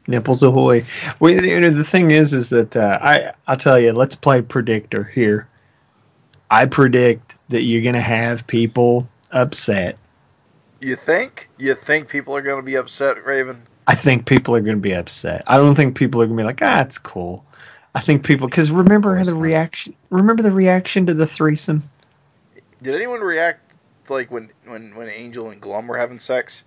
Nipples 0.09 0.43
ahoy! 0.43 0.85
Well, 1.19 1.33
you 1.33 1.61
know, 1.61 1.71
the 1.71 1.85
thing 1.85 2.11
is, 2.11 2.35
is 2.35 2.51
that 2.51 2.77
uh, 2.77 2.99
I 3.01 3.33
I'll 3.47 3.57
tell 3.57 3.79
you. 3.81 3.93
Let's 3.95 4.17
play 4.17 4.43
predictor 4.43 5.03
here. 5.03 5.49
I 6.55 6.67
predict 6.67 7.37
that 7.49 7.63
you're 7.63 7.83
gonna 7.83 8.01
have 8.01 8.47
people 8.47 9.09
upset. 9.29 9.99
You 10.79 10.95
think? 10.95 11.49
You 11.59 11.75
think 11.75 12.07
people 12.07 12.37
are 12.37 12.43
going 12.43 12.59
to 12.59 12.63
be 12.63 12.77
upset, 12.77 13.27
Raven? 13.27 13.63
I 13.89 13.97
think 13.97 14.25
people 14.25 14.55
are 14.55 14.61
gonna 14.61 14.77
be 14.77 14.93
upset. 14.93 15.43
I 15.49 15.57
don't 15.57 15.75
think 15.75 15.97
people 15.97 16.23
are 16.23 16.27
gonna 16.27 16.37
be 16.37 16.45
like, 16.45 16.63
ah, 16.63 16.83
it's 16.83 16.99
cool. 16.99 17.45
I 17.93 18.03
think 18.03 18.25
people 18.25 18.47
because 18.47 18.71
remember 18.71 19.23
the 19.25 19.35
reaction. 19.35 19.97
Remember 20.11 20.45
the 20.45 20.53
reaction 20.53 21.07
to 21.07 21.15
the 21.15 21.27
threesome. 21.27 21.91
Did 22.81 22.95
anyone 22.95 23.21
react 23.21 23.75
like 24.09 24.31
when 24.31 24.53
when 24.65 24.95
when 24.95 25.09
Angel 25.09 25.51
and 25.51 25.61
Glum 25.61 25.89
were 25.89 25.99
having 25.99 26.21
sex? 26.21 26.63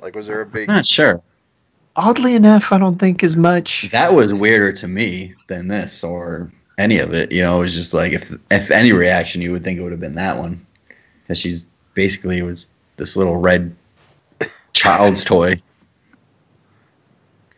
Like, 0.00 0.16
was 0.16 0.26
there 0.26 0.40
a 0.40 0.46
big? 0.46 0.68
I'm 0.68 0.76
not 0.76 0.86
sure. 0.86 1.22
Oddly 1.94 2.34
enough, 2.34 2.72
I 2.72 2.78
don't 2.78 2.98
think 2.98 3.22
as 3.22 3.36
much. 3.36 3.88
That 3.92 4.14
was 4.14 4.34
weirder 4.34 4.72
to 4.72 4.88
me 4.88 5.36
than 5.46 5.68
this 5.68 6.02
or 6.02 6.50
any 6.80 6.98
of 6.98 7.14
it. 7.14 7.32
You 7.32 7.42
know, 7.42 7.58
it 7.58 7.62
was 7.62 7.74
just 7.74 7.94
like, 7.94 8.12
if 8.12 8.32
if 8.50 8.70
any 8.70 8.92
reaction, 8.92 9.42
you 9.42 9.52
would 9.52 9.62
think 9.62 9.78
it 9.78 9.82
would 9.82 9.92
have 9.92 10.00
been 10.00 10.16
that 10.16 10.38
one. 10.38 10.66
Because 11.22 11.38
she's 11.38 11.66
basically 11.94 12.42
was 12.42 12.68
this 12.96 13.16
little 13.16 13.36
red 13.36 13.76
child's 14.72 15.24
toy. 15.24 15.62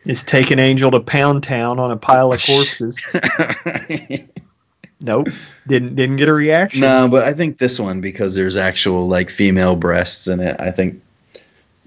Is 0.05 0.23
taking 0.23 0.59
Angel 0.59 0.91
to 0.91 0.99
Pound 0.99 1.43
Town 1.43 1.79
on 1.79 1.91
a 1.91 1.95
pile 1.95 2.33
of 2.33 2.45
corpses. 2.45 3.07
nope, 4.99 5.29
didn't 5.65 5.95
didn't 5.95 6.17
get 6.17 6.27
a 6.27 6.33
reaction. 6.33 6.81
No, 6.81 7.07
but 7.09 7.23
I 7.23 7.33
think 7.33 7.57
this 7.57 7.79
one 7.79 8.01
because 8.01 8.35
there's 8.35 8.57
actual 8.57 9.07
like 9.07 9.29
female 9.29 9.77
breasts 9.77 10.27
in 10.27 10.41
it. 10.41 10.59
I 10.59 10.71
think 10.71 11.01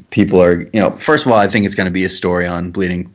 people 0.09 0.43
are, 0.43 0.59
you 0.59 0.81
know, 0.81 0.93
first 0.93 1.27
of 1.27 1.33
all, 1.33 1.39
I 1.39 1.49
think 1.49 1.67
it's 1.67 1.75
going 1.75 1.87
to 1.87 1.93
be 1.93 2.05
a 2.05 2.09
story 2.09 2.47
on 2.47 2.71
bleeding 2.71 3.13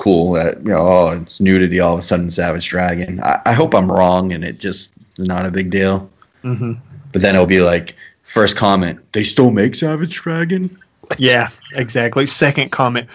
cool 0.00 0.32
that 0.32 0.58
you 0.58 0.70
know, 0.70 0.78
oh, 0.78 1.20
it's 1.22 1.40
nudity 1.40 1.78
all 1.80 1.92
of 1.92 1.98
a 1.98 2.02
sudden, 2.02 2.30
Savage 2.30 2.68
Dragon. 2.68 3.20
I, 3.22 3.40
I 3.46 3.52
hope 3.52 3.74
I'm 3.74 3.90
wrong 3.90 4.32
and 4.32 4.42
it 4.44 4.58
just 4.58 4.92
is 5.18 5.26
not 5.26 5.46
a 5.46 5.50
big 5.50 5.70
deal. 5.70 6.10
hmm 6.42 6.72
But 7.12 7.22
then 7.22 7.34
it'll 7.34 7.46
be 7.46 7.60
like 7.60 7.94
first 8.22 8.56
comment, 8.56 9.12
they 9.12 9.24
still 9.24 9.50
make 9.50 9.74
Savage 9.74 10.14
Dragon. 10.14 10.78
Yeah, 11.18 11.48
exactly. 11.74 12.26
Second 12.26 12.70
comment, 12.70 13.08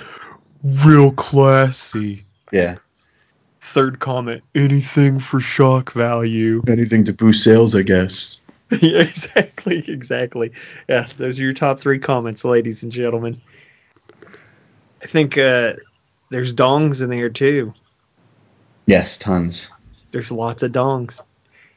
real 0.64 1.12
classy. 1.12 2.24
Yeah, 2.52 2.78
Third 3.62 4.00
comment, 4.00 4.44
anything 4.54 5.20
for 5.20 5.40
shock 5.40 5.92
value. 5.92 6.62
anything 6.68 7.06
to 7.06 7.14
boost 7.14 7.44
sales, 7.44 7.76
I 7.76 7.82
guess. 7.82 8.40
yeah, 8.70 9.02
exactly, 9.02 9.84
exactly. 9.88 10.52
Yeah, 10.88 11.08
those 11.18 11.40
are 11.40 11.44
your 11.44 11.54
top 11.54 11.80
three 11.80 12.00
comments, 12.00 12.46
ladies 12.46 12.84
and 12.84 12.92
gentlemen. 12.92 13.42
I 15.04 15.08
think 15.08 15.38
uh, 15.38 15.74
there's 16.30 16.54
dongs 16.54 17.04
in 17.04 17.10
there 17.10 17.30
too. 17.30 17.74
Yes, 18.86 19.18
tons. 19.18 19.70
There's 20.12 20.32
lots 20.32 20.64
of 20.64 20.72
dongs, 20.72 21.22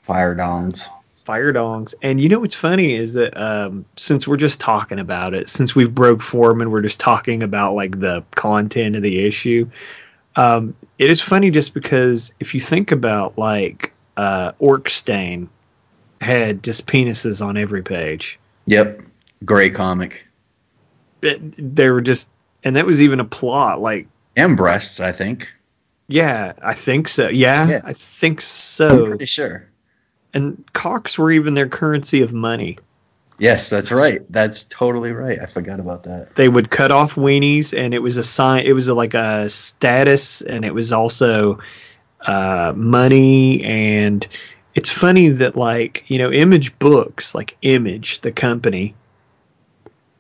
Fire 0.03 0.35
dongs. 0.35 0.89
fire 1.25 1.53
dongs. 1.53 1.95
And 2.03 2.21
you 2.21 2.29
know 2.29 2.41
what's 2.41 2.55
funny 2.55 2.95
is 2.95 3.15
that 3.15 3.37
um, 3.37 3.85
since 3.97 4.29
we're 4.29 4.37
just 4.37 4.61
talking 4.61 4.99
about 4.99 5.35
it, 5.35 5.49
since 5.49 5.75
we've 5.75 5.95
broke 5.95 6.23
form 6.23 6.61
and 6.61 6.71
we're 6.71 6.83
just 6.83 7.01
talking 7.01 7.43
about 7.43 7.75
like 7.75 7.99
the 7.99 8.25
content 8.35 8.97
of 8.97 9.03
the 9.03 9.25
issue, 9.27 9.71
um, 10.37 10.75
it 10.99 11.11
is 11.11 11.21
funny 11.21 11.51
just 11.51 11.75
because 11.75 12.33
if 12.41 12.55
you 12.55 12.61
think 12.61 12.93
about 12.93 13.37
like 13.39 13.93
uh, 14.17 14.53
Orc 14.59 14.89
Stain 14.89 15.49
had 16.21 16.63
just 16.63 16.87
penises 16.87 17.45
on 17.45 17.57
every 17.57 17.83
page. 17.83 18.39
Yep, 18.67 19.03
great 19.45 19.75
comic. 19.75 20.27
it, 21.23 21.75
they 21.75 21.91
were 21.91 22.01
just 22.03 22.29
and 22.65 22.77
that 22.77 22.87
was 22.87 23.01
even 23.03 23.21
a 23.21 23.25
plot 23.25 23.81
like 23.81 24.09
And 24.39 24.57
breasts, 24.57 25.01
I 25.01 25.13
think. 25.13 25.53
yeah 26.09 26.53
i 26.63 26.73
think 26.75 27.07
so 27.09 27.29
yeah, 27.29 27.69
Yeah. 27.69 27.81
i 27.85 27.93
think 27.93 28.39
I'm 28.39 28.45
so 28.45 29.07
pretty 29.09 29.27
sure. 29.27 29.69
and 30.33 30.65
cocks 30.73 31.19
were 31.19 31.31
even 31.31 31.53
their 31.55 31.69
currency 31.69 32.23
of 32.23 32.33
money 32.33 32.79
Yes, 33.41 33.71
that's 33.71 33.93
right. 33.93 34.21
That's 34.29 34.65
totally 34.65 35.13
right. 35.13 35.39
I 35.41 35.47
forgot 35.47 35.79
about 35.79 36.03
that. 36.11 36.35
they 36.35 36.49
would 36.49 36.69
cut 36.73 36.91
off 36.91 37.15
weenies 37.15 37.73
and 37.73 37.95
it 37.95 38.01
was 38.03 38.17
a 38.17 38.25
sign 38.25 38.67
it 38.67 38.73
was 38.73 38.89
a, 38.89 38.95
like 38.95 39.15
a 39.15 39.49
status 39.49 40.41
and 40.43 40.65
it 40.65 40.75
was 40.75 40.93
also 40.93 41.61
uh, 42.27 42.73
money 42.75 43.63
and 43.63 44.27
it's 44.75 44.91
funny 44.91 45.29
that 45.29 45.55
like 45.57 46.05
you 46.11 46.19
know 46.19 46.33
image 46.33 46.77
books 46.81 47.33
like 47.33 47.57
image 47.63 48.21
the 48.23 48.33
company 48.33 48.97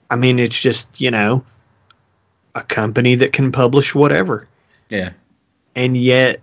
i 0.08 0.14
mean 0.14 0.38
it's 0.38 0.60
just 0.60 1.00
you 1.00 1.10
know 1.10 1.44
a 2.58 2.62
company 2.64 3.16
that 3.16 3.32
can 3.32 3.52
publish 3.52 3.94
whatever 3.94 4.46
Yeah. 4.88 5.10
and 5.76 5.96
yet 5.96 6.40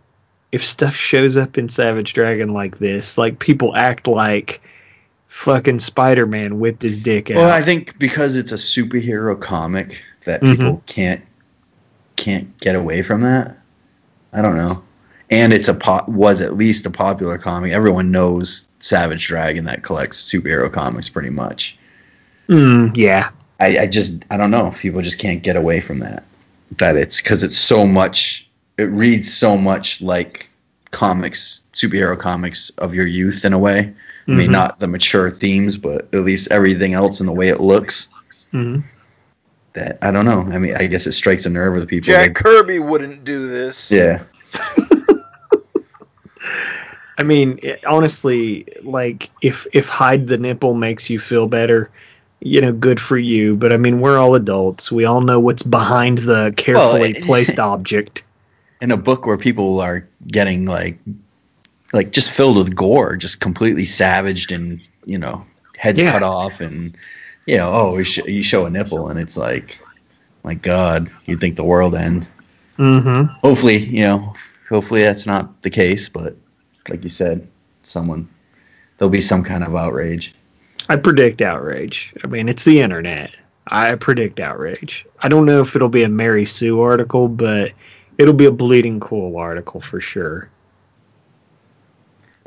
if 0.52 0.66
stuff 0.66 0.96
shows 0.96 1.38
up 1.38 1.58
in 1.58 1.70
savage 1.70 2.14
dragon 2.14 2.54
like 2.54 2.78
this 2.80 3.18
like 3.18 3.40
people 3.40 3.76
act 3.76 4.08
like 4.08 4.62
fucking 5.28 5.80
spider-man 5.80 6.60
whipped 6.60 6.82
his 6.82 6.98
dick 6.98 7.30
out 7.32 7.38
Well, 7.38 7.50
I 7.52 7.62
think 7.62 7.98
because 8.00 8.38
it's 8.38 8.52
a 8.52 8.56
superhero 8.56 9.40
comic 9.40 10.04
that 10.24 10.42
Mhm. 10.42 10.52
people 10.52 10.84
can't 10.86 11.22
can't 12.16 12.58
get 12.62 12.76
away 12.76 13.02
from 13.02 13.22
that. 13.24 13.58
I 14.32 14.42
don't 14.42 14.56
know. 14.56 14.84
And 15.30 15.52
it's 15.52 15.68
a 15.68 15.74
po- 15.74 16.06
was 16.08 16.40
at 16.40 16.56
least 16.56 16.86
a 16.86 16.90
popular 16.90 17.38
comic. 17.38 17.74
Everyone 17.74 18.12
knows 18.12 18.68
Savage 18.80 19.28
Dragon 19.28 19.66
that 19.66 19.84
collects 19.84 20.24
superhero 20.32 20.72
comics 20.72 21.10
pretty 21.10 21.32
much. 21.32 21.78
Mm, 22.48 22.96
yeah 22.96 23.30
I, 23.60 23.80
I 23.80 23.88
just 23.88 24.26
I 24.30 24.38
don't 24.38 24.52
know. 24.52 24.72
People 24.72 25.02
just 25.02 25.20
can't 25.20 25.42
get 25.44 25.56
away 25.56 25.80
from 25.82 26.00
that. 26.00 26.24
That 26.78 26.98
it's 26.98 27.22
because 27.22 27.44
it's 27.44 27.58
so 27.58 27.86
much. 27.88 28.50
It 28.78 28.90
reads 28.90 29.34
so 29.34 29.58
much 29.58 30.02
like 30.02 30.50
comics, 30.92 31.62
superhero 31.74 32.18
comics 32.20 32.70
of 32.72 32.94
your 32.96 33.08
youth 33.08 33.46
in 33.46 33.54
a 33.54 33.60
way. 33.60 33.94
I 34.28 34.32
mean, 34.32 34.50
Mhm. 34.50 34.54
not 34.54 34.80
the 34.80 34.88
mature 34.88 35.30
themes, 35.30 35.78
but 35.78 36.10
at 36.14 36.22
least 36.24 36.52
everything 36.52 36.94
else 36.94 37.20
in 37.20 37.28
the 37.28 37.32
way 37.34 37.50
it 37.50 37.60
looks. 37.62 38.08
Mhm. 38.52 38.84
That 39.74 40.00
I 40.02 40.12
don't 40.12 40.26
know. 40.26 40.42
I 40.42 40.58
mean, 40.58 40.76
I 40.76 40.88
guess 40.88 41.06
it 41.06 41.12
strikes 41.12 41.46
a 41.46 41.50
nerve 41.50 41.74
with 41.76 41.88
people. 41.88 42.08
Jack 42.08 42.34
that- 42.36 42.44
Kirby 42.44 42.80
wouldn't 42.80 43.24
do 43.24 43.48
this. 43.48 43.92
yeah, 43.92 44.24
I 47.18 47.24
mean, 47.24 47.60
it, 47.64 47.86
honestly, 47.86 48.66
like 48.84 49.30
if 49.42 49.68
if 49.74 49.88
hide 49.88 50.28
the 50.28 50.38
nipple 50.38 50.74
makes 50.74 51.10
you 51.10 51.18
feel 51.20 51.48
better, 51.48 51.90
you 52.46 52.62
know, 52.62 52.72
good 52.72 53.00
for 53.02 53.18
you. 53.18 53.56
But 53.58 53.74
I 53.74 53.78
mean, 53.78 54.00
we're 54.00 54.18
all 54.20 54.36
adults. 54.36 54.92
We 54.92 55.06
all 55.06 55.22
know 55.22 55.40
what's 55.40 55.64
behind 55.64 56.20
the 56.20 56.54
carefully 56.56 57.14
Well, 57.14 57.22
placed 57.26 57.58
object. 57.60 58.24
in 58.82 58.92
a 58.92 58.98
book 58.98 59.26
where 59.26 59.38
people 59.38 59.80
are 59.82 60.08
getting 60.26 60.66
like, 60.66 61.00
like 61.92 62.12
just 62.12 62.30
filled 62.32 62.58
with 62.58 62.76
gore, 62.76 63.16
just 63.18 63.40
completely 63.40 63.86
savaged 63.86 64.52
and 64.52 64.80
you 65.06 65.18
know 65.18 65.46
heads 65.78 66.02
Yeah. 66.02 66.12
cut 66.12 66.24
off 66.24 66.62
and 66.62 66.98
you 67.46 67.58
know 67.58 67.70
oh 67.72 67.96
we 67.96 68.04
sh- 68.04 68.26
you 68.26 68.44
show 68.44 68.66
a 68.66 68.70
nipple 68.70 69.10
and 69.10 69.20
it's 69.20 69.36
like, 69.38 69.80
my 70.44 70.54
God, 70.54 71.10
you'd 71.26 71.42
think 71.42 71.56
the 71.56 71.64
world 71.64 71.96
end. 71.96 72.28
Mm-hmm. 72.78 73.34
Hopefully, 73.42 73.78
you 73.78 74.04
know, 74.04 74.36
hopefully 74.70 75.02
that's 75.04 75.26
not 75.26 75.62
the 75.64 75.70
case, 75.70 76.10
but 76.10 76.36
like 76.90 77.04
you 77.04 77.10
said, 77.10 77.48
someone 77.84 78.28
there'll 78.98 79.10
be 79.12 79.22
some 79.22 79.44
kind 79.44 79.64
of 79.64 79.76
outrage. 79.76 80.36
I 80.88 80.96
predict 80.98 81.42
outrage. 81.42 82.14
I 82.24 82.28
mean, 82.28 82.50
it's 82.50 82.64
the 82.64 82.82
internet. 82.82 83.36
I 83.68 83.96
predict 83.96 84.40
outrage. 84.40 85.06
I 85.20 85.30
don't 85.30 85.46
know 85.46 85.62
if 85.62 85.76
it'll 85.76 85.90
be 85.90 86.04
a 86.04 86.10
Mary 86.10 86.46
Sue 86.46 86.80
article, 86.82 87.28
but 87.28 87.72
it'll 88.18 88.34
be 88.36 88.46
a 88.46 88.52
bleeding 88.52 89.00
cool 89.00 89.38
article 89.38 89.82
for 89.82 90.00
sure. 90.00 90.50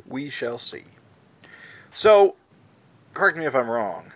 We 0.06 0.30
shall 0.30 0.58
see. 0.58 0.84
So, 1.92 2.36
correct 3.14 3.36
me 3.36 3.46
if 3.46 3.54
I'm 3.54 3.68
wrong. 3.68 4.12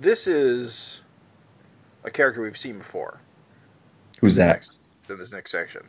This 0.00 0.26
is 0.26 1.00
a 2.02 2.10
character 2.10 2.42
we've 2.42 2.58
seen 2.58 2.78
before. 2.78 3.20
Who's 4.20 4.36
that? 4.36 4.66
In 5.08 5.18
this 5.18 5.32
next 5.32 5.50
section, 5.50 5.82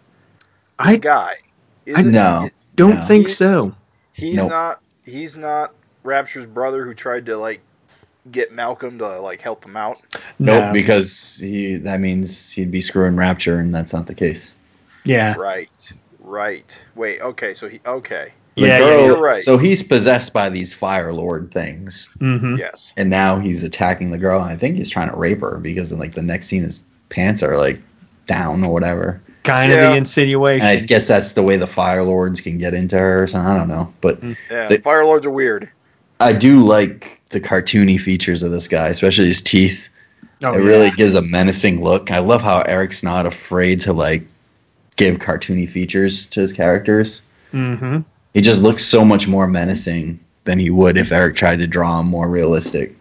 I 0.78 0.97
guy. 0.97 1.36
Is 1.86 1.97
I 1.97 2.01
know. 2.01 2.49
Don't 2.76 2.95
No. 2.95 3.06
think 3.06 3.28
He- 3.28 3.34
so. 3.34 3.76
He's 4.12 4.36
Nope. 4.36 4.49
not. 4.49 4.82
He's 5.06 5.36
not 5.38 5.74
Rapture's 6.06 6.45
brother 6.45 6.86
who 6.86 6.93
tried 6.93 7.26
to 7.28 7.38
like 7.38 7.62
get 8.32 8.51
Malcolm 8.51 8.99
to 8.99 9.20
like 9.20 9.41
help 9.41 9.66
him 9.66 9.76
out. 9.78 10.01
Nope, 10.39 10.64
No. 10.66 10.74
because 10.74 11.38
he 11.38 11.76
that 11.78 11.99
means 11.99 12.51
he'd 12.51 12.72
be 12.72 12.82
screwing 12.82 13.16
Rapture, 13.16 13.60
and 13.60 13.74
that's 13.74 13.93
not 13.93 14.08
the 14.08 14.16
case. 14.16 14.53
yeah. 15.03 15.36
Right. 15.38 15.93
Right. 16.20 16.82
Wait. 16.95 17.22
Okay. 17.22 17.53
So 17.53 17.68
he. 17.70 17.80
Okay. 17.86 18.32
The 18.56 18.62
Yeah, 18.62 18.80
yeah, 18.80 19.06
you're 19.06 19.20
right. 19.22 19.43
So 19.43 19.58
he's 19.58 19.84
possessed 19.84 20.32
by 20.34 20.49
these 20.49 20.74
Fire 20.74 21.12
Lord 21.14 21.51
things, 21.51 22.08
Mm-hmm. 22.20 22.56
Yes. 22.56 22.93
and 22.95 23.10
now 23.10 23.38
he's 23.39 23.64
attacking 23.64 24.12
the 24.12 24.18
girl. 24.18 24.41
And 24.41 24.49
I 24.49 24.56
think 24.56 24.78
he's 24.78 24.89
trying 24.89 25.10
to 25.10 25.16
rape 25.18 25.41
her 25.41 25.58
because 25.60 25.91
in 25.91 25.99
like 25.99 26.14
the 26.14 26.22
next 26.22 26.47
scene, 26.47 26.64
his 26.64 26.84
pants 27.10 27.43
are 27.43 27.58
like 27.58 27.82
down 28.26 28.64
or 28.64 28.72
whatever. 28.72 29.22
Kind 29.43 29.72
of 29.74 29.80
the 29.82 29.95
insinuation. 29.97 30.66
And 30.66 30.80
I 30.80 30.82
guess 30.84 31.08
that's 31.08 31.34
the 31.34 31.43
way 31.43 31.58
the 31.58 31.68
Fire 31.68 32.01
Lords 32.03 32.41
can 32.41 32.58
get 32.58 32.74
into 32.74 32.97
her. 32.97 33.24
or 33.24 33.28
something. 33.28 33.51
I 33.51 33.58
don't 33.58 33.68
know, 33.68 33.93
but 34.01 34.24
Yeah. 34.49 34.68
They- 34.70 34.78
Fire 34.78 35.06
Lords 35.06 35.26
are 35.28 35.32
weird. 35.32 35.70
I 36.20 36.34
do 36.34 36.63
like 36.63 37.22
the 37.30 37.41
cartoony 37.41 37.99
features 37.99 38.43
of 38.43 38.51
this 38.51 38.68
guy, 38.68 38.88
especially 38.88 39.28
his 39.28 39.41
teeth. 39.41 39.89
oh, 40.43 40.53
it 40.53 40.61
yeah. 40.61 40.66
really 40.66 40.91
gives 40.91 41.16
a 41.16 41.22
menacing 41.22 41.84
look. 41.84 42.11
I 42.11 42.20
love 42.20 42.41
how 42.41 42.61
Erik's 42.61 43.03
not 43.03 43.26
afraid 43.26 43.82
to 43.82 43.93
like 43.93 44.28
give 44.95 45.18
cartoony 45.18 45.70
features 45.70 46.28
to 46.28 46.41
his 46.41 46.53
characters. 46.53 47.22
Mm-hmm. 47.51 48.01
He 48.34 48.41
just 48.41 48.61
looks 48.61 48.84
so 48.84 49.05
much 49.05 49.28
more 49.28 49.47
menacing 49.47 50.20
than 50.43 50.59
he 50.59 50.70
would 50.70 50.97
if 50.97 51.11
Eric 51.11 51.36
tried 51.36 51.59
to 51.59 51.68
draw 51.68 51.99
him 51.99 52.07
more 52.07 52.28
realistic. 52.28 52.95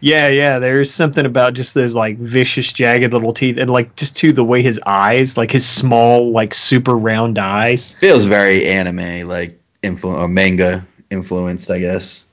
Yeah, 0.00 0.28
yeah. 0.28 0.58
There's 0.58 0.92
something 0.92 1.24
about 1.24 1.54
just 1.54 1.74
those 1.74 1.94
like 1.94 2.18
vicious, 2.18 2.72
jagged 2.72 3.12
little 3.12 3.32
teeth, 3.32 3.58
and 3.58 3.70
like 3.70 3.96
just 3.96 4.16
to 4.18 4.32
the 4.32 4.44
way 4.44 4.62
his 4.62 4.80
eyes, 4.84 5.36
like 5.36 5.50
his 5.50 5.66
small, 5.66 6.32
like 6.32 6.54
super 6.54 6.94
round 6.94 7.38
eyes. 7.38 7.90
Feels 7.90 8.24
very 8.24 8.66
anime, 8.66 9.26
like 9.28 9.58
influ- 9.82 10.18
or 10.18 10.28
manga 10.28 10.86
influenced, 11.10 11.70
I 11.70 11.80
guess, 11.80 12.24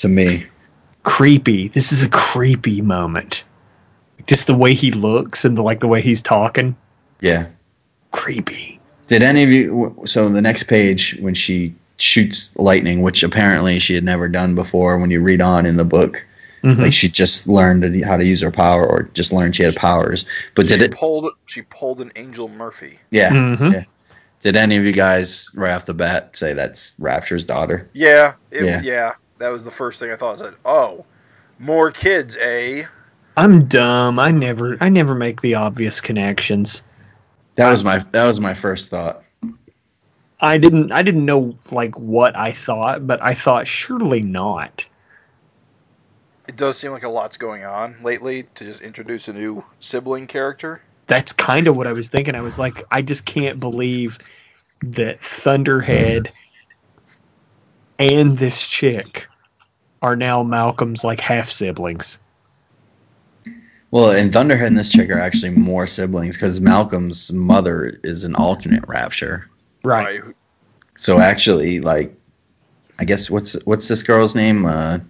to 0.00 0.08
me. 0.08 0.46
Creepy. 1.02 1.68
This 1.68 1.92
is 1.92 2.04
a 2.04 2.10
creepy 2.10 2.82
moment. 2.82 3.44
Just 4.26 4.46
the 4.46 4.54
way 4.54 4.74
he 4.74 4.90
looks 4.90 5.44
and 5.44 5.56
the, 5.56 5.62
like 5.62 5.80
the 5.80 5.88
way 5.88 6.02
he's 6.02 6.20
talking. 6.22 6.76
Yeah. 7.20 7.46
Creepy. 8.10 8.80
Did 9.06 9.22
any 9.22 9.42
of 9.42 9.50
you? 9.50 10.02
So 10.06 10.28
the 10.28 10.42
next 10.42 10.64
page, 10.64 11.16
when 11.18 11.34
she 11.34 11.74
shoots 11.96 12.54
lightning, 12.56 13.02
which 13.02 13.22
apparently 13.22 13.78
she 13.78 13.94
had 13.94 14.04
never 14.04 14.28
done 14.28 14.54
before, 14.54 14.98
when 14.98 15.10
you 15.10 15.20
read 15.20 15.40
on 15.40 15.66
in 15.66 15.76
the 15.76 15.84
book, 15.84 16.26
Mhm. 16.62 16.78
like 16.82 16.92
she 16.92 17.08
just 17.08 17.46
learned 17.48 18.04
how 18.04 18.16
to 18.18 18.24
use 18.24 18.42
her 18.42 18.50
power, 18.50 18.86
or 18.86 19.02
just 19.14 19.32
learned 19.32 19.56
she 19.56 19.62
had 19.62 19.74
powers. 19.76 20.26
But 20.54 20.66
did 20.68 20.80
she 20.80 20.84
it? 20.86 20.92
pulled. 20.92 21.32
She 21.46 21.62
pulled 21.62 22.00
an 22.02 22.12
Angel 22.16 22.48
Murphy. 22.48 22.98
Yeah. 23.10 23.30
Mhm. 23.30 23.72
Yeah. 23.72 23.84
Did 24.40 24.56
any 24.56 24.76
of 24.76 24.84
you 24.84 24.92
guys 24.92 25.50
right 25.54 25.72
off 25.72 25.86
the 25.86 25.94
bat 25.94 26.36
say 26.36 26.52
that's 26.52 26.94
Rapture's 26.98 27.44
daughter? 27.46 27.88
Yeah. 27.92 28.34
It, 28.50 28.64
Yeah. 28.64 28.80
yeah. 28.82 29.12
That 29.40 29.48
was 29.48 29.64
the 29.64 29.70
first 29.70 29.98
thing 29.98 30.10
I 30.10 30.16
thought. 30.16 30.34
I 30.34 30.44
said, 30.44 30.54
"Oh, 30.66 31.06
more 31.58 31.90
kids, 31.90 32.36
eh?" 32.36 32.84
I'm 33.38 33.66
dumb. 33.66 34.18
I 34.18 34.32
never, 34.32 34.76
I 34.82 34.90
never 34.90 35.14
make 35.14 35.40
the 35.40 35.54
obvious 35.54 36.02
connections. 36.02 36.82
That 37.54 37.70
was 37.70 37.82
my 37.82 37.98
that 38.12 38.26
was 38.26 38.38
my 38.38 38.52
first 38.52 38.90
thought. 38.90 39.24
I 40.38 40.58
didn't, 40.58 40.92
I 40.92 41.02
didn't 41.02 41.24
know 41.24 41.56
like 41.70 41.98
what 41.98 42.36
I 42.36 42.52
thought, 42.52 43.06
but 43.06 43.22
I 43.22 43.32
thought 43.32 43.66
surely 43.66 44.20
not. 44.20 44.86
It 46.46 46.56
does 46.56 46.76
seem 46.76 46.92
like 46.92 47.04
a 47.04 47.08
lot's 47.08 47.38
going 47.38 47.64
on 47.64 47.96
lately 48.02 48.42
to 48.56 48.64
just 48.64 48.82
introduce 48.82 49.28
a 49.28 49.32
new 49.32 49.64
sibling 49.80 50.26
character. 50.26 50.82
That's 51.06 51.32
kind 51.32 51.66
of 51.66 51.78
what 51.78 51.86
I 51.86 51.92
was 51.92 52.08
thinking. 52.08 52.36
I 52.36 52.42
was 52.42 52.58
like, 52.58 52.84
I 52.90 53.00
just 53.00 53.24
can't 53.24 53.58
believe 53.58 54.18
that 54.82 55.22
Thunderhead 55.22 56.30
and 58.00 58.36
this 58.36 58.66
chick 58.66 59.28
are 60.02 60.16
now 60.16 60.42
Malcolm's 60.42 61.04
like 61.04 61.20
half 61.20 61.50
siblings. 61.50 62.18
Well, 63.90 64.12
and 64.12 64.32
Thunderhead 64.32 64.68
and 64.68 64.78
this 64.78 64.90
chick 64.92 65.10
are 65.10 65.18
actually 65.18 65.50
more 65.50 65.86
siblings 65.86 66.36
because 66.36 66.60
Malcolm's 66.60 67.32
mother 67.32 68.00
is 68.02 68.24
an 68.24 68.36
alternate 68.36 68.86
Rapture. 68.86 69.48
Right. 69.84 70.22
So 70.96 71.18
actually, 71.18 71.80
like, 71.80 72.14
I 72.98 73.04
guess 73.04 73.28
what's 73.28 73.54
what's 73.64 73.88
this 73.88 74.02
girl's 74.02 74.34
name? 74.34 74.64
Uh, 74.64 75.00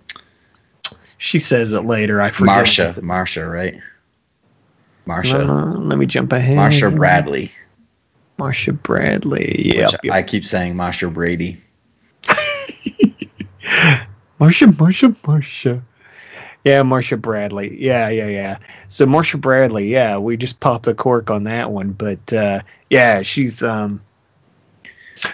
She 1.19 1.41
says 1.41 1.73
it 1.73 1.85
later. 1.85 2.21
I 2.21 2.31
forget. 2.31 2.65
Marsha. 2.65 2.95
Marsha, 3.01 3.51
right? 3.51 3.81
Marsha. 5.07 5.47
Uh, 5.47 5.79
let 5.79 5.99
me 5.99 6.07
jump 6.07 6.33
ahead. 6.33 6.57
Marsha 6.57 6.95
Bradley. 6.95 7.53
Marsha 8.39 8.81
Bradley. 8.81 9.77
Yep. 9.77 9.91
I 10.11 10.23
keep 10.23 10.47
saying 10.47 10.75
Marsha 10.75 11.13
Brady. 11.13 11.59
Marsha, 14.41 14.73
Marsha, 14.73 15.15
Marsha. 15.17 15.83
Yeah, 16.65 16.83
Marsha 16.83 17.21
Bradley. 17.21 17.83
Yeah, 17.83 18.09
yeah, 18.09 18.29
yeah. 18.29 18.59
So 18.87 19.07
Marsha 19.07 19.41
Bradley, 19.41 19.89
yeah, 19.89 20.19
we 20.19 20.37
just 20.37 20.61
popped 20.61 20.85
the 20.85 20.95
cork 20.95 21.31
on 21.31 21.45
that 21.45 21.71
one, 21.71 21.93
but 21.93 22.33
uh 22.33 22.61
yeah, 22.89 23.23
she's 23.23 23.63
um 23.63 24.03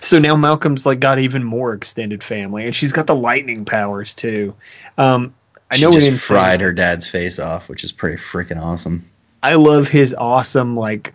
so 0.01 0.19
now 0.19 0.37
Malcolm's 0.37 0.87
like 0.87 1.01
got 1.01 1.19
even 1.19 1.43
more 1.45 1.73
extended 1.73 2.23
family 2.23 2.65
and 2.65 2.75
she's 2.75 2.93
got 2.93 3.07
the 3.07 3.15
lightning 3.15 3.65
powers 3.65 4.15
too. 4.15 4.55
Um 4.99 5.35
I 5.71 5.77
She 5.77 5.83
know 5.83 5.93
just 5.93 6.23
fried 6.23 6.61
her 6.61 6.73
dad's 6.73 7.09
face 7.09 7.41
off, 7.41 7.69
which 7.69 7.83
is 7.83 7.91
pretty 7.91 8.19
freaking 8.19 8.63
awesome. 8.63 9.11
I 9.43 9.55
love 9.55 9.89
his 9.89 10.15
awesome 10.15 10.77
like 10.77 11.13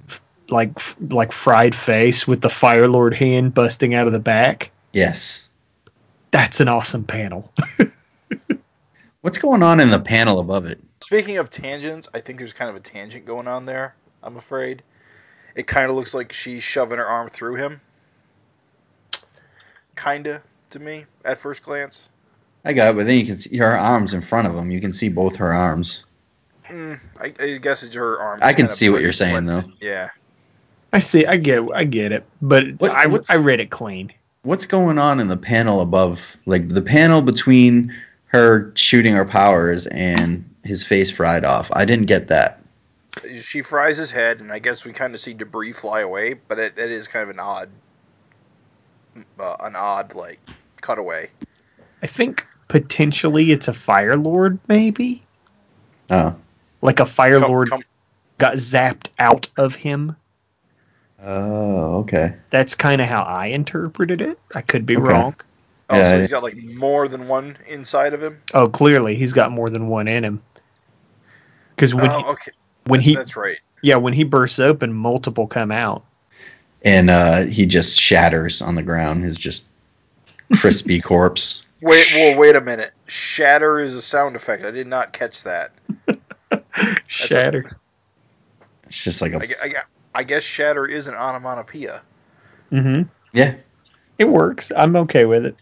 like 0.50 0.78
like 1.00 1.32
fried 1.32 1.74
face 1.74 2.28
with 2.28 2.42
the 2.42 2.50
Fire 2.50 2.88
Lord 2.88 3.14
hand 3.14 3.54
busting 3.54 3.94
out 3.94 4.08
of 4.08 4.14
the 4.14 4.20
back. 4.20 4.72
Yes. 4.92 5.48
That's 6.32 6.60
an 6.62 6.68
awesome 6.68 7.04
panel. 7.04 7.52
What's 9.22 9.38
going 9.38 9.62
on 9.64 9.80
in 9.80 9.90
the 9.90 10.00
panel 10.00 10.40
above 10.40 10.66
it? 10.66 10.80
Speaking 11.02 11.38
of 11.38 11.50
tangents, 11.50 12.08
I 12.14 12.22
think 12.22 12.40
there's 12.40 12.54
kind 12.54 12.70
of 12.70 12.76
a 12.76 12.80
tangent 12.80 13.26
going 13.26 13.48
on 13.48 13.66
there. 13.66 13.96
I'm 14.24 14.38
afraid. 14.38 14.82
It 15.56 15.68
kind 15.68 15.90
of 15.90 15.96
looks 15.96 16.14
like 16.14 16.32
she's 16.32 16.64
shoving 16.64 16.98
her 16.98 17.06
arm 17.06 17.30
through 17.30 17.56
him. 17.56 17.82
Kinda 19.96 20.42
to 20.72 20.80
me 20.80 21.06
at 21.26 21.40
first 21.40 21.64
glance. 21.64 22.08
I 22.64 22.74
got, 22.74 22.92
it, 22.92 22.96
but 22.96 23.06
then 23.08 23.18
you 23.18 23.26
can 23.26 23.38
see 23.38 23.58
her 23.58 23.78
arms 23.78 24.14
in 24.14 24.22
front 24.22 24.48
of 24.48 24.56
him. 24.56 24.72
You 24.72 24.80
can 24.80 24.94
see 24.94 25.10
both 25.10 25.38
her 25.38 25.52
arms. 25.52 26.06
Mm, 26.70 27.00
I, 27.20 27.34
I 27.44 27.58
guess 27.58 27.84
it's 27.84 27.96
her 27.96 28.20
arm. 28.20 28.40
I 28.42 28.54
can 28.54 28.70
see 28.70 28.90
what 28.90 29.02
you're 29.02 29.12
saying 29.12 29.46
though. 29.46 29.64
Yeah. 29.82 30.10
I 30.94 31.00
see 31.00 31.26
I 31.26 31.38
get 31.38 31.64
I 31.74 31.84
get 31.84 32.12
it, 32.12 32.26
but 32.42 32.80
What- 32.80 32.92
I 32.92 33.08
I 33.30 33.38
read 33.38 33.60
it 33.60 33.70
clean. 33.70 34.14
What's 34.44 34.66
going 34.66 34.98
on 34.98 35.20
in 35.20 35.28
the 35.28 35.38
panel 35.38 35.82
above? 35.82 36.36
Like 36.46 36.68
the 36.68 36.82
panel 36.82 37.22
between 37.22 37.94
her 38.26 38.72
shooting 38.76 39.14
her 39.14 39.26
powers 39.26 39.86
and 39.86 40.50
his 40.64 40.84
face 40.84 41.12
fried 41.12 41.46
off. 41.46 41.70
I 41.74 41.86
didn't 41.86 42.06
get 42.08 42.30
that. 42.30 42.64
She 43.42 43.62
fries 43.62 43.98
his 43.98 44.10
head, 44.10 44.40
and 44.40 44.52
I 44.52 44.60
guess 44.60 44.86
we 44.86 44.94
kind 44.94 45.14
of 45.14 45.20
see 45.20 45.34
debris 45.34 45.74
fly 45.74 46.00
away. 46.02 46.34
But 46.34 46.60
it, 46.60 46.78
it 46.78 46.92
is 46.92 47.08
kind 47.08 47.24
of 47.24 47.30
an 47.30 47.40
odd, 47.40 47.70
uh, 49.40 49.56
an 49.60 49.76
odd 49.76 50.16
like 50.16 50.40
cutaway. 50.82 51.30
I 52.02 52.08
think 52.08 52.48
potentially 52.68 53.52
it's 53.52 53.68
a 53.68 53.74
Fire 53.74 54.16
Lord, 54.16 54.58
maybe 54.68 55.24
Oh. 56.10 56.36
like 56.82 57.00
a 57.00 57.06
Fire 57.06 57.40
Come- 57.40 57.50
Lord 57.52 57.70
come- 57.70 57.84
got 58.40 58.56
zapped 58.56 59.10
out 59.20 59.50
of 59.58 59.76
him. 59.76 60.16
Oh, 61.24 62.00
okay. 62.00 62.36
That's 62.50 62.76
kind 62.76 63.02
of 63.02 63.08
how 63.08 63.22
I 63.22 63.48
interpreted 63.48 64.22
it. 64.22 64.40
I 64.54 64.62
could 64.62 64.86
be 64.86 64.98
Okay. 64.98 65.12
wrong. 65.12 65.36
Oh, 65.90 65.98
Yeah, 65.98 66.14
so 66.16 66.20
he's 66.22 66.30
got 66.30 66.44
like 66.44 66.58
more 66.58 67.08
than 67.08 67.28
one 67.28 67.58
inside 67.68 68.14
of 68.14 68.24
him. 68.24 68.42
Oh, 68.54 68.70
clearly 68.70 69.16
he's 69.16 69.34
got 69.34 69.52
more 69.52 69.70
than 69.70 69.88
one 69.88 70.08
in 70.08 70.24
him. 70.24 70.42
Because 71.76 71.94
when 71.94 72.10
oh, 72.10 72.18
he, 72.20 72.26
okay, 72.26 72.52
when 72.86 73.02
he 73.02 73.16
that's 73.16 73.36
right. 73.36 73.58
yeah 73.82 73.96
when 73.96 74.14
he 74.14 74.24
bursts 74.24 74.60
open, 74.60 74.94
multiple 74.94 75.48
come 75.48 75.72
out. 75.72 76.06
And 76.84 77.10
uh, 77.10 77.44
he 77.44 77.68
just 77.68 78.00
shatters 78.00 78.62
on 78.62 78.76
the 78.76 78.82
ground. 78.84 79.24
His 79.24 79.38
just 79.38 79.68
crispy 80.56 81.02
corpse. 81.02 81.64
Wait, 81.82 82.06
well, 82.16 82.38
wait 82.38 82.56
a 82.56 82.62
minute. 82.62 82.94
Shatter 83.08 83.80
is 83.80 83.96
a 83.96 84.02
sound 84.02 84.36
effect. 84.36 84.64
I 84.64 84.72
did 84.72 84.88
not 84.88 85.14
catch 85.14 85.44
that. 85.44 85.72
Shatter. 87.08 87.70
It's 88.86 89.06
just 89.06 89.22
like 89.22 89.34
I, 89.34 89.38
a 89.38 89.48
gue- 89.48 89.56
I, 89.62 89.68
gue- 89.70 89.80
I 90.14 90.24
guess 90.24 90.44
shatter 90.44 90.86
is 90.86 91.08
an 91.08 91.16
onomatopoeia. 91.16 92.02
Mm-hmm. 92.72 93.10
yeah. 93.34 93.56
It 94.18 94.30
works. 94.30 94.72
I'm 94.76 94.96
okay 94.98 95.26
with 95.26 95.46
it. 95.46 95.56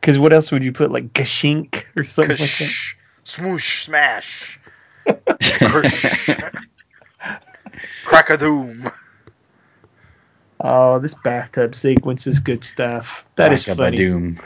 Because 0.00 0.18
what 0.18 0.32
else 0.32 0.52
would 0.52 0.62
you 0.62 0.72
put 0.72 0.90
like 0.90 1.12
gashink 1.14 1.84
or 1.96 2.04
something 2.04 2.32
like 2.32 2.38
that? 2.38 2.48
Kash, 2.58 2.96
smoosh, 3.24 3.84
smash, 3.84 4.58
Kersh. 5.06 6.64
crack-a-doom. 8.04 8.90
Oh, 10.60 10.98
this 10.98 11.14
bathtub 11.14 11.74
sequence 11.74 12.26
is 12.26 12.40
good 12.40 12.64
stuff. 12.64 13.24
That 13.36 13.52
is 13.52 13.64
funny. 13.64 13.96
Doom. 13.96 14.38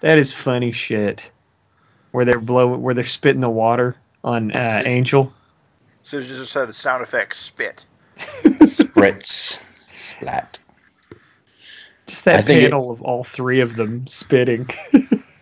That 0.00 0.18
is 0.18 0.32
funny 0.32 0.72
shit. 0.72 1.30
Where 2.10 2.26
they're 2.26 2.38
blowing, 2.40 2.82
where 2.82 2.92
they're 2.94 3.04
spitting 3.04 3.40
the 3.40 3.48
water 3.48 3.96
on 4.22 4.52
uh, 4.52 4.82
Angel. 4.84 5.32
So 6.02 6.18
it 6.18 6.22
just 6.22 6.52
had 6.52 6.68
a 6.68 6.72
sound 6.72 7.02
effect 7.02 7.34
spit. 7.36 7.86
Spritz. 8.18 9.58
Splat. 9.96 10.58
Just 12.06 12.24
that 12.26 12.40
I 12.40 12.42
think 12.42 12.62
it- 12.62 12.70
panel 12.70 12.90
of 12.90 13.02
all 13.02 13.24
three 13.24 13.60
of 13.60 13.74
them 13.76 14.06
spitting. 14.06 14.66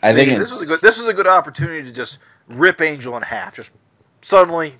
I 0.02 0.14
think 0.14 0.30
See, 0.30 0.34
it's, 0.36 0.38
this 0.38 0.50
was 0.50 0.62
a 0.62 0.66
good. 0.66 0.80
This 0.80 0.98
was 0.98 1.08
a 1.08 1.14
good 1.14 1.26
opportunity 1.26 1.82
to 1.84 1.92
just 1.92 2.18
rip 2.48 2.80
Angel 2.80 3.16
in 3.16 3.22
half. 3.22 3.56
Just 3.56 3.70
suddenly 4.22 4.74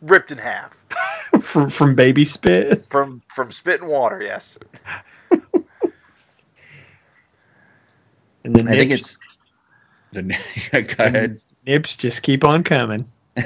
ripped 0.00 0.32
in 0.32 0.38
half 0.38 0.74
from 1.42 1.68
from 1.70 1.94
baby 1.94 2.24
spit. 2.24 2.86
from 2.90 3.22
from 3.34 3.52
spit 3.52 3.80
and 3.80 3.90
water. 3.90 4.20
Yes. 4.22 4.58
And 8.44 8.56
the 8.56 8.64
I 8.70 8.76
think 8.76 8.90
it's 8.90 9.18
the 10.12 10.22
go 10.96 11.04
ahead. 11.04 11.40
nips 11.66 11.96
just 11.96 12.22
keep 12.22 12.44
on 12.44 12.64
coming. 12.64 13.10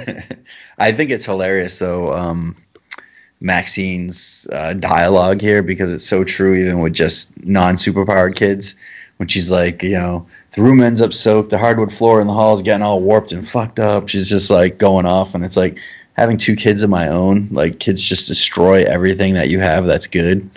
I 0.78 0.92
think 0.92 1.10
it's 1.10 1.26
hilarious 1.26 1.78
though, 1.78 2.12
um, 2.12 2.56
Maxine's 3.40 4.46
uh, 4.50 4.72
dialogue 4.72 5.40
here 5.40 5.62
because 5.62 5.90
it's 5.90 6.06
so 6.06 6.24
true 6.24 6.54
even 6.54 6.80
with 6.80 6.94
just 6.94 7.46
non 7.46 7.74
superpowered 7.74 8.36
kids. 8.36 8.74
When 9.18 9.28
she's 9.28 9.50
like, 9.50 9.82
you 9.82 9.98
know, 9.98 10.26
the 10.52 10.62
room 10.62 10.82
ends 10.82 11.00
up 11.00 11.14
soaked, 11.14 11.48
the 11.48 11.58
hardwood 11.58 11.92
floor 11.92 12.20
in 12.20 12.26
the 12.26 12.34
hall 12.34 12.54
is 12.54 12.62
getting 12.62 12.82
all 12.82 13.00
warped 13.00 13.32
and 13.32 13.48
fucked 13.48 13.78
up. 13.78 14.08
She's 14.08 14.28
just 14.28 14.50
like 14.50 14.78
going 14.78 15.06
off, 15.06 15.34
and 15.34 15.44
it's 15.44 15.56
like 15.56 15.78
having 16.12 16.36
two 16.36 16.56
kids 16.56 16.82
of 16.82 16.90
my 16.90 17.08
own. 17.08 17.48
Like 17.50 17.78
kids 17.78 18.02
just 18.02 18.28
destroy 18.28 18.84
everything 18.84 19.34
that 19.34 19.48
you 19.48 19.60
have 19.60 19.86
that's 19.86 20.06
good. 20.06 20.50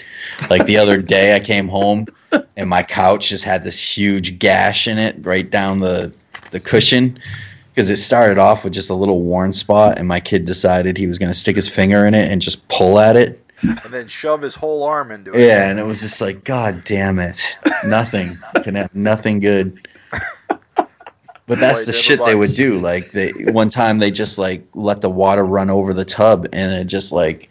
Like 0.50 0.66
the 0.66 0.78
other 0.78 1.02
day, 1.02 1.36
I 1.36 1.40
came 1.40 1.70
home 1.70 2.08
and 2.56 2.70
my 2.70 2.84
couch 2.84 3.30
just 3.30 3.44
had 3.44 3.64
this 3.64 3.82
huge 3.82 4.40
gash 4.40 4.88
in 4.88 4.98
it 4.98 5.26
right 5.26 5.50
down 5.50 5.80
the 5.80 6.14
the 6.52 6.60
cushion 6.60 7.20
because 7.80 7.92
it 7.92 7.96
started 7.96 8.38
off 8.38 8.66
with 8.66 8.74
just 8.74 8.90
a 8.90 8.94
little 8.94 9.22
worn 9.22 9.54
spot 9.54 10.00
and 10.00 10.06
my 10.06 10.20
kid 10.20 10.44
decided 10.44 10.98
he 10.98 11.08
was 11.08 11.18
going 11.18 11.32
to 11.32 11.34
stick 11.34 11.56
his 11.56 11.70
finger 11.70 12.06
in 12.06 12.14
it 12.14 12.30
and 12.30 12.42
just 12.42 12.68
pull 12.68 13.00
at 13.00 13.16
it. 13.16 13.42
And 13.62 13.80
then 13.90 14.10
shove 14.10 14.42
his 14.42 14.54
whole 14.54 14.84
arm 14.84 15.12
into 15.14 15.32
it. 15.32 15.48
yeah 15.48 15.70
and 15.70 15.80
it 15.80 15.86
was 15.86 16.02
just 16.02 16.20
like 16.20 16.44
god 16.44 16.84
damn 16.84 17.20
it. 17.20 17.58
Nothing. 17.86 18.36
Can 18.64 18.76
have 18.76 18.94
nothing 18.94 19.40
good. 19.40 19.88
But 20.76 20.90
that's 21.48 21.86
the 21.86 21.94
shit 21.94 22.20
they 22.22 22.36
would 22.36 22.54
do. 22.54 22.80
Like 22.80 23.12
they 23.12 23.32
one 23.32 23.70
time 23.70 23.98
they 24.00 24.12
just 24.12 24.38
like 24.38 24.66
let 24.74 25.00
the 25.00 25.10
water 25.10 25.42
run 25.46 25.70
over 25.70 25.94
the 25.94 26.04
tub 26.04 26.48
and 26.52 26.74
it 26.74 26.84
just 26.84 27.14
like 27.14 27.50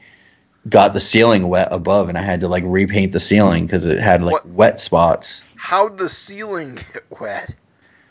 got 0.68 0.92
the 0.92 1.00
ceiling 1.00 1.48
wet 1.48 1.68
above 1.70 2.10
and 2.10 2.18
i 2.18 2.20
had 2.20 2.40
to 2.40 2.48
like 2.48 2.64
repaint 2.66 3.12
the 3.12 3.20
ceiling 3.20 3.64
because 3.64 3.86
it 3.86 3.98
had 3.98 4.22
like 4.22 4.44
What? 4.44 4.46
wet 4.46 4.80
spots. 4.80 5.42
How'd 5.56 5.96
the 5.96 6.10
ceiling 6.10 6.74
get 6.74 7.18
wet? 7.18 7.54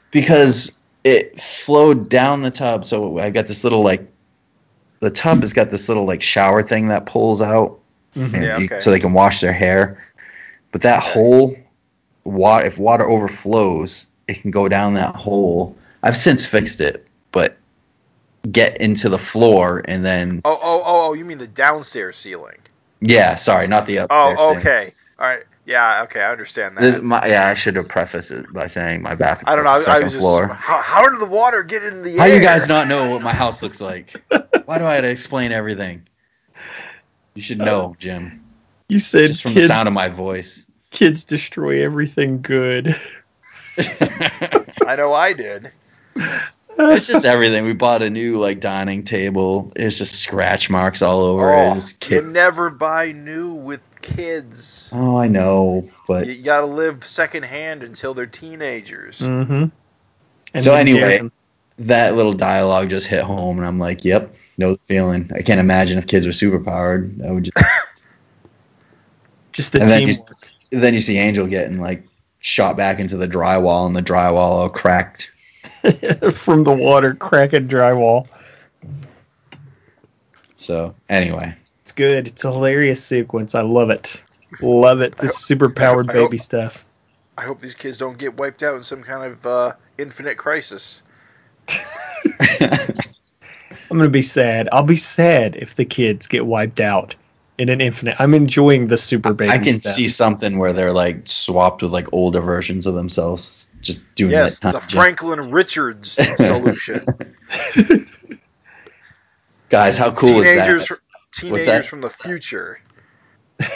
because 0.09 0.75
it 1.07 1.39
flowed 1.41 2.09
down 2.09 2.41
the 2.41 2.51
tub. 2.51 2.85
So 2.85 3.17
I 3.19 3.29
got 3.29 3.47
this 3.47 3.63
little 3.63 3.81
like 3.83 4.11
the 4.99 5.09
tub 5.09 5.41
has 5.41 5.53
got 5.53 5.69
this 5.71 5.87
little 5.87 6.05
like 6.05 6.21
shower 6.21 6.63
thing 6.63 6.89
that 6.89 7.05
pulls 7.05 7.41
out, 7.41 7.79
mm-hmm. 8.15 8.35
and 8.35 8.43
Yeah, 8.43 8.57
you- 8.57 8.65
okay. 8.65 8.79
so 8.79 8.91
they 8.91 8.99
can 8.99 9.13
wash 9.13 9.41
their 9.41 9.53
hair. 9.53 10.03
But 10.71 10.81
that 10.81 11.01
hole, 11.01 11.55
water 12.23 12.65
if 12.65 12.77
water 12.77 13.07
overflows, 13.09 14.07
it 14.27 14.41
can 14.41 14.51
go 14.51 14.67
down 14.67 14.95
that 14.95 15.15
hole. 15.15 15.75
I've 16.03 16.17
since 16.17 16.45
fixed 16.45 16.81
it, 16.81 17.07
but 17.31 17.57
get 18.49 18.79
into 18.81 19.09
the 19.09 19.17
floor 19.17 19.81
and 19.83 20.03
then 20.05 20.41
Oh, 20.45 20.53
oh, 20.61 20.81
oh, 20.85 21.07
oh! 21.09 21.13
You 21.13 21.25
mean 21.25 21.37
the 21.37 21.47
downstairs 21.47 22.15
ceiling? 22.17 22.57
yeah, 22.99 23.35
sorry, 23.35 23.67
not 23.67 23.85
the 23.85 23.97
upstairs. 23.97 24.37
Oh, 24.39 24.49
thing. 24.49 24.59
okay. 24.59 24.91
All 25.19 25.25
right. 25.27 25.43
Yeah. 25.67 26.03
Okay. 26.03 26.21
I 26.21 26.31
understand 26.31 26.77
that. 26.77 26.81
This, 26.81 27.01
my, 27.01 27.27
yeah, 27.27 27.45
I 27.45 27.53
should 27.53 27.75
have 27.75 27.89
prefaced 27.89 28.31
it 28.31 28.51
by 28.51 28.67
saying 28.67 29.01
my 29.03 29.15
bathroom. 29.15 29.49
I 29.51 29.55
don't 29.55 29.65
know. 29.65 29.71
I, 29.71 29.75
I 29.75 29.79
second 29.81 30.03
was 30.05 30.13
just. 30.13 30.21
floor. 30.21 30.47
How, 30.47 30.81
how 30.81 31.09
did 31.09 31.19
the 31.19 31.25
water 31.25 31.61
get 31.61 31.83
in 31.83 32.03
the 32.03 32.17
How 32.17 32.23
air? 32.25 32.35
you 32.35 32.41
guys 32.41 32.67
not 32.69 32.87
know 32.87 33.11
what 33.11 33.21
my 33.21 33.33
house 33.33 33.61
looks 33.61 33.81
like? 33.81 34.11
Why 34.65 34.77
do 34.79 34.85
I 34.85 34.93
have 34.95 35.03
to 35.03 35.09
explain 35.11 35.51
everything? 35.51 36.07
You 37.35 37.41
should 37.41 37.59
know, 37.59 37.91
uh, 37.91 37.93
Jim. 37.99 38.43
You 38.87 38.97
said 38.99 39.27
Just 39.27 39.43
from 39.43 39.51
kids, 39.53 39.67
the 39.67 39.73
sound 39.73 39.87
of 39.89 39.93
my 39.93 40.07
voice. 40.09 40.65
kids 40.89 41.25
destroy 41.25 41.83
everything 41.83 42.41
good. 42.41 42.95
I 43.77 44.95
know 44.95 45.13
I 45.13 45.33
did. 45.33 45.71
it's 46.79 47.07
just 47.07 47.25
everything. 47.25 47.65
We 47.65 47.73
bought 47.73 48.01
a 48.01 48.09
new 48.09 48.37
like 48.39 48.59
dining 48.61 49.03
table. 49.03 49.71
It's 49.75 49.97
just 49.97 50.15
scratch 50.15 50.69
marks 50.69 51.01
all 51.01 51.19
over 51.21 51.51
it. 51.53 51.67
Oh, 51.71 51.73
Just 51.75 52.09
you 52.09 52.21
kid- 52.21 52.27
never 52.27 52.69
buy 52.69 53.11
new 53.11 53.53
with 53.53 53.81
kids. 54.15 54.89
oh, 54.91 55.17
I 55.17 55.27
know, 55.27 55.87
but 56.07 56.27
You 56.27 56.41
gotta 56.43 56.65
live 56.65 57.05
secondhand 57.05 57.83
until 57.83 58.13
they're 58.13 58.25
teenagers. 58.25 59.19
Mm-hmm. 59.19 59.65
And 60.53 60.63
So 60.63 60.73
anyway- 60.73 61.19
Darren- 61.19 61.31
that 61.79 62.15
little 62.15 62.33
dialogue 62.33 62.89
just 62.89 63.05
hit 63.05 63.21
home, 63.23 63.59
and 63.59 63.67
I'm 63.67 63.77
like, 63.77 64.03
"Yep, 64.03 64.33
no 64.57 64.77
feeling." 64.87 65.29
I 65.35 65.41
can't 65.43 65.59
imagine 65.59 65.99
if 65.99 66.07
kids 66.07 66.25
were 66.25 66.31
superpowered. 66.31 67.23
I 67.23 67.31
would 67.31 67.43
just. 67.43 67.57
just 69.53 69.73
the 69.73 69.81
And 69.81 69.89
then 69.89 70.07
you- 70.07 70.15
then 70.71 70.93
you 70.95 71.01
see 71.01 71.17
Angel 71.19 71.45
getting 71.45 71.79
like 71.79 72.07
shot 72.39 72.77
back 72.77 72.99
into 72.99 73.15
the 73.17 73.27
drywall, 73.27 73.85
and 73.85 73.95
the 73.95 74.01
drywall 74.01 74.35
all 74.37 74.69
cracked. 74.69 75.29
from 76.33 76.63
the 76.63 76.73
water 76.73 77.13
cracking 77.13 77.67
drywall. 77.67 78.27
So 80.57 80.95
anyway, 81.07 81.53
It's 81.87 81.93
good. 81.93 82.27
It's 82.27 82.43
a 82.43 82.51
hilarious 82.51 83.01
sequence. 83.01 83.55
I 83.55 83.61
love 83.61 83.91
it. 83.91 84.21
Love 84.59 84.99
it. 84.99 85.17
This 85.17 85.37
super 85.37 85.69
powered 85.69 86.09
I 86.09 86.13
hope- 86.15 86.31
baby 86.31 86.37
stuff. 86.37 86.83
I 87.37 87.43
hope 87.43 87.61
these 87.61 87.75
kids 87.75 87.97
don't 87.97 88.17
get 88.17 88.35
wiped 88.35 88.61
out 88.61 88.75
in 88.75 88.83
some 88.83 89.03
kind 89.03 89.31
of 89.31 89.45
uh, 89.45 89.71
infinite 89.97 90.35
crisis. 90.37 91.01
I'm 92.59 92.89
gonna 93.89 94.09
be 94.09 94.21
sad. 94.21 94.67
I'll 94.69 94.83
be 94.83 94.97
sad 94.97 95.55
if 95.55 95.75
the 95.75 95.85
kids 95.85 96.27
get 96.27 96.45
wiped 96.45 96.81
out 96.81 97.15
in 97.57 97.69
an 97.69 97.79
infinite. 97.79 98.17
I'm 98.19 98.33
enjoying 98.33 98.87
the 98.87 98.97
super 98.97 99.33
baby 99.33 99.51
I 99.53 99.59
can 99.59 99.79
stuff. 99.79 99.93
see 99.93 100.09
something 100.09 100.57
where 100.57 100.73
they're 100.73 100.91
like 100.91 101.21
swapped 101.29 101.83
with 101.83 101.91
like 101.93 102.11
older 102.11 102.41
versions 102.41 102.85
of 102.85 102.95
themselves, 102.95 103.69
just 103.79 104.01
doing 104.13 104.31
Yes, 104.33 104.59
that. 104.59 104.73
the 104.73 104.79
time- 104.81 104.89
Franklin 104.89 105.51
Richards 105.51 106.17
solution. 106.35 107.05
Guys, 109.69 109.97
how 109.97 110.11
cool 110.11 110.41
teenagers, 110.43 110.81
is 110.83 110.87
fr- 110.87 110.93
that? 110.95 111.01
Teenagers 111.37 111.85
from 111.87 112.01
the 112.01 112.09
future. 112.09 112.79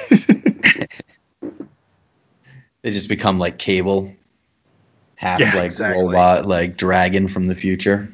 They 2.82 2.90
just 2.92 3.10
become 3.10 3.38
like 3.38 3.60
Cable, 3.60 4.14
half 5.16 5.40
Yeah, 5.40 5.54
like 5.56 5.66
exactly. 5.66 6.04
robot, 6.04 6.48
like 6.48 6.78
dragon 6.78 7.28
from 7.28 7.46
the 7.46 7.54
future. 7.56 8.12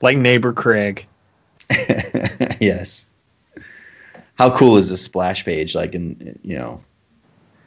like 0.00 0.16
neighbor 0.16 0.52
Craig. 0.54 1.06
yes. 2.60 3.08
How 4.36 4.56
cool 4.56 4.78
is 4.78 4.88
this 4.88 5.02
splash 5.02 5.44
page? 5.44 5.74
Like 5.74 5.94
in 5.94 6.38
you 6.42 6.56
know, 6.56 6.82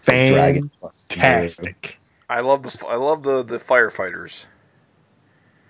dragon. 0.01 0.71
plus. 0.79 1.05
Fantastic. 1.09 1.99
I 2.27 2.39
love 2.39 2.63
the 2.63 2.87
I 2.89 2.95
love 2.95 3.21
the 3.21 3.43
the 3.43 3.59
firefighters. 3.59 4.45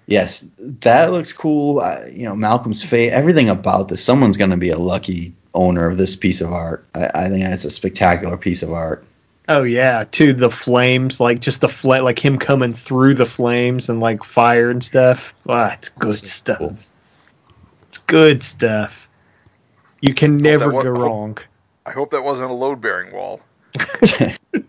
Yes, 0.06 0.47
that 0.58 1.12
looks 1.12 1.32
cool. 1.34 1.80
I, 1.80 2.08
you 2.08 2.24
know, 2.24 2.36
Malcolm's 2.36 2.84
fate, 2.84 3.12
everything 3.12 3.49
about 3.49 3.88
this. 3.88 4.04
Someone's 4.04 4.38
going 4.38 4.51
to 4.51 4.58
be 4.58 4.70
a 4.72 4.78
lucky 4.78 5.34
owner 5.54 5.88
of 5.88 5.97
this 5.97 6.16
piece 6.16 6.41
of 6.41 6.51
art. 6.51 6.86
I, 6.93 7.10
I 7.14 7.30
think 7.30 7.43
that's 7.43 7.66
a 7.66 7.72
spectacular 7.72 8.36
piece 8.38 8.64
of 8.64 8.74
art. 8.74 9.06
Oh 9.47 9.64
yeah, 9.64 10.06
to 10.12 10.34
the 10.34 10.49
flames, 10.49 11.20
like 11.20 11.39
just 11.41 11.62
the 11.62 11.70
fla- 11.70 12.01
like 12.01 12.18
him 12.24 12.38
coming 12.38 12.74
through 12.74 13.14
the 13.16 13.26
flames 13.26 13.89
and 13.89 13.99
like 13.99 14.24
fire 14.24 14.70
and 14.70 14.84
stuff. 14.84 15.34
Ah, 15.47 15.74
it's 15.74 15.89
good 15.89 16.10
This 16.14 16.24
is 16.24 16.32
stuff. 16.34 16.58
cool. 16.60 16.78
It's 17.89 17.97
good 17.99 18.43
stuff. 18.43 19.10
You 20.01 20.14
can 20.14 20.38
never 20.38 20.66
that 20.66 20.74
wa- 20.74 20.84
go 20.84 20.89
wrong. 20.91 21.38
I 21.86 21.91
hope 21.91 22.12
that 22.12 22.24
wasn't 22.24 22.51
a 22.51 22.54
load 22.54 22.80
bearing 22.82 23.14
wall. 23.14 23.41
And 23.74 24.38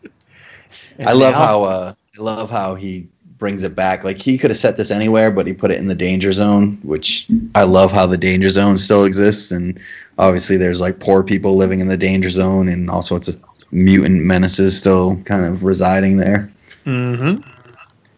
I 1.09 1.13
love 1.13 1.33
now- 1.35 1.39
how 1.39 1.63
uh, 1.65 1.93
I 2.19 2.23
love 2.23 2.51
how 2.51 2.75
he 2.75 3.09
brings 3.39 3.63
it 3.63 3.75
back. 3.75 4.05
Like 4.05 4.21
he 4.21 4.39
could 4.39 4.51
have 4.51 4.57
set 4.59 4.77
this 4.77 4.91
anywhere, 4.91 5.31
but 5.31 5.47
he 5.47 5.53
put 5.53 5.71
it 5.71 5.79
in 5.79 5.87
the 5.87 5.95
danger 5.95 6.33
zone, 6.33 6.79
which 6.83 7.27
I 7.55 7.65
love 7.65 7.93
how 7.93 8.07
the 8.07 8.17
danger 8.17 8.49
zone 8.49 8.79
still 8.79 9.05
exists. 9.05 9.51
And 9.51 9.81
obviously, 10.19 10.57
there's 10.57 10.81
like 10.81 11.01
poor 11.01 11.23
people 11.23 11.57
living 11.57 11.81
in 11.81 11.89
the 11.89 11.97
danger 11.97 12.31
zone, 12.31 12.69
and 12.69 12.91
all 12.91 13.03
sorts 13.03 13.29
of 13.29 13.43
mutant 13.71 14.23
menaces 14.25 14.79
still 14.79 15.17
kind 15.25 15.45
of 15.45 15.65
residing 15.65 16.17
there. 16.17 16.51
Mhm. 16.87 17.45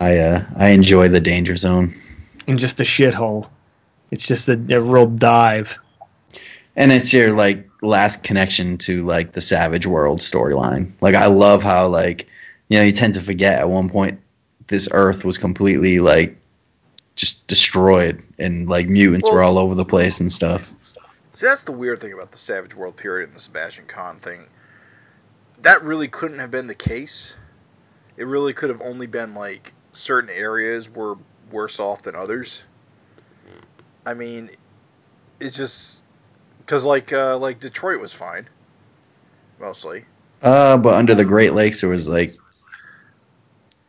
I 0.01 0.19
uh, 0.19 0.45
I 0.57 0.69
enjoy 0.69 1.09
the 1.09 1.21
danger 1.21 1.57
zone, 1.57 1.95
and 2.47 2.59
just 2.59 2.81
a 2.81 2.85
shithole. 2.85 3.49
It's 4.11 4.27
just 4.27 4.49
a, 4.49 4.53
a 4.71 4.81
real 4.81 5.07
dive. 5.07 5.79
and 6.77 6.93
it's 6.93 7.13
your 7.13 7.33
like 7.33 7.69
last 7.83 8.23
connection 8.23 8.79
to 8.79 9.05
like 9.05 9.33
the 9.33 9.41
Savage 9.41 9.87
World 9.87 10.21
storyline. 10.21 10.93
Like 11.01 11.15
I 11.15 11.27
love 11.27 11.63
how 11.63 11.89
like 11.89 12.29
you 12.69 12.79
know 12.79 12.85
you 12.85 12.93
tend 12.93 13.15
to 13.15 13.23
forget 13.23 13.59
at 13.61 13.69
one 13.71 13.89
point 13.89 14.21
this 14.67 14.89
Earth 14.91 15.25
was 15.25 15.39
completely 15.39 16.01
like 16.01 16.39
just 17.15 17.47
destroyed 17.47 18.23
and 18.39 18.69
like 18.69 18.89
mutants 18.89 19.31
were 19.31 19.43
all 19.43 19.59
over 19.59 19.75
the 19.75 19.85
place 19.85 20.21
and 20.21 20.31
stuff. 20.31 20.75
See, 21.35 21.47
that's 21.47 21.65
the 21.65 21.73
weird 21.73 22.01
thing 22.01 22.13
about 22.13 22.33
the 22.33 22.39
Savage 22.39 22.75
World 22.75 22.97
period 22.97 23.29
and 23.29 23.37
the 23.37 23.41
Sebastian 23.41 23.87
Khan 23.87 24.21
thing. 24.21 24.45
That 25.63 25.83
really 25.83 26.09
couldn't 26.09 26.39
have 26.39 26.51
been 26.51 26.67
the 26.67 26.75
case. 26.75 27.35
It 28.17 28.25
really 28.25 28.53
could 28.53 28.71
have 28.71 28.81
only 28.83 29.07
been 29.07 29.35
like 29.35 29.73
certain 29.93 30.31
areas 30.31 30.91
were 30.91 31.17
worse 31.51 31.81
off 31.81 32.03
than 32.03 32.15
others. 32.15 32.63
I 34.05 34.15
mean, 34.15 34.51
it's 35.41 35.57
just 35.57 36.03
because 36.61 36.85
like 36.85 37.13
uh, 37.13 37.39
like 37.39 37.61
Detroit 37.61 38.01
was 38.01 38.13
fine, 38.13 38.49
mostly. 39.59 40.05
Uh, 40.43 40.77
but 40.77 40.95
under 40.95 41.15
the 41.15 41.25
Great 41.25 41.55
Lakes 41.55 41.81
there 41.81 41.91
was 41.91 42.09
like 42.09 42.37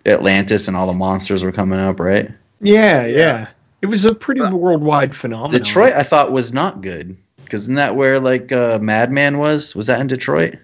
Atlantis 0.07 0.67
and 0.67 0.77
all 0.77 0.87
the 0.87 0.93
monsters 0.93 1.43
were 1.43 1.51
coming 1.51 1.79
up, 1.79 1.99
right? 1.99 2.31
Yeah, 2.61 3.05
yeah. 3.05 3.47
It 3.81 3.87
was 3.87 4.05
a 4.05 4.15
pretty 4.15 4.41
worldwide 4.41 5.15
phenomenon. 5.15 5.51
Detroit, 5.51 5.93
I 5.93 6.03
thought 6.03 6.31
was 6.31 6.51
not 6.53 6.81
good 6.81 7.17
because 7.43 7.61
isn't 7.63 7.75
that 7.75 7.95
where 7.95 8.19
like 8.19 8.51
uh, 8.51 8.79
Madman 8.81 9.37
was? 9.37 9.75
Was 9.75 9.87
that 9.87 9.99
in 10.01 10.07
Detroit? 10.07 10.55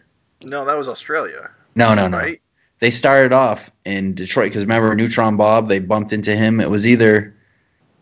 No, 0.44 0.66
that 0.66 0.78
was 0.78 0.88
Australia, 0.90 1.52
No, 1.76 1.94
no, 1.94 2.08
no. 2.08 2.18
right? 2.18 2.42
They 2.80 2.90
started 2.90 3.32
off 3.32 3.72
in 3.86 4.14
Detroit 4.16 4.50
because 4.50 4.64
remember 4.64 4.94
Neutron 4.96 5.38
Bomb? 5.38 5.68
They 5.68 5.80
bumped 5.80 6.12
into 6.12 6.36
him. 6.36 6.60
It 6.60 6.70
was 6.70 6.86
either 6.88 7.36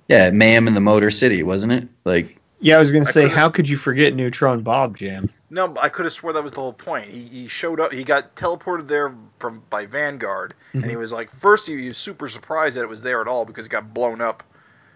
yeah, 0.08 0.32
Mayhem 0.32 0.68
in 0.68 0.74
the 0.74 0.82
Motor 0.82 1.12
City, 1.12 1.44
wasn't 1.44 1.74
it? 1.74 1.88
Like 2.06 2.40
Yeah, 2.60 2.78
I 2.78 2.80
was 2.80 2.92
gonna 2.92 3.06
I 3.08 3.12
say, 3.12 3.22
could've- 3.24 3.36
how 3.36 3.50
could 3.50 3.70
you 3.70 3.78
forget 3.78 4.16
Neutron 4.16 4.62
Bomb 4.62 4.96
Jam? 4.96 5.30
No, 5.54 5.76
I 5.80 5.90
could 5.90 6.06
have 6.06 6.14
swore 6.14 6.32
that 6.34 6.42
was 6.44 6.54
the 6.54 6.62
whole 6.62 6.72
point. 6.74 7.10
He, 7.10 7.24
he 7.28 7.48
showed 7.50 7.80
up. 7.82 7.92
He 7.92 8.06
got 8.06 8.36
teleported 8.38 8.88
there 8.88 9.14
from 9.38 9.62
by 9.70 9.86
Vanguard, 9.86 10.54
and 10.74 10.86
he 10.86 10.96
was 10.96 11.12
like, 11.12 11.30
first 11.30 11.68
he 11.68 11.88
was 11.90 11.98
super 11.98 12.30
surprised 12.30 12.78
that 12.78 12.84
it 12.84 12.90
was 12.90 13.02
there 13.02 13.20
at 13.22 13.28
all 13.28 13.44
because 13.44 13.66
it 13.66 13.70
got 13.70 13.94
blown 13.94 14.22
up 14.22 14.44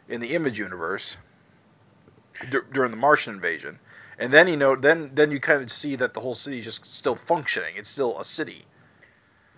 in 0.08 0.22
the 0.22 0.34
Image 0.34 0.58
universe 0.58 1.18
dur- 2.50 2.66
during 2.72 2.92
the 2.92 2.98
Martian 2.98 3.34
invasion, 3.34 3.78
and 4.18 4.32
then 4.32 4.48
you 4.48 4.56
know, 4.56 4.76
then 4.78 5.12
then 5.14 5.30
you 5.30 5.42
kind 5.42 5.62
of 5.62 5.70
see 5.70 5.98
that 5.98 6.14
the 6.14 6.22
whole 6.22 6.36
city 6.36 6.60
is 6.60 6.64
just 6.66 6.86
still 6.86 7.16
functioning. 7.16 7.74
It's 7.76 7.90
still 7.90 8.18
a 8.20 8.24
city. 8.26 8.64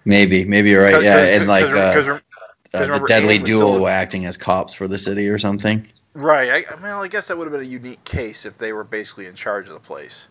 maybe, 0.04 0.46
maybe 0.46 0.70
you're 0.72 0.82
right. 0.84 0.96
Cause, 0.96 1.04
yeah, 1.04 1.18
'cause- 1.18 1.30
and 1.42 1.48
like 1.48 1.66
'cause- 1.94 2.08
uh, 2.10 2.20
uh, 2.74 2.80
the 3.00 3.00
Deadly 3.08 3.38
Duo 3.46 3.66
were 3.82 3.90
acting 3.90 4.26
as 4.26 4.36
cops 4.38 4.74
for 4.74 4.88
the 4.88 4.98
city 4.98 5.30
or 5.30 5.38
something. 5.38 5.88
Right. 6.16 6.66
I, 6.68 6.76
well, 6.82 7.04
I 7.04 7.08
guess 7.08 7.28
that 7.28 7.38
would 7.38 7.46
have 7.46 7.52
been 7.52 7.62
a 7.62 7.70
unique 7.70 8.04
case 8.04 8.46
if 8.48 8.58
they 8.58 8.74
were 8.74 8.84
basically 8.84 9.28
in 9.28 9.36
charge 9.36 9.68
of 9.68 9.74
the 9.74 9.80
place. 9.80 10.26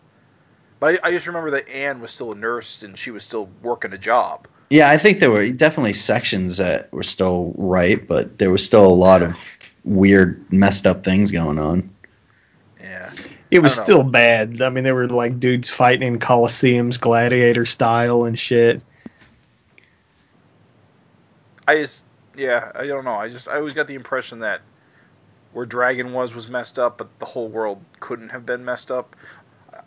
But 0.79 1.03
I, 1.03 1.07
I 1.07 1.11
just 1.11 1.27
remember 1.27 1.51
that 1.51 1.69
Anne 1.69 2.01
was 2.01 2.11
still 2.11 2.31
a 2.31 2.35
nurse 2.35 2.83
and 2.83 2.97
she 2.97 3.11
was 3.11 3.23
still 3.23 3.49
working 3.61 3.93
a 3.93 3.97
job. 3.97 4.47
Yeah, 4.69 4.89
I 4.89 4.97
think 4.97 5.19
there 5.19 5.31
were 5.31 5.49
definitely 5.49 5.93
sections 5.93 6.57
that 6.57 6.91
were 6.91 7.03
still 7.03 7.53
right, 7.57 8.05
but 8.05 8.37
there 8.37 8.51
was 8.51 8.65
still 8.65 8.85
a 8.85 8.89
lot 8.89 9.21
of 9.23 9.75
weird, 9.85 10.51
messed 10.51 10.85
up 10.85 11.03
things 11.03 11.31
going 11.31 11.57
on. 11.57 11.89
Yeah. 12.81 13.13
It 13.49 13.59
was 13.59 13.73
still 13.73 14.03
bad. 14.03 14.61
I 14.61 14.69
mean, 14.69 14.83
there 14.83 14.93
were 14.93 15.07
like 15.07 15.39
dudes 15.39 15.69
fighting 15.69 16.05
in 16.05 16.19
coliseums, 16.19 16.99
gladiator 16.99 17.65
style 17.65 18.25
and 18.25 18.37
shit. 18.37 18.81
I 21.65 21.75
just, 21.75 22.03
yeah, 22.35 22.71
I 22.75 22.87
don't 22.87 23.05
know. 23.05 23.13
I 23.13 23.29
just, 23.29 23.47
I 23.47 23.55
always 23.55 23.73
got 23.73 23.87
the 23.87 23.95
impression 23.95 24.39
that 24.39 24.61
where 25.53 25.65
Dragon 25.65 26.13
was 26.13 26.35
was 26.35 26.49
messed 26.49 26.77
up, 26.77 26.97
but 26.97 27.07
the 27.19 27.25
whole 27.25 27.47
world 27.47 27.83
couldn't 27.99 28.29
have 28.29 28.45
been 28.45 28.65
messed 28.65 28.91
up. 28.91 29.15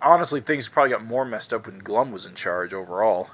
Honestly, 0.03 0.41
things 0.41 0.69
probably 0.69 0.91
got 0.91 1.05
more 1.05 1.25
messed 1.25 1.53
up 1.53 1.67
when 1.67 1.79
Glum 1.79 2.13
was 2.13 2.27
in 2.27 2.35
charge 2.35 2.73
overall. 2.73 3.29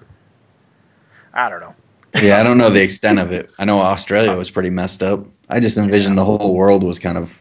I 1.32 1.48
don't 1.48 1.60
know. 1.60 1.74
Yeah, 2.20 2.40
I 2.40 2.42
don't 2.42 2.58
know 2.58 2.70
the 2.70 2.82
extent 2.82 3.18
of 3.18 3.30
it. 3.32 3.50
I 3.58 3.66
know 3.66 3.80
Australia 3.80 4.36
was 4.36 4.50
pretty 4.50 4.70
messed 4.70 5.02
up. 5.02 5.26
I 5.48 5.60
just 5.60 5.76
envisioned 5.78 6.16
the 6.16 6.24
whole 6.24 6.54
world 6.54 6.82
was 6.82 6.98
kind 6.98 7.18
of 7.18 7.40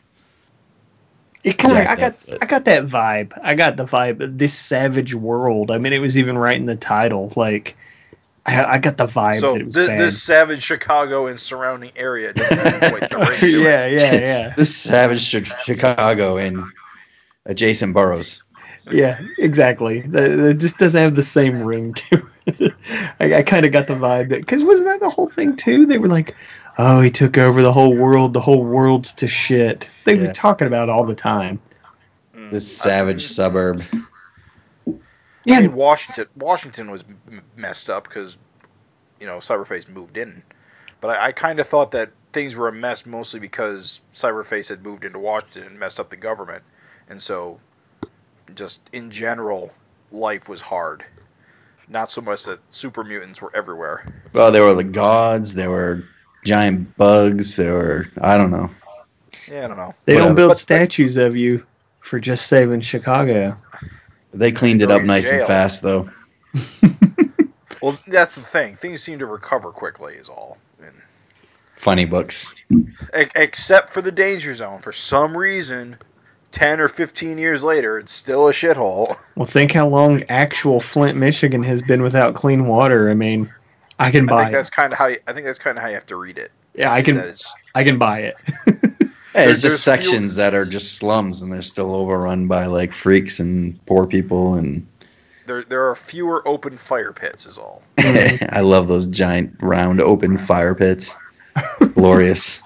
It 1.44 1.58
kind 1.58 1.78
of, 1.78 1.88
I 1.88 1.96
got, 1.96 2.12
up, 2.12 2.20
but- 2.28 2.44
I 2.44 2.46
got 2.46 2.66
that 2.66 2.86
vibe. 2.86 3.40
I 3.42 3.56
got 3.56 3.78
the 3.78 3.86
vibe. 3.86 4.38
This 4.38 4.54
savage 4.54 5.16
world. 5.16 5.72
I 5.72 5.78
mean, 5.78 5.94
it 5.94 6.00
was 6.02 6.18
even 6.18 6.38
right 6.38 6.58
in 6.58 6.66
the 6.66 6.76
title. 6.76 7.32
Like, 7.36 7.78
I, 8.46 8.64
I 8.66 8.78
got 8.80 8.98
the 8.98 9.08
vibe 9.08 9.40
So 9.40 9.54
that 9.54 9.62
it 9.62 9.66
was 9.66 9.76
thi- 9.76 9.88
bad. 9.88 10.00
this 10.00 10.22
savage 10.22 10.62
Chicago 10.62 11.28
and 11.28 11.40
surrounding 11.40 11.92
area 11.96 12.34
doesn't 12.34 12.92
quite 12.92 13.10
the 13.10 13.18
ring 13.18 13.40
to 13.40 13.46
it. 13.46 13.64
yeah, 13.64 13.86
yeah, 13.88 14.14
yeah, 14.14 14.54
this 14.58 14.76
savage 14.76 15.32
Chi- 15.32 15.56
Chicago 15.64 16.38
and 16.38 16.66
adjacent 17.46 17.94
boroughs. 17.94 18.44
Yeah. 18.92 19.22
Exactly. 19.38 20.00
It 20.00 20.56
just 20.60 20.78
doesn't 20.78 21.00
have 21.02 21.16
the 21.16 21.24
same 21.24 21.62
ring 21.64 21.94
to 21.94 22.28
it. 22.46 22.74
I, 23.20 23.36
I 23.36 23.44
kind 23.44 23.66
of 23.66 23.72
got 23.72 23.88
the 23.88 23.96
vibe 23.96 24.30
that 24.30 24.40
because 24.40 24.64
wasn't 24.64 24.88
that 24.88 25.00
the 25.00 25.10
whole 25.10 25.30
thing 25.30 25.56
too? 25.56 25.86
They 25.86 25.98
were 25.98 26.08
like, 26.08 26.36
"Oh, 26.78 27.02
he 27.02 27.10
took 27.12 27.38
over 27.38 27.62
the 27.62 27.74
whole 27.74 27.96
world. 27.96 28.34
The 28.34 28.42
whole 28.42 28.64
world's 28.64 29.14
to 29.14 29.28
shit." 29.28 29.90
They 30.04 30.16
Yeah. 30.16 30.28
were 30.28 30.34
talking 30.34 30.68
about 30.68 30.90
it 30.90 30.92
all 30.92 31.06
the 31.06 31.16
time. 31.16 31.60
Mm. 32.36 32.52
This 32.52 32.78
savage 32.78 33.24
suburb. 33.26 33.82
I 33.88 34.94
Yeah, 35.46 35.62
mean, 35.62 35.74
Washington 35.74 36.28
Washington 36.36 36.92
was 36.92 37.04
messed 37.56 37.90
up 37.90 38.04
because 38.08 38.38
you 39.20 39.28
know 39.28 39.38
Cyberface 39.38 39.88
moved 39.88 40.18
in, 40.18 40.44
but 41.02 41.10
I, 41.10 41.28
I 41.28 41.32
kind 41.32 41.60
of 41.60 41.68
thought 41.68 41.92
that 41.92 42.12
things 42.34 42.56
were 42.56 42.68
a 42.68 42.74
mess 42.74 43.06
mostly 43.06 43.40
because 43.40 44.02
Cyberface 44.14 44.70
had 44.70 44.84
moved 44.84 45.06
into 45.06 45.20
Washington 45.20 45.64
and 45.68 45.80
messed 45.80 46.00
up 46.00 46.10
the 46.10 46.16
government, 46.18 46.64
and 47.10 47.22
so 47.22 47.60
just 48.54 48.80
in 48.94 49.12
general 49.12 49.72
life 50.12 50.48
was 50.48 50.62
hard. 50.62 51.04
Not 51.88 52.10
so 52.12 52.22
much 52.22 52.46
that 52.46 52.60
super 52.70 53.04
mutants 53.04 53.42
were 53.42 53.56
everywhere. 53.56 54.06
Well, 54.34 54.52
there 54.52 54.64
were 54.64 54.74
the 54.74 54.84
gods. 54.84 55.54
There 55.54 55.70
were 55.70 56.04
giant 56.44 56.96
bugs. 56.98 57.56
There 57.56 57.74
were 57.74 58.06
I 58.20 58.38
don't 58.38 58.52
know. 58.52 58.70
Yeah, 59.48 59.66
I 59.66 59.68
don't 59.68 59.78
know. 59.78 59.94
they 60.06 60.14
whatever. 60.16 60.30
don't 60.30 60.36
build 60.36 60.50
But- 60.52 60.58
statues 60.58 61.18
of 61.18 61.36
you 61.36 61.66
for 62.00 62.20
just 62.20 62.48
saving 62.48 62.82
Chicago. 62.82 63.58
They 64.34 64.52
cleaned 64.52 64.82
it 64.82 64.92
up 64.92 65.04
nice 65.04 65.32
and 65.32 65.46
fast 65.46 65.82
though. 65.82 66.10
Well, 67.82 68.00
that's 68.08 68.34
the 68.34 68.42
thing. 68.42 68.78
Things 68.78 69.04
seem 69.04 69.20
to 69.20 69.28
recover 69.28 69.70
quickly, 69.72 70.16
is 70.16 70.28
all. 70.28 70.58
And, 70.82 70.94
Funny 71.74 72.06
books. 72.06 72.56
except 73.14 73.94
for 73.94 74.02
the 74.02 74.12
danger 74.12 74.56
zone. 74.56 74.80
For 74.80 74.92
some 74.92 75.38
reason, 75.38 75.98
ten 76.56 76.80
or 76.80 76.88
fifteen 76.88 77.38
years 77.38 77.62
later, 77.64 78.00
it's 78.00 78.12
still 78.12 78.48
a 78.48 78.52
shithole. 78.52 79.18
Well, 79.36 79.46
think 79.46 79.74
how 79.74 79.90
long 79.90 80.24
actual 80.30 80.80
Flint, 80.80 81.18
Michigan 81.18 81.62
has 81.64 81.82
been 81.82 82.02
without 82.02 82.36
clean 82.36 82.68
water. 82.68 83.10
I 83.10 83.14
mean, 83.14 83.54
I 84.00 84.12
can 84.12 84.30
I 84.30 84.32
buy 84.34 84.44
think 84.44 84.54
it. 84.54 84.58
that's 84.58 84.70
kind 84.70 84.94
of 84.94 84.98
how. 85.00 85.08
You, 85.08 85.18
I 85.28 85.34
think 85.34 85.46
that's 85.46 85.60
kind 85.60 85.78
of 85.78 85.82
how 85.84 85.90
you 85.90 85.96
have 85.96 86.06
to 86.08 86.16
read 86.16 86.38
it. 86.38 86.52
Yeah, 86.74 86.92
I 86.92 87.02
can. 87.02 87.18
is- 87.18 87.46
I 87.76 87.84
can 87.84 88.00
buy 88.00 88.20
it. 88.22 88.38
Yeah, 89.36 89.42
There's- 89.48 89.56
it's 89.56 89.64
just 89.64 89.86
there's 89.86 89.98
few- 90.00 90.10
sections 90.12 90.36
that 90.38 90.54
are 90.54 90.64
just 90.64 90.94
slums 90.96 91.42
and 91.42 91.52
they're 91.52 91.62
still 91.62 91.94
overrun 91.94 92.48
by 92.48 92.68
like 92.68 92.94
freaks 92.94 93.42
and 93.42 93.86
poor 93.86 94.08
people 94.08 94.56
and 94.56 94.88
there, 95.46 95.64
there 95.66 95.90
are 95.90 95.96
fewer 95.96 96.42
open 96.48 96.78
fire 96.78 97.12
pits, 97.12 97.46
is 97.46 97.58
all. 97.58 97.84
I 97.98 98.62
love 98.62 98.88
those 98.88 99.08
giant 99.08 99.58
round 99.62 100.00
open 100.00 100.38
fire 100.38 100.74
pits. 100.74 101.18
Glorious. 101.96 102.62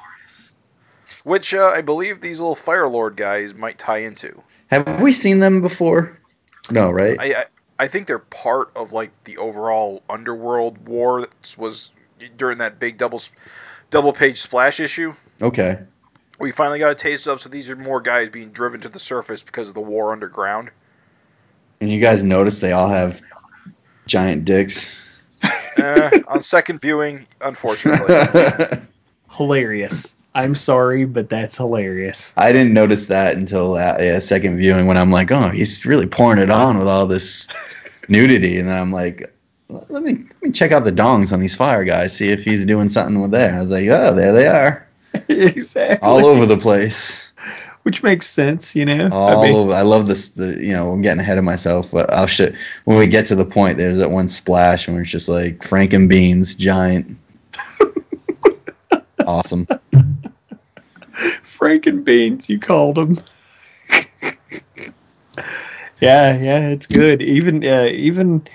Which 1.23 1.53
uh, 1.53 1.67
I 1.67 1.81
believe 1.81 2.21
these 2.21 2.39
little 2.39 2.55
Fire 2.55 2.87
Lord 2.87 3.15
guys 3.17 3.53
might 3.53 3.77
tie 3.77 3.99
into. 3.99 4.41
Have 4.67 5.01
we 5.01 5.11
seen 5.11 5.39
them 5.39 5.61
before? 5.61 6.17
No, 6.71 6.91
right? 6.91 7.17
I, 7.19 7.25
I 7.33 7.45
I 7.79 7.87
think 7.87 8.07
they're 8.07 8.19
part 8.19 8.71
of 8.75 8.91
like 8.91 9.11
the 9.23 9.37
overall 9.37 10.03
underworld 10.09 10.87
war 10.87 11.21
that 11.21 11.55
was 11.57 11.89
during 12.37 12.57
that 12.59 12.77
big 12.77 12.97
double 12.97 13.21
double 13.89 14.13
page 14.13 14.41
splash 14.41 14.79
issue. 14.79 15.15
Okay. 15.41 15.79
We 16.39 16.51
finally 16.51 16.79
got 16.79 16.91
a 16.91 16.95
taste 16.95 17.27
of. 17.27 17.41
So 17.41 17.49
these 17.49 17.69
are 17.69 17.75
more 17.75 18.01
guys 18.01 18.29
being 18.29 18.51
driven 18.51 18.81
to 18.81 18.89
the 18.89 18.99
surface 18.99 19.43
because 19.43 19.69
of 19.69 19.75
the 19.75 19.81
war 19.81 20.11
underground. 20.11 20.71
And 21.81 21.89
you 21.89 22.01
guys 22.01 22.21
notice 22.23 22.59
they 22.59 22.73
all 22.73 22.89
have 22.89 23.21
giant 24.05 24.43
dicks. 24.43 24.99
uh, 25.77 26.09
on 26.27 26.41
second 26.41 26.81
viewing, 26.81 27.27
unfortunately. 27.39 28.13
Hilarious. 29.31 30.15
I'm 30.33 30.55
sorry, 30.55 31.05
but 31.05 31.29
that's 31.29 31.57
hilarious. 31.57 32.33
I 32.37 32.51
didn't 32.51 32.73
notice 32.73 33.07
that 33.07 33.35
until 33.35 33.75
uh, 33.75 33.97
yeah, 33.99 34.19
second 34.19 34.57
viewing 34.57 34.85
when 34.85 34.97
I'm 34.97 35.11
like, 35.11 35.31
oh, 35.31 35.49
he's 35.49 35.85
really 35.85 36.05
pouring 36.07 36.39
it 36.39 36.51
on 36.51 36.77
with 36.77 36.87
all 36.87 37.07
this 37.07 37.49
nudity, 38.09 38.59
and 38.59 38.67
then 38.67 38.77
I'm 38.77 38.91
like, 38.91 39.33
let 39.69 40.03
me 40.03 40.13
let 40.13 40.43
me 40.43 40.51
check 40.51 40.71
out 40.71 40.83
the 40.83 40.91
dongs 40.91 41.33
on 41.33 41.39
these 41.39 41.55
fire 41.55 41.83
guys, 41.83 42.15
see 42.15 42.29
if 42.29 42.43
he's 42.43 42.65
doing 42.65 42.89
something 42.89 43.21
with 43.21 43.31
there. 43.31 43.55
I 43.55 43.59
was 43.59 43.71
like, 43.71 43.87
oh, 43.87 44.13
there 44.15 44.33
they 44.33 44.47
are, 44.47 44.87
exactly. 45.29 46.07
all 46.07 46.25
over 46.25 46.45
the 46.45 46.57
place. 46.57 47.25
Which 47.83 48.03
makes 48.03 48.27
sense, 48.27 48.75
you 48.75 48.85
know. 48.85 49.09
All 49.11 49.39
I 49.39 49.47
mean, 49.47 49.55
over. 49.55 49.73
I 49.73 49.81
love 49.81 50.05
this. 50.05 50.29
The 50.29 50.63
you 50.63 50.73
know, 50.73 50.91
I'm 50.91 51.01
getting 51.01 51.21
ahead 51.21 51.37
of 51.37 51.43
myself, 51.43 51.91
but 51.91 52.11
I'll 52.11 52.27
shit 52.27 52.55
when 52.83 52.99
we 52.99 53.07
get 53.07 53.27
to 53.27 53.35
the 53.35 53.45
point. 53.45 53.77
There's 53.77 53.99
that 53.99 54.11
one 54.11 54.29
splash 54.29 54.87
where 54.87 55.01
it's 55.01 55.09
just 55.09 55.29
like 55.29 55.63
Frank 55.63 55.93
and 55.93 56.09
Beans, 56.09 56.55
giant, 56.55 57.17
awesome. 59.25 59.65
Frank 61.59 61.85
and 61.87 62.05
Beans, 62.05 62.49
you 62.49 62.57
called 62.57 62.95
them. 62.95 63.19
yeah, 65.99 66.39
yeah, 66.39 66.69
it's 66.69 66.87
good. 66.87 67.21
Even, 67.21 67.65
uh, 67.67 67.89
even. 67.91 68.47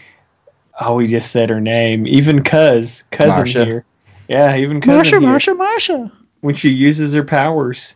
Oh, 0.80 0.94
we 0.96 1.06
just 1.06 1.30
said 1.30 1.50
her 1.50 1.60
name. 1.60 2.06
Even 2.06 2.42
Cuz, 2.42 3.04
cousin 3.10 3.44
Marsha. 3.44 3.64
here. 3.66 3.84
Yeah, 4.26 4.56
even 4.56 4.80
cousin 4.80 5.20
here. 5.20 5.30
Marsha. 5.30 5.54
Marsha. 5.54 6.12
When 6.40 6.54
she 6.54 6.70
uses 6.70 7.12
her 7.12 7.24
powers, 7.24 7.94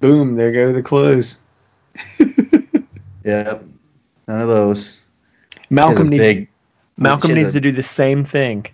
boom, 0.00 0.36
there 0.36 0.50
go 0.50 0.72
the 0.72 0.82
clothes. 0.82 1.38
Yep. 3.24 3.64
None 4.26 4.40
of 4.40 4.48
those. 4.48 5.00
Malcolm 5.70 6.08
needs 6.08 6.22
big. 6.22 6.48
Malcolm 6.96 7.34
needs 7.34 7.50
a- 7.50 7.52
to 7.52 7.60
do 7.60 7.70
the 7.70 7.82
same 7.82 8.24
thing. 8.24 8.66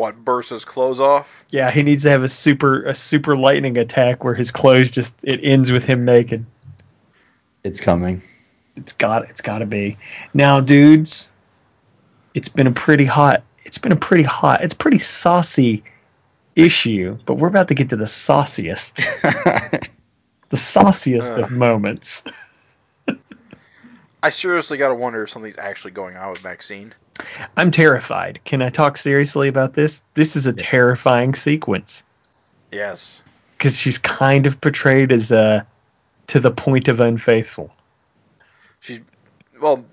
What 0.00 0.16
bursts 0.16 0.50
his 0.50 0.64
clothes 0.64 1.00
off? 1.00 1.44
Yeah, 1.50 1.70
he 1.70 1.82
needs 1.84 2.02
to 2.02 2.10
have 2.10 2.22
a 2.24 2.28
super 2.28 2.84
a 2.84 2.94
super 2.94 3.36
lightning 3.36 3.78
attack 3.78 4.24
where 4.24 4.34
his 4.34 4.50
clothes 4.50 4.90
just 4.90 5.14
it 5.22 5.40
ends 5.44 5.70
with 5.70 5.84
him 5.84 6.04
naked. 6.04 6.46
It's 7.62 7.80
coming. 7.80 8.22
It's 8.76 8.94
got 8.94 9.30
it's 9.30 9.42
got 9.42 9.58
to 9.58 9.66
be. 9.66 9.98
Now, 10.34 10.60
dudes, 10.60 11.32
it's 12.34 12.48
been 12.48 12.66
a 12.66 12.72
pretty 12.72 13.04
hot 13.04 13.44
it's 13.64 13.78
been 13.78 13.92
a 13.92 13.96
pretty 13.96 14.24
hot, 14.24 14.64
it's 14.64 14.74
pretty 14.74 14.98
saucy 14.98 15.84
issue, 16.56 17.18
but 17.26 17.34
we're 17.34 17.46
about 17.48 17.68
to 17.68 17.74
get 17.74 17.90
to 17.90 17.96
the 17.96 18.06
sauciest, 18.06 18.96
the 19.22 20.56
sauciest 20.56 21.32
Uh. 21.32 21.42
of 21.44 21.50
moments. 21.52 22.24
I 24.22 24.30
seriously 24.30 24.76
got 24.76 24.88
to 24.88 24.94
wonder 24.94 25.22
if 25.22 25.30
something's 25.30 25.56
actually 25.56 25.92
going 25.92 26.16
on 26.16 26.30
with 26.30 26.42
Maxine. 26.42 26.92
I'm 27.56 27.70
terrified. 27.70 28.40
Can 28.44 28.62
I 28.62 28.70
talk 28.70 28.96
seriously 28.96 29.48
about 29.48 29.74
this? 29.74 30.02
This 30.14 30.36
is 30.36 30.46
a 30.46 30.52
terrifying 30.52 31.34
sequence 31.34 32.04
Yes. 32.70 33.20
because 33.56 33.78
she's 33.78 33.98
kind 33.98 34.46
of 34.46 34.60
portrayed 34.60 35.12
as 35.12 35.32
uh, 35.32 35.62
to 36.28 36.40
the 36.40 36.50
point 36.50 36.88
of 36.88 37.00
unfaithful. 37.00 37.72
She's 38.80 39.00
well, 39.60 39.84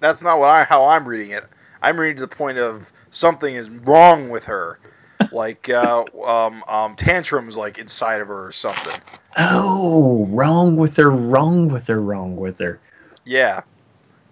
that's 0.00 0.22
not 0.22 0.38
what 0.38 0.48
I 0.48 0.64
how 0.64 0.86
I'm 0.86 1.06
reading 1.08 1.32
it. 1.32 1.44
I'm 1.82 1.98
reading 1.98 2.16
to 2.16 2.22
the 2.22 2.28
point 2.28 2.58
of 2.58 2.90
something 3.10 3.54
is 3.54 3.68
wrong 3.70 4.28
with 4.30 4.44
her, 4.44 4.78
like 5.32 5.68
uh, 5.68 6.04
um, 6.24 6.64
um, 6.68 6.96
tantrums 6.96 7.56
like 7.56 7.78
inside 7.78 8.20
of 8.20 8.28
her 8.28 8.46
or 8.46 8.52
something. 8.52 9.00
Oh, 9.38 10.26
wrong 10.30 10.76
with 10.76 10.96
her, 10.96 11.10
wrong 11.10 11.68
with 11.68 11.88
her, 11.88 12.00
wrong 12.00 12.36
with 12.36 12.58
her. 12.58 12.80
Yeah, 13.24 13.62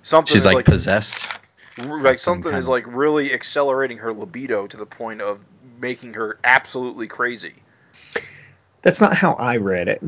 something 0.03 0.35
She's 0.35 0.47
like, 0.47 0.57
like 0.57 0.65
possessed. 0.65 1.27
R- 1.79 2.03
like 2.03 2.19
something 2.19 2.55
is 2.55 2.69
like 2.69 2.85
really 2.87 3.33
accelerating 3.33 3.99
her 3.99 4.13
libido 4.13 4.67
to 4.67 4.77
the 4.77 4.87
point 4.87 5.21
of 5.21 5.41
making 5.81 6.15
her 6.15 6.39
absolutely 6.45 7.07
crazy. 7.07 7.55
That's 8.83 9.01
not 9.01 9.15
how 9.15 9.33
I 9.35 9.57
read 9.57 9.89
it. 9.89 10.03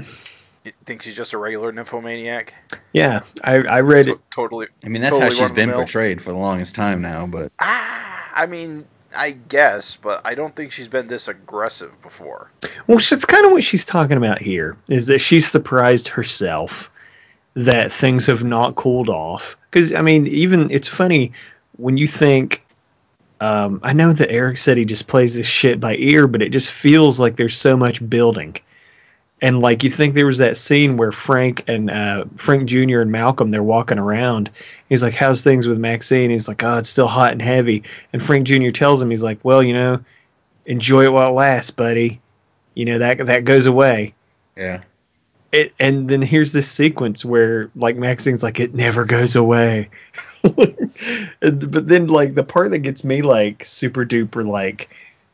You 0.64 0.72
think 0.84 1.02
she's 1.02 1.16
just 1.16 1.32
a 1.32 1.38
regular 1.38 1.72
nymphomaniac? 1.72 2.54
Yeah, 2.92 3.20
I, 3.42 3.56
I 3.56 3.80
read 3.80 4.08
it. 4.08 4.18
Totally. 4.30 4.68
I 4.84 4.88
mean, 4.88 5.02
that's 5.02 5.14
Totally 5.14 5.34
how 5.36 5.46
she's 5.46 5.50
been 5.50 5.72
portrayed 5.72 6.20
for 6.22 6.32
the 6.32 6.38
longest 6.38 6.74
time 6.74 7.02
now. 7.02 7.26
But 7.26 7.52
Ah, 7.58 8.30
I 8.34 8.46
mean, 8.46 8.86
I 9.16 9.30
guess, 9.30 9.96
but 9.96 10.22
I 10.24 10.34
don't 10.34 10.54
think 10.54 10.72
she's 10.72 10.88
been 10.88 11.08
this 11.08 11.28
aggressive 11.28 12.00
before. 12.02 12.50
Well, 12.86 12.98
that's 12.98 13.24
kind 13.24 13.46
of 13.46 13.52
what 13.52 13.64
she's 13.64 13.84
talking 13.84 14.16
about 14.16 14.40
here. 14.40 14.76
Is 14.88 15.06
that 15.06 15.20
she's 15.20 15.50
surprised 15.50 16.08
herself 16.08 16.90
that 17.54 17.90
things 17.90 18.26
have 18.26 18.44
not 18.44 18.76
cooled 18.76 19.08
off. 19.08 19.56
Because 19.70 19.94
I 19.94 20.02
mean, 20.02 20.26
even 20.26 20.70
it's 20.70 20.88
funny 20.88 21.32
when 21.78 21.96
you 21.96 22.06
think. 22.06 22.62
Um, 23.40 23.78
I 23.84 23.92
know 23.92 24.12
that 24.12 24.32
Erik 24.32 24.56
said 24.56 24.78
he 24.78 24.84
just 24.84 25.06
plays 25.06 25.32
this 25.32 25.46
shit 25.46 25.78
by 25.78 25.94
ear, 25.94 26.26
but 26.26 26.42
it 26.42 26.48
just 26.48 26.72
feels 26.72 27.20
like 27.20 27.36
there's 27.36 27.56
so 27.56 27.76
much 27.76 28.06
building. 28.06 28.56
And 29.40 29.60
like 29.60 29.84
you 29.84 29.90
think 29.90 30.14
there 30.14 30.26
was 30.26 30.38
that 30.38 30.56
scene 30.56 30.96
where 30.96 31.12
Frank 31.12 31.64
and 31.68 31.90
uh, 31.90 32.24
Frank 32.36 32.68
Jr. 32.68 33.00
and 33.00 33.12
Malcolm 33.12 33.50
they're 33.52 33.62
walking 33.62 33.98
around. 33.98 34.50
He's 34.88 35.02
like, 35.02 35.14
"How's 35.14 35.42
things 35.42 35.68
with 35.68 35.78
Maxine?" 35.78 36.30
He's 36.30 36.48
like, 36.48 36.62
"Oh, 36.64 36.78
it's 36.78 36.88
still 36.88 37.06
hot 37.06 37.32
and 37.32 37.42
heavy." 37.42 37.84
And 38.12 38.20
Frank 38.20 38.48
Jr. 38.48 38.70
tells 38.70 39.00
him, 39.00 39.10
"He's 39.10 39.22
like, 39.22 39.38
well, 39.44 39.62
you 39.62 39.74
know, 39.74 40.00
enjoy 40.66 41.04
it 41.04 41.12
while 41.12 41.30
it 41.30 41.34
lasts, 41.34 41.70
buddy. 41.70 42.20
You 42.74 42.86
know 42.86 42.98
that 42.98 43.26
that 43.26 43.44
goes 43.44 43.66
away." 43.66 44.14
yeah, 44.56 44.82
It, 45.52 45.72
and 45.78 46.08
then 46.08 46.20
here's 46.20 46.52
this 46.52 46.68
sequence 46.68 47.24
where 47.24 47.70
like 47.76 47.96
Maxine's 47.96 48.42
like 48.42 48.58
it 48.58 48.74
never 48.74 49.04
goes 49.04 49.36
away. 49.36 49.90
But 51.40 51.88
then 51.88 52.08
like 52.08 52.34
the 52.34 52.44
part 52.44 52.70
that 52.70 52.80
gets 52.80 53.04
me 53.04 53.22
like 53.22 53.64
super 53.64 54.04
duper 54.04 54.46
like 54.46 54.90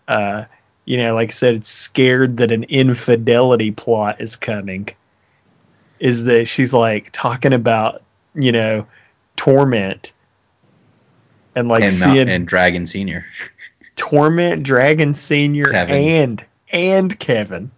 uh 0.06 0.44
you 0.84 0.98
know 0.98 1.14
like 1.14 1.30
I 1.30 1.32
said 1.32 1.54
it's 1.56 1.70
scared 1.70 2.38
that 2.38 2.52
an 2.52 2.64
infidelity 2.64 3.70
plot 3.70 4.20
is 4.20 4.36
coming 4.36 4.88
is 5.98 6.24
that 6.24 6.46
she's 6.46 6.72
like 6.72 7.10
talking 7.12 7.52
about 7.52 8.02
you 8.34 8.52
know 8.52 8.86
torment 9.36 10.12
and 11.54 11.68
like 11.68 11.84
and, 11.84 11.92
seeing 11.92 12.28
and 12.28 12.46
Dragon 12.46 12.86
Senior. 12.86 13.24
torment 13.96 14.64
dragon 14.64 15.14
senior 15.14 15.66
Kevin. 15.66 15.96
and 15.96 16.44
and 16.72 17.18
kevin 17.18 17.70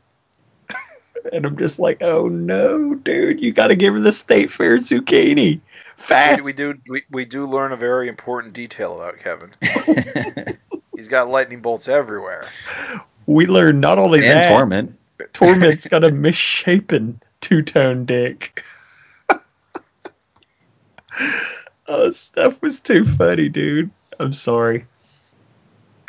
and 1.32 1.44
i'm 1.44 1.58
just 1.58 1.78
like 1.78 2.02
oh 2.02 2.28
no 2.28 2.94
dude 2.94 3.42
you 3.42 3.52
got 3.52 3.68
to 3.68 3.76
give 3.76 3.94
her 3.94 4.00
the 4.00 4.12
state 4.12 4.50
fair 4.50 4.78
zucchini 4.78 5.60
fast 6.06 6.42
We, 6.42 6.46
we 6.46 6.52
do 6.52 6.74
we, 6.88 7.02
we 7.10 7.24
do 7.24 7.46
learn 7.46 7.72
a 7.72 7.76
very 7.76 8.08
important 8.08 8.54
detail 8.54 9.00
about 9.00 9.18
Kevin. 9.18 9.50
He's 10.96 11.08
got 11.08 11.28
lightning 11.28 11.60
bolts 11.60 11.88
everywhere. 11.88 12.46
we 13.26 13.46
learn 13.46 13.80
not 13.80 13.98
only 13.98 14.20
and 14.20 14.28
that 14.38 14.48
Torment. 14.48 14.98
torment's 15.32 15.86
got 15.86 16.04
a 16.04 16.10
misshapen 16.12 17.20
two-tone 17.40 18.06
dick 18.06 18.62
oh 21.86 22.10
stuff 22.12 22.60
was 22.62 22.80
too 22.80 23.04
funny 23.04 23.48
dude 23.48 23.90
i'm 24.18 24.32
sorry 24.32 24.86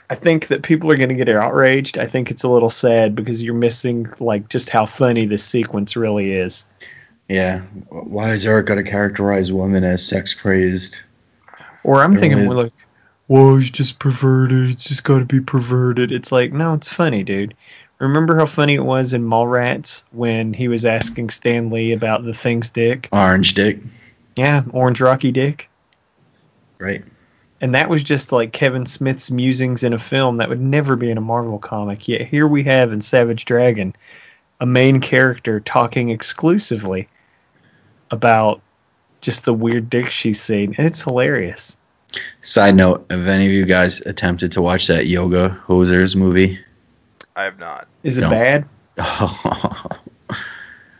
I 0.09 0.15
think 0.15 0.47
that 0.47 0.63
people 0.63 0.89
are 0.91 0.95
going 0.95 1.09
to 1.09 1.15
get 1.15 1.27
outraged. 1.27 1.97
I 1.97 2.05
think 2.05 2.31
it's 2.31 2.43
a 2.43 2.49
little 2.49 2.69
sad 2.69 3.13
because 3.13 3.43
you're 3.43 3.53
missing 3.53 4.07
like 4.21 4.47
just 4.47 4.69
how 4.69 4.85
funny 4.85 5.25
this 5.25 5.43
sequence 5.43 5.97
really 5.97 6.31
is. 6.31 6.63
Yeah. 7.27 7.61
Why 7.89 8.31
is 8.31 8.45
Erik 8.45 8.67
got 8.67 8.75
to 8.75 8.83
characterize 8.83 9.51
women 9.51 9.83
as 9.83 10.05
sex 10.05 10.33
crazed? 10.33 10.99
Or 11.83 12.03
I'm 12.03 12.17
thinking 12.17 12.45
more 12.45 12.55
like, 12.55 12.73
"Whoa, 13.27 13.57
he's 13.57 13.71
just 13.71 13.99
perverted. 13.99 14.71
It's 14.71 14.85
just 14.85 15.03
got 15.03 15.19
to 15.19 15.25
be 15.25 15.41
perverted." 15.41 16.11
It's 16.11 16.31
like, 16.31 16.53
no, 16.53 16.73
it's 16.73 16.91
funny, 16.91 17.23
dude. 17.23 17.55
Remember 17.99 18.37
how 18.37 18.45
funny 18.45 18.75
it 18.75 18.83
was 18.83 19.13
in 19.13 19.23
Mallrats 19.23 20.03
when 20.11 20.53
he 20.53 20.67
was 20.67 20.85
asking 20.85 21.31
Stan 21.31 21.71
Lee 21.71 21.93
about 21.93 22.23
the 22.23 22.33
thing's 22.33 22.69
dick? 22.69 23.09
Orange 23.11 23.55
dick. 23.55 23.79
Yeah, 24.35 24.63
Orange 24.71 25.01
Rocky 25.01 25.31
Dick. 25.31 25.69
Right. 26.77 27.03
And 27.59 27.73
that 27.73 27.89
was 27.89 28.03
just 28.03 28.31
like 28.31 28.53
Kevin 28.53 28.85
Smith's 28.85 29.31
musings 29.31 29.83
in 29.83 29.93
a 29.93 29.99
film 29.99 30.37
that 30.37 30.49
would 30.49 30.61
never 30.61 30.95
be 30.95 31.09
in 31.09 31.17
a 31.17 31.21
Marvel 31.21 31.57
comic. 31.57 32.07
Yet 32.07 32.27
here 32.27 32.45
we 32.47 32.63
have 32.63 32.91
in 32.91 33.01
Savage 33.01 33.45
Dragon 33.45 33.95
a 34.59 34.67
main 34.67 35.01
character 35.01 35.59
talking 35.59 36.09
exclusively 36.09 37.09
about 38.11 38.61
just 39.21 39.45
the 39.45 39.53
weird 39.53 39.89
dick 39.89 40.07
she's 40.09 40.41
seen. 40.41 40.75
And 40.77 40.85
it's 40.87 41.03
hilarious. 41.03 41.75
Side 42.41 42.75
note: 42.75 43.05
Have 43.09 43.27
any 43.27 43.45
of 43.47 43.51
you 43.51 43.65
guys 43.65 44.01
attempted 44.01 44.53
to 44.53 44.61
watch 44.61 44.87
that 44.87 45.07
Yoga 45.07 45.61
Hosers 45.67 46.15
movie? 46.15 46.59
I 47.35 47.43
have 47.43 47.59
not. 47.59 47.87
Is 48.03 48.17
it 48.17 48.21
No. 48.21 48.29
bad? 48.29 48.65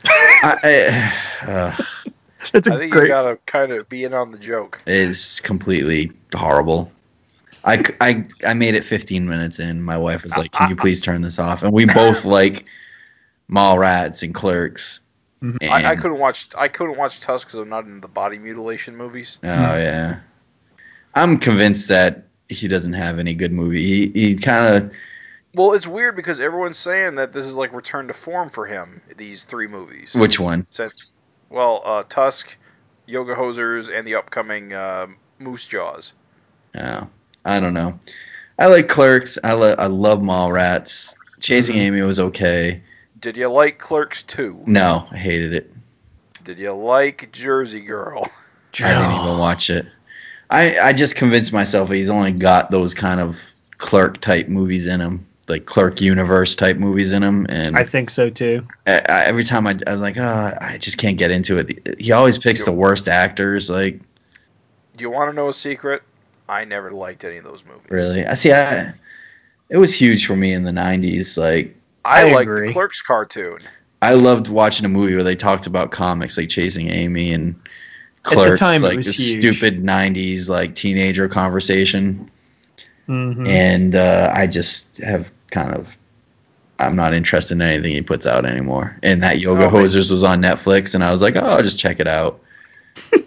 I, 0.10 1.12
uh, 1.42 1.76
That's 2.54 2.68
I 2.68 2.76
a 2.76 2.78
think 2.78 2.94
you 2.94 3.00
great. 3.00 3.08
gotta 3.08 3.38
kind 3.46 3.72
of 3.72 3.90
be 3.90 4.04
in 4.04 4.14
on 4.14 4.32
the 4.32 4.38
joke. 4.38 4.82
it's 4.86 5.40
completely 5.42 6.12
horrible. 6.34 6.92
I, 7.64 7.84
I, 8.00 8.26
I 8.46 8.54
made 8.54 8.76
it 8.76 8.84
15 8.84 9.28
minutes 9.28 9.60
in. 9.60 9.82
My 9.82 9.98
wife 9.98 10.24
was 10.24 10.38
like, 10.38 10.52
"Can 10.52 10.70
you 10.70 10.76
please 10.78 11.02
turn 11.02 11.22
this 11.22 11.40
off?" 11.40 11.64
And 11.64 11.74
we 11.74 11.86
both 11.86 12.24
like 12.26 12.66
Mallrats 13.52 14.24
and 14.24 14.34
Clerks. 14.34 15.02
And, 15.42 15.58
I, 15.62 15.92
I 15.92 15.96
couldn't 15.96 16.18
watch. 16.18 16.50
I 16.58 16.68
couldn't 16.68 16.98
watch 16.98 17.20
Tusk 17.20 17.48
because 17.48 17.60
I'm 17.60 17.70
not 17.70 17.86
into 17.86 18.02
the 18.02 18.08
body 18.08 18.40
mutilation 18.40 18.96
movies. 18.96 19.38
Oh 19.44 19.48
yeah, 19.48 20.20
I'm 21.14 21.38
convinced 21.38 21.90
that 21.90 22.24
he 22.50 22.68
doesn't 22.68 22.94
have 22.94 23.20
any 23.20 23.36
good 23.36 23.52
movie. 23.52 23.84
He, 23.86 24.08
he 24.30 24.36
kind 24.36 24.76
of 24.76 24.94
Well, 25.54 25.74
it's 25.74 25.86
weird 25.88 26.16
because 26.16 26.40
everyone's 26.40 26.78
saying 26.78 27.16
that 27.16 27.34
this 27.34 27.46
is 27.46 27.56
like 27.56 27.74
return 27.74 28.08
to 28.08 28.14
form 28.14 28.50
for 28.50 28.66
him. 28.66 29.02
These 29.16 29.46
three 29.46 29.68
movies. 29.68 30.14
which 30.16 30.40
one? 30.40 30.64
Since, 30.64 31.12
well, 31.50 31.82
uh, 31.86 32.04
Tusk, 32.10 32.56
Yoga 33.06 33.36
Hosers, 33.36 33.96
and 33.96 34.08
the 34.08 34.16
upcoming 34.16 34.74
uh, 34.74 35.08
Moose 35.40 35.68
Jaws. 35.68 36.14
Oh, 36.80 37.08
I 37.46 37.60
don't 37.60 37.74
know. 37.74 38.00
I 38.58 38.68
like 38.68 38.88
Clerks. 38.88 39.38
I 39.44 39.54
lo- 39.54 39.76
I 39.78 39.86
love 39.86 40.20
Mallrats. 40.20 41.14
Chasing 41.40 41.76
Mhm. 41.76 41.82
Amy 41.82 42.02
was 42.02 42.20
okay. 42.20 42.82
Did 43.20 43.38
you 43.38 43.48
like 43.48 43.80
Clerks 43.80 44.24
2? 44.24 44.64
No, 44.68 45.08
I 45.12 45.18
hated 45.18 45.54
it. 45.54 45.74
Did 46.44 46.60
you 46.60 46.72
like 46.72 47.32
Jersey 47.32 47.82
Girl? 47.82 48.30
I 48.80 48.94
didn't 48.94 49.22
even 49.22 49.40
watch 49.40 49.70
it. 49.70 49.88
I 50.50 50.80
I 50.80 50.94
just 50.94 51.16
convinced 51.16 51.52
myself 51.52 51.90
he's 51.90 52.10
only 52.10 52.32
got 52.32 52.72
those 52.72 52.94
kind 52.94 53.20
of 53.20 53.44
clerk 53.78 54.22
type 54.22 54.48
movies 54.48 54.88
in 54.88 55.02
him, 55.02 55.26
like 55.48 55.66
clerk 55.66 56.00
universe 56.00 56.56
type 56.56 56.78
movies 56.78 57.12
in 57.12 57.24
him, 57.24 57.48
and 57.50 57.78
I 57.78 57.84
think 57.84 58.10
so 58.10 58.30
too. 58.30 58.68
I, 58.86 59.02
I, 59.10 59.24
every 59.26 59.44
time 59.44 59.68
I, 59.68 59.78
I 59.86 59.92
was 59.92 60.02
like, 60.02 60.18
oh, 60.18 60.58
I 60.62 60.78
just 60.78 60.98
can't 60.98 61.18
get 61.18 61.32
into 61.32 61.58
it. 61.58 62.00
He 62.00 62.12
always 62.12 62.38
picks 62.38 62.64
the 62.64 62.72
worst 62.72 63.08
actors. 63.10 63.70
Like, 63.70 64.00
Do 64.96 65.02
you 65.02 65.10
want 65.10 65.30
to 65.30 65.34
know 65.36 65.50
a 65.50 65.54
secret? 65.54 66.04
I 66.48 66.64
never 66.64 66.92
liked 66.92 67.26
any 67.26 67.38
of 67.38 67.44
those 67.44 67.66
movies. 67.66 67.90
really? 67.90 68.26
I 68.26 68.36
see. 68.36 68.54
I 68.54 68.94
it 69.70 69.78
was 69.78 69.94
huge 69.94 70.28
for 70.28 70.36
me 70.36 70.54
in 70.54 70.64
the 70.64 70.72
'90s. 70.72 71.38
Like, 71.38 71.76
I, 72.08 72.30
I 72.30 72.34
liked 72.34 72.42
agree. 72.44 72.68
the 72.68 72.74
Clerks 72.74 73.02
cartoon. 73.02 73.60
I 74.02 74.14
loved 74.14 74.48
watching 74.48 74.86
a 74.86 74.90
movie 74.90 75.16
where 75.16 75.24
they 75.24 75.36
talked 75.36 75.68
about 75.68 75.92
comics, 75.92 76.38
like 76.38 76.50
Chasing 76.50 76.90
Amy 76.90 77.34
and 77.34 77.56
the 78.24 78.30
Clerks, 78.32 78.60
time, 78.60 78.84
it 78.84 78.88
like 78.88 78.98
was 78.98 79.08
the 79.08 79.12
huge. 79.24 79.58
stupid 79.58 79.84
'90s 79.84 80.50
like 80.50 80.76
teenager 80.76 81.28
conversation. 81.28 82.32
Mhm. 83.08 83.48
and 83.48 83.96
uh, 83.96 84.30
I 84.36 84.48
just 84.48 84.98
have 84.98 85.32
kind 85.50 85.74
of 85.76 85.98
I'm 86.78 86.98
not 86.98 87.14
interested 87.14 87.56
in 87.56 87.62
anything 87.62 87.94
he 87.94 88.02
puts 88.02 88.26
out 88.28 88.46
anymore. 88.46 89.00
And 89.02 89.24
that 89.24 89.40
Yoga 89.40 89.66
Oh. 89.66 89.70
Hosers 89.70 90.12
was 90.12 90.24
on 90.26 90.42
Netflix, 90.42 90.94
and 90.94 91.04
I 91.04 91.10
was 91.12 91.22
like, 91.22 91.36
oh, 91.38 91.40
I'll 91.46 91.64
just 91.64 91.80
check 91.80 92.00
it 92.02 92.08
out. 92.08 92.42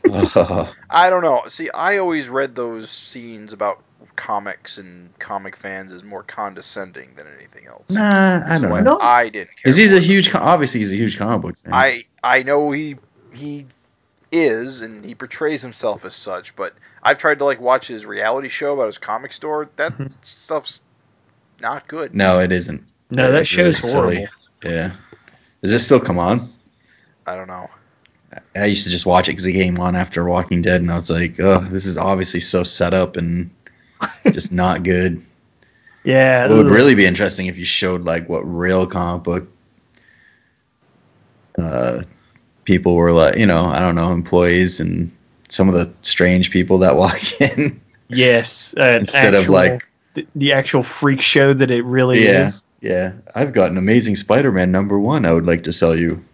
Oh, 0.09 0.73
I 0.91 1.09
don't 1.11 1.23
know. 1.23 1.45
See, 1.49 1.69
I 1.71 1.97
always 1.99 2.29
read 2.29 2.55
those 2.55 2.91
scenes 2.91 3.53
about 3.55 3.83
comics 4.17 4.79
and 4.79 5.17
comic 5.19 5.57
fans 5.57 5.93
as 5.93 6.03
more 6.05 6.23
condescending 6.23 7.11
than 7.17 7.27
anything 7.37 7.67
else. 7.67 7.91
Nah, 7.91 8.43
I 8.47 8.59
don't 8.59 8.73
I, 8.73 8.81
know. 8.81 8.99
I 9.01 9.25
didn't 9.29 9.49
care. 9.49 9.55
Because 9.65 9.77
he's 9.77 9.93
a 9.93 9.97
it. 9.99 10.03
huge, 10.03 10.31
co- 10.31 10.39
obviously 10.39 10.81
he's 10.81 10.93
a 10.93 10.97
huge 10.97 11.19
comic 11.19 11.43
book 11.43 11.57
fan. 11.59 11.73
I 11.75 12.05
I 12.23 12.43
know 12.43 12.71
he 12.71 12.97
he 13.33 13.67
is 14.33 14.81
and 14.81 15.05
he 15.05 15.15
portrays 15.15 15.63
himself 15.63 16.05
as 16.05 16.15
such, 16.15 16.55
but 16.57 16.75
I've 17.03 17.19
tried 17.19 17.39
to 17.41 17.45
like 17.45 17.61
watch 17.61 17.89
his 17.89 18.07
reality 18.07 18.49
show 18.49 18.75
about 18.75 18.87
his 18.87 18.99
comic 18.99 19.33
store. 19.33 19.69
That 19.77 19.97
Mhm. 19.99 20.13
stuff's 20.23 20.81
not 21.61 21.89
good. 21.89 22.15
no, 22.15 22.41
it 22.41 22.53
isn't. 22.53 22.85
No, 23.11 23.33
that 23.33 23.41
It's 23.43 23.49
show's 23.51 23.83
really 23.83 24.17
horrible. 24.17 24.29
silly. 24.63 24.75
Yeah. 24.75 24.93
Does 25.63 25.73
this 25.73 25.85
still 25.85 26.01
come 26.01 26.19
on? 26.19 26.49
I 27.27 27.35
don't 27.37 27.49
know. 27.49 27.69
I 28.55 28.67
used 28.67 28.85
to 28.85 28.91
just 28.91 29.05
watch 29.07 29.29
it 29.29 29.33
because 29.33 29.47
it 29.49 29.53
came 29.55 29.79
on 29.81 29.97
after 29.97 30.25
Walking 30.25 30.63
Dead, 30.63 30.81
and 30.81 30.91
I 30.91 30.95
was 30.95 31.11
like, 31.11 31.41
oh, 31.41 31.59
this 31.59 31.85
is 31.87 31.99
obviously 31.99 32.39
so 32.41 32.63
set 32.63 32.95
up 32.95 33.17
and 33.17 33.51
just 34.33 34.53
not 34.53 34.83
good. 34.83 35.23
Yeah, 36.05 36.47
It 36.47 36.55
would 36.55 36.67
really 36.67 36.95
be 36.95 37.05
interesting 37.07 37.47
if 37.47 37.59
you 37.59 37.65
showed 37.67 38.05
like 38.05 38.29
what 38.29 38.41
real 38.41 38.87
comic 38.87 39.23
book 39.23 39.49
uh, 41.59 42.03
people 42.65 42.95
were 42.97 43.13
like, 43.13 43.37
you 43.37 43.47
know, 43.47 43.67
I 43.67 43.81
don't 43.81 43.95
know, 43.97 44.13
employees 44.13 44.81
and 44.81 45.13
some 45.49 45.69
of 45.69 45.75
the 45.75 45.93
strange 46.03 46.51
people 46.51 46.79
that 46.79 46.97
walk 46.97 47.41
in 47.41 47.81
Yes, 48.09 48.75
uh, 48.77 48.99
instead 49.01 49.35
of 49.35 49.49
like, 49.49 49.89
the, 50.15 50.27
the 50.35 50.53
actual 50.55 50.83
freak 50.83 51.21
show 51.21 51.53
that 51.53 51.71
it 51.71 51.85
really 51.85 52.25
Yeah. 52.25 52.47
is. 52.47 52.65
yeah, 52.81 53.13
I've 53.35 53.53
got 53.53 53.71
an 53.71 53.79
Amazing 53.79 54.17
Spider-Man 54.17 54.73
number 54.73 54.99
one. 54.99 55.25
I 55.25 55.33
would 55.33 55.47
like 55.47 55.65
to 55.65 55.73
sell 55.73 55.95
you. 55.97 56.25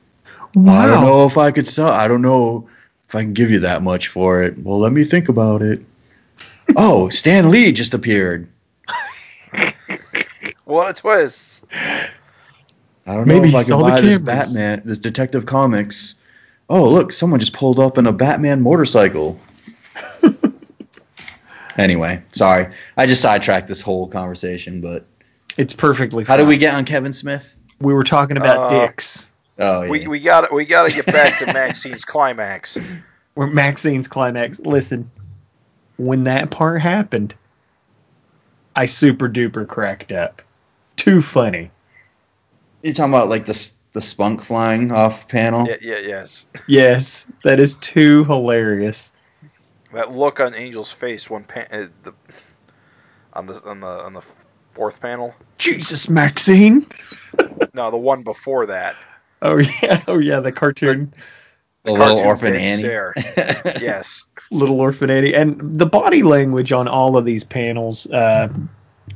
Wow. 0.54 0.78
I 0.78 0.86
don't 0.86 1.04
know 1.04 1.26
if 1.26 1.36
I 1.36 1.50
could 1.50 1.66
sell. 1.66 1.88
I 1.88 2.08
don't 2.08 2.22
know 2.22 2.68
if 3.08 3.14
I 3.14 3.22
can 3.22 3.34
give 3.34 3.50
you 3.50 3.60
that 3.60 3.82
much 3.82 4.08
for 4.08 4.42
it. 4.42 4.56
Well, 4.58 4.78
let 4.78 4.92
me 4.92 5.04
think 5.04 5.28
about 5.28 5.60
it. 5.62 5.82
Oh, 6.74 7.08
Stan 7.10 7.50
Lee 7.50 7.72
just 7.72 7.94
appeared. 7.94 8.48
What 10.64 10.90
a 10.90 11.00
twist! 11.00 11.62
I 11.72 12.08
don't 13.06 13.28
Maybe 13.28 13.38
know 13.38 13.44
if 13.44 13.50
he 13.50 13.56
I 13.58 13.62
saw 13.62 13.76
can 13.78 13.84
the 13.84 13.90
buy 13.92 14.00
this 14.00 14.18
cameras. 14.18 14.52
Batman, 14.54 14.82
this 14.84 14.98
Detective 14.98 15.46
Comics. 15.46 16.16
Oh, 16.68 16.90
look, 16.90 17.12
someone 17.12 17.38
just 17.38 17.52
pulled 17.52 17.78
up 17.78 17.98
in 17.98 18.06
a 18.08 18.12
Batman 18.12 18.62
motorcycle. 18.62 19.38
anyway, 21.78 22.22
sorry, 22.32 22.72
I 22.96 23.06
just 23.06 23.22
sidetracked 23.22 23.68
this 23.68 23.80
whole 23.80 24.08
conversation. 24.08 24.80
But 24.80 25.06
It's 25.56 25.72
perfectly. 25.72 26.24
how 26.24 26.36
did 26.36 26.42
fine. 26.42 26.48
we 26.48 26.58
get 26.58 26.74
on 26.74 26.84
Kevin 26.84 27.12
Smith? 27.12 27.54
We 27.80 27.92
were 27.94 28.04
talking 28.04 28.36
about 28.36 28.72
Uh, 28.72 28.86
dicks. 28.86 29.30
Oh, 29.58 29.82
yeah. 29.82 29.90
We 29.90 30.06
we 30.08 30.18
got 30.20 30.52
we 30.52 30.64
got 30.64 30.90
to 30.90 30.96
get 30.96 31.06
back 31.06 31.38
to 31.38 31.46
Maxine's 31.52 32.04
climax. 32.04 32.76
We're 33.36 33.46
Maxine's 33.46 34.08
climax. 34.08 34.58
Listen, 34.58 35.10
when 35.96 36.24
that 36.24 36.50
part 36.50 36.80
happened, 36.80 37.34
I 38.74 38.86
super 38.86 39.28
duper 39.28 39.66
cracked 39.66 40.12
up. 40.12 40.42
Too 40.96 41.22
funny. 41.22 41.70
you 42.82 42.92
talking 42.92 43.12
about 43.12 43.28
like 43.28 43.46
the 43.46 43.72
the 43.92 44.02
spunk 44.02 44.42
flying 44.42 44.92
off 44.92 45.28
panel? 45.28 45.66
Yeah, 45.66 45.76
yeah, 45.80 45.98
yes. 45.98 46.46
Yes, 46.66 47.30
that 47.44 47.60
is 47.60 47.76
too 47.76 48.24
hilarious. 48.24 49.10
That 49.92 50.12
look 50.12 50.40
on 50.40 50.52
Angel's 50.54 50.92
face 50.92 51.30
when 51.30 51.44
pa- 51.44 51.66
uh, 51.70 51.86
the 52.02 52.12
on 53.32 53.46
the 53.46 53.62
on 53.64 53.80
the 53.80 53.86
on 53.86 54.12
the 54.12 54.22
fourth 54.74 55.00
panel. 55.00 55.34
Jesus, 55.58 56.08
Maxine. 56.08 56.86
No, 57.74 57.90
the 57.90 57.98
one 57.98 58.22
before 58.22 58.66
that. 58.66 58.96
Oh 59.42 59.58
yeah, 59.58 60.02
oh 60.08 60.18
yeah, 60.18 60.40
the 60.40 60.50
cartoon 60.50 61.12
The 61.84 61.92
little 61.92 62.06
cartoon 62.06 62.26
orphan 62.26 62.54
face 62.54 62.84
Annie. 62.84 63.80
Yes. 63.82 64.24
Little 64.50 64.80
Orphan 64.80 65.10
Annie, 65.10 65.34
and 65.34 65.78
the 65.78 65.86
body 65.86 66.22
language 66.22 66.72
on 66.72 66.88
all 66.88 67.16
of 67.16 67.24
these 67.24 67.44
panels 67.44 68.08
uh, 68.10 68.48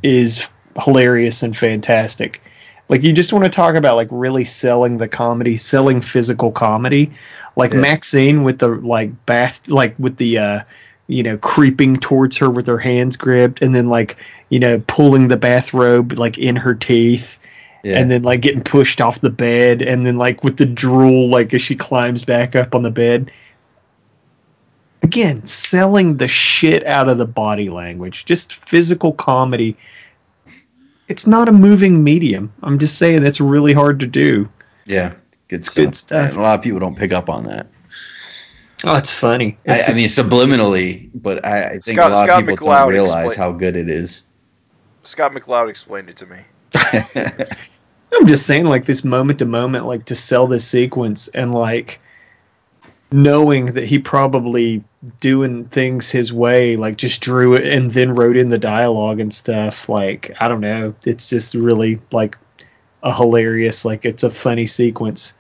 is 0.03 0.49
hilarious 0.85 1.43
and 1.43 1.57
fantastic. 1.57 2.43
Like 2.89 3.05
you 3.05 3.13
just 3.13 3.33
want 3.33 3.45
to 3.45 3.51
talk 3.51 3.77
about 3.77 3.95
like 3.97 4.09
really 4.11 4.45
selling 4.45 4.99
the 4.99 5.07
comedy, 5.09 5.57
selling 5.57 6.01
physical 6.01 6.51
comedy, 6.51 7.13
like 7.55 7.73
Yeah. 7.73 7.81
Maxine 7.81 8.43
with 8.43 8.59
the 8.59 8.69
like 8.69 9.25
bath, 9.27 9.69
like 9.69 9.95
with 9.99 10.17
the 10.17 10.39
uh, 10.39 10.61
you 11.07 11.23
know 11.23 11.39
creeping 11.39 11.97
towards 11.97 12.39
her 12.39 12.51
with 12.51 12.67
her 12.67 12.79
hands 12.79 13.17
gripped, 13.17 13.63
and 13.63 13.73
then 13.75 13.89
like 13.89 14.17
you 14.49 14.59
know 14.59 14.83
pulling 14.85 15.29
the 15.29 15.37
bathrobe 15.37 16.19
like 16.19 16.39
in 16.39 16.57
her 16.57 16.75
teeth, 16.75 17.39
Yeah. 17.85 18.01
and 18.01 18.11
then 18.11 18.23
like 18.25 18.41
getting 18.41 18.65
pushed 18.65 19.01
off 19.01 19.21
the 19.21 19.31
bed, 19.31 19.83
and 19.83 20.05
then 20.05 20.19
like 20.19 20.43
with 20.43 20.57
the 20.57 20.67
drool 20.67 21.29
like 21.29 21.55
as 21.55 21.63
she 21.63 21.77
climbs 21.77 22.25
back 22.25 22.57
up 22.57 22.75
on 22.75 22.83
the 22.83 22.91
bed. 22.91 23.31
Again, 25.03 25.47
selling 25.47 26.17
the 26.19 26.29
shit 26.29 26.87
out 26.87 27.09
of 27.09 27.17
the 27.19 27.27
body 27.27 27.71
language, 27.71 28.25
just 28.27 28.53
physical 28.55 29.13
comedy. 29.13 29.77
It's 31.09 31.27
not 31.27 31.49
a 31.49 31.53
moving 31.53 32.05
medium. 32.05 32.53
I'm 32.63 32.79
just 32.79 32.97
saying 32.99 33.23
that's 33.23 33.41
really 33.41 33.73
hard 33.73 34.01
to 34.01 34.07
do. 34.07 34.49
yeah, 34.85 35.15
good 35.49 35.65
stuff. 35.65 35.75
good 35.85 35.97
stuff. 35.97 36.37
A 36.37 36.41
lot 36.41 36.59
of 36.59 36.63
people 36.63 36.81
don't 36.81 36.97
pick 36.97 37.13
up 37.13 37.29
on 37.31 37.45
that. 37.45 37.67
Oh, 38.85 38.97
it's 38.97 39.13
funny. 39.13 39.59
I, 39.67 39.77
It's 39.77 39.91
I 39.91 39.93
mean, 39.95 40.09
subliminally, 40.09 41.11
but 41.15 41.45
I, 41.45 41.65
I 41.65 41.79
think 41.81 41.99
Scott- 41.99 42.11
a 42.13 42.15
lot 42.15 42.27
Scott 42.27 42.43
of 42.43 42.49
people 42.49 42.67
McCloud 42.69 42.79
don't 42.85 42.89
realize 42.91 43.27
explain- 43.33 43.39
how 43.53 43.53
good 43.59 43.77
it 43.77 43.89
is. 43.91 44.23
Scott 45.03 45.33
McCloud 45.33 45.69
explained 45.71 46.11
it 46.11 46.17
to 46.19 46.27
me. 46.27 46.39
I'm 48.13 48.27
just 48.27 48.47
saying, 48.47 48.67
like 48.67 48.85
this 48.85 49.03
moment 49.05 49.39
to 49.41 49.47
moment, 49.47 49.87
like 49.87 50.07
to 50.07 50.15
sell 50.15 50.47
this 50.47 50.67
sequence 50.67 51.29
and 51.29 51.55
like 51.55 52.01
knowing 53.13 53.67
that 53.67 53.85
he 53.85 53.99
probably 53.99 54.85
doing 55.19 55.65
things 55.65 56.11
his 56.11 56.33
way, 56.33 56.77
like 56.77 56.97
just 56.97 57.21
drew 57.21 57.55
it 57.55 57.67
and 57.67 57.91
then 57.91 58.15
wrote 58.15 58.37
in 58.37 58.49
the 58.49 58.59
dialogue 58.59 59.21
and 59.21 59.33
stuff. 59.33 59.89
Like 59.89 60.41
I 60.41 60.49
don't 60.49 60.61
know, 60.61 60.95
it's 61.05 61.31
just 61.31 61.55
really 61.55 62.01
like 62.11 62.37
a 63.03 63.15
hilarious, 63.15 63.85
like 63.85 64.05
it's 64.05 64.23
a 64.23 64.31
funny 64.31 64.67
sequence. 64.67 65.35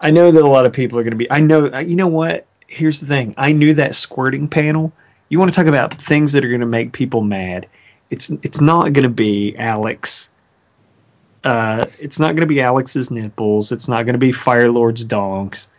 I 0.00 0.10
know 0.12 0.30
that 0.30 0.42
a 0.42 0.48
lot 0.48 0.66
of 0.66 0.72
people 0.72 0.98
are 0.98 1.02
going 1.02 1.12
to 1.12 1.16
be. 1.16 1.30
I 1.30 1.40
know. 1.40 1.78
You 1.80 1.96
know 1.96 2.08
what? 2.08 2.46
Here's 2.68 3.00
the 3.00 3.06
thing. 3.06 3.34
I 3.36 3.52
knew 3.52 3.74
that 3.74 3.94
squirting 3.94 4.48
panel. 4.48 4.92
You 5.28 5.38
want 5.38 5.52
to 5.52 5.56
talk 5.56 5.66
about 5.66 5.94
things 5.94 6.32
that 6.32 6.44
are 6.44 6.48
going 6.48 6.60
to 6.60 6.66
make 6.66 6.92
people 6.92 7.20
mad? 7.20 7.66
It's 8.08 8.30
it's 8.30 8.60
not 8.60 8.92
going 8.92 9.02
to 9.02 9.10
be 9.10 9.56
Alex 9.56 10.30
uh, 11.44 11.86
it's 12.00 12.18
not 12.18 12.28
going 12.28 12.42
to 12.42 12.46
be 12.46 12.60
Alex's 12.60 13.10
nipples. 13.10 13.72
It's 13.72 13.88
not 13.88 14.04
going 14.04 14.14
to 14.14 14.18
be 14.18 14.32
Firelord's 14.32 15.04
donks. 15.04 15.70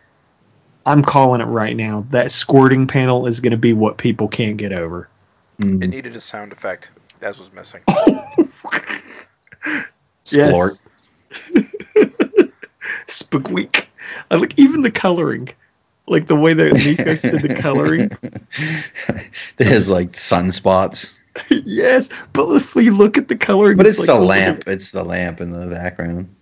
I'm 0.90 1.02
calling 1.02 1.40
it 1.40 1.44
right 1.44 1.76
now. 1.76 2.04
That 2.10 2.30
squirting 2.30 2.86
panel 2.86 3.26
is 3.26 3.40
going 3.40 3.52
to 3.52 3.56
be 3.56 3.72
what 3.72 3.96
people 3.96 4.28
can't 4.28 4.56
get 4.56 4.72
over. 4.72 5.08
Mm. 5.60 5.82
It 5.82 5.86
needed 5.88 6.16
a 6.16 6.20
sound 6.20 6.52
effect. 6.52 6.90
That 7.20 7.36
was 7.38 7.52
missing. 7.52 7.80
Splort. 10.24 10.82
Squeak. 13.08 13.88
I 14.30 14.36
like 14.36 14.58
even 14.58 14.82
the 14.82 14.90
coloring, 14.90 15.48
like 16.06 16.26
the 16.26 16.36
way 16.36 16.54
that 16.54 16.72
Nikos 16.72 17.22
did 17.22 17.42
the 17.42 17.54
coloring. 17.60 18.10
There's 19.56 19.88
like 19.90 20.12
sunspots, 20.12 21.20
yes, 21.48 22.08
but 22.32 22.48
if 22.54 22.74
you 22.76 22.96
look 22.96 23.18
at 23.18 23.28
the 23.28 23.36
coloring, 23.36 23.76
but 23.76 23.86
it's 23.86 23.98
like 23.98 24.06
the 24.06 24.14
a 24.18 24.20
lamp. 24.20 24.64
bit- 24.64 24.74
It's 24.74 24.90
the 24.92 25.04
lamp 25.04 25.40
in 25.40 25.50
the 25.52 25.66
background. 25.66 26.34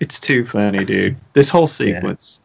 It's 0.00 0.18
too 0.20 0.44
funny, 0.44 0.84
dude. 0.84 1.16
This 1.32 1.50
whole 1.50 1.66
sequence. 1.68 2.40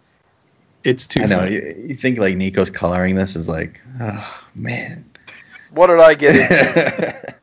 It's 0.84 1.08
too 1.08 1.22
I 1.22 1.26
know. 1.26 1.40
funny. 1.40 1.56
You, 1.56 1.84
you 1.90 1.96
think 1.96 2.18
like 2.20 2.36
Nico's 2.36 2.70
coloring 2.70 3.16
this 3.16 3.36
is 3.36 3.50
like, 3.50 3.82
oh 4.00 4.44
man. 4.56 5.06
What 5.72 5.88
did 5.88 6.00
I 6.00 6.16
get 6.16 6.36
into? 6.36 7.36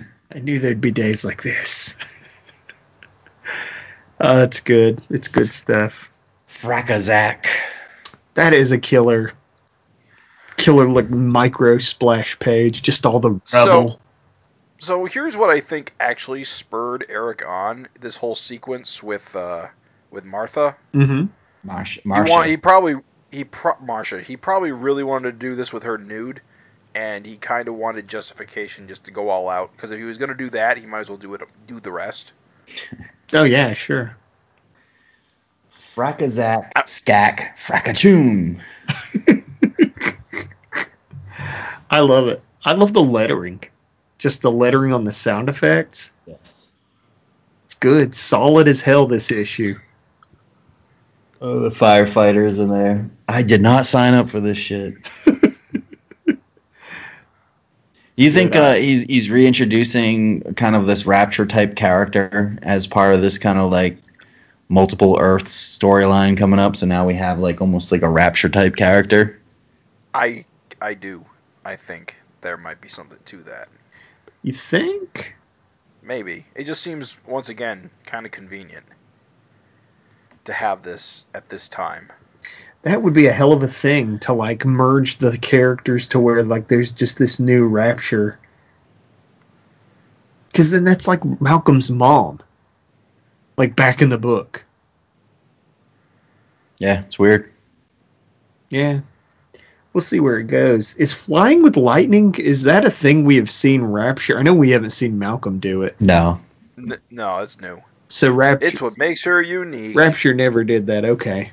I 0.34 0.38
knew 0.38 0.60
there'd 0.60 0.80
be 0.80 0.92
days 0.92 1.24
like 1.24 1.42
this. 1.42 1.96
uh, 4.20 4.46
it's 4.48 4.60
good. 4.60 5.00
It's 5.10 5.28
good 5.28 5.52
stuff. 5.52 6.12
Frackazak. 6.46 7.46
That 8.34 8.52
is 8.52 8.72
a 8.72 8.78
killer, 8.78 9.32
killer 10.56 10.88
like 10.88 11.10
micro 11.10 11.78
splash 11.78 12.38
page. 12.38 12.82
Just 12.82 13.06
all 13.06 13.20
the 13.20 13.40
So- 13.44 13.98
So 14.78 15.04
here's 15.06 15.36
what 15.36 15.50
I 15.50 15.60
think 15.60 15.92
actually 15.98 16.44
spurred 16.44 17.06
Erik 17.08 17.46
on 17.46 17.88
this 18.00 18.16
whole 18.16 18.34
sequence 18.34 19.02
with 19.02 19.34
uh, 19.34 19.66
with 20.10 20.24
Martha. 20.24 20.76
mm-hmm. 20.94 21.26
Marsha. 21.66 22.00
He, 22.02 22.30
want, 22.30 22.48
he 22.48 22.56
probably 22.56 22.94
he 23.30 23.44
pro- 23.44 23.76
Marsha. 23.76 24.22
He 24.22 24.36
probably 24.36 24.72
really 24.72 25.04
wanted 25.04 25.32
to 25.32 25.38
do 25.38 25.54
this 25.54 25.72
with 25.72 25.82
her 25.84 25.98
nude, 25.98 26.40
and 26.94 27.24
he 27.26 27.36
kind 27.36 27.68
of 27.68 27.74
wanted 27.74 28.08
justification 28.08 28.88
just 28.88 29.04
to 29.04 29.10
go 29.10 29.28
all 29.28 29.48
out. 29.48 29.70
Because 29.74 29.90
if 29.90 29.98
he 29.98 30.04
was 30.04 30.18
going 30.18 30.30
to 30.30 30.34
do 30.34 30.50
that, 30.50 30.78
he 30.78 30.86
might 30.86 31.00
as 31.00 31.08
well 31.08 31.18
do 31.18 31.34
it 31.34 31.42
do 31.66 31.80
the 31.80 31.92
rest. 31.92 32.32
Oh 33.32 33.44
yeah, 33.44 33.74
sure. 33.74 34.16
Frackazak. 35.70 36.70
Skak. 36.86 37.56
Frackachoon. 37.58 38.60
I 41.90 42.00
love 42.00 42.28
it. 42.28 42.42
I 42.64 42.72
love 42.72 42.92
the 42.92 43.02
lettering. 43.02 43.64
Just 44.18 44.42
the 44.42 44.52
lettering 44.52 44.92
on 44.92 45.04
the 45.04 45.12
sound 45.12 45.48
effects. 45.48 46.12
Yes. 46.26 46.54
It's 47.64 47.74
good. 47.74 48.14
Solid 48.14 48.68
as 48.68 48.80
hell. 48.80 49.06
This 49.06 49.32
issue. 49.32 49.78
Oh, 51.42 51.60
the 51.60 51.70
firefighters 51.70 52.58
in 52.58 52.68
there. 52.68 53.08
I 53.26 53.42
did 53.42 53.62
not 53.62 53.86
sign 53.86 54.12
up 54.12 54.28
for 54.28 54.40
this 54.40 54.58
shit. 54.58 54.96
you 58.14 58.30
think 58.30 58.54
uh, 58.54 58.74
he's 58.74 59.04
he's 59.04 59.30
reintroducing 59.30 60.54
kind 60.54 60.76
of 60.76 60.86
this 60.86 61.06
Rapture 61.06 61.46
type 61.46 61.76
character 61.76 62.58
as 62.60 62.86
part 62.86 63.14
of 63.14 63.22
this 63.22 63.38
kind 63.38 63.58
of 63.58 63.70
like 63.70 63.96
multiple 64.68 65.16
Earths 65.18 65.78
storyline 65.78 66.36
coming 66.36 66.60
up? 66.60 66.76
So 66.76 66.84
now 66.84 67.06
we 67.06 67.14
have 67.14 67.38
like 67.38 67.62
almost 67.62 67.90
like 67.90 68.02
a 68.02 68.08
Rapture 68.08 68.50
type 68.50 68.76
character. 68.76 69.40
I 70.12 70.44
I 70.78 70.92
do. 70.92 71.24
I 71.64 71.76
think 71.76 72.16
there 72.42 72.58
might 72.58 72.82
be 72.82 72.88
something 72.90 73.18
to 73.26 73.42
that. 73.44 73.68
You 74.42 74.52
think? 74.52 75.36
Maybe. 76.02 76.44
It 76.54 76.64
just 76.64 76.82
seems 76.82 77.16
once 77.26 77.48
again 77.48 77.88
kind 78.04 78.26
of 78.26 78.32
convenient 78.32 78.84
to 80.44 80.52
have 80.52 80.82
this 80.82 81.24
at 81.34 81.48
this 81.48 81.68
time. 81.68 82.10
That 82.82 83.02
would 83.02 83.12
be 83.12 83.26
a 83.26 83.32
hell 83.32 83.52
of 83.52 83.62
a 83.62 83.68
thing 83.68 84.20
to 84.20 84.32
like 84.32 84.64
merge 84.64 85.18
the 85.18 85.36
characters 85.36 86.08
to 86.08 86.18
where 86.20 86.42
like 86.42 86.66
there's 86.68 86.92
just 86.92 87.18
this 87.18 87.38
new 87.38 87.66
Rapture. 87.66 88.38
Because 90.50 90.70
then 90.70 90.84
that's 90.84 91.06
like 91.06 91.22
Malcolm's 91.40 91.90
mom, 91.90 92.40
like 93.56 93.76
back 93.76 94.02
in 94.02 94.08
the 94.08 94.18
book. 94.18 94.64
Yeah, 96.78 97.00
it's 97.02 97.18
weird. 97.18 97.52
Yeah, 98.70 99.00
we'll 99.92 100.00
see 100.00 100.20
where 100.20 100.38
it 100.38 100.44
goes. 100.44 100.94
Is 100.94 101.12
flying 101.12 101.62
with 101.62 101.76
lightning? 101.76 102.34
Is 102.36 102.62
that 102.62 102.84
a 102.86 102.90
thing 102.90 103.24
we 103.24 103.36
have 103.36 103.50
seen 103.50 103.82
Rapture? 103.82 104.38
I 104.38 104.42
know 104.42 104.54
we 104.54 104.70
haven't 104.70 104.90
seen 104.90 105.18
Malcolm 105.18 105.58
do 105.58 105.82
it. 105.82 106.00
No, 106.00 106.40
N- 106.78 106.98
no, 107.10 107.38
it's 107.38 107.60
new. 107.60 107.82
So 108.10 108.32
Rapture, 108.32 108.66
It's 108.66 108.80
what 108.82 108.98
makes 108.98 109.24
her 109.24 109.40
unique. 109.40 109.96
Rapture 109.96 110.34
never 110.34 110.64
did 110.64 110.88
that. 110.88 111.04
Okay. 111.04 111.52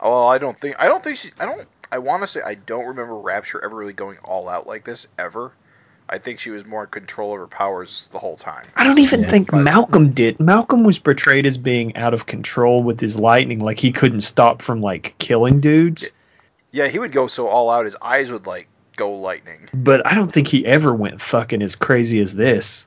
Oh, 0.00 0.26
I 0.26 0.38
don't 0.38 0.58
think. 0.58 0.76
I 0.78 0.86
don't 0.86 1.04
think 1.04 1.18
she. 1.18 1.30
I 1.38 1.46
don't. 1.46 1.68
I 1.92 1.98
want 1.98 2.22
to 2.22 2.26
say 2.26 2.40
I 2.44 2.54
don't 2.54 2.86
remember 2.86 3.16
Rapture 3.16 3.62
ever 3.64 3.76
really 3.76 3.92
going 3.92 4.18
all 4.24 4.48
out 4.48 4.66
like 4.66 4.84
this 4.84 5.06
ever. 5.18 5.52
I 6.08 6.18
think 6.18 6.38
she 6.40 6.50
was 6.50 6.64
more 6.64 6.84
in 6.84 6.90
control 6.90 7.32
of 7.34 7.40
her 7.40 7.46
powers 7.46 8.06
the 8.12 8.18
whole 8.18 8.36
time. 8.36 8.64
I 8.74 8.84
don't 8.84 8.98
even 9.00 9.22
Yeah. 9.22 9.30
think 9.30 9.52
Malcolm 9.52 10.10
did. 10.10 10.40
Malcolm 10.40 10.82
was 10.84 10.98
portrayed 10.98 11.46
as 11.46 11.58
being 11.58 11.96
out 11.96 12.14
of 12.14 12.26
control 12.26 12.82
with 12.82 13.00
his 13.00 13.18
lightning, 13.18 13.60
like 13.60 13.78
he 13.78 13.92
couldn't 13.92 14.20
stop 14.20 14.62
from 14.62 14.80
like 14.80 15.14
killing 15.18 15.60
dudes. 15.60 16.12
Yeah, 16.72 16.88
he 16.88 16.98
would 16.98 17.12
go 17.12 17.26
so 17.26 17.48
all 17.48 17.70
out. 17.70 17.84
His 17.84 17.96
eyes 18.00 18.30
would 18.32 18.46
like 18.46 18.68
go 18.96 19.14
lightning. 19.16 19.68
But 19.74 20.06
I 20.06 20.14
don't 20.14 20.30
think 20.30 20.48
he 20.48 20.64
ever 20.64 20.94
went 20.94 21.20
fucking 21.20 21.62
as 21.62 21.76
crazy 21.76 22.20
as 22.20 22.34
this. 22.34 22.86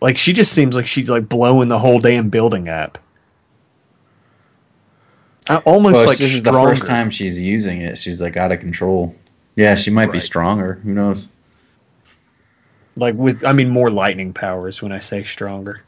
Like 0.00 0.18
she 0.18 0.32
just 0.32 0.52
seems 0.52 0.76
like 0.76 0.86
she's 0.86 1.08
like 1.08 1.28
blowing 1.28 1.68
the 1.68 1.78
whole 1.78 1.98
damn 1.98 2.30
building 2.30 2.68
up. 2.68 2.98
I 5.48 5.56
almost 5.58 5.94
Well, 5.96 6.06
like 6.06 6.18
this 6.18 6.32
is 6.32 6.42
the 6.42 6.52
first 6.52 6.86
time 6.86 7.10
she's 7.10 7.40
using 7.40 7.82
it. 7.82 7.98
She's 7.98 8.20
like 8.20 8.36
out 8.36 8.52
of 8.52 8.60
control. 8.60 9.14
Yeah, 9.56 9.74
she 9.74 9.90
might 9.90 10.10
be 10.10 10.20
stronger. 10.20 10.74
Who 10.74 10.92
knows? 10.92 11.28
Like 12.96 13.14
with, 13.14 13.44
I 13.44 13.52
mean, 13.52 13.70
more 13.70 13.90
lightning 13.90 14.32
powers 14.32 14.80
when 14.80 14.92
I 14.92 15.00
say 15.00 15.24
stronger. 15.24 15.82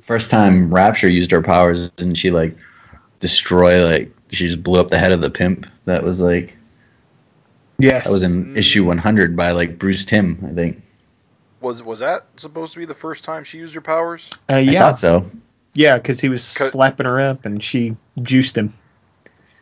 First 0.00 0.30
time 0.30 0.72
Rapture 0.72 1.08
used 1.08 1.30
her 1.30 1.42
powers, 1.42 1.90
didn't 1.90 2.14
she 2.14 2.30
like 2.30 2.56
destroy 3.20 3.86
like 3.86 4.12
she 4.30 4.46
just 4.46 4.62
blew 4.62 4.80
up 4.80 4.88
the 4.88 4.98
head 4.98 5.12
of 5.12 5.20
the 5.20 5.30
pimp? 5.30 5.66
That 5.84 6.02
was 6.02 6.20
like 6.20 6.56
Yes, 7.78 8.04
that 8.04 8.12
was 8.12 8.24
in 8.24 8.56
issue 8.56 8.84
100 8.84 9.36
by 9.36 9.52
like 9.52 9.78
Bruce 9.78 10.04
Timm, 10.04 10.44
I 10.48 10.54
think. 10.54 10.82
Was 11.62 11.82
was 11.82 12.00
that 12.00 12.26
supposed 12.36 12.72
to 12.74 12.80
be 12.80 12.84
the 12.86 12.94
first 12.94 13.24
time 13.24 13.44
she 13.44 13.58
used 13.58 13.74
her 13.74 13.80
powers? 13.80 14.28
uh, 14.50 14.54
I 14.54 14.58
yeah, 14.58 14.80
thought 14.80 14.98
so. 14.98 15.30
yeah, 15.72 15.96
because 15.96 16.20
he 16.20 16.28
was 16.28 16.56
'Cause- 16.56 16.70
slapping 16.72 17.06
her 17.06 17.20
up 17.20 17.44
and 17.44 17.62
she 17.62 17.96
juiced 18.20 18.58
him. 18.58 18.74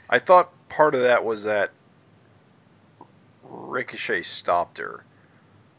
I 0.09 0.19
thought 0.19 0.51
part 0.69 0.95
of 0.95 1.03
that 1.03 1.25
was 1.25 1.45
that 1.45 1.71
Ricochet 3.45 4.23
stopped 4.23 4.79
her, 4.79 5.05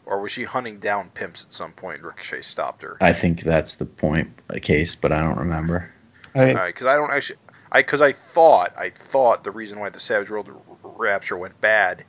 or 0.06 0.22
was 0.22 0.32
she 0.32 0.44
hunting 0.44 0.80
down 0.80 1.10
pimps 1.10 1.46
at 1.46 1.54
some 1.54 1.72
point? 1.74 1.98
and 1.98 2.06
Ricochet 2.06 2.42
stopped 2.44 2.84
her. 2.84 2.98
I 3.02 3.14
think 3.14 3.42
that's 3.42 3.76
the 3.76 3.86
point, 3.86 4.30
the 4.48 4.60
case, 4.60 4.96
but 4.96 5.12
I 5.12 5.20
don't 5.22 5.40
remember. 5.40 5.92
I, 6.36 6.50
All 6.50 6.56
right, 6.56 6.74
because 6.74 6.88
I 6.88 6.96
don't 6.96 7.12
actually, 7.12 7.40
I 7.72 7.80
because 7.82 8.02
I 8.02 8.14
thought 8.14 8.74
I 8.78 8.90
thought 8.90 9.44
the 9.44 9.52
reason 9.52 9.80
why 9.80 9.90
the 9.90 10.00
Savage 10.00 10.30
World 10.30 10.50
Rapture 10.84 11.38
went 11.38 11.60
bad 11.60 12.04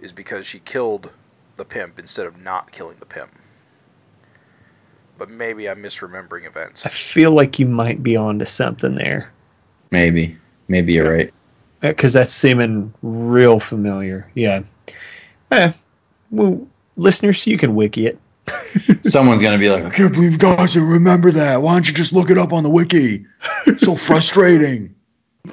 is 0.00 0.12
because 0.12 0.46
she 0.46 0.58
killed 0.60 1.10
the 1.58 1.64
pimp 1.64 1.98
instead 1.98 2.26
of 2.26 2.40
not 2.40 2.72
killing 2.72 2.96
the 2.98 3.06
pimp. 3.06 3.30
But 5.18 5.28
maybe 5.28 5.68
I'm 5.68 5.82
misremembering 5.82 6.46
events. 6.46 6.86
I 6.86 6.90
feel 6.90 7.32
like 7.32 7.58
you 7.58 7.66
might 7.66 8.02
be 8.02 8.16
onto 8.16 8.44
something 8.44 8.94
there. 8.94 9.32
Maybe. 9.90 10.36
Maybe 10.68 10.94
you're 10.94 11.10
right. 11.10 11.34
because 11.80 12.12
that's 12.12 12.32
seeming 12.32 12.94
real 13.02 13.58
familiar. 13.58 14.30
Yeah. 14.34 14.62
Eh, 15.50 15.72
well, 16.30 16.68
listeners, 16.96 17.46
you 17.46 17.58
can 17.58 17.74
wiki 17.74 18.06
it. 18.06 18.18
Someone's 19.04 19.42
gonna 19.42 19.58
be 19.58 19.70
like, 19.70 19.84
I 19.84 19.90
can't 19.90 20.12
believe 20.12 20.38
guys 20.38 20.74
didn't 20.74 20.88
remember 20.90 21.32
that. 21.32 21.60
Why 21.62 21.74
don't 21.74 21.86
you 21.86 21.94
just 21.94 22.12
look 22.12 22.30
it 22.30 22.38
up 22.38 22.52
on 22.52 22.62
the 22.62 22.70
wiki? 22.70 23.26
so 23.78 23.94
frustrating. 23.96 24.94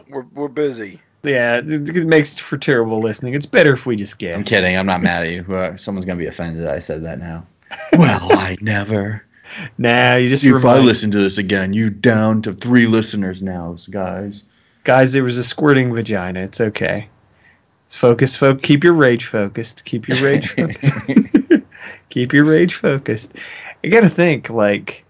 We're 0.09 0.25
we're 0.33 0.47
busy. 0.47 1.01
Yeah, 1.25 1.57
it, 1.57 1.89
it 1.89 2.07
makes 2.07 2.37
for 2.39 2.57
terrible 2.57 2.99
listening. 2.99 3.33
It's 3.33 3.45
better 3.45 3.73
if 3.73 3.85
we 3.85 3.95
just 3.95 4.17
guess. 4.17 4.37
I'm 4.37 4.43
kidding. 4.43 4.77
I'm 4.77 4.85
not 4.85 5.01
mad 5.01 5.25
at 5.25 5.31
you. 5.31 5.55
Uh, 5.55 5.75
Someone's 5.77 6.05
gonna 6.05 6.19
be 6.19 6.27
offended 6.27 6.63
that 6.65 6.73
I 6.75 6.79
said 6.79 7.03
that 7.03 7.19
now. 7.19 7.47
well, 7.93 8.31
I 8.31 8.57
never. 8.61 9.23
Nah, 9.77 10.15
you 10.15 10.29
just 10.29 10.43
See, 10.43 10.49
if 10.49 10.65
I 10.65 10.79
listen 10.79 11.11
to 11.11 11.17
this 11.19 11.37
again, 11.37 11.73
you 11.73 11.89
down 11.89 12.41
to 12.43 12.53
three 12.53 12.87
listeners 12.87 13.41
now, 13.41 13.75
guys. 13.89 14.43
guys. 14.83 15.13
There 15.13 15.23
was 15.23 15.37
a 15.37 15.43
squirting 15.43 15.93
vagina. 15.93 16.41
It's 16.41 16.59
okay. 16.61 17.09
Focus, 17.87 18.35
folk. 18.35 18.61
Keep 18.63 18.83
your 18.83 18.93
rage 18.93 19.25
focused. 19.27 19.85
Keep 19.85 20.07
your 20.07 20.17
rage 20.17 20.49
focused. 20.55 21.63
keep 22.09 22.33
your 22.33 22.45
rage 22.45 22.73
focused. 22.75 23.33
I 23.83 23.87
gotta 23.89 24.09
think. 24.09 24.49
Like, 24.49 25.05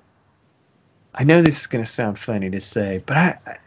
I 1.13 1.23
know 1.23 1.41
this 1.41 1.61
is 1.61 1.67
gonna 1.67 1.85
sound 1.85 2.19
funny 2.19 2.49
to 2.51 2.59
say, 2.61 3.01
but 3.05 3.17
I, 3.17 3.37
I- 3.47 3.57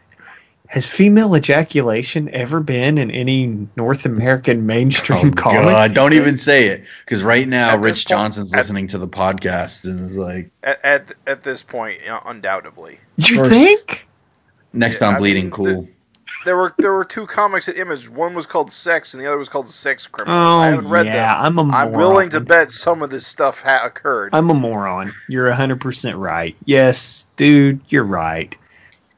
has 0.71 0.85
female 0.85 1.35
ejaculation 1.35 2.29
ever 2.31 2.59
been 2.59 2.99
in 2.99 3.09
any 3.09 3.67
North 3.75 4.05
American 4.05 4.67
mainstream 4.67 5.29
Oh, 5.29 5.31
comic? 5.31 5.61
God, 5.63 5.93
don't 5.95 6.13
even 6.13 6.37
say 6.37 6.67
it. 6.67 6.85
Because 7.03 7.23
right 7.23 7.47
now, 7.47 7.69
At 7.71 7.77
this 7.77 7.83
Rich 7.85 7.95
point- 8.05 8.07
Johnston's 8.07 8.53
at- 8.53 8.57
listening 8.57 8.87
to 8.87 8.99
the 8.99 9.07
podcast 9.07 9.85
and 9.85 10.11
is 10.11 10.17
like, 10.17 10.51
At 10.63 10.85
at, 10.85 11.15
at 11.25 11.43
this 11.43 11.63
point, 11.63 12.01
you 12.01 12.09
know, 12.09 12.21
undoubtedly, 12.23 12.99
You 13.17 13.37
course. 13.37 13.49
think? 13.49 14.07
next 14.71 15.01
Yeah, 15.01 15.07
on 15.07 15.15
I 15.15 15.17
Bleeding 15.17 15.45
mean, 15.45 15.51
Cool. 15.51 15.87
there 16.45 16.55
were 16.55 16.75
there 16.77 16.93
were 16.93 17.03
two 17.05 17.25
comics 17.25 17.67
at 17.67 17.75
Image. 17.75 18.07
One 18.07 18.35
was 18.35 18.45
called 18.45 18.71
Sex, 18.71 19.15
and 19.15 19.23
the 19.23 19.27
other 19.27 19.39
was 19.39 19.49
called 19.49 19.71
Sex 19.71 20.05
Criminals. 20.05 20.37
Oh 20.39 20.59
I 20.59 20.67
haven't 20.67 20.87
read 20.89 21.07
yeah, 21.07 21.33
them. 21.33 21.45
I'm 21.45 21.57
a 21.57 21.63
moron. 21.63 21.87
I'm 21.87 21.93
willing 21.93 22.29
to 22.29 22.41
bet 22.41 22.71
some 22.71 23.01
of 23.01 23.09
this 23.09 23.25
stuff 23.25 23.59
ha- 23.61 23.81
occurred. 23.85 24.35
I'm 24.35 24.51
a 24.51 24.53
moron. 24.53 25.13
You're 25.27 25.49
100% 25.51 26.19
right. 26.19 26.55
Yes, 26.63 27.25
dude, 27.37 27.81
you're 27.89 28.03
right. 28.03 28.55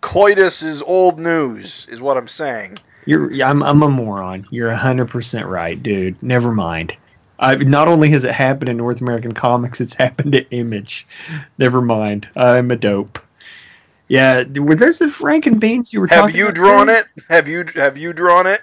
Coitus 0.01 0.63
is 0.63 0.81
old 0.81 1.19
news, 1.19 1.87
is 1.89 2.01
what 2.01 2.17
I'm 2.17 2.27
saying. 2.27 2.75
You're 3.05 3.31
yeah, 3.31 3.49
I'm 3.49 3.63
I'm 3.63 3.81
a 3.83 3.89
moron. 3.89 4.47
You're 4.51 4.71
100% 4.71 5.47
right, 5.47 5.81
dude. 5.81 6.21
Never 6.21 6.51
mind. 6.51 6.95
I, 7.39 7.55
not 7.55 7.87
only 7.87 8.09
has 8.11 8.23
it 8.23 8.33
happened 8.33 8.69
in 8.69 8.77
North 8.77 9.01
American 9.01 9.33
comics, 9.33 9.81
it's 9.81 9.93
happened 10.05 10.35
at 10.35 10.47
Image. 10.51 11.07
Never 11.57 11.81
mind. 11.81 12.27
I'm 12.35 12.69
a 12.71 12.75
dope. 12.75 13.19
Yeah, 14.07 14.43
were 14.43 14.75
those 14.75 14.97
the 14.99 15.05
Franken 15.05 15.59
beans 15.59 15.93
you 15.93 16.01
were 16.01 16.07
Have 16.07 16.25
talking 16.25 16.35
you 16.35 16.45
about? 16.45 16.55
drawn 16.55 16.87
Craig? 16.87 17.05
it? 17.17 17.23
Have 17.29 17.47
you 17.47 17.65
have 17.75 17.97
you 17.97 18.11
drawn 18.13 18.45
it? 18.45 18.61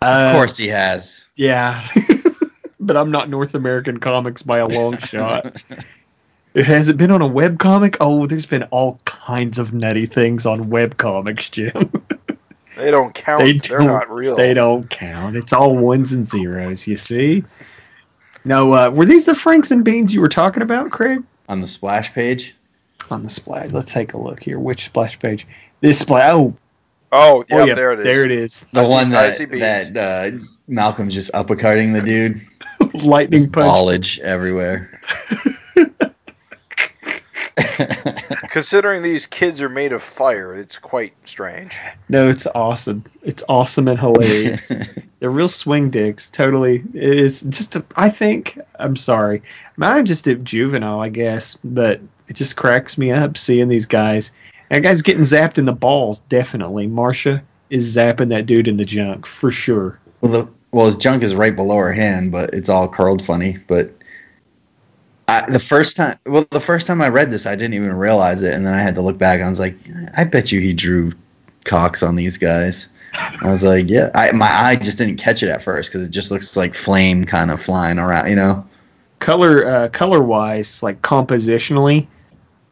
Uh, 0.00 0.28
Of 0.30 0.36
course 0.36 0.56
he 0.56 0.68
has. 0.68 1.24
Yeah. 1.34 1.86
but 2.80 2.96
I'm 2.96 3.10
not 3.10 3.28
North 3.28 3.54
American 3.54 3.98
comics 3.98 4.42
by 4.42 4.58
a 4.58 4.66
long 4.68 4.96
shot. 4.98 5.62
Has 6.54 6.88
it 6.88 6.96
been 6.96 7.10
on 7.10 7.20
a 7.22 7.26
web 7.26 7.58
comic? 7.58 7.96
Oh, 8.00 8.26
there's 8.26 8.46
been 8.46 8.62
all 8.64 9.00
kinds 9.04 9.58
of 9.58 9.72
nutty 9.74 10.06
things 10.06 10.46
on 10.46 10.70
web 10.70 10.96
comics, 10.96 11.50
Jim. 11.50 11.90
They 12.76 12.90
don't 12.90 13.14
count. 13.14 13.40
They 13.40 13.52
They 13.52 13.58
don't- 13.60 13.80
are 13.82 13.84
not 13.84 14.10
real. 14.10 14.34
they 14.34 14.52
don't 14.52 14.90
count. 14.90 15.36
It's 15.36 15.52
all 15.52 15.76
ones 15.76 16.12
and 16.12 16.24
zeros, 16.24 16.88
you 16.88 16.96
see? 16.96 17.44
No, 18.44 18.72
uh, 18.72 18.90
were 18.90 19.04
these 19.04 19.26
the 19.26 19.36
Franks 19.36 19.70
and 19.70 19.84
Beans 19.84 20.12
you 20.12 20.20
were 20.20 20.28
talking 20.28 20.60
about, 20.60 20.90
Craig? 20.90 21.22
On 21.48 21.60
the 21.60 21.68
splash 21.68 22.12
page, 22.12 22.52
On 23.12 23.22
the 23.22 23.28
splash. 23.28 23.70
Let's 23.70 23.92
take 23.92 24.14
a 24.14 24.18
look 24.18 24.42
here. 24.42 24.58
Which 24.58 24.86
splash 24.86 25.20
page? 25.20 25.46
This 25.80 26.00
splash. 26.00 26.32
Oh, 26.34 26.56
Oh, 27.12 27.44
yeah, 27.48 27.56
oh 27.58 27.64
yeah, 27.64 27.74
there 27.76 27.92
it 27.92 28.00
is. 28.00 28.04
There 28.04 28.24
it 28.24 28.32
is. 28.32 28.66
the 28.72 28.80
I 28.80 28.88
one 28.88 29.14
I 29.14 29.28
that 29.30 29.92
that 29.94 30.34
uh, 30.34 30.36
Malcolm's 30.66 31.14
just 31.14 31.30
uppercutting 31.32 31.92
the 31.92 32.02
dude. 32.02 32.40
Lightning 32.92 33.42
There's 33.42 33.46
punch. 33.52 33.68
ballage 33.68 34.18
everywhere. 34.18 35.00
Considering 38.50 39.02
these 39.02 39.26
kids 39.26 39.62
are 39.62 39.68
made 39.68 39.92
of 39.92 40.02
fire, 40.02 40.54
it's 40.54 40.78
quite 40.78 41.12
strange. 41.24 41.76
No, 42.08 42.28
it's 42.28 42.46
awesome. 42.46 43.04
It's 43.22 43.44
awesome 43.48 43.88
and 43.88 43.98
hilarious. 43.98 44.72
They're 45.20 45.30
real 45.30 45.48
swing 45.48 45.90
dicks. 45.90 46.30
Totally. 46.30 46.76
It 46.76 47.18
is 47.18 47.40
just, 47.42 47.76
a, 47.76 47.84
I 47.96 48.10
think, 48.10 48.58
I'm 48.78 48.96
sorry. 48.96 49.42
I'm 49.80 50.04
just 50.04 50.26
a 50.26 50.34
juvenile, 50.34 51.00
I 51.00 51.08
guess, 51.08 51.56
but 51.62 52.00
it 52.28 52.34
just 52.36 52.56
cracks 52.56 52.98
me 52.98 53.12
up 53.12 53.36
seeing 53.36 53.68
these 53.68 53.86
guys. 53.86 54.32
That 54.68 54.82
guy's 54.82 55.02
getting 55.02 55.22
zapped 55.22 55.58
in 55.58 55.64
the 55.64 55.72
balls, 55.72 56.20
definitely. 56.20 56.86
Marcia 56.86 57.44
is 57.70 57.96
zapping 57.96 58.30
that 58.30 58.46
dude 58.46 58.68
in 58.68 58.76
the 58.76 58.84
junk, 58.84 59.26
for 59.26 59.50
sure. 59.50 60.00
well, 60.20 60.32
the 60.32 60.48
well, 60.72 60.86
his 60.86 60.96
junk 60.96 61.22
is 61.22 61.36
right 61.36 61.54
below 61.54 61.76
her 61.76 61.92
hand, 61.92 62.32
but 62.32 62.52
it's 62.52 62.68
all 62.68 62.88
curled 62.88 63.24
funny. 63.24 63.58
But 63.68 63.92
I, 65.26 65.50
the 65.50 65.58
first 65.58 65.96
time, 65.96 66.18
well, 66.26 66.46
the 66.50 66.60
first 66.60 66.86
time 66.86 67.00
I 67.00 67.08
read 67.08 67.30
this, 67.30 67.46
I 67.46 67.56
didn't 67.56 67.74
even 67.74 67.94
realize 67.94 68.42
it, 68.42 68.52
and 68.54 68.66
then 68.66 68.74
I 68.74 68.80
had 68.80 68.96
to 68.96 69.02
look 69.02 69.16
back. 69.18 69.40
I 69.40 69.48
was 69.48 69.58
like, 69.58 69.76
I 70.16 70.24
bet 70.24 70.52
you 70.52 70.60
he 70.60 70.72
drew 70.74 71.12
cocks 71.64 72.02
on 72.02 72.14
these 72.14 72.36
guys. 72.38 72.88
I 73.14 73.50
was 73.50 73.62
like, 73.62 73.88
yeah. 73.88 74.10
I, 74.14 74.32
my 74.32 74.52
eye 74.52 74.76
just 74.76 74.98
didn't 74.98 75.16
catch 75.16 75.42
it 75.42 75.48
at 75.48 75.62
first 75.62 75.90
because 75.90 76.06
it 76.06 76.10
just 76.10 76.30
looks 76.30 76.56
like 76.56 76.74
flame 76.74 77.24
kind 77.24 77.50
of 77.50 77.62
flying 77.62 77.98
around, 77.98 78.28
you 78.28 78.36
know. 78.36 78.66
color 79.18 79.64
uh, 79.64 79.88
color 79.88 80.22
wise, 80.22 80.82
like 80.82 81.00
compositionally, 81.00 82.08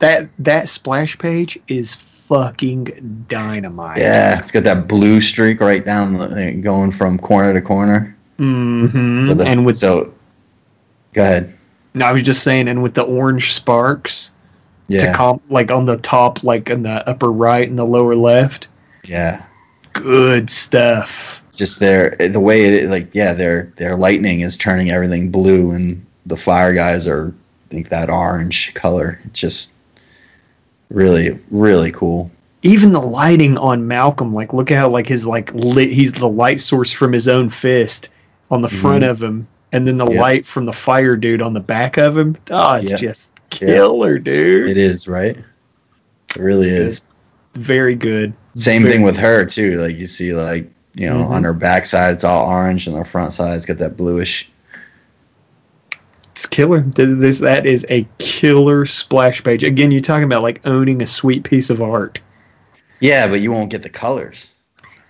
that 0.01 0.29
that 0.41 0.69
splash 0.69 1.17
page 1.17 1.59
is 1.69 1.95
fucking 1.95 3.25
dynamite. 3.29 3.99
Yeah, 3.99 4.39
it's 4.39 4.51
got 4.51 4.65
that 4.65 4.89
blue 4.89 5.21
streak 5.21 5.61
right 5.61 5.85
down, 5.85 6.19
the, 6.19 6.53
going 6.61 6.91
from 6.93 7.19
corner 7.19 7.53
to 7.55 7.61
corner. 7.63 8.17
Mm-hmm. 8.39 9.39
The- 9.39 9.45
And 9.47 9.65
with 9.65 9.79
so, 9.79 10.13
go 11.13 11.23
ahead. 11.23 11.57
No, 11.95 12.07
I 12.07 12.13
was 12.13 12.23
just 12.23 12.43
saying, 12.43 12.69
and 12.69 12.83
with 12.83 12.95
the 12.95 13.03
orange 13.03 13.53
sparks 13.53 14.33
to 14.91 14.97
Yeah, 14.97 15.15
comp, 15.15 15.43
like 15.49 15.71
on 15.71 15.87
the 15.87 15.97
top, 15.97 16.43
like 16.43 16.71
in 16.71 16.83
the 16.83 17.09
upper 17.09 17.31
right 17.31 17.69
and 17.69 17.79
the 17.79 17.85
lower 17.85 18.15
left, 18.15 18.69
yeah. 19.05 19.45
good 19.93 20.51
stuff. 20.51 21.43
just 21.53 21.81
their 21.81 22.17
the 22.17 22.41
way 22.41 22.65
it 22.65 22.91
like 22.91 23.15
yeah 23.15 23.35
their 23.35 23.73
their 23.77 23.97
lightning 23.97 24.41
is 24.41 24.57
turning 24.57 24.91
everything 24.91 25.31
blue 25.31 25.73
and 25.73 26.07
the 26.27 26.37
fire 26.37 26.73
guys 26.73 27.09
are 27.09 27.35
I 27.67 27.69
think 27.69 27.89
that 27.89 28.11
orange 28.11 28.75
color. 28.75 29.21
It's 29.25 29.41
just 29.41 29.73
really 30.91 31.39
really 31.51 31.93
cool. 31.93 32.31
Even 32.63 32.93
the 32.93 33.01
lighting 33.01 33.59
on 33.59 33.89
Malcolm, 33.89 34.33
like 34.33 34.53
look 34.53 34.71
at 34.71 34.79
how 34.79 34.89
like 34.91 35.07
his 35.07 35.27
like 35.27 35.53
lit, 35.53 35.91
he's 35.91 36.13
the 36.13 36.29
light 36.29 36.61
source 36.61 36.93
from 36.93 37.13
his 37.13 37.29
own 37.29 37.49
fist 37.49 38.09
on 38.51 38.63
the 38.63 38.69
front 38.69 39.03
mm-hmm. 39.03 39.11
of 39.11 39.23
him, 39.23 39.49
and 39.73 39.87
then 39.89 39.97
the 39.97 40.07
Yep. 40.09 40.21
light 40.21 40.47
from 40.47 40.67
the 40.67 40.73
fire 40.73 41.17
dude 41.17 41.43
on 41.43 41.55
the 41.55 41.61
back 41.61 41.97
of 41.97 42.17
him. 42.17 42.37
Oh, 42.51 42.75
it's 42.75 42.91
Yep. 42.93 43.01
just 43.01 43.31
killer, 43.51 44.19
dude. 44.19 44.69
it 44.71 44.77
is 44.77 45.09
right 45.09 45.37
it 45.37 46.41
really 46.41 46.69
It's 46.71 46.99
is 46.99 47.05
Very 47.55 47.95
good. 47.95 48.33
same 48.55 48.83
Very- 48.83 48.95
thing 48.95 49.03
with 49.03 49.17
her 49.19 49.45
too 49.45 49.79
like 49.79 49.99
you 49.99 50.07
see 50.07 50.33
like 50.33 50.71
you 50.95 51.09
know 51.11 51.17
Mhm. 51.25 51.31
on 51.31 51.45
her 51.45 51.53
backside 51.53 52.15
it's 52.15 52.25
all 52.25 52.47
orange 52.49 52.87
and 52.87 52.97
her 52.97 53.05
front 53.05 53.35
side 53.35 53.57
it's 53.57 53.67
got 53.67 53.79
that 53.79 53.97
bluish 53.97 54.49
It's 56.33 56.47
killer. 56.47 56.81
This 56.81 57.41
that 57.41 57.67
is 57.67 57.85
a 57.91 58.09
killer 58.19 58.87
splash 58.87 59.45
page. 59.45 59.65
Again, 59.65 59.91
you're 59.91 60.01
talking 60.01 60.25
about 60.25 60.43
like 60.43 60.63
owning 60.67 61.03
a 61.03 61.07
sweet 61.07 61.45
piece 61.45 61.69
of 61.71 61.83
art. 61.83 62.21
yeah 63.01 63.27
but 63.29 63.41
you 63.41 63.53
won't 63.53 63.71
get 63.71 63.83
the 63.83 63.89
colors 63.91 64.49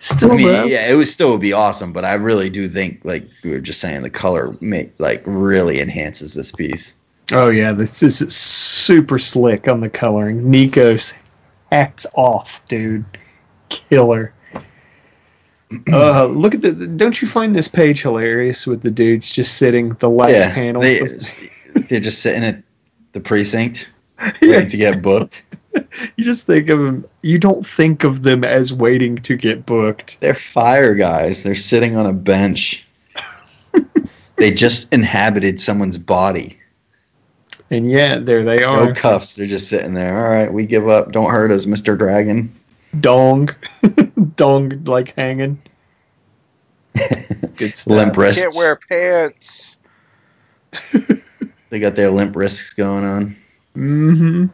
Still, 0.03 0.33
I 0.33 0.37
mean, 0.37 0.69
yeah, 0.69 0.91
it 0.91 0.97
would 0.97 1.07
still 1.07 1.39
be 1.39 1.53
awesome, 1.53 1.93
but 1.93 2.05
I 2.05 2.15
really 2.15 2.51
do 2.51 2.67
think, 2.67 3.05
like 3.05 3.29
we 3.45 3.51
were 3.51 3.61
just 3.61 3.81
saying, 3.81 4.03
the 4.03 4.11
color 4.11 4.53
make 4.61 4.95
like 4.99 5.23
really 5.27 5.81
enhances 5.81 6.35
this 6.35 6.51
piece. 6.51 6.97
Oh 7.31 7.51
yeah, 7.51 7.73
this, 7.73 8.03
is 8.03 8.35
super 8.35 9.21
slick 9.21 9.69
on 9.69 9.79
the 9.81 9.89
coloring. 9.89 10.51
Nikos, 10.51 11.17
hats 11.71 12.09
off, 12.15 12.67
dude. 12.67 13.05
Killer. 13.69 14.35
Uh, 15.91 16.27
look 16.27 16.55
at 16.55 16.61
the. 16.61 16.87
Don't 16.87 17.23
you 17.23 17.27
find 17.27 17.57
this 17.57 17.69
page 17.69 18.03
hilarious 18.03 18.67
with 18.67 18.83
the 18.83 18.91
dudes 18.91 19.33
just 19.33 19.57
sitting 19.57 19.95
the 19.95 20.11
last 20.11 20.33
yeah, 20.33 20.53
panel? 20.53 20.83
they, 20.83 20.99
they're 21.75 22.01
just 22.01 22.21
sitting 22.21 22.45
at 22.45 22.63
the 23.13 23.21
precinct 23.21 23.91
waiting 24.21 24.51
Yes. 24.51 24.71
to 24.73 24.77
get 24.77 25.03
booked. 25.03 25.45
You 26.17 26.25
just 26.25 26.47
think 26.47 26.69
of 26.69 26.79
them. 26.79 27.07
You 27.23 27.39
don't 27.39 27.67
think 27.67 28.05
of 28.05 28.23
them 28.23 28.45
as 28.45 28.73
waiting 28.73 29.17
to 29.17 29.37
get 29.37 29.65
booked. 29.65 30.21
They're 30.21 30.35
fire 30.35 30.95
guys. 30.95 31.43
They're 31.43 31.55
sitting 31.55 31.97
on 31.97 32.07
a 32.07 32.13
bench. 32.13 32.87
they 34.37 34.53
just 34.53 34.93
inhabited 34.93 35.61
someone's 35.61 35.99
body. 35.99 36.59
And 37.71 37.91
yeah, 37.91 38.19
there 38.19 38.45
they 38.45 38.63
are. 38.65 38.87
No 38.87 38.93
cuffs. 38.93 39.37
They're 39.37 39.47
just 39.47 39.69
sitting 39.69 39.95
there. 39.95 40.25
All 40.27 40.31
right, 40.31 40.53
we 40.53 40.67
give 40.67 40.89
up. 40.89 41.13
Don't 41.13 41.31
hurt 41.31 41.51
us, 41.51 41.65
Mister 41.65 41.97
Dragon. 41.97 42.55
Dong, 42.99 43.49
dong, 44.37 44.85
like 44.85 45.15
hanging. 45.15 45.63
Good 47.57 47.77
stuff. 47.77 47.87
limp 47.87 48.17
wrists. 48.17 48.43
Can't 48.43 48.55
wear 48.57 48.79
pants. 48.89 49.77
They 51.71 51.79
got 51.79 51.95
their 51.95 52.11
limp 52.11 52.37
wrists 52.37 52.75
going 52.75 53.05
on. 53.05 53.37
hmm 53.75 54.47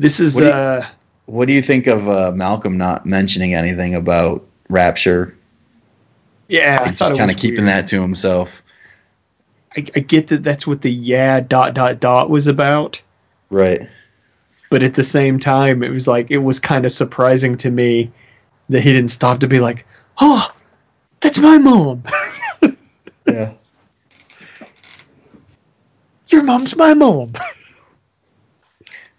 This 0.00 0.20
is 0.20 0.34
What 0.34 0.40
do 0.40 0.46
you- 0.46 0.52
uh. 0.52 0.86
What 1.26 1.46
do 1.46 1.52
you 1.54 1.62
think 1.62 1.86
of 1.86 2.08
uh, 2.08 2.32
Malcolm 2.34 2.76
not 2.76 3.06
mentioning 3.06 3.54
anything 3.54 3.94
about 3.94 4.44
Rapture? 4.68 5.36
Yeah, 6.48 6.78
I 6.82 6.88
He's 6.88 6.98
just 6.98 7.16
kind 7.16 7.30
of 7.30 7.36
keeping 7.36 7.66
weird. 7.66 7.84
that 7.84 7.86
to 7.88 8.02
himself. 8.02 8.64
I, 9.76 9.84
I 9.94 10.00
get 10.00 10.28
that 10.28 10.42
that's 10.42 10.66
what 10.66 10.82
the 10.82 10.90
yeah 10.90 11.38
dot 11.38 11.74
dot 11.74 12.00
dot 12.00 12.30
was 12.30 12.48
about, 12.48 13.00
Right. 13.48 13.88
but 14.70 14.82
at 14.82 14.94
the 14.94 15.04
same 15.04 15.38
time, 15.38 15.84
it 15.84 15.92
was 15.92 16.08
like 16.08 16.32
it 16.32 16.38
was 16.38 16.58
kind 16.58 16.84
of 16.84 16.90
surprising 16.90 17.54
to 17.56 17.70
me 17.70 18.10
that 18.68 18.80
he 18.80 18.92
didn't 18.92 19.10
stop 19.12 19.40
to 19.40 19.46
be 19.48 19.60
like, 19.60 19.86
"Oh, 20.20 20.50
that's 21.20 21.38
my 21.38 21.58
mom. 21.58 22.02
Yeah. 23.28 23.52
Your 26.28 26.42
mom's 26.42 26.74
my 26.74 26.94
mom." 26.94 27.34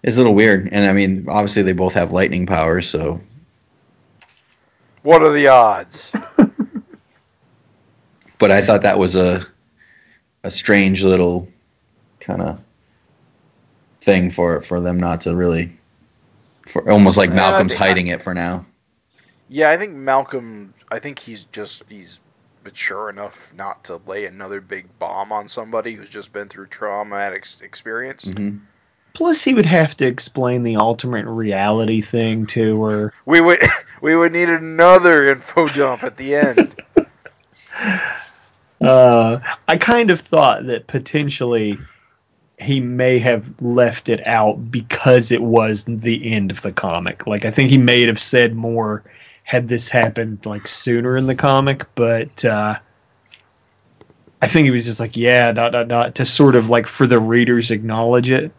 It's 0.03 0.17
a 0.17 0.19
little 0.19 0.33
weird, 0.33 0.69
and 0.71 0.89
I 0.89 0.93
mean, 0.93 1.25
obviously 1.29 1.61
they 1.63 1.73
both 1.73 1.93
have 1.93 2.11
lightning 2.11 2.47
powers, 2.47 2.89
so 2.89 3.21
What 5.03 5.21
are 5.21 5.31
the 5.31 5.47
odds? 5.47 6.11
but 8.39 8.51
I 8.51 8.61
thought 8.61 8.83
that 8.83 8.97
was 8.99 9.15
a 9.15 9.45
a 10.43 10.49
strange 10.49 11.03
little 11.03 11.47
kind 12.19 12.41
of 12.41 12.59
thing 14.01 14.31
for 14.31 14.61
for 14.61 14.79
them 14.79 14.99
not 14.99 15.21
to 15.21 15.35
really 15.35 15.77
for 16.67 16.89
almost 16.91 17.17
like 17.17 17.31
Malcolm's 17.31 17.73
think- 17.73 17.83
hiding 17.83 18.07
it 18.07 18.23
for 18.23 18.33
now. 18.33 18.65
Yeah, 19.49 19.69
I 19.69 19.77
think 19.77 19.93
Malcolm. 19.93 20.73
I 20.89 20.99
think 20.99 21.19
he's 21.19 21.43
just 21.45 21.83
he's 21.89 22.19
mature 22.63 23.09
enough 23.09 23.51
not 23.55 23.83
to 23.85 23.99
lay 24.07 24.25
another 24.25 24.61
big 24.61 24.87
bomb 24.97 25.31
on 25.31 25.47
somebody 25.47 25.93
who's 25.93 26.09
just 26.09 26.31
been 26.31 26.47
through 26.47 26.67
traumatic 26.67 27.39
ex- 27.39 27.61
experience. 27.61 28.25
hmm 28.25 28.57
Plus, 29.13 29.43
he 29.43 29.53
would 29.53 29.65
have 29.65 29.95
to 29.97 30.05
explain 30.05 30.63
the 30.63 30.77
alternate 30.77 31.25
reality 31.25 32.01
thing 32.01 32.45
to 32.47 32.83
her. 32.83 33.13
We 33.25 33.41
would 33.41 33.61
we 34.01 34.15
would 34.15 34.31
need 34.31 34.49
another 34.49 35.27
info 35.27 35.67
dump 35.67 36.03
at 36.03 36.17
the 36.17 36.35
end. 36.35 36.75
Uh, 38.81 39.39
I 39.67 39.77
kind 39.77 40.09
of 40.09 40.19
thought 40.19 40.65
that 40.65 40.87
potentially 40.87 41.77
he 42.59 42.79
may 42.79 43.19
have 43.19 43.61
left 43.61 44.09
it 44.09 44.25
out 44.25 44.71
because 44.71 45.31
it 45.31 45.41
was 45.41 45.83
the 45.85 46.33
end 46.33 46.51
of 46.51 46.61
the 46.61 46.71
comic. 46.71 47.27
Like 47.27 47.45
I 47.45 47.51
think 47.51 47.69
he 47.69 47.77
may 47.77 48.07
have 48.07 48.19
said 48.19 48.55
more 48.55 49.03
had 49.43 49.67
this 49.67 49.89
happened 49.89 50.45
like 50.45 50.67
sooner 50.67 51.17
in 51.17 51.27
the 51.27 51.35
comic, 51.35 51.93
but 51.93 52.43
uh, 52.45 52.79
I 54.41 54.47
think 54.47 54.65
he 54.65 54.71
was 54.71 54.85
just 54.85 54.99
like, 54.99 55.17
yeah, 55.17 55.51
dot 55.51 55.71
dot 55.73 55.87
dot, 55.87 56.15
to 56.15 56.25
sort 56.25 56.55
of 56.55 56.69
like 56.69 56.87
for 56.87 57.05
the 57.05 57.19
readers 57.19 57.69
acknowledge 57.69 58.31
it. 58.31 58.51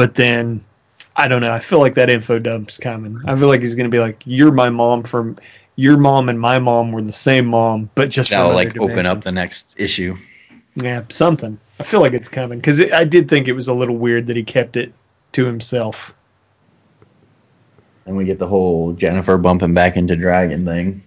But 0.00 0.14
then 0.14 0.64
I 1.14 1.28
don't 1.28 1.42
know. 1.42 1.52
I 1.52 1.58
feel 1.58 1.78
like 1.78 1.96
that 1.96 2.08
info 2.08 2.38
dump's 2.38 2.78
coming. 2.78 3.20
I 3.26 3.36
feel 3.36 3.48
like 3.48 3.60
he's 3.60 3.74
gonna 3.74 3.90
be 3.90 3.98
like, 3.98 4.22
"You're 4.24 4.50
my 4.50 4.70
mom 4.70 5.02
from." 5.02 5.36
Your 5.76 5.98
mom 5.98 6.30
and 6.30 6.40
my 6.40 6.58
mom 6.58 6.92
were 6.92 7.02
the 7.02 7.12
same 7.12 7.46
mom, 7.48 7.90
but 7.94 8.08
just 8.08 8.30
That'll 8.30 8.48
from 8.48 8.56
like 8.56 8.68
other 8.80 8.92
open 8.92 9.04
up 9.04 9.20
the 9.20 9.32
next 9.32 9.78
issue. 9.78 10.16
Yeah, 10.74 11.02
something. 11.10 11.60
I 11.78 11.82
feel 11.82 12.00
like 12.00 12.14
it's 12.14 12.30
coming 12.30 12.58
because 12.58 12.80
I 12.92 13.04
did 13.04 13.28
think 13.28 13.46
it 13.46 13.52
was 13.52 13.68
a 13.68 13.74
little 13.74 13.96
weird 13.96 14.28
that 14.28 14.36
he 14.36 14.42
kept 14.42 14.78
it 14.78 14.94
to 15.32 15.44
himself. 15.44 16.14
And 18.06 18.16
we 18.16 18.24
get 18.24 18.38
the 18.38 18.48
whole 18.48 18.94
Jennifer 18.94 19.36
bumping 19.36 19.74
back 19.74 19.98
into 19.98 20.16
Dragon 20.16 20.64
thing. 20.64 21.02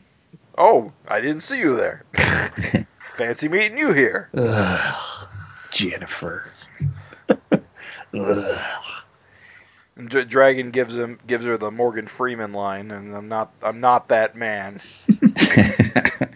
Oh, 0.56 0.92
I 1.08 1.20
didn't 1.20 1.42
see 1.42 1.58
you 1.58 1.78
there. 1.78 2.04
Fancy 3.18 3.50
meeting 3.50 3.80
you 3.80 3.92
here. 3.92 4.30
Ugh, 4.36 5.28
Jennifer. 5.72 6.53
Dra- 8.14 8.86
Dragon 10.26 10.72
gives 10.72 10.96
him 10.96 11.20
gives 11.26 11.46
her 11.46 11.58
the 11.58 11.72
Morgan 11.72 12.08
Freeman 12.08 12.54
line, 12.54 12.92
and 12.92 13.16
I'm 13.16 13.28
not 13.28 13.52
I'm 13.62 13.80
not 13.80 14.10
that 14.10 14.36
man. 14.36 14.82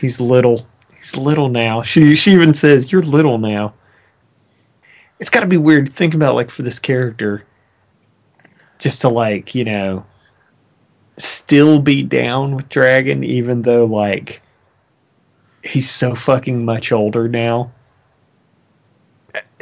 He's 0.00 0.20
little. 0.20 0.66
He's 0.96 1.16
little 1.16 1.48
now. 1.48 1.82
She 1.82 2.14
she 2.14 2.32
even 2.32 2.54
says, 2.54 2.90
"You're 2.90 3.02
little 3.02 3.38
now." 3.38 3.74
It's 5.20 5.30
got 5.30 5.40
to 5.40 5.46
be 5.46 5.56
weird. 5.56 5.92
Think 5.92 6.14
about 6.14 6.34
like 6.34 6.50
for 6.50 6.62
this 6.62 6.78
character, 6.78 7.44
just 8.78 9.02
to 9.02 9.10
like 9.10 9.54
you 9.54 9.64
know, 9.64 10.06
still 11.18 11.80
be 11.80 12.02
down 12.02 12.56
with 12.56 12.68
Dragon, 12.68 13.24
even 13.24 13.62
though 13.62 13.84
like 13.84 14.40
he's 15.62 15.90
so 15.90 16.14
fucking 16.14 16.64
much 16.64 16.92
older 16.92 17.28
now. 17.28 17.72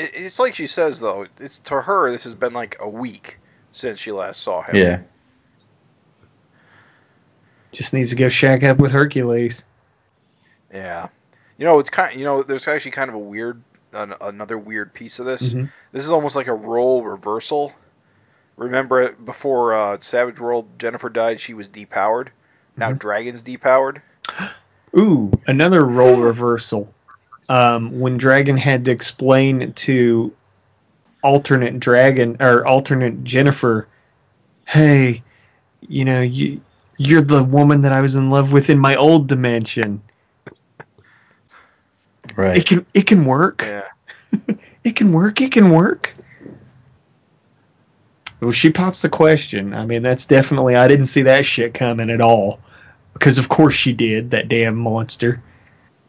It, 0.03 0.11
it's 0.15 0.39
like 0.39 0.55
she 0.55 0.67
says 0.67 0.99
though. 1.01 1.27
It's 1.39 1.59
to 1.59 1.81
her. 1.81 2.11
This 2.11 2.25
has 2.25 2.35
been 2.35 2.53
like 2.53 2.77
a 2.81 2.89
week 2.89 3.39
since 3.73 3.99
she 4.01 4.13
last 4.13 4.41
saw 4.43 4.63
him. 4.63 4.77
yeah. 4.77 5.01
Just 7.73 7.95
needs 7.95 8.11
to 8.11 8.17
go 8.17 8.29
shack 8.29 8.63
up 8.65 8.79
with 8.79 8.93
Hercules. 8.93 9.65
Yeah. 10.73 11.09
You 11.57 11.65
know, 11.67 11.79
it's 11.79 11.91
kind. 11.91 12.19
You 12.19 12.25
know, 12.25 12.43
there's 12.43 12.69
actually 12.69 12.91
kind 12.91 13.09
of 13.09 13.15
a 13.15 13.19
weird, 13.21 13.63
an, 13.93 14.15
another 14.21 14.59
weird 14.59 14.93
piece 14.93 15.19
of 15.19 15.27
this. 15.27 15.53
Mhm. 15.53 15.71
This 15.93 16.05
is 16.05 16.11
almost 16.11 16.37
like 16.37 16.49
a 16.49 16.55
role 16.55 17.03
reversal. 17.03 17.73
Remember 18.57 19.01
it 19.03 19.25
before 19.25 19.75
uh, 19.75 19.99
Savage 20.01 20.39
World, 20.39 20.69
Jennifer 20.79 21.09
died. 21.09 21.41
She 21.41 21.55
was 21.55 21.69
depowered. 21.69 22.29
Now 22.77 22.91
Mhm. 22.93 22.99
Dragon's 22.99 23.43
depowered. 23.43 24.03
Ooh, 24.99 25.33
another 25.47 25.85
role 25.87 26.21
reversal. 26.21 26.93
Um, 27.49 28.01
when 28.01 28.17
Dragon 28.17 28.57
had 28.57 28.85
to 28.87 28.91
explain 28.93 29.73
to 29.75 30.33
alternate 31.23 31.79
Dragon 31.81 32.37
or 32.41 32.65
alternate 32.67 33.25
Jennifer, 33.25 33.89
"Hey, 34.67 35.23
you 35.81 36.05
know, 36.05 36.21
you 36.23 36.61
you're 36.97 37.23
the 37.23 37.43
woman 37.45 37.83
that 37.83 37.93
I 37.93 38.01
was 38.01 38.15
in 38.17 38.31
love 38.31 38.53
with 38.53 38.71
in 38.71 38.79
my 38.79 38.97
old 38.97 39.27
dimension. 39.27 40.03
Right. 42.37 42.57
It 42.57 42.59
Right. 42.59 42.67
can 42.67 42.87
it 42.95 43.07
can 43.07 43.25
work. 43.25 43.63
Yeah. 43.63 43.89
It 44.85 44.97
can 44.97 45.13
work. 45.13 45.41
It 45.41 45.53
can 45.53 45.71
work." 45.71 46.15
Well, 48.41 48.51
she 48.51 48.71
pops 48.71 49.03
the 49.03 49.09
question. 49.09 49.73
I 49.75 49.87
mean, 49.87 50.03
that's 50.03 50.27
definitely 50.27 50.75
I 50.75 50.89
didn't 50.89 51.07
see 51.07 51.23
that 51.23 51.45
shit 51.45 51.75
coming 51.75 52.11
at 52.11 52.21
all. 52.21 52.59
Because 53.13 53.39
of 53.39 53.49
course 53.49 53.75
she 53.75 53.93
did, 53.93 54.33
that 54.33 54.49
damn 54.49 54.77
monster. 54.77 55.41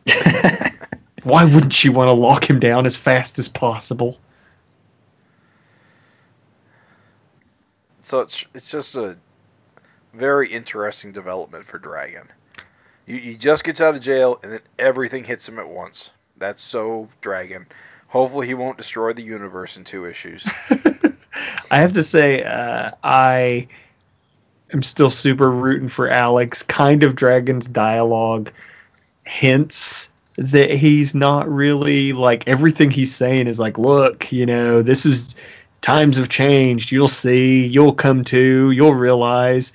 Why 1.23 1.45
wouldn't 1.45 1.73
she 1.73 1.89
want 1.89 2.09
to 2.09 2.13
lock 2.13 2.49
him 2.49 2.59
down 2.59 2.85
as 2.85 2.97
fast 2.97 3.39
as 3.39 3.49
possible? 3.49 4.17
So 8.01 8.19
it's 8.19 8.45
it's 8.53 8.69
just 8.69 8.95
a 8.95 9.17
very 10.13 10.51
interesting 10.51 11.13
development 11.13 11.65
for 11.65 11.79
Dragon. 11.79 12.27
You, 13.05 13.17
he 13.17 13.35
just 13.35 13.63
gets 13.63 13.81
out 13.81 13.95
of 13.95 14.01
jail 14.01 14.39
and 14.43 14.53
then 14.53 14.59
everything 14.77 15.23
hits 15.23 15.47
him 15.47 15.59
at 15.59 15.67
once. 15.67 16.11
That's 16.37 16.61
so 16.61 17.09
Dragon. 17.21 17.65
Hopefully 18.07 18.45
he 18.47 18.53
won't 18.53 18.77
destroy 18.77 19.13
the 19.13 19.23
universe 19.23 19.77
in 19.77 19.85
two 19.85 20.05
issues. 20.05 20.45
I 21.71 21.79
have 21.79 21.93
to 21.93 22.03
say, 22.03 22.43
uh, 22.43 22.91
I 23.03 23.67
am 24.71 24.83
still 24.83 25.09
super 25.09 25.49
rooting 25.49 25.87
for 25.87 26.09
Alex. 26.09 26.63
Kind 26.63 27.03
of 27.03 27.15
Dragon's 27.15 27.67
dialogue 27.67 28.51
hints 29.25 30.11
that 30.35 30.71
he's 30.71 31.13
not 31.13 31.49
really 31.49 32.13
like 32.13 32.47
everything 32.47 32.91
he's 32.91 33.15
saying 33.15 33.47
is 33.47 33.59
like, 33.59 33.77
look, 33.77 34.31
you 34.31 34.45
know, 34.45 34.81
this 34.81 35.05
is 35.05 35.35
times 35.81 36.17
have 36.17 36.29
changed. 36.29 36.91
You'll 36.91 37.07
see, 37.07 37.65
you'll 37.65 37.93
come 37.93 38.23
to, 38.25 38.71
you'll 38.71 38.95
realize. 38.95 39.73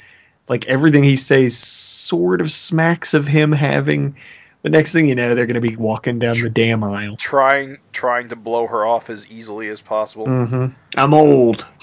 Like 0.48 0.66
everything 0.66 1.04
he 1.04 1.16
says 1.16 1.56
sort 1.58 2.40
of 2.40 2.50
smacks 2.50 3.14
of 3.14 3.26
him 3.26 3.52
having. 3.52 4.16
The 4.62 4.70
next 4.70 4.92
thing 4.92 5.08
you 5.08 5.14
know, 5.14 5.34
they're 5.34 5.46
going 5.46 5.54
to 5.54 5.60
be 5.60 5.76
walking 5.76 6.18
down 6.18 6.40
the 6.40 6.50
damn 6.50 6.82
aisle. 6.82 7.16
trying 7.16 7.78
trying 7.92 8.30
to 8.30 8.36
blow 8.36 8.66
her 8.66 8.84
off 8.84 9.10
as 9.10 9.26
easily 9.28 9.68
as 9.68 9.80
possible. 9.80 10.26
hmm 10.26 10.66
I'm 10.96 11.14
old. 11.14 11.66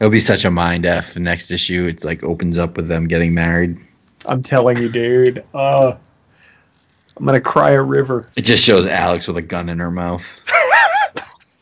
It'll 0.00 0.10
be 0.10 0.20
such 0.20 0.44
a 0.44 0.50
mind 0.50 0.86
f. 0.86 1.14
The 1.14 1.20
next 1.20 1.50
issue, 1.50 1.86
it's 1.86 2.04
like 2.04 2.22
opens 2.22 2.58
up 2.58 2.76
with 2.76 2.86
them 2.88 3.08
getting 3.08 3.34
married. 3.34 3.78
I'm 4.26 4.42
telling 4.42 4.78
you, 4.78 4.88
dude. 4.88 5.44
Uh, 5.54 5.96
I'm 7.16 7.26
gonna 7.26 7.40
cry 7.40 7.70
a 7.70 7.82
river. 7.82 8.28
It 8.36 8.42
just 8.42 8.64
shows 8.64 8.86
Alex 8.86 9.26
with 9.26 9.36
a 9.36 9.42
gun 9.42 9.68
in 9.68 9.78
her 9.78 9.90
mouth. 9.90 10.24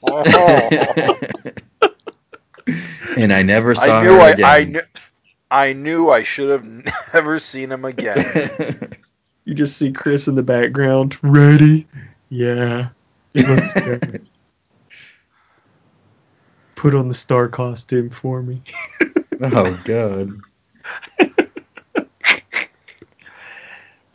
Oh. 0.03 1.19
and 3.17 3.33
I 3.33 3.43
never 3.43 3.75
saw 3.75 4.01
I 4.01 4.03
knew 4.03 4.13
her 4.15 4.21
I, 4.21 4.29
again. 4.31 4.45
I 4.45 4.65
knew 4.65 4.81
I 5.51 5.73
knew 5.73 6.11
I 6.11 6.23
should 6.23 6.51
have 6.51 6.65
never 7.15 7.39
seen 7.39 7.73
him 7.73 7.85
again. 7.85 8.25
You 9.49 9.55
just 9.55 9.77
see 9.77 9.93
Chris 9.93 10.27
in 10.27 10.35
the 10.35 10.43
background. 10.43 11.17
Ready? 11.23 11.87
Yeah. 12.29 12.89
Put 16.75 16.97
on 16.97 17.07
the 17.07 17.15
star 17.15 17.47
costume 17.47 18.11
for 18.11 18.43
me. 18.43 18.63
oh 19.41 19.81
god. 19.85 20.31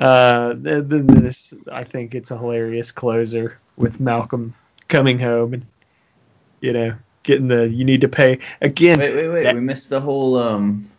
Uh, 0.02 0.54
then 0.58 1.06
this, 1.06 1.54
I 1.72 1.84
think 1.84 2.16
it's 2.16 2.32
a 2.32 2.38
hilarious 2.38 2.92
closer 2.92 3.60
with 3.78 4.00
Malcolm 4.00 4.56
coming 4.88 5.20
home 5.20 5.54
and, 5.54 5.66
you 6.60 6.74
know, 6.74 6.96
getting 7.22 7.48
the 7.48 7.70
you 7.70 7.86
need 7.86 8.02
to 8.02 8.08
pay 8.08 8.40
again. 8.62 8.98
Wait, 8.98 9.14
wait, 9.14 9.30
wait. 9.30 9.44
that- 9.44 9.54
we 9.54 9.62
missed 9.62 9.90
the 9.90 10.02
whole 10.02 10.38
um 10.38 10.90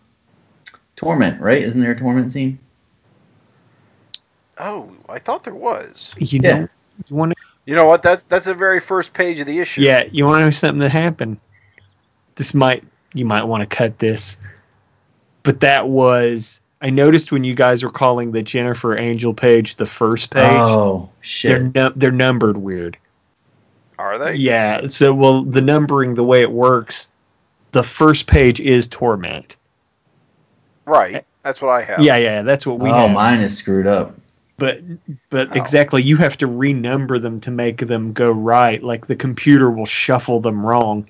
torment, 0.94 1.40
right? 1.40 1.62
Isn't 1.62 1.80
there 1.80 1.90
a 1.90 1.98
torment 1.98 2.32
scene? 2.32 2.60
oh, 4.58 4.92
I 5.08 5.18
thought 5.18 5.42
there 5.42 5.54
was. 5.54 6.14
You 6.18 6.40
Yeah. 6.40 6.58
know, 6.58 6.68
you 7.08 7.16
want 7.16 7.32
to 7.32 7.36
You 7.66 7.74
know 7.74 7.86
what? 7.86 8.02
That's 8.04 8.22
that's 8.28 8.44
the 8.44 8.54
very 8.54 8.78
first 8.78 9.12
page 9.12 9.40
of 9.40 9.46
the 9.48 9.58
issue. 9.58 9.80
Yeah, 9.80 10.04
you 10.12 10.26
want 10.26 10.40
to 10.40 10.44
know 10.44 10.50
something 10.50 10.78
that 10.78 10.90
happened? 10.90 11.38
This 12.36 12.54
might 12.54 12.84
you 13.14 13.24
might 13.24 13.44
want 13.44 13.68
to 13.68 13.76
cut 13.76 13.98
this, 13.98 14.38
but 15.42 15.60
that 15.60 15.88
was 15.88 16.60
I 16.82 16.90
noticed 16.90 17.30
when 17.30 17.44
you 17.44 17.54
guys 17.54 17.84
were 17.84 17.92
calling 17.92 18.32
the 18.32 18.42
Jennifer 18.42 18.98
Angel 18.98 19.32
page 19.32 19.76
the 19.76 19.86
first 19.86 20.30
page. 20.30 20.42
Oh 20.44 21.10
they're 21.42 21.70
shit. 21.72 21.98
they're 21.98 22.10
numbered 22.10 22.56
weird. 22.56 22.98
Are 23.98 24.18
they? 24.18 24.34
Yeah, 24.34 24.88
so 24.88 25.14
well 25.14 25.42
the 25.44 25.62
numbering 25.62 26.14
the 26.14 26.24
way 26.24 26.42
it 26.42 26.50
works, 26.50 27.08
the 27.70 27.84
first 27.84 28.26
page 28.26 28.58
is 28.60 28.88
torment. 28.88 29.56
Right. 30.84 31.24
That's 31.44 31.62
what 31.62 31.70
I 31.70 31.82
have. 31.82 32.00
Yeah, 32.00 32.16
yeah, 32.16 32.42
that's 32.42 32.66
what 32.66 32.80
we 32.80 32.90
oh, 32.90 32.94
have. 32.94 33.12
mine 33.12 33.40
is 33.40 33.56
screwed 33.56 33.86
up. 33.86 34.16
But 34.58 34.80
but 35.30 35.50
Oh. 35.50 35.54
exactly, 35.54 36.02
you 36.02 36.16
have 36.16 36.36
to 36.38 36.48
renumber 36.48 37.22
them 37.22 37.38
to 37.40 37.52
make 37.52 37.78
them 37.78 38.12
go 38.12 38.32
right. 38.32 38.82
Like 38.82 39.06
the 39.06 39.16
computer 39.16 39.70
will 39.70 39.86
shuffle 39.86 40.40
them 40.40 40.66
wrong. 40.66 41.06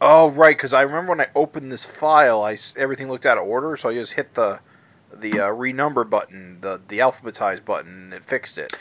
Oh, 0.00 0.30
right. 0.30 0.56
Because 0.56 0.72
I 0.72 0.82
remember 0.82 1.10
when 1.10 1.20
I 1.20 1.28
opened 1.36 1.70
this 1.70 1.84
file, 1.84 2.42
I 2.42 2.58
everything 2.76 3.08
looked 3.08 3.26
out 3.26 3.38
of 3.38 3.44
order, 3.46 3.76
so 3.76 3.88
I 3.88 3.94
just 3.94 4.12
hit 4.12 4.34
the 4.34 4.58
the 5.14 5.40
uh, 5.40 5.48
renumber 5.48 6.08
button, 6.08 6.58
the 6.60 6.80
the 6.88 7.00
alphabetize 7.00 7.64
button, 7.64 8.04
and 8.04 8.14
it 8.14 8.24
fixed 8.24 8.58
it. 8.58 8.74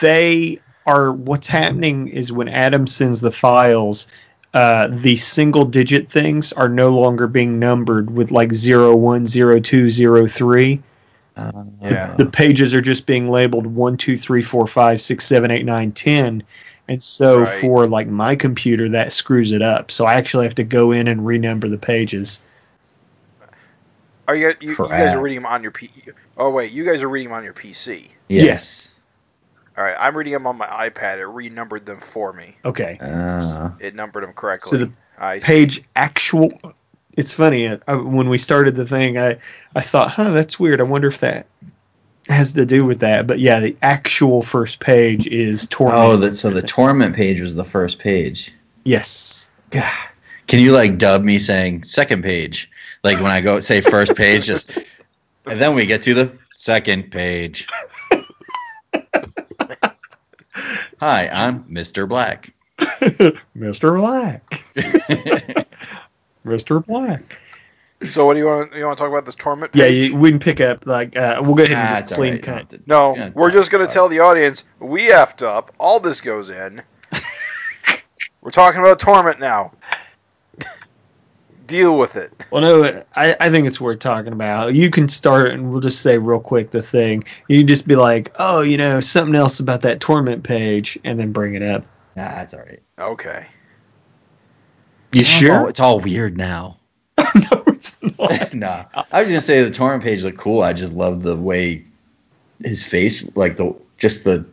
they 0.00 0.60
are 0.86 1.12
what's 1.12 1.46
happening 1.48 2.08
is 2.08 2.32
when 2.32 2.48
Adam 2.48 2.86
sends 2.86 3.20
the 3.20 3.30
files, 3.30 4.08
uh, 4.52 4.88
the 4.90 5.16
single 5.16 5.64
digit 5.64 6.10
things 6.10 6.52
are 6.52 6.68
no 6.68 6.90
longer 6.90 7.26
being 7.26 7.58
numbered 7.58 8.10
with 8.10 8.30
like 8.30 8.52
01, 8.52 9.26
02, 9.26 10.28
03. 10.28 10.82
Uh, 11.36 11.52
Yeah. 11.80 12.14
The 12.16 12.26
pages 12.26 12.74
are 12.74 12.82
just 12.82 13.06
being 13.06 13.28
labeled 13.28 13.66
1, 13.66 13.96
2, 13.96 14.16
3, 14.16 14.42
4, 14.42 14.66
5, 14.66 15.00
6, 15.00 15.24
7, 15.24 15.50
8, 15.50 15.64
9, 15.64 15.92
10. 15.92 16.42
And 16.88 17.02
so 17.02 17.38
Right. 17.38 17.60
for 17.60 17.86
like 17.86 18.08
my 18.08 18.36
computer, 18.36 18.90
that 18.90 19.12
screws 19.12 19.52
it 19.52 19.62
up. 19.62 19.90
So 19.90 20.04
I 20.04 20.14
actually 20.14 20.46
have 20.46 20.56
to 20.56 20.64
go 20.64 20.90
in 20.92 21.08
and 21.08 21.20
renumber 21.20 21.70
the 21.70 21.78
pages. 21.78 22.42
Are 24.28 24.36
you 24.36 24.54
you, 24.60 24.70
you 24.70 24.76
guys 24.88 25.14
are 25.14 25.20
reading 25.20 25.42
them 25.42 25.46
on 25.46 25.62
your 25.62 25.72
P? 25.72 25.90
Oh 26.36 26.50
wait, 26.50 26.72
you 26.72 26.84
guys 26.84 27.02
are 27.02 27.08
reading 27.08 27.28
them 27.28 27.38
on 27.38 27.44
your 27.44 27.54
PC. 27.54 28.08
yeah. 28.28 28.42
Yes. 28.42 28.90
All 29.76 29.82
right, 29.82 29.96
I'm 29.98 30.14
reading 30.16 30.34
them 30.34 30.46
on 30.46 30.58
my 30.58 30.66
iPad. 30.66 31.16
It 31.18 31.26
renumbered 31.26 31.86
them 31.86 32.00
for 32.00 32.30
me. 32.32 32.56
Okay. 32.62 32.98
Uh, 33.00 33.70
It 33.80 33.94
numbered 33.94 34.22
them 34.22 34.34
correctly. 34.34 34.68
So 34.78 34.84
the 34.84 34.92
I 35.18 35.38
see. 35.38 35.44
page 35.46 35.82
actual 35.96 36.52
it's 37.14 37.32
funny 37.34 37.68
uh, 37.68 37.78
I, 37.86 37.94
when 37.94 38.28
we 38.28 38.38
started 38.38 38.74
the 38.74 38.86
thing 38.86 39.18
i 39.18 39.38
i 39.74 39.82
thought 39.82 40.10
huh 40.10 40.30
that's 40.30 40.58
weird 40.58 40.80
i 40.80 40.84
wonder 40.84 41.08
if 41.08 41.20
that 41.20 41.46
has 42.28 42.54
to 42.54 42.64
do 42.64 42.84
with 42.86 43.00
that 43.00 43.26
but 43.26 43.38
yeah 43.38 43.60
the 43.60 43.76
actual 43.82 44.40
first 44.42 44.80
page 44.80 45.26
is 45.26 45.68
torment 45.68 45.98
oh, 45.98 46.16
that 46.16 46.36
so 46.36 46.50
the 46.50 46.62
torment 46.62 47.14
page 47.14 47.40
was 47.40 47.54
the 47.54 47.64
first 47.64 47.98
page. 47.98 48.52
yes 48.84 49.50
God. 49.70 49.90
Can 50.46 50.60
you 50.60 50.72
like 50.72 50.98
dub 50.98 51.22
me 51.22 51.38
saying 51.38 51.84
second 51.84 52.22
page? 52.24 52.70
Like 53.04 53.18
when 53.20 53.32
I 53.32 53.40
go 53.40 53.58
say 53.60 53.80
first 53.80 54.14
page, 54.14 54.46
just 54.46 54.78
and 55.46 55.60
then 55.60 55.74
we 55.74 55.86
get 55.86 56.02
to 56.02 56.14
the 56.14 56.38
second 56.56 57.10
page. 57.10 57.66
Hi, 61.00 61.28
I'm 61.28 61.64
Mr. 61.64 62.08
Black. 62.08 62.54
mr 63.56 63.96
black 63.96 64.48
mr 66.44 66.84
black 66.86 67.38
So 68.02 68.24
what 68.26 68.32
do 68.34 68.38
you 68.40 68.46
want? 68.46 68.74
You 68.74 68.84
want 68.86 68.96
to 68.98 69.02
talk 69.02 69.10
about 69.10 69.24
this 69.24 69.34
torment? 69.34 69.72
yeah 69.74 69.84
Page? 69.84 70.10
you, 70.10 70.16
we 70.16 70.30
can 70.30 70.38
pick 70.38 70.60
up 70.60 70.86
like 70.86 71.16
uh, 71.16 71.40
we'll 71.44 71.54
go 71.56 71.62
ahead 71.64 71.76
and 71.76 71.96
Ah, 71.96 72.00
just 72.00 72.14
clean 72.14 72.34
alright, 72.34 72.42
cut 72.42 72.68
don't- 72.70 72.86
No, 72.88 73.16
Yeah, 73.16 73.30
we're 73.34 73.50
just 73.50 73.70
going 73.72 73.86
to 73.86 73.92
tell 73.92 74.08
the 74.08 74.20
audience 74.20 74.62
we 74.78 75.10
effed 75.10 75.44
up. 75.44 75.72
All 75.78 75.98
this 76.00 76.20
goes 76.20 76.50
in. 76.50 76.82
we're 78.40 78.50
talking 78.52 78.80
about 78.80 78.98
torment 79.00 79.38
now. 79.40 79.72
Deal 81.72 81.96
with 81.98 82.16
it. 82.16 82.32
well 82.50 82.62
no 82.62 83.02
I, 83.14 83.36
I 83.40 83.50
think 83.50 83.66
it's 83.66 83.80
worth 83.80 83.98
talking 83.98 84.32
about 84.32 84.74
you 84.74 84.90
can 84.90 85.08
start 85.08 85.52
and 85.52 85.70
we'll 85.70 85.80
just 85.80 86.00
say 86.00 86.18
real 86.18 86.40
quick 86.40 86.70
the 86.70 86.82
thing 86.82 87.24
you 87.48 87.60
can 87.60 87.66
just 87.66 87.88
be 87.88 87.96
like 87.96 88.32
oh 88.38 88.60
you 88.60 88.76
know 88.76 89.00
something 89.00 89.34
else 89.34 89.60
about 89.60 89.82
that 89.82 90.00
torment 90.00 90.44
page 90.44 90.98
and 91.04 91.18
then 91.18 91.32
bring 91.32 91.54
it 91.54 91.62
up 91.62 91.84
Nah, 92.14 92.28
that's 92.28 92.52
all 92.52 92.60
right. 92.60 92.82
Okay. 92.98 93.46
you 95.12 95.24
sure 95.24 95.68
it's 95.68 95.80
all 95.80 95.98
weird 96.00 96.36
now. 96.36 96.78
no, 97.18 97.62
once 97.66 97.96
in 98.02 98.14
a 98.18 98.54
nah, 98.54 98.84
I 99.10 99.20
was 99.22 99.28
gonna 99.28 99.40
say 99.40 99.62
the 99.62 99.70
torment 99.70 100.04
page 100.04 100.22
looked 100.22 100.38
cool. 100.38 100.62
I 100.62 100.72
just 100.74 100.92
love 100.92 101.22
the 101.22 101.36
way 101.36 101.84
his 102.62 102.84
face, 102.84 103.34
like 103.34 103.56
the 103.56 103.76
just 103.96 104.24
the 104.24 104.44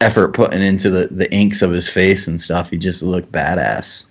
effort 0.00 0.34
putting 0.34 0.62
into 0.62 0.90
the 0.90 1.06
the 1.06 1.32
inks 1.32 1.62
of 1.62 1.70
his 1.70 1.88
face 1.88 2.26
and 2.26 2.40
stuff. 2.40 2.70
He 2.70 2.76
just 2.76 3.02
looked 3.02 3.30
badass. 3.30 4.06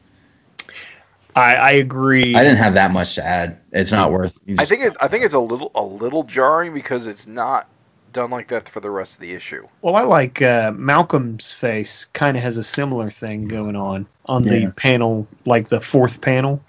I, 1.36 1.56
I 1.56 1.72
agree. 1.72 2.36
I 2.36 2.44
didn't 2.44 2.58
have 2.58 2.74
that 2.74 2.92
much 2.92 3.16
to 3.16 3.26
add. 3.26 3.60
It's 3.72 3.92
not 3.92 4.12
worth. 4.12 4.42
you 4.46 4.56
I 4.60 4.66
think 4.66 4.82
it, 4.82 4.98
I 5.00 5.08
think 5.08 5.24
it's 5.26 5.34
a 5.34 5.40
little 5.40 5.72
a 5.76 5.84
little 5.84 6.24
jarring 6.24 6.74
because 6.74 7.08
it's 7.08 7.28
not 7.28 7.68
done 8.12 8.32
like 8.32 8.48
that 8.48 8.68
for 8.68 8.80
the 8.80 8.90
rest 8.90 9.16
of 9.16 9.22
the 9.22 9.34
issue. 9.34 9.68
Well, 9.82 9.96
I 9.96 10.04
like 10.04 10.42
uh, 10.42 10.72
Malcolm's 10.72 11.54
face. 11.54 12.06
Kind 12.06 12.36
of 12.36 12.44
has 12.44 12.58
a 12.58 12.64
similar 12.64 13.12
thing 13.12 13.48
going 13.48 13.76
on 13.76 14.08
on 14.26 14.44
Yeah. 14.44 14.66
the 14.66 14.72
panel, 14.72 15.28
like 15.46 15.70
the 15.70 15.80
fourth 15.82 16.20
panel. 16.20 16.64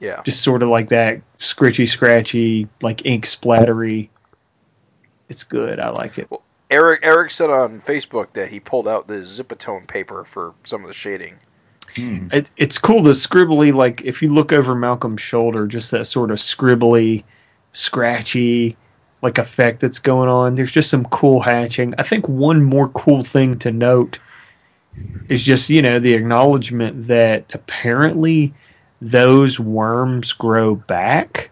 Yeah. 0.00 0.20
Just 0.24 0.42
sort 0.42 0.62
of 0.62 0.68
like 0.68 0.90
that 0.90 1.22
scritchy, 1.38 1.88
scratchy, 1.88 2.68
like 2.82 3.06
ink 3.06 3.24
splattery. 3.24 4.10
It's 5.30 5.44
good. 5.44 5.80
I 5.80 5.88
like 5.88 6.18
it. 6.18 6.28
Erik 6.70 7.00
Erik 7.02 7.30
said 7.30 7.48
on 7.50 7.80
Facebook 7.80 8.32
that 8.34 8.48
he 8.48 8.60
pulled 8.60 8.86
out 8.88 9.06
the 9.06 9.14
Zipatone 9.14 9.86
paper 9.86 10.24
for 10.24 10.54
some 10.64 10.82
of 10.82 10.88
the 10.88 10.94
shading. 10.94 11.36
Hmm. 11.96 12.28
it. 12.32 12.50
It's 12.56 12.78
cool. 12.78 13.02
The 13.02 13.10
scribbly, 13.12 13.72
like 13.72 14.02
if 14.02 14.22
you 14.22 14.32
look 14.32 14.52
over 14.52 14.74
Malcolm's 14.74 15.20
shoulder, 15.20 15.66
just 15.66 15.92
that 15.92 16.06
sort 16.06 16.30
of 16.30 16.38
scribbly, 16.38 17.24
scratchy, 17.72 18.76
like 19.22 19.38
effect 19.38 19.80
that's 19.80 20.00
going 20.00 20.28
on. 20.28 20.54
There's 20.54 20.72
just 20.72 20.90
some 20.90 21.04
cool 21.04 21.40
hatching. 21.40 21.94
I 21.98 22.02
think 22.02 22.28
one 22.28 22.62
more 22.62 22.88
cool 22.88 23.22
thing 23.22 23.58
to 23.60 23.72
note 23.72 24.18
is 25.28 25.42
just 25.42 25.70
you 25.70 25.82
know 25.82 25.98
the 25.98 26.14
acknowledgement 26.14 27.08
that 27.08 27.46
apparently 27.54 28.54
those 29.00 29.58
worms 29.58 30.32
grow 30.32 30.74
back. 30.74 31.50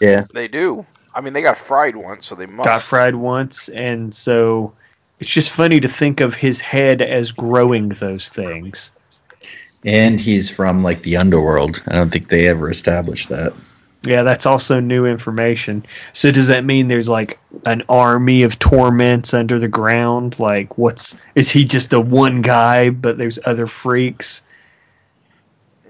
Yeah, 0.00 0.24
They 0.32 0.48
do. 0.48 0.86
I 1.14 1.20
mean, 1.20 1.32
they 1.32 1.42
got 1.42 1.58
fried 1.58 1.96
once, 1.96 2.26
so 2.26 2.34
they 2.34 2.46
must. 2.46 2.66
got 2.66 2.82
fried 2.82 3.14
once, 3.14 3.68
and 3.68 4.14
so 4.14 4.72
it's 5.18 5.30
just 5.30 5.50
funny 5.50 5.80
to 5.80 5.88
think 5.88 6.20
of 6.20 6.34
his 6.34 6.60
head 6.60 7.02
as 7.02 7.32
growing 7.32 7.90
those 7.90 8.28
things. 8.28 8.94
And 9.84 10.20
he's 10.20 10.50
from 10.50 10.82
like 10.82 11.02
the 11.02 11.16
underworld. 11.16 11.82
I 11.86 11.94
don't 11.94 12.10
think 12.10 12.28
they 12.28 12.48
ever 12.48 12.70
established 12.70 13.30
that. 13.30 13.54
Yeah, 14.02 14.22
that's 14.22 14.46
also 14.46 14.80
new 14.80 15.04
information. 15.04 15.84
So 16.14 16.32
does 16.32 16.48
that 16.48 16.64
mean 16.64 16.88
there's 16.88 17.08
like 17.08 17.38
an 17.66 17.82
army 17.88 18.44
of 18.44 18.58
torments 18.58 19.34
under 19.34 19.58
the 19.58 19.68
ground? 19.68 20.38
Like, 20.38 20.78
what's 20.78 21.16
is 21.34 21.50
he 21.50 21.66
just 21.66 21.90
the 21.90 22.00
one 22.00 22.40
guy, 22.40 22.90
but 22.90 23.18
there's 23.18 23.38
other 23.44 23.66
freaks? 23.66 24.42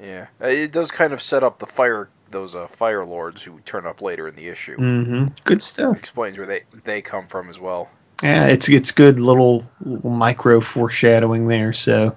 Yeah, 0.03 0.27
Uh, 0.43 0.47
it 0.47 0.73
does 0.73 0.91
kind 0.91 1.12
of 1.12 1.23
set 1.23 1.43
up 1.43 1.59
the 1.59 1.67
fire 1.67 2.09
those 2.31 2.55
uh, 2.55 2.69
fire 2.69 3.05
lords 3.05 3.43
who 3.43 3.61
turn 3.61 3.87
up 3.87 4.03
later 4.03 4.29
in 4.29 4.37
the 4.37 4.49
issue. 4.49 4.77
Mm-hmm. 4.77 5.27
Good 5.45 5.62
stuff. 5.62 5.99
Explains 5.99 6.39
where 6.39 6.47
they 6.47 6.61
they 6.85 7.03
come 7.03 7.27
from 7.27 7.49
as 7.49 7.59
well. 7.59 7.91
Yeah, 8.23 8.47
it's 8.47 8.69
it's 8.69 8.93
good 8.93 9.19
little, 9.21 9.65
little 9.85 10.11
micro 10.11 10.61
foreshadowing 10.61 11.49
there. 11.49 11.73
So, 11.73 12.17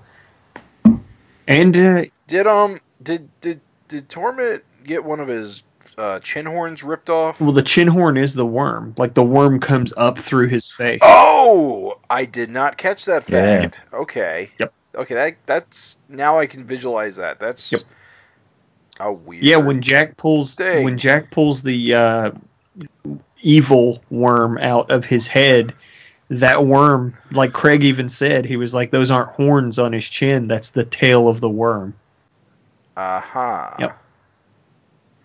and 1.48 1.76
uh, 1.78 2.06
Did 2.28 2.48
um 2.48 2.80
did 3.02 3.30
did 3.42 3.62
did 3.88 4.10
Torment 4.10 4.64
get 4.84 5.04
one 5.04 5.20
of 5.20 5.28
his 5.28 5.64
uh, 5.98 6.20
chin 6.20 6.46
horns 6.46 6.82
ripped 6.84 7.10
off? 7.10 7.40
well, 7.40 7.52
the 7.52 7.62
chin 7.62 7.88
horn 7.88 8.18
is 8.18 8.34
the 8.34 8.46
worm. 8.46 8.96
Like 8.98 9.14
the 9.14 9.24
worm 9.24 9.60
comes 9.60 9.94
up 9.96 10.18
through 10.18 10.48
his 10.48 10.72
face. 10.72 11.00
Oh, 11.04 12.00
I 12.10 12.26
did 12.26 12.50
not 12.50 12.78
catch 12.78 13.06
that 13.06 13.30
Yeah. 13.30 13.62
fact. 13.62 13.84
Okay. 13.94 14.50
Yep. 14.60 14.74
Okay, 14.96 15.14
that 15.16 15.36
that's 15.46 15.98
now 16.10 16.40
I 16.40 16.48
can 16.48 16.66
visualize 16.66 17.16
that. 17.18 17.40
That's 17.40 17.72
Yep. 17.72 17.82
how 19.00 19.12
weird. 19.14 19.44
Yeah, 19.44 19.58
when 19.58 19.82
Jack 19.82 20.18
pulls 20.18 20.56
Dang. 20.56 20.84
when 20.84 20.98
Jack 20.98 21.30
pulls 21.32 21.62
the 21.64 21.96
uh, 21.96 22.32
evil 23.42 24.02
worm 24.10 24.58
out 24.58 24.92
of 24.92 25.06
his 25.06 25.28
head, 25.28 25.74
that 26.40 26.66
worm, 26.66 27.18
like 27.32 27.54
Craig 27.54 27.84
even 27.84 28.10
said, 28.10 28.46
he 28.46 28.58
was 28.58 28.74
like, 28.74 28.92
"Those 28.92 29.12
aren't 29.12 29.30
horns 29.30 29.80
on 29.80 29.94
his 29.94 30.08
chin. 30.08 30.48
That's 30.48 30.70
the 30.72 30.86
tail 30.86 31.28
of 31.28 31.40
the 31.40 31.50
worm." 31.50 31.96
Aha. 32.96 33.76
Yep. 33.80 34.00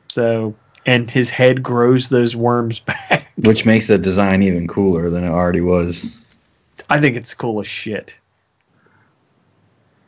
So, 0.09 0.55
and 0.87 1.11
his 1.11 1.31
head 1.31 1.63
grows 1.63 2.09
those 2.09 2.35
worms 2.35 2.79
back. 2.81 3.31
Which 3.37 3.67
makes 3.67 3.87
the 3.87 3.99
design 3.99 4.43
even 4.43 4.67
cooler 4.67 5.11
than 5.11 5.25
it 5.25 5.29
already 5.31 5.61
was. 5.61 6.23
I 6.89 7.01
think 7.01 7.17
it's 7.17 7.35
cool 7.35 7.61
as 7.61 7.67
shit. 7.67 8.17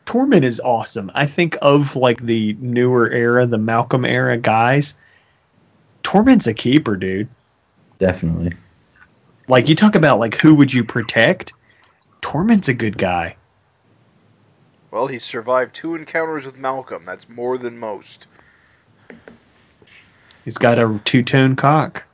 Torment 0.05 0.43
is 0.43 0.59
awesome. 0.59 1.11
I 1.13 1.25
think 1.25 1.57
of 1.61 1.95
like 1.95 2.21
the 2.21 2.53
newer 2.59 3.09
era, 3.09 3.45
the 3.45 3.57
Malcolm 3.57 4.03
era 4.03 4.37
guys. 4.37 4.95
Torment's 6.03 6.47
a 6.47 6.53
keeper, 6.53 6.97
dude. 6.97 7.29
Definitely. 7.99 8.53
Like 9.51 9.67
you 9.67 9.75
talk 9.75 9.95
about 9.95 10.17
like 10.17 10.35
who 10.35 10.55
would 10.55 10.73
you 10.73 10.85
protect? 10.85 11.51
Torment's 12.21 12.69
a 12.69 12.73
good 12.73 12.97
guy. 12.97 13.35
Well, 14.91 15.07
he 15.07 15.17
survived 15.17 15.75
two 15.75 15.95
encounters 15.95 16.45
with 16.45 16.57
Malcolm. 16.57 17.03
That's 17.05 17.27
more 17.27 17.57
than 17.57 17.77
most. 17.77 18.27
He's 20.45 20.57
got 20.57 20.79
a 20.79 21.01
two 21.03 21.23
tone 21.23 21.57
cock. 21.57 22.05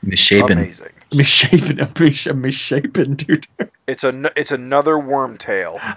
Misshapen. 0.00 0.58
Amazing. 0.58 0.92
Misshapen, 1.12 1.80
a 1.80 1.90
mis- 1.98 2.26
a 2.28 2.34
misshapen 2.34 3.16
two 3.16 3.38
tone. 3.38 3.70
It's 3.88 4.04
a 4.04 4.30
it's 4.36 4.52
another 4.52 4.96
worm 4.96 5.38
tail. 5.38 5.80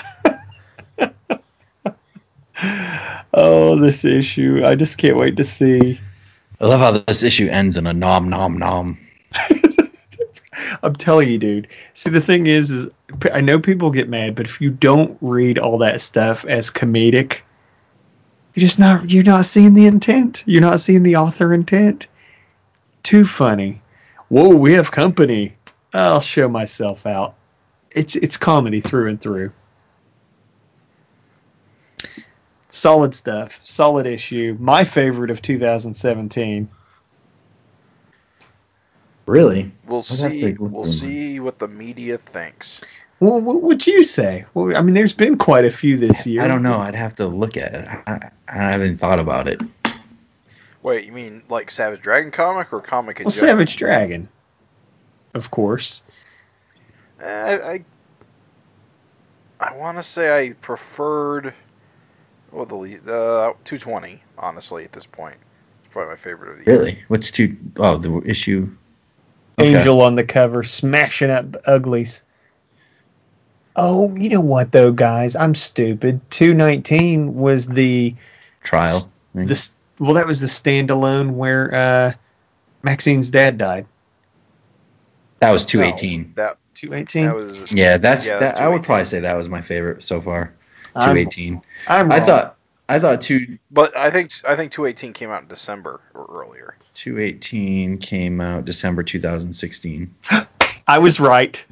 Oh, 3.31 3.80
this 3.80 4.03
issue. 4.03 4.64
I 4.65 4.76
just 4.76 4.97
can't 4.97 5.15
wait 5.15 5.38
to 5.38 5.45
see. 5.45 6.01
I 6.60 6.65
love 6.65 6.80
how 6.81 6.91
this 6.91 7.23
issue 7.23 7.47
ends 7.47 7.77
in 7.77 7.88
a 7.88 7.93
nom 7.93 8.27
nom 8.27 8.57
nom. 8.57 8.97
I'm 10.84 10.95
telling 10.95 11.30
you, 11.30 11.38
dude. 11.38 11.68
See, 11.93 12.10
the 12.10 12.22
thing 12.22 12.47
is, 12.47 12.72
is 12.72 12.89
I 13.31 13.41
know 13.41 13.60
people 13.60 13.91
get 13.91 14.10
mad, 14.10 14.35
but 14.35 14.45
if 14.45 14.61
you 14.61 14.69
don't 14.69 15.18
read 15.22 15.60
all 15.60 15.80
that 15.80 16.01
stuff 16.01 16.45
as 16.45 16.72
comedic, 16.72 17.39
you're 18.53 18.61
just 18.61 18.80
not. 18.80 19.10
You're 19.10 19.23
not 19.23 19.45
seeing 19.45 19.73
the 19.73 19.85
intent. 19.85 20.43
You're 20.45 20.61
not 20.61 20.80
seeing 20.80 21.03
the 21.03 21.18
author 21.18 21.53
intent. 21.53 22.07
Too 23.03 23.26
funny. 23.26 23.81
Whoa, 24.27 24.49
we 24.56 24.73
have 24.73 24.91
company. 24.91 25.56
I'll 25.93 26.22
show 26.22 26.47
myself 26.49 27.06
out. 27.06 27.35
It's 27.91 28.15
it's 28.15 28.38
comedy 28.38 28.81
through 28.81 29.10
and 29.10 29.22
through. 29.22 29.51
Solid 32.69 33.15
stuff. 33.15 33.60
Solid 33.64 34.06
issue. 34.06 34.56
My 34.60 34.84
favorite 34.84 35.31
of 35.31 35.41
2017. 35.41 36.69
Really? 39.30 39.72
We'll 39.85 39.99
I'd 39.99 40.06
see. 40.06 40.53
We'll 40.53 40.85
through 40.85 40.91
see 40.91 41.39
what 41.39 41.60
the 41.60 41.68
media 41.68 42.18
thinks. 42.18 42.81
Well, 43.19 43.39
what 43.39 43.61
would 43.61 43.85
you 43.85 44.03
say? 44.03 44.45
Well, 44.56 44.76
I 44.76 44.81
mean, 44.81 44.95
there's 44.95 45.14
been 45.14 45.38
quite 45.38 45.65
a 45.65 45.69
few 45.69 45.97
this 45.97 46.26
year. 46.26 46.41
I 46.41 46.47
don't 46.47 46.64
know. 46.64 46.80
I'd 46.80 46.95
have 46.95 47.15
to 47.15 47.27
look 47.27 47.56
at 47.56 47.76
it. 47.76 47.88
I, 48.07 48.31
I 48.47 48.72
haven't 48.72 48.97
thought 48.97 49.19
about 49.19 49.47
it. 49.47 49.61
Wait, 50.81 51.06
you 51.06 51.11
mean 51.11 51.43
like 51.47 51.69
Savage 51.69 52.01
Dragon 52.01 52.31
comic 52.31 52.73
or 52.73 52.81
comic 52.81 53.19
Well, 53.19 53.30
general? 53.30 53.57
Savage 53.57 53.77
Dragon, 53.77 54.30
of 55.35 55.51
course. 55.51 56.03
Eh, 57.22 57.27
I 57.27 57.73
I, 57.73 57.85
I 59.60 59.76
want 59.76 59.99
to 59.99 60.03
say 60.03 60.35
I 60.35 60.53
preferred 60.53 61.53
well 62.51 62.65
the 62.65 62.76
le- 62.76 63.01
the 63.01 63.56
220 63.65 64.23
honestly 64.39 64.85
at 64.85 64.91
this 64.91 65.06
point. 65.06 65.35
It's 65.84 65.93
probably 65.93 66.11
my 66.14 66.18
favorite 66.18 66.51
of 66.51 66.57
the 66.57 66.72
year. 66.72 66.80
Really? 66.80 67.03
What's 67.10 67.30
two 67.30 67.57
oh 67.77 67.97
the 67.97 68.23
issue? 68.26 68.72
Okay. 69.60 69.76
Angel 69.76 70.02
on 70.02 70.15
the 70.15 70.23
cover, 70.23 70.64
smashing 70.64 71.30
up 71.30 71.56
uglies. 71.65 72.23
Oh, 73.76 74.15
you 74.15 74.30
know 74.30 74.41
what 74.41 74.72
though, 74.72 74.91
guys? 74.91 75.36
I'm 75.36 75.56
stupid. 75.56 76.22
219 76.31 77.36
was 77.36 77.65
the 77.68 78.15
trial. 78.61 78.99
thing. 79.34 79.48
this. 79.48 79.73
Well, 79.99 80.14
that 80.14 80.27
was 80.27 80.40
the 80.40 80.48
standalone 80.48 81.31
where 81.31 81.73
uh, 81.73 82.14
Maxine's 82.84 83.30
dad 83.31 83.57
died. 83.57 83.86
that 85.40 85.52
was 85.52 85.65
two 85.65 85.80
No, 85.80 85.86
eighteen. 85.86 86.34
that 86.36 86.57
218. 86.76 87.26
that 87.26 87.36
was 87.36 87.72
Yeah, 87.72 87.98
that's 87.98 88.26
Yeah, 88.27 88.40
that. 88.40 88.57
I 88.57 88.68
would 88.68 88.84
probably 88.84 89.06
say 89.06 89.22
that 89.22 89.36
was 89.36 89.49
my 89.49 89.61
favorite 89.61 90.02
so 90.03 90.22
far. 90.22 90.53
Two 91.02 91.11
eighteen. 91.11 91.11
I'm, 91.11 91.18
eighteen. 91.18 91.61
I'm 91.88 92.11
I 92.11 92.18
wrong. 92.18 92.26
thought 92.26 92.57
I 92.90 92.99
thought 92.99 93.22
two 93.22 93.60
But 93.72 93.95
I 93.95 94.10
think 94.11 94.32
I 94.48 94.56
think 94.56 94.72
218 94.72 95.14
came 95.14 95.30
out 95.30 95.44
in 95.44 95.48
December 95.48 96.02
or 96.14 96.26
earlier. 96.44 96.76
two 96.95 97.20
eighteen 97.20 97.99
came 97.99 98.41
out 98.41 98.66
December 98.66 99.03
two 99.03 99.20
thousand 99.22 99.53
sixteen. 99.53 100.16
I 100.88 100.98
was 100.99 101.20
right. 101.20 101.64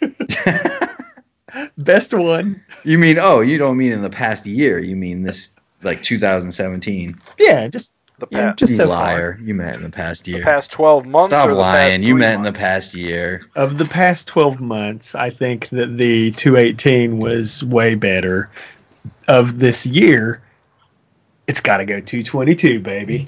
Best 1.76 2.14
one. 2.14 2.62
You 2.84 2.98
mean 2.98 3.16
oh 3.20 3.40
you 3.40 3.58
don't 3.58 3.76
mean 3.76 3.92
in 3.92 4.02
the 4.02 4.10
past 4.10 4.46
year? 4.46 4.78
You 4.78 4.94
mean 4.96 5.22
this 5.22 5.50
like 5.82 6.02
two 6.02 6.18
thousand 6.18 6.52
seventeen? 6.52 7.18
Yeah, 7.38 7.66
just 7.68 7.92
The 8.18 8.28
yeah, 8.30 8.42
past 8.50 8.58
just 8.58 8.70
You 8.72 8.76
so 8.76 8.86
far. 8.86 8.96
liar! 8.96 9.38
You 9.42 9.54
meant 9.54 9.76
in 9.76 9.82
the 9.82 9.90
past 9.90 10.24
the 10.26 10.32
year. 10.32 10.42
past 10.42 10.70
12 10.72 11.06
months. 11.06 11.28
Stop 11.28 11.48
or 11.48 11.52
the 11.54 11.58
lying! 11.58 11.90
past 11.92 12.02
You 12.02 12.12
three 12.14 12.20
meant 12.20 12.38
in 12.38 12.42
the 12.44 12.52
past 12.52 12.94
year. 12.94 13.46
of 13.56 13.78
the 13.78 13.84
past 13.86 14.28
12 14.28 14.60
months, 14.60 15.14
I 15.14 15.30
think 15.30 15.68
that 15.70 15.96
the 15.96 16.30
218 16.32 17.18
was 17.18 17.64
way 17.64 17.94
better. 17.94 18.50
Of 19.26 19.58
this 19.58 19.86
year, 19.86 20.42
It's 21.50 21.60
got 21.60 21.78
to 21.78 21.84
go 21.84 22.00
222, 22.00 22.78
baby. 22.78 23.26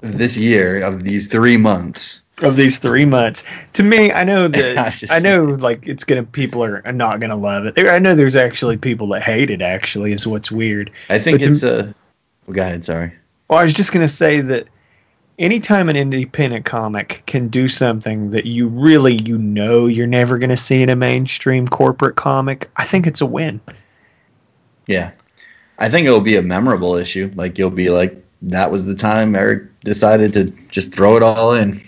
This 0.00 0.38
year 0.38 0.84
of 0.84 1.02
these 1.02 1.26
three 1.26 1.56
months. 1.56 2.22
Of 2.38 2.54
these 2.54 2.78
three 2.78 3.06
months, 3.06 3.44
to 3.72 3.82
me, 3.82 4.12
I 4.12 4.22
know 4.24 4.46
that 4.48 4.78
I 4.78 4.90
just- 4.90 5.10
I 5.10 5.18
know 5.18 5.44
like 5.44 5.88
it's 5.88 6.04
gonna 6.04 6.22
people 6.22 6.62
are 6.64 6.80
not 6.92 7.18
gonna 7.18 7.34
love 7.34 7.64
it. 7.66 7.78
I 7.78 7.98
know 7.98 8.14
there's 8.14 8.36
actually 8.36 8.76
people 8.76 9.08
that 9.08 9.22
hate 9.22 9.50
it. 9.50 9.62
Actually, 9.62 10.12
is 10.12 10.26
what's 10.26 10.52
weird. 10.52 10.92
I 11.08 11.18
think 11.18 11.38
But 11.38 11.44
to- 11.46 11.50
it's 11.50 11.62
a. 11.62 11.94
Well, 12.46 12.54
go 12.54 12.60
ahead. 12.60 12.84
Sorry. 12.84 13.14
Well, 13.48 13.58
I 13.58 13.64
was 13.64 13.72
just 13.74 13.90
gonna 13.90 14.06
say 14.06 14.42
that 14.42 14.68
anytime 15.38 15.88
an 15.88 15.96
independent 15.96 16.66
comic 16.66 17.22
can 17.26 17.48
do 17.48 17.66
something 17.68 18.32
that 18.32 18.44
you 18.46 18.68
really 18.68 19.14
you 19.14 19.38
know 19.38 19.86
you're 19.86 20.06
never 20.06 20.38
gonna 20.38 20.56
see 20.58 20.82
in 20.82 20.90
a 20.90 20.96
mainstream 20.96 21.66
corporate 21.66 22.16
comic, 22.16 22.70
I 22.76 22.84
think 22.84 23.06
it's 23.06 23.22
a 23.22 23.26
win. 23.26 23.60
Yeah. 24.86 25.12
I 25.78 25.88
think 25.88 26.06
it'll 26.06 26.20
be 26.20 26.36
a 26.36 26.42
memorable 26.42 26.96
issue. 26.96 27.30
Like 27.34 27.58
you'll 27.58 27.70
be 27.70 27.90
like, 27.90 28.24
that 28.42 28.70
was 28.70 28.84
the 28.84 28.94
time 28.94 29.34
Erik 29.34 29.80
decided 29.80 30.32
to 30.34 30.44
just 30.68 30.94
throw 30.94 31.16
it 31.16 31.22
all 31.22 31.52
in. 31.52 31.82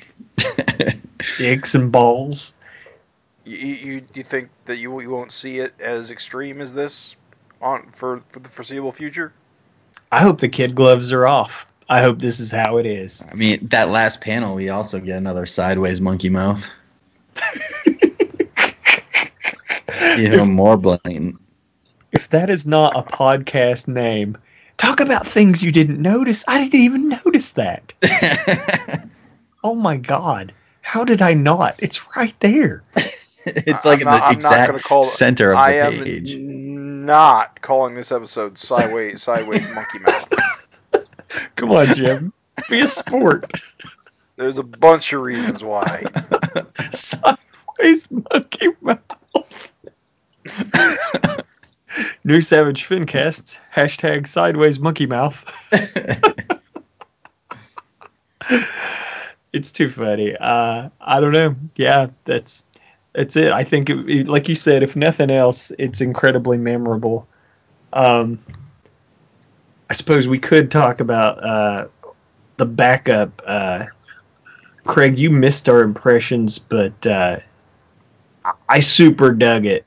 Dicks 1.38 1.74
and 1.74 1.90
balls. 1.90 2.54
You, 3.44 3.56
you 3.56 4.02
you 4.14 4.22
think 4.22 4.50
that 4.66 4.76
you 4.76 5.00
you 5.00 5.10
won't 5.10 5.32
see 5.32 5.58
it 5.58 5.74
as 5.80 6.10
extreme 6.10 6.60
as 6.60 6.72
this 6.72 7.16
on 7.60 7.90
for, 7.94 8.22
for 8.30 8.40
the 8.40 8.48
foreseeable 8.48 8.92
future? 8.92 9.32
I 10.12 10.20
hope 10.20 10.40
the 10.40 10.48
kid 10.48 10.74
gloves 10.74 11.12
are 11.12 11.26
off. 11.26 11.66
I 11.88 12.02
hope 12.02 12.18
this 12.18 12.40
is 12.40 12.50
how 12.50 12.78
it 12.78 12.86
is. 12.86 13.24
I 13.30 13.34
mean, 13.34 13.68
that 13.68 13.88
last 13.88 14.20
panel, 14.20 14.54
we 14.54 14.68
also 14.68 15.00
get 15.00 15.16
another 15.16 15.46
sideways 15.46 16.00
monkey 16.00 16.28
mouth. 16.28 16.68
Even 20.18 20.52
more 20.52 20.76
blatant. 20.76 21.40
If 22.12 22.30
that 22.30 22.50
is 22.50 22.66
not 22.66 22.96
a 22.96 23.02
podcast 23.02 23.86
name, 23.88 24.38
talk 24.76 25.00
about 25.00 25.26
things 25.26 25.62
you 25.62 25.72
didn't 25.72 26.00
notice. 26.00 26.44
I 26.48 26.58
didn't 26.64 26.80
even 26.80 27.08
notice 27.08 27.52
that. 27.52 27.92
Oh 29.64 29.74
my 29.74 29.96
god. 29.96 30.52
How 30.82 31.04
did 31.04 31.20
I 31.20 31.34
not? 31.34 31.82
It's 31.82 32.14
right 32.16 32.32
there. 32.38 32.84
it's 33.44 33.84
like 33.84 33.98
I'm 34.00 34.04
not- 34.06 34.18
the 34.20 34.24
I'm 34.26 34.32
exact 34.34 34.84
call 34.84 35.02
it- 35.02 35.06
center 35.06 35.50
of 35.50 35.58
I 35.58 35.72
the 35.72 35.78
am 35.98 36.04
page. 36.04 36.36
not 36.36 37.60
calling 37.60 37.96
this 37.96 38.12
episode 38.12 38.56
sideways 38.56 39.20
sideways 39.24 39.68
monkey 39.74 39.98
mouth. 39.98 40.28
Come 41.56 41.72
on, 41.72 41.86
Jim. 41.96 42.32
Be 42.70 42.80
a 42.80 42.88
sport. 42.88 43.50
There's 44.36 44.58
a 44.58 44.62
bunch 44.62 45.12
of 45.12 45.22
reasons 45.22 45.62
why. 45.64 46.04
Sideways 46.92 48.06
monkey 48.10 48.68
mouth. 48.80 49.02
New 52.24 52.40
Savage 52.40 52.88
Fincasts. 52.88 53.58
Hashtag 53.74 54.26
sideways 54.26 54.78
monkey 54.78 55.06
mouth. 55.06 55.44
it's 59.52 59.72
too 59.72 59.88
funny. 59.88 60.36
Uh, 60.36 60.90
I 61.00 61.20
don't 61.20 61.32
know. 61.32 61.56
Yeah, 61.76 62.08
that's 62.24 62.64
that's 63.12 63.36
it. 63.36 63.50
I 63.52 63.64
think, 63.64 63.90
it, 63.90 64.08
it- 64.10 64.28
like 64.28 64.48
you 64.48 64.54
said, 64.54 64.82
if 64.82 64.94
nothing 64.96 65.30
else, 65.30 65.72
it's 65.78 66.00
incredibly 66.00 66.58
memorable. 66.58 67.26
Um, 67.92 68.38
I 69.90 69.94
suppose 69.94 70.28
we 70.28 70.38
could 70.38 70.70
talk 70.70 71.00
about 71.00 71.42
uh, 71.42 71.88
the 72.58 72.66
backup. 72.66 73.42
Uh, 73.44 73.86
Craig, 74.84 75.18
you 75.18 75.30
missed 75.30 75.68
our 75.68 75.80
impressions, 75.82 76.58
but 76.58 77.06
uh, 77.06 77.38
I- 78.44 78.52
I 78.68 78.80
super 78.80 79.32
dug 79.32 79.64
it. 79.66 79.86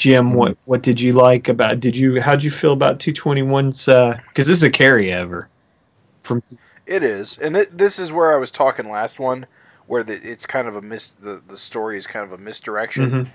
Jim, 0.00 0.32
what 0.32 0.56
what 0.64 0.80
did 0.80 0.98
you 0.98 1.12
like 1.12 1.48
about? 1.48 1.78
Did 1.78 1.94
you 1.94 2.22
how'd 2.22 2.42
you 2.42 2.50
feel 2.50 2.72
about 2.72 3.00
221's? 3.00 3.84
Because 3.84 4.48
this 4.48 4.56
is 4.56 4.62
a 4.62 4.70
carryover 4.70 5.46
from 6.22 6.42
It 6.86 7.02
is, 7.02 7.36
and 7.36 7.54
it, 7.54 7.76
this 7.76 7.98
is 7.98 8.10
where 8.10 8.32
I 8.32 8.36
was 8.38 8.50
talking 8.50 8.88
last 8.88 9.20
one, 9.20 9.44
where 9.86 10.02
the, 10.02 10.14
it's 10.14 10.46
kind 10.46 10.68
of 10.68 10.76
a 10.76 10.80
mis 10.80 11.12
the, 11.20 11.42
the 11.46 11.56
story 11.58 11.98
is 11.98 12.06
kind 12.06 12.24
of 12.24 12.32
a 12.32 12.38
misdirection 12.38 13.30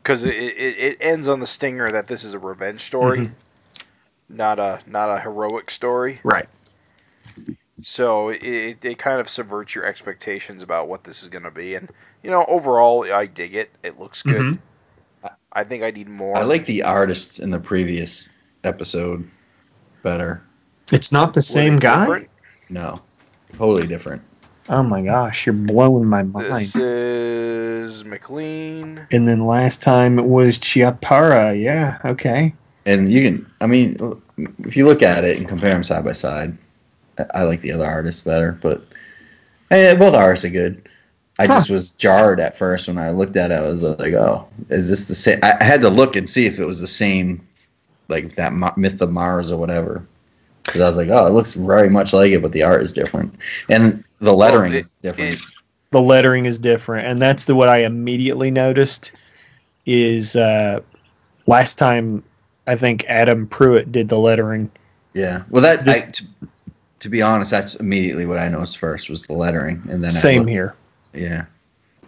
because 0.00 0.22
it, 0.22 0.36
it 0.36 0.78
it 0.78 0.98
ends 1.00 1.26
on 1.26 1.40
the 1.40 1.46
stinger 1.46 1.90
that 1.90 2.06
this 2.06 2.22
is 2.22 2.34
a 2.34 2.38
revenge 2.38 2.82
story, 2.82 3.22
Mhm. 3.22 3.30
not 4.28 4.60
a 4.60 4.78
not 4.86 5.10
a 5.10 5.18
heroic 5.18 5.72
story. 5.72 6.20
right. 6.22 6.48
So 7.82 8.28
it, 8.28 8.78
it, 8.84 8.98
kind 8.98 9.18
of 9.18 9.28
subverts 9.28 9.74
your 9.74 9.84
expectations 9.84 10.62
about 10.62 10.88
what 10.88 11.02
this 11.02 11.24
is 11.24 11.30
going 11.30 11.42
to 11.42 11.50
be, 11.50 11.74
and 11.74 11.88
you 12.22 12.30
know 12.30 12.44
overall 12.46 13.02
I 13.12 13.26
dig 13.26 13.56
it. 13.56 13.70
It 13.82 13.98
looks 13.98 14.22
good. 14.22 14.40
Mhm. 14.40 14.58
I 15.54 15.64
think 15.64 15.82
I 15.84 15.90
need 15.90 16.08
more. 16.08 16.36
I 16.36 16.42
like 16.42 16.66
the 16.66 16.82
artist 16.82 17.38
in 17.40 17.50
the 17.50 17.60
previous 17.60 18.28
episode 18.64 19.28
better. 20.02 20.42
It's 20.92 21.12
not 21.12 21.32
the 21.34 21.42
same 21.42 21.78
guy. 21.78 22.04
different? 22.04 22.30
No, 22.68 23.02
totally 23.56 23.86
different. 23.86 24.22
Oh 24.68 24.82
my 24.82 25.02
gosh, 25.02 25.46
you're 25.46 25.52
blowing 25.52 26.06
my 26.06 26.22
mind. 26.22 26.54
This 26.54 26.74
is 26.76 28.04
MacLean. 28.04 29.06
and 29.10 29.28
then 29.28 29.46
last 29.46 29.82
time 29.82 30.18
it 30.18 30.24
was 30.24 30.58
Chiapara. 30.58 31.60
Yeah, 31.60 31.98
okay. 32.04 32.54
And 32.86 33.10
you 33.12 33.22
can, 33.22 33.52
I 33.60 33.66
mean, 33.66 33.96
if 34.60 34.76
you 34.76 34.86
look 34.86 35.02
at 35.02 35.24
it 35.24 35.38
and 35.38 35.48
compare 35.48 35.70
them 35.70 35.82
side 35.82 36.04
by 36.04 36.12
side, 36.12 36.56
I- 37.18 37.26
I 37.34 37.42
like 37.44 37.60
the 37.60 37.72
other 37.72 37.86
artists 37.86 38.22
better. 38.22 38.52
But 38.52 38.82
eh, 39.70 39.94
both 39.96 40.14
artists 40.14 40.44
are 40.44 40.50
good. 40.50 40.88
I 41.38 41.46
just 41.48 41.68
was 41.70 41.90
jarred 41.90 42.38
at 42.40 42.56
first 42.58 42.86
when 42.88 42.98
I 42.98 43.10
looked 43.10 43.36
at 43.36 43.50
it. 43.50 43.54
I 43.54 43.60
was 43.62 43.82
like, 43.82 44.12
"Oh, 44.14 44.46
is 44.68 44.88
this 44.88 45.06
the 45.08 45.14
same?" 45.14 45.40
I 45.42 45.54
I 45.60 45.64
had 45.64 45.82
to 45.82 45.90
look 45.90 46.14
and 46.16 46.28
see 46.28 46.46
if 46.46 46.58
it 46.60 46.64
was 46.64 46.80
the 46.80 46.86
same, 46.86 47.46
like 48.08 48.36
that 48.36 48.52
Myth 48.76 49.00
of 49.00 49.10
Mars 49.10 49.50
or 49.50 49.58
whatever. 49.58 50.06
Because 50.64 50.80
I 50.80 50.88
was 50.88 50.96
like, 50.96 51.08
"Oh, 51.10 51.26
it 51.26 51.30
looks 51.32 51.54
very 51.54 51.90
much 51.90 52.12
like 52.12 52.30
it, 52.32 52.40
but 52.40 52.52
the 52.52 52.62
art 52.62 52.82
is 52.82 52.92
different, 52.92 53.34
and 53.68 54.04
the 54.20 54.32
lettering 54.32 54.70
Well, 54.70 54.78
it- 54.78 54.80
is 54.80 54.88
different." 55.02 55.34
it- 55.34 55.40
The 55.90 56.00
lettering 56.00 56.46
is 56.46 56.58
different, 56.58 57.06
and 57.08 57.20
that's 57.22 57.44
the 57.44 57.54
what 57.54 57.68
I 57.68 57.78
immediately 57.78 58.50
noticed. 58.50 59.12
Is 59.86 60.34
uh, 60.36 60.80
last 61.46 61.78
time 61.78 62.22
I 62.66 62.76
think 62.76 63.04
Adam 63.08 63.46
Pruitt 63.48 63.92
did 63.92 64.08
the 64.08 64.18
lettering. 64.18 64.70
yeah, 65.12 65.42
well, 65.50 65.62
that 65.62 65.86
I, 65.88 66.00
to, 66.12 66.24
to 67.00 67.08
be 67.10 67.20
honest, 67.22 67.50
that's 67.50 67.74
immediately 67.74 68.24
what 68.24 68.38
I 68.38 68.48
noticed 68.48 68.78
first 68.78 69.10
was 69.10 69.26
the 69.26 69.34
lettering, 69.34 69.82
and 69.90 70.02
then 70.02 70.06
I 70.06 70.14
Same 70.14 70.38
looked- 70.42 70.50
here. 70.50 70.74
Yeah, 71.14 71.46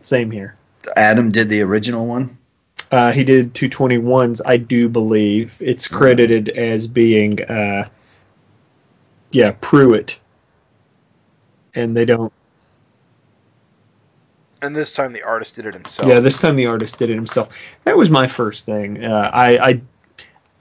Same 0.03 0.31
here. 0.31 0.57
Adam 0.97 1.31
did 1.31 1.49
the 1.49 1.63
original 1.63 2.07
one. 2.07 2.39
Uh, 2.91 3.11
he 3.11 3.25
did 3.25 3.55
221s, 3.55 4.41
I 4.45 4.59
do 4.59 4.89
believe. 4.89 5.57
It's 5.61 5.89
credited 5.89 6.49
as 6.49 6.87
being, 6.87 7.43
uh, 7.43 7.89
yeah, 9.33 9.53
Pruitt. 9.61 10.19
And 11.75 11.97
they 11.97 12.05
don't. 12.05 12.33
And 14.63 14.75
this 14.75 14.93
time 14.93 15.13
the 15.13 15.25
artist 15.25 15.57
did 15.57 15.67
it 15.67 15.75
himself. 15.75 16.09
Yeah, 16.09 16.21
this 16.21 16.39
time 16.39 16.57
the 16.57 16.67
artist 16.67 16.99
did 16.99 17.11
it 17.11 17.15
himself. 17.15 17.77
That 17.85 17.97
was 17.97 18.09
my 18.09 18.29
first 18.29 18.65
thing. 18.65 19.05
Uh, 19.05 19.31
I, 19.33 19.59
I 19.59 19.81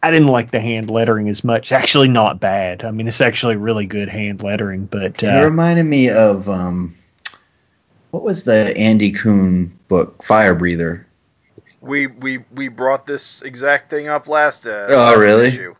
I 0.05 0.11
didn't 0.11 0.27
like 0.27 0.51
the 0.51 0.59
hand 0.59 0.91
lettering 0.91 1.29
as 1.29 1.43
much. 1.43 1.71
Actually, 1.71 2.09
not 2.09 2.39
bad. 2.39 2.83
I 2.83 2.91
mean, 2.91 3.07
it's 3.07 3.21
actually 3.21 3.55
really 3.55 3.87
good 3.87 4.07
hand 4.07 4.43
lettering, 4.43 4.85
but 4.85 5.23
it 5.23 5.23
uh, 5.23 5.43
reminded 5.43 5.83
me 5.83 6.09
of 6.09 6.47
um, 6.47 6.95
what 8.15 8.23
was 8.23 8.45
the 8.45 8.73
Andy 8.77 9.11
Kuhn 9.11 9.77
book, 9.89 10.23
Fire 10.23 10.55
Breather? 10.55 11.05
We 11.81 12.07
we 12.07 12.45
we 12.53 12.69
brought 12.69 13.05
this 13.05 13.41
exact 13.41 13.89
thing 13.89 14.07
up 14.07 14.29
last. 14.29 14.65
Uh, 14.65 14.85
Oh, 14.89 14.95
last 14.95 15.17
really? 15.17 15.47
Issue. 15.49 15.75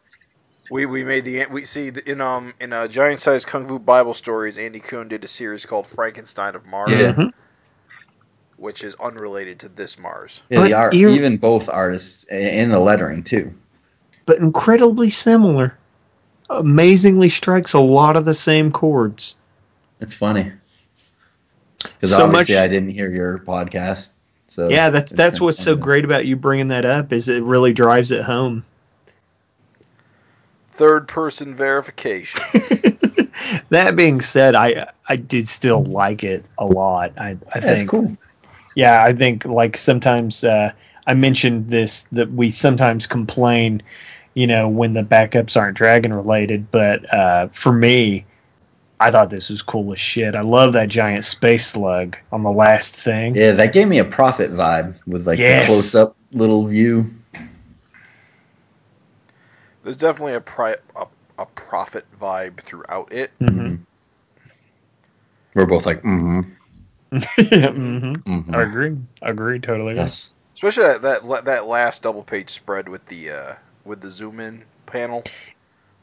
We 0.69 0.85
we 0.85 1.05
made 1.05 1.23
the 1.23 1.45
we 1.45 1.63
see 1.63 1.91
the- 1.91 2.11
in 2.11 2.19
um 2.19 2.53
in 2.59 2.73
uh, 2.73 2.87
giant 2.89 3.21
sized 3.21 3.47
kung 3.47 3.67
fu 3.69 3.79
Bible 3.79 4.13
stories. 4.13 4.57
Andy 4.57 4.81
Kuhn 4.81 5.07
did 5.07 5.23
a 5.23 5.27
series 5.29 5.65
called 5.65 5.87
Frankenstein 5.87 6.55
of 6.55 6.65
Mars, 6.65 6.91
Yeah. 6.91 7.13
Mhm. 7.13 7.31
which 8.57 8.83
is 8.83 8.95
unrelated 8.99 9.59
to 9.61 9.69
this 9.69 9.97
Mars. 9.97 10.41
Yeah, 10.49 10.63
the 10.63 10.73
art, 10.73 10.93
you- 10.93 11.09
even 11.11 11.37
both 11.37 11.69
artists 11.69 12.25
in 12.25 12.69
the 12.69 12.79
lettering 12.79 13.23
too. 13.23 13.53
but 14.25 14.39
incredibly 14.39 15.09
similar. 15.11 15.77
Amazingly 16.49 17.29
strikes 17.29 17.73
a 17.73 17.79
lot 17.79 18.17
of 18.17 18.25
the 18.25 18.33
same 18.33 18.71
chords. 18.71 19.37
It's 20.01 20.13
funny 20.13 20.51
because 21.93 22.11
So 22.11 22.23
obviously 22.25 22.55
much- 22.55 22.63
I 22.63 22.67
didn't 22.67 22.89
hear 22.89 23.09
your 23.11 23.39
podcast. 23.39 24.11
So 24.47 24.69
Yeah, 24.69 24.89
that's 24.89 25.11
that's 25.11 25.41
what's 25.41 25.59
so 25.59 25.75
great 25.75 26.05
about 26.05 26.25
you 26.25 26.35
bringing 26.35 26.69
that 26.69 26.85
up 26.85 27.11
is 27.11 27.27
it 27.29 27.43
really 27.43 27.73
drives 27.73 28.11
it 28.11 28.23
home. 28.23 28.63
Third 30.73 31.07
person 31.07 31.55
verification. 31.55 32.41
that 33.69 33.95
being 33.95 34.21
said, 34.21 34.55
I 34.55 34.89
I 35.07 35.15
did 35.15 35.47
still 35.47 35.83
like 35.83 36.23
it 36.23 36.45
a 36.57 36.65
lot. 36.65 37.13
I 37.17 37.37
I 37.53 37.59
Yeah, 37.59 37.71
it's 37.71 37.79
think 37.79 37.89
cool. 37.89 38.17
yeah, 38.75 39.01
I 39.01 39.13
think 39.13 39.45
like 39.45 39.77
sometimes 39.77 40.43
uh, 40.43 40.71
I 41.07 41.13
mentioned 41.13 41.69
this 41.69 42.03
that 42.11 42.29
we 42.31 42.51
sometimes 42.51 43.07
complain, 43.07 43.83
you 44.33 44.47
know, 44.47 44.67
when 44.67 44.91
the 44.93 45.03
backups 45.03 45.55
aren't 45.57 45.77
dragon 45.77 46.11
related. 46.13 46.69
But 46.71 47.13
uh, 47.13 47.47
for 47.53 47.71
me, 47.71 48.25
I 48.99 49.11
thought 49.11 49.29
this 49.29 49.49
was 49.49 49.61
cool 49.61 49.93
as 49.93 49.99
shit. 49.99 50.35
I 50.35 50.41
love 50.41 50.73
that 50.73 50.89
giant 50.89 51.25
space 51.25 51.67
slug 51.67 52.17
on 52.31 52.43
the 52.43 52.51
last 52.51 52.95
thing. 52.95 53.35
Yeah, 53.35 53.51
that 53.53 53.73
gave 53.73 53.87
me 53.87 53.99
a 53.99 54.05
Prophet 54.05 54.51
vibe 54.51 54.97
with 55.07 55.27
like 55.27 55.39
Yes. 55.39 55.67
the 55.67 55.67
close 55.67 55.95
up 55.95 56.17
little 56.31 56.67
view. 56.67 57.11
There's 59.83 59.97
definitely 59.97 60.35
a, 60.35 60.41
pri- 60.41 60.77
a 60.95 61.07
a 61.39 61.47
prophet 61.47 62.05
vibe 62.21 62.61
throughout 62.61 63.13
it. 63.13 63.31
Mhm. 63.41 63.85
We're 65.55 65.67
both 65.67 65.85
like, 65.85 66.01
mm-hmm. 66.03 66.41
hmm 67.13 68.13
mm-hmm. 68.27 68.55
I 68.55 68.63
agree. 68.63 68.97
I 69.21 69.29
agree 69.29 69.59
totally. 69.59 69.95
Yes. 69.95 70.33
Especially 70.55 70.83
that 70.85 71.03
that 71.03 71.45
that 71.45 71.67
last 71.67 72.03
double 72.03 72.23
page 72.23 72.51
spread 72.51 72.89
with 72.89 73.05
the 73.07 73.31
uh, 73.31 73.55
with 73.85 74.01
the 74.01 74.09
zoom 74.09 74.39
in 74.39 74.63
panel. 74.85 75.23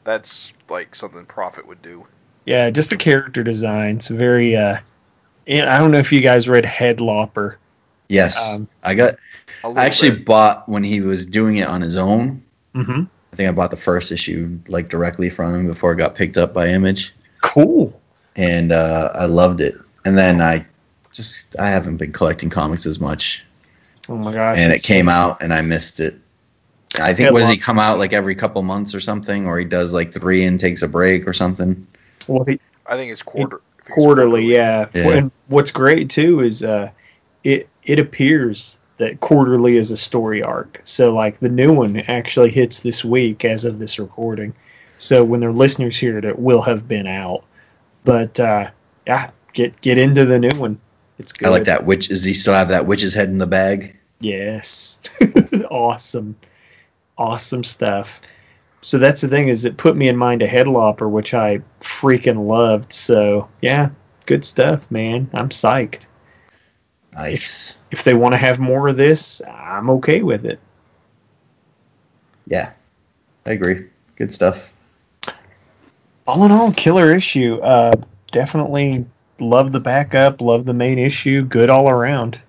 That's 0.03 0.53
like 0.69 0.95
something 0.95 1.25
Prophet 1.25 1.67
would 1.67 1.81
do. 1.81 2.07
Yeah, 2.45 2.69
just 2.71 2.89
the 2.89 2.97
character 2.97 3.43
designs 3.43 4.07
very. 4.07 4.55
uh 4.55 4.77
and 5.45 5.69
I 5.69 5.77
don't 5.79 5.91
know 5.91 5.97
if 5.99 6.11
you 6.13 6.21
guys 6.21 6.47
read 6.47 6.63
Headlopper. 6.63 7.55
Yes. 8.07 8.55
Um, 8.55 8.67
I 8.81 8.95
got. 8.95 9.15
I 9.63 9.85
actually 9.85 10.11
bit. 10.11 10.25
bought 10.25 10.69
when 10.69 10.83
he 10.83 11.01
was 11.01 11.25
doing 11.25 11.57
it 11.57 11.67
on 11.67 11.81
his 11.81 11.97
own. 11.97 12.43
Mm-hmm. 12.75 13.03
I 13.31 13.35
think 13.35 13.49
I 13.49 13.51
bought 13.51 13.71
the 13.71 13.77
first 13.77 14.11
issue 14.11 14.59
like 14.67 14.89
directly 14.89 15.29
from 15.29 15.53
him 15.55 15.67
before 15.67 15.93
it 15.93 15.97
got 15.97 16.15
picked 16.15 16.37
up 16.37 16.53
by 16.53 16.69
Image, 16.69 17.13
Cool. 17.41 17.99
and 18.35 18.71
uh, 18.71 19.09
I 19.13 19.25
loved 19.25 19.59
it. 19.61 19.75
And 20.05 20.17
then 20.17 20.41
I 20.41 20.65
just 21.11 21.57
I 21.59 21.69
haven't 21.69 21.97
been 21.97 22.11
collecting 22.11 22.49
comics 22.49 22.85
as 22.85 22.99
much, 22.99 23.43
Oh 24.09 24.15
my 24.15 24.33
gosh. 24.33 24.57
and 24.59 24.71
it 24.71 24.75
it's- 24.75 24.85
came 24.85 25.09
out 25.09 25.41
and 25.41 25.53
I 25.53 25.61
missed 25.61 25.99
it. 25.99 26.19
I 26.99 27.13
think 27.15 27.31
what 27.31 27.39
does 27.39 27.49
he 27.49 27.57
come 27.57 27.79
out 27.79 27.97
like 27.97 28.13
every 28.13 28.35
couple 28.35 28.61
months 28.61 28.93
or 28.93 28.99
something, 28.99 29.47
or 29.47 29.57
he 29.57 29.65
does 29.65 29.91
like 29.93 30.13
three 30.13 30.45
and 30.45 30.59
takes 30.59 30.83
a 30.83 30.87
break 30.87 31.27
or 31.27 31.33
something. 31.33 31.87
Well, 32.27 32.45
he, 32.45 32.59
I 32.85 32.95
think 32.95 33.11
it's 33.11 33.21
quarter. 33.21 33.57
I 33.57 33.75
think 33.77 33.87
it's 33.87 33.95
quarterly, 33.95 34.45
yeah. 34.45 34.89
Yeah. 34.93 35.09
And 35.09 35.31
what's 35.47 35.71
great 35.71 36.09
too 36.09 36.41
is 36.41 36.63
uh, 36.63 36.91
it 37.43 37.69
it 37.83 37.99
appears 37.99 38.79
that 38.97 39.19
quarterly 39.19 39.75
is 39.77 39.91
a 39.91 39.97
story 39.97 40.43
arc. 40.43 40.81
So 40.85 41.13
like 41.13 41.39
the 41.39 41.49
new 41.49 41.73
one 41.73 41.97
actually 41.97 42.51
hits 42.51 42.79
this 42.79 43.03
week 43.03 43.43
as 43.45 43.65
of 43.65 43.79
this 43.79 43.99
recording. 43.99 44.53
So 44.97 45.23
when 45.23 45.39
their 45.39 45.51
listeners 45.51 45.97
hear 45.97 46.17
it, 46.17 46.25
it 46.25 46.39
will 46.39 46.61
have 46.61 46.87
been 46.87 47.07
out. 47.07 47.43
But 48.03 48.39
uh, 48.39 48.71
yeah, 49.05 49.31
get 49.53 49.81
get 49.81 49.97
into 49.97 50.25
the 50.25 50.39
new 50.39 50.57
one. 50.57 50.79
It's 51.19 51.33
good. 51.33 51.47
I 51.47 51.51
like 51.51 51.65
that 51.65 51.85
witch. 51.85 52.07
Does 52.07 52.23
he 52.23 52.33
still 52.33 52.53
have 52.53 52.69
that 52.69 52.85
witch's 52.85 53.13
head 53.13 53.29
in 53.29 53.37
the 53.37 53.47
bag? 53.47 53.97
Yes. 54.19 54.99
awesome. 55.69 56.35
Awesome 57.17 57.63
stuff. 57.63 58.21
So 58.83 58.97
that's 58.97 59.21
the 59.21 59.29
thing 59.29 59.47
is 59.47 59.63
it 59.63 59.77
put 59.77 59.95
me 59.95 60.09
in 60.09 60.17
mind 60.17 60.41
of 60.41 60.49
Headlopper, 60.49 61.09
which 61.09 61.33
I 61.33 61.61
freaking 61.79 62.47
loved. 62.47 62.91
So 62.91 63.47
yeah, 63.61 63.91
good 64.25 64.43
stuff, 64.43 64.91
man. 64.91 65.29
I'm 65.33 65.49
psyched. 65.49 66.05
Nice. 67.13 67.77
If 67.91 68.03
they 68.03 68.13
want 68.13 68.33
to 68.33 68.37
have 68.37 68.59
more 68.59 68.89
of 68.89 68.97
this, 68.97 69.41
I'm 69.41 69.89
okay 69.91 70.21
with 70.21 70.45
it. 70.45 70.59
Yeah, 72.45 72.71
I 73.45 73.51
agree. 73.51 73.87
Good 74.17 74.33
stuff. 74.33 74.73
All 76.27 76.43
in 76.43 76.51
all, 76.51 76.73
killer 76.73 77.13
issue. 77.13 77.59
Uh, 77.61 77.93
definitely 78.31 79.05
love 79.39 79.71
the 79.71 79.79
backup, 79.79 80.41
love 80.41 80.65
the 80.65 80.73
main 80.73 80.99
issue. 80.99 81.43
Good 81.43 81.69
all 81.69 81.89
around. 81.89 82.41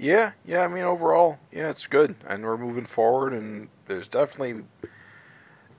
Yeah, 0.00 0.32
yeah. 0.46 0.60
I 0.60 0.68
mean, 0.68 0.84
overall, 0.84 1.38
yeah, 1.52 1.68
it's 1.68 1.86
good, 1.86 2.14
and 2.26 2.42
we're 2.42 2.56
moving 2.56 2.86
forward, 2.86 3.34
and 3.34 3.68
there's 3.86 4.08
definitely 4.08 4.62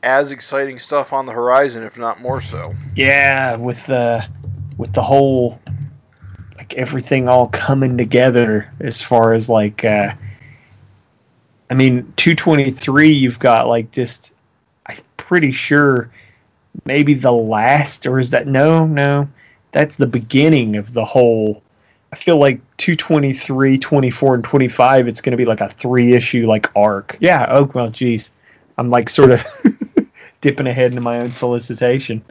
as 0.04 0.32
exciting 0.32 0.78
stuff 0.78 1.12
on 1.12 1.26
the 1.26 1.32
horizon, 1.32 1.84
if 1.84 1.98
not 1.98 2.22
more 2.22 2.40
so. 2.40 2.74
Yeah, 2.96 3.56
with 3.56 3.86
the 3.88 4.28
with 4.78 4.94
the 4.94 5.02
whole 5.02 5.60
like 6.58 6.76
everything 6.76 7.28
all 7.28 7.48
coming 7.48 7.98
together 7.98 8.72
as 8.80 9.02
far 9.02 9.34
as 9.34 9.50
like 9.50 9.84
uh 9.84 10.14
I 11.70 11.74
mean 11.74 12.14
223 12.16 13.10
you've 13.10 13.40
got 13.40 13.68
like 13.68 13.92
just 13.92 14.34
I'm 14.86 14.98
pretty 15.18 15.52
sure 15.52 16.12
maybe 16.86 17.16
the 17.16 17.32
last 17.32 18.06
or 18.06 18.20
is 18.20 18.32
that 18.32 18.48
no 18.48 18.86
no 18.86 19.30
that's 19.72 19.98
the 19.98 20.08
beginning 20.08 20.78
of 20.78 20.94
the 20.94 21.06
whole 21.06 21.64
I 22.12 22.18
feel 22.18 22.38
like 22.38 22.62
223 22.78 23.78
24 23.78 24.36
and 24.36 24.44
25 24.44 25.08
it's 25.08 25.22
going 25.22 25.32
to 25.32 25.38
be 25.38 25.46
like 25.46 25.62
a 25.62 25.70
three 25.70 26.14
issue 26.14 26.46
like 26.46 26.76
arc. 26.76 27.18
Yeah, 27.20 27.46
oh 27.50 27.72
well 27.74 27.90
geez. 27.90 28.32
I'm 28.78 28.90
like 28.90 29.10
sort 29.10 29.32
of 29.32 29.46
dipping 30.42 30.68
ahead 30.68 30.92
into 30.92 31.02
my 31.02 31.20
own 31.20 31.32
solicitation. 31.32 32.24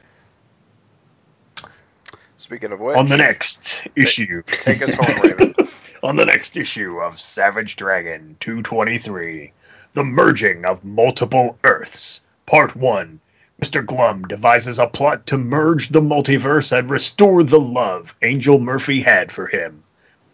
Speaking 2.37 2.73
of 2.73 2.81
which, 2.81 2.97
on 2.97 3.07
the 3.07 3.17
next 3.17 3.87
issue. 3.95 4.43
take 4.47 4.83
us 4.83 4.95
home, 4.95 5.23
Raven. 5.23 5.55
on 6.03 6.17
the 6.17 6.25
next 6.25 6.57
issue 6.57 6.99
of 6.99 7.21
Savage 7.21 7.77
Dragon 7.77 8.37
223, 8.41 9.53
The 9.95 10.05
Merging 10.05 10.65
of 10.65 10.85
Multiple 10.85 11.59
Earths, 11.63 12.23
Part 12.47 12.75
1. 12.75 13.21
Mr. 13.61 13.85
Glum 13.85 14.23
devises 14.23 14.79
a 14.79 14.87
plot 14.87 15.27
to 15.27 15.37
merge 15.37 15.91
the 15.91 16.01
multiverse 16.01 16.77
and 16.77 16.89
restore 16.89 17.43
the 17.43 17.61
love 17.61 18.17
Angel 18.23 18.59
Murphy 18.59 19.03
had 19.03 19.31
for 19.31 19.47
him. 19.47 19.83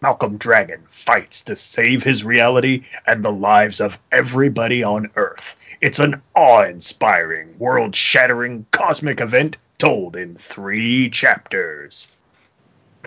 Malcolm 0.01 0.37
Dragon 0.37 0.83
fights 0.89 1.43
to 1.43 1.55
save 1.57 2.03
his 2.03 2.23
reality 2.23 2.85
and 3.05 3.25
the 3.25 3.31
lives 3.31 3.81
of 3.81 3.99
everybody 4.13 4.83
on 4.83 5.09
Earth. 5.17 5.57
It's 5.81 5.99
an 5.99 6.21
awe 6.35 6.63
inspiring, 6.63 7.59
world 7.59 7.95
shattering 7.95 8.65
cosmic 8.71 9.19
event 9.19 9.57
told 9.77 10.15
in 10.15 10.35
three 10.35 11.09
chapters. 11.09 12.07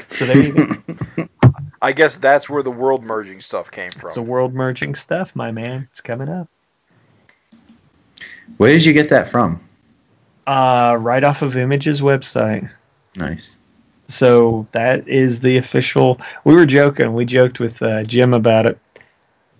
So 0.08 0.26
there 0.26 0.42
you 0.42 0.52
go. 0.52 1.28
I 1.82 1.92
guess 1.92 2.18
that's 2.18 2.50
where 2.50 2.62
the 2.62 2.70
world 2.70 3.02
merging 3.02 3.40
stuff 3.40 3.70
came 3.70 3.90
from. 3.90 4.08
It's 4.08 4.18
a 4.18 4.22
world 4.22 4.52
merging 4.52 4.94
stuff, 4.94 5.34
my 5.34 5.50
man. 5.50 5.88
It's 5.90 6.02
coming 6.02 6.28
up. 6.28 6.48
Where 8.58 8.72
did 8.72 8.84
you 8.84 8.92
get 8.92 9.08
that 9.10 9.28
from? 9.28 9.60
Uh, 10.46 10.96
right 10.98 11.22
off 11.22 11.42
of 11.42 11.56
Image's 11.56 12.00
website. 12.00 12.70
Nice. 13.14 13.58
So 14.08 14.66
that 14.72 15.06
is 15.06 15.40
the 15.40 15.56
official. 15.58 16.20
We 16.44 16.54
were 16.54 16.66
joking. 16.66 17.14
We 17.14 17.24
joked 17.24 17.60
with 17.60 17.80
uh, 17.82 18.02
Jim 18.04 18.34
about 18.34 18.66
it 18.66 18.78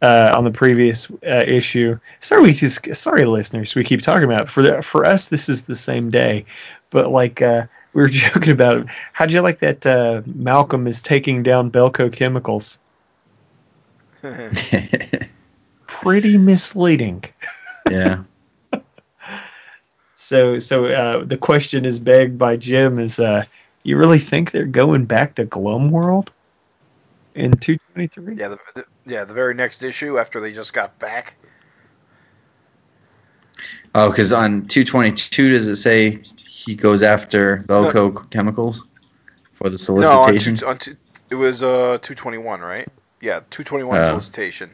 uh, 0.03 0.33
on 0.37 0.45
the 0.45 0.51
previous 0.51 1.11
uh, 1.11 1.45
issue. 1.47 1.99
Sorry, 2.19 2.43
we 2.43 2.53
just 2.53 2.95
sorry, 2.95 3.25
listeners. 3.27 3.75
We 3.75 3.85
keep 3.85 4.03
talking 4.03 4.25
about 4.25 4.43
it. 4.43 4.49
for 4.49 4.63
the, 4.63 4.83
for 4.83 5.05
us. 5.05 5.29
This 5.29 5.49
is 5.49 5.63
the 5.63 5.77
same 5.77 6.11
day, 6.11 6.47
but 6.91 7.11
like 7.11 7.43
uh, 7.43 7.67
we 7.93 8.03
were 8.03 8.09
joking 8.09 8.53
about 8.53 8.79
it. 8.79 8.87
How'd 9.13 9.33
you 9.33 9.41
like 9.41 9.61
that? 9.61 9.87
Uh, 9.87 10.23
Malcolm 10.27 10.87
is 10.87 11.03
taking 11.03 11.43
down 11.43 11.71
Belco 11.71 12.13
Chemicals. 12.13 12.79
Pretty 15.87 16.39
misleading. 16.39 17.25
yeah. 17.91 18.25
So, 20.21 20.59
so 20.59 20.85
uh, 20.85 21.25
the 21.25 21.39
question 21.39 21.87
is 21.87 21.99
begged 21.99 22.37
by 22.39 22.59
Jim: 22.59 22.99
Is 22.99 23.19
uh, 23.19 23.45
you 23.83 23.97
really 23.97 24.19
think 24.19 24.51
they're 24.51 24.67
going 24.67 25.07
back 25.07 25.37
to 25.37 25.47
Glum 25.47 25.91
World 25.91 26.31
in 27.35 27.53
two 27.57 27.79
twenty 27.93 28.07
three? 28.07 28.37
yeah, 28.37 28.49
the, 28.49 28.59
the, 28.75 28.85
yeah, 29.07 29.25
the 29.25 29.33
very 29.33 29.55
next 29.55 29.83
issue 29.83 30.19
after 30.19 30.39
they 30.39 30.53
just 30.53 30.75
got 30.75 30.99
back. 30.99 31.37
Oh, 33.95 34.11
because 34.11 34.35
on 34.35 34.67
222, 34.67 35.53
does 35.53 35.67
it 35.67 35.77
say 35.77 36.23
he 36.37 36.75
goes 36.75 37.03
after 37.03 37.57
Belco 37.67 38.31
Chemicals 38.31 38.85
for 39.55 39.71
the 39.71 39.79
solicitation? 39.79 40.59
No, 40.61 40.69
on 40.69 40.79
two, 40.79 40.91
on 40.91 40.97
two, 40.97 40.97
it 41.31 41.35
was 41.35 41.63
uh 41.63 41.97
221, 42.03 42.61
right? 42.61 42.87
Yeah, 43.23 43.41
221 43.51 43.99
Oh. 43.99 44.03
solicitation. 44.03 44.71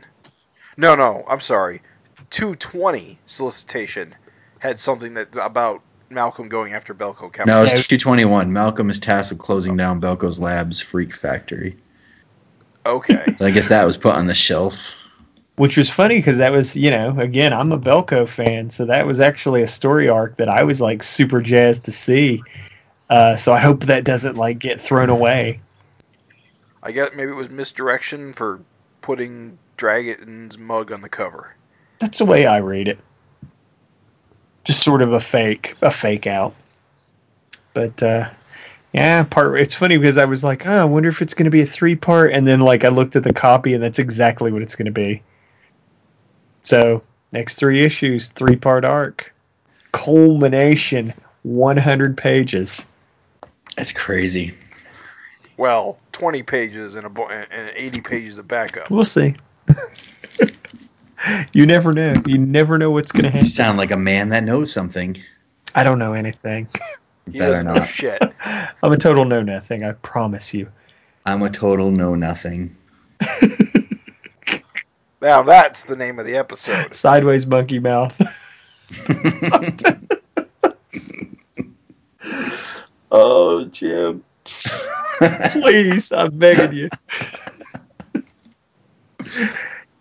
No, 0.77 0.97
no, 0.97 1.25
I'm 1.29 1.41
sorry. 1.41 1.83
220 2.31 3.21
solicitation 3.27 4.13
had 4.59 4.79
something 4.79 5.15
that 5.15 5.35
about 5.37 5.83
Malcolm 6.11 6.49
going 6.49 6.75
after 6.75 6.95
Belco 6.95 7.23
no, 7.23 7.29
Chemicals. 7.31 7.73
it's 7.73 7.87
221. 7.89 8.53
Malcolm 8.53 8.91
is 8.91 9.01
tasked 9.01 9.33
with 9.33 9.41
closing 9.41 9.77
down 9.77 10.01
Belco's 10.01 10.39
Labs 10.39 10.81
Freak 10.81 11.15
Factory. 11.15 11.77
Okay. 12.85 13.35
So 13.37 13.47
I 13.47 13.51
guess 13.51 13.69
that 13.69 13.85
was 13.85 13.97
put 13.97 14.15
on 14.15 14.27
the 14.27 14.35
shelf. 14.35 14.95
Which 15.57 15.77
was 15.77 15.89
funny 15.89 16.17
because 16.17 16.39
that 16.39 16.53
was, 16.53 16.77
you 16.77 16.91
know, 16.91 17.19
again, 17.19 17.53
I'm 17.55 17.73
a 17.73 17.79
Belco 17.79 18.29
fan, 18.29 18.69
so 18.69 18.87
that 18.87 19.07
was 19.07 19.21
actually 19.21 19.63
a 19.63 19.67
story 19.67 20.09
arc 20.09 20.37
that 20.37 20.51
I 20.51 20.65
was 20.65 20.81
like 20.83 21.03
super 21.03 21.41
jazzed 21.41 21.87
to 21.87 21.93
see. 21.93 22.43
Uh, 23.09 23.37
so 23.37 23.53
I 23.55 23.59
hope 23.59 23.85
that 23.85 24.05
doesn't 24.05 24.37
like 24.37 24.59
get 24.59 24.81
thrown 24.81 25.09
away. 25.09 25.61
I 26.83 26.93
guess 26.93 27.11
maybe 27.17 27.31
it 27.31 27.35
was 27.35 27.51
misdirection 27.51 28.35
for 28.35 28.61
putting 29.01 29.59
Dragon's 29.77 30.59
mug 30.59 30.93
on 30.93 31.01
the 31.01 31.09
cover. 31.09 31.55
That's 32.01 32.19
the 32.19 32.27
way 32.27 32.47
I 32.47 32.59
read 32.59 32.89
it. 32.89 32.99
Just 34.67 34.83
sort 34.83 35.01
of 35.01 35.13
a 35.13 35.21
fake, 35.21 35.75
a 35.81 35.91
fake 35.91 36.27
out. 36.27 36.55
But 37.73 38.03
uh, 38.03 38.31
yeah, 38.93 39.23
part. 39.25 39.61
It's 39.61 39.75
funny 39.75 39.97
because 39.97 40.19
I 40.19 40.25
was 40.25 40.43
like, 40.43 40.67
oh, 40.67 40.83
I 40.83 40.85
wonder 40.85 41.09
if 41.09 41.23
it's 41.23 41.35
going 41.35 41.45
to 41.45 41.51
be 41.51 41.61
a 41.61 41.67
three 41.67 41.97
part, 41.97 42.33
and 42.33 42.47
then 42.47 42.61
like 42.61 42.85
I 42.85 42.89
looked 42.89 43.17
at 43.17 43.23
the 43.23 43.33
copy, 43.33 43.75
and 43.75 43.83
that's 43.83 43.99
exactly 43.99 44.53
what 44.53 44.63
it's 44.63 44.77
going 44.77 44.87
to 44.87 44.93
be. 44.93 45.23
So 46.63 47.03
next 47.31 47.55
three 47.57 47.85
issues, 47.85 48.29
three 48.29 48.57
part 48.57 48.85
arc, 48.85 49.33
culmination, 49.93 51.15
100 51.43 52.17
pages. 52.17 52.87
That's 53.77 53.93
crazy. 53.93 54.55
Well, 55.57 55.99
20 56.13 56.43
pages 56.43 56.97
and 56.97 57.07
a 57.07 57.11
bo- 57.11 57.29
and 57.29 57.73
80 57.75 58.01
pages 58.01 58.39
of 58.39 58.49
backup. 58.49 58.91
We'll 58.91 59.05
see. 59.05 59.37
You 61.53 61.67
never 61.67 61.93
know. 61.93 62.13
You 62.27 62.39
never 62.39 62.79
know 62.79 62.91
what's 62.91 63.13
gonna 63.13 63.29
happen. 63.29 63.45
You 63.45 63.51
sound 63.51 63.79
like 63.79 63.91
a 63.91 63.97
man 63.97 64.31
that 64.31 64.45
knows 64.45 64.73
something. 64.73 65.17
I 65.75 65.85
don't 65.85 65.99
know 65.99 66.13
anything. 66.13 66.69
He 67.31 67.39
Better 67.39 67.63
doesn't 67.63 67.75
not. 67.75 67.89
shit. 67.89 68.23
I'm 68.83 68.93
a 68.93 68.97
total 68.97 69.25
know 69.25 69.43
nothing. 69.43 69.83
I 69.83 69.93
promise 69.93 70.55
you. 70.55 70.71
I'm 71.25 71.43
a 71.43 71.51
total 71.51 71.91
know 71.91 72.15
nothing. 72.15 72.77
Now 75.21 75.43
that's 75.43 75.85
the 75.85 75.97
name 75.97 76.19
of 76.19 76.27
the 76.27 76.37
episode. 76.37 76.95
Sideways 76.95 77.47
monkey 77.47 77.79
mouth. 77.79 78.15
oh, 83.11 83.65
Jim. 83.65 84.23
Please, 84.45 86.13
I'm 86.13 86.39
begging 86.39 86.77
you. 86.77 86.89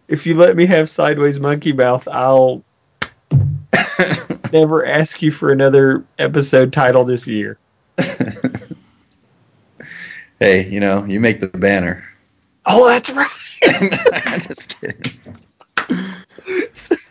If 0.07 0.26
you 0.26 0.36
let 0.36 0.56
me 0.56 0.65
have 0.65 0.90
sideways 0.90 1.40
monkey 1.40 1.73
mouth, 1.73 2.07
I'll 2.07 2.64
never 4.52 4.86
ask 4.86 5.22
you 5.22 5.32
for 5.32 5.52
another 5.52 6.06
episode 6.18 6.73
title 6.73 7.03
this 7.06 7.27
year. 7.27 7.57
hey, 10.40 10.69
you 10.69 10.80
know, 10.80 11.06
you 11.06 11.19
make 11.19 11.40
the 11.40 11.48
banner. 11.48 12.03
Oh, 12.65 12.88
that's 12.88 13.10
right. 13.11 13.30
Just 14.48 14.80
kidding. 14.80 15.19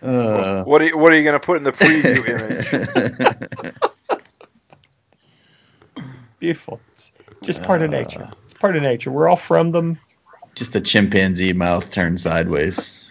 Uh, 0.02 0.62
What 0.64 0.82
are 0.82 0.86
you, 0.86 0.98
what 0.98 1.12
are 1.12 1.16
you 1.16 1.24
going 1.24 1.40
to 1.40 1.44
put 1.44 1.56
in 1.56 1.64
the 1.64 1.72
preview 1.72 2.28
image? 2.28 3.74
Beautiful. 6.38 6.80
It's 6.92 7.10
just 7.42 7.62
part 7.62 7.82
of 7.82 7.90
nature. 7.90 8.30
It's 8.44 8.54
part 8.54 8.76
of 8.76 8.82
nature. 8.82 9.10
We're 9.10 9.28
all 9.28 9.36
from 9.36 9.70
them. 9.70 9.98
Just 10.54 10.76
a 10.76 10.80
chimpanzee 10.80 11.52
mouth 11.52 11.90
turned 11.90 12.20
sideways. 12.20 13.04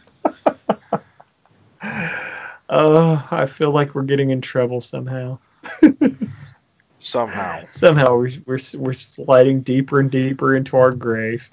Oh, 2.70 3.28
I 3.32 3.46
feel 3.46 3.72
like 3.72 3.96
we're 3.96 4.04
getting 4.04 4.30
in 4.30 4.42
trouble 4.42 4.82
somehow. 4.82 5.40
Somehow. 7.00 7.66
Somehow 7.72 8.16
we're, 8.16 8.32
we're, 8.46 8.60
we're 8.76 8.94
sliding 8.94 9.60
deeper 9.60 10.00
and 10.00 10.10
deeper 10.10 10.56
into 10.56 10.78
our 10.78 10.92
grave. 10.92 11.50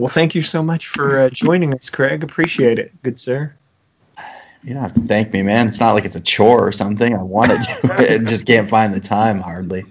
Well, 0.00 0.08
thank 0.08 0.34
you 0.34 0.40
so 0.40 0.62
much 0.62 0.88
for 0.88 1.18
uh, 1.20 1.28
joining 1.28 1.74
us, 1.74 1.90
Craig. 1.90 2.24
Appreciate 2.24 2.78
it, 2.78 2.90
good 3.02 3.20
sir. 3.20 3.54
You 4.64 4.72
don't 4.72 4.82
have 4.82 4.94
to 4.94 5.02
thank 5.02 5.30
me, 5.30 5.42
man. 5.42 5.68
It's 5.68 5.78
not 5.78 5.92
like 5.94 6.06
it's 6.06 6.16
a 6.16 6.20
chore 6.20 6.66
or 6.66 6.72
something. 6.72 7.14
I 7.14 7.22
want 7.22 7.50
to 7.50 7.58
do 7.58 7.92
it, 7.98 8.24
just 8.26 8.46
can't 8.46 8.70
find 8.70 8.94
the 8.94 9.00
time 9.00 9.42
hardly. 9.42 9.84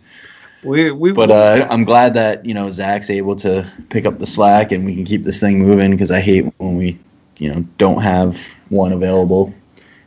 We 0.64 0.92
we 0.92 1.14
But 1.14 1.32
uh, 1.32 1.68
I'm 1.70 1.86
glad 1.86 2.16
that 2.16 2.46
you 2.46 2.54
know 2.54 2.70
Zach's 2.72 3.10
able 3.10 3.38
to 3.38 3.72
pick 3.90 4.06
up 4.06 4.20
the 4.20 4.26
slack 4.26 4.72
and 4.72 4.86
we 4.86 4.96
can 4.96 5.06
keep 5.06 5.24
this 5.24 5.40
thing 5.40 5.60
moving 5.60 5.92
because 5.92 6.12
I 6.12 6.20
hate 6.20 6.54
when 6.58 6.78
we 6.78 7.00
you 7.38 7.54
know 7.54 7.66
don't 7.78 8.02
have 8.02 8.46
one 8.70 8.92
available. 8.92 9.54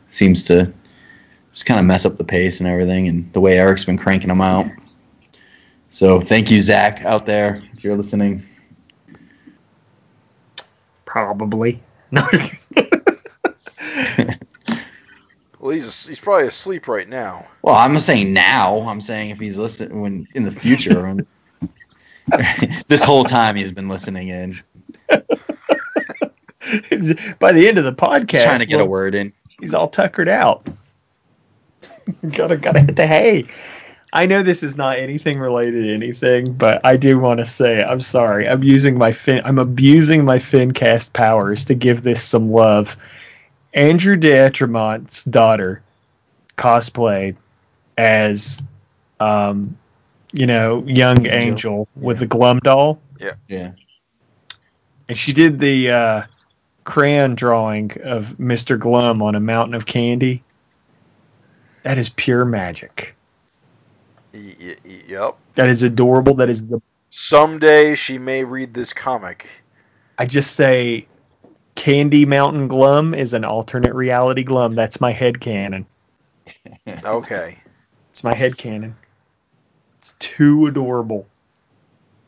Seems 0.09 0.45
to 0.45 0.71
just 1.51 1.65
kind 1.65 1.79
of 1.79 1.85
mess 1.85 2.05
up 2.05 2.17
the 2.17 2.23
pace 2.23 2.59
and 2.59 2.69
everything, 2.69 3.07
and 3.07 3.33
the 3.33 3.41
way 3.41 3.57
Erik's 3.57 3.85
been 3.85 3.97
cranking 3.97 4.29
them 4.29 4.41
out. 4.41 4.67
So 5.89 6.21
thank 6.21 6.49
you, 6.49 6.59
Zach, 6.59 7.03
out 7.03 7.25
there, 7.25 7.61
if 7.73 7.83
you're 7.83 7.95
listening. 7.95 8.43
probably 11.13 11.79
no. 12.11 12.27
Well, 15.63 15.71
he's 15.71 16.07
he's 16.07 16.19
probably 16.19 16.47
asleep 16.47 16.89
right 16.89 17.07
now. 17.07 17.47
Well, 17.61 17.75
I'm 17.75 17.93
not 17.93 18.01
saying 18.01 18.33
now. 18.33 18.81
I'm 18.81 18.99
saying 18.99 19.29
if 19.29 19.39
he's 19.39 19.57
listening 19.57 20.01
when 20.01 20.27
in 20.35 20.43
the 20.43 20.51
future. 20.51 21.01
when- 21.01 21.25
this 22.89 23.01
whole 23.05 23.23
time 23.23 23.55
he's 23.55 23.71
been 23.71 23.87
listening 23.87 24.27
in, 24.27 24.59
By 27.39 27.53
the 27.53 27.65
end 27.65 27.77
of 27.77 27.85
the 27.85 27.93
podcast, 27.93 28.31
just 28.31 28.43
trying 28.45 28.59
to 28.59 28.65
get 28.65 28.81
a 28.81 28.85
word 28.85 29.15
in. 29.15 29.31
he's 29.61 29.73
all 29.73 29.87
tuckered 29.87 30.27
out. 30.27 30.67
gotta 32.29 32.57
gotta 32.57 32.81
hit 32.81 32.97
the 32.97 33.07
hay. 33.07 33.45
I 34.11 34.25
know 34.25 34.43
this 34.43 34.63
is 34.63 34.75
not 34.75 34.97
anything 34.97 35.39
related 35.39 35.83
to 35.83 35.93
anything, 35.93 36.55
but 36.55 36.85
I 36.85 36.97
do 36.97 37.17
want 37.19 37.39
to 37.39 37.45
say 37.45 37.81
I'm 37.81 38.01
sorry. 38.01 38.49
I'm 38.49 38.63
using 38.63 38.97
my 38.97 39.13
fin. 39.13 39.43
I'm 39.45 39.59
abusing 39.59 40.25
my 40.25 40.39
FinCast 40.39 41.13
powers 41.13 41.65
to 41.65 41.73
give 41.73 42.03
this 42.03 42.21
some 42.21 42.51
love. 42.51 42.97
Andrew 43.73 44.15
Deatremont's 44.17 45.23
daughter 45.23 45.81
cosplayed 46.57 47.35
as, 47.97 48.61
um, 49.19 49.77
you 50.31 50.45
know, 50.47 50.83
young 50.85 51.25
Angel. 51.25 51.33
Angel 51.33 51.87
with 51.95 52.19
the 52.19 52.27
Glum 52.27 52.59
doll, 52.59 52.99
Yeah. 53.19 53.33
yeah. 53.47 53.71
and 55.09 55.17
she 55.17 55.33
did 55.33 55.59
the 55.59 55.91
uh, 55.91 56.21
crayon 56.83 57.35
drawing 57.35 57.91
of 58.03 58.35
Mr. 58.39 58.77
Glum 58.79 59.21
on 59.21 59.35
a 59.35 59.39
mountain 59.39 59.73
of 59.75 59.85
candy. 59.85 60.43
That 61.83 61.97
is 61.97 62.09
pure 62.09 62.45
magic. 62.45 63.15
Y- 64.33 64.55
y- 64.59 64.75
y- 64.85 65.01
yep. 65.07 65.35
That 65.55 65.69
is 65.69 65.83
adorable. 65.83 66.35
That 66.35 66.49
is 66.49 66.65
the. 66.65 66.81
Someday 67.09 67.93
she 67.95 68.17
may 68.17 68.43
read 68.43 68.73
this 68.73 68.93
comic. 68.93 69.47
I 70.17 70.25
just 70.25 70.51
say, 70.55 71.07
Candy 71.75 72.25
Mountain 72.25 72.67
Glum 72.67 73.13
is 73.13 73.33
an 73.33 73.45
alternate 73.45 73.93
reality 73.93 74.43
Glum. 74.43 74.75
That's 74.75 75.01
my 75.01 75.11
head 75.11 75.39
canon. 75.39 75.85
Okay. 76.87 77.57
It's 78.11 78.23
my 78.23 78.33
head 78.33 78.57
canon. 78.57 78.95
It's 79.99 80.15
too 80.19 80.67
adorable. 80.67 81.27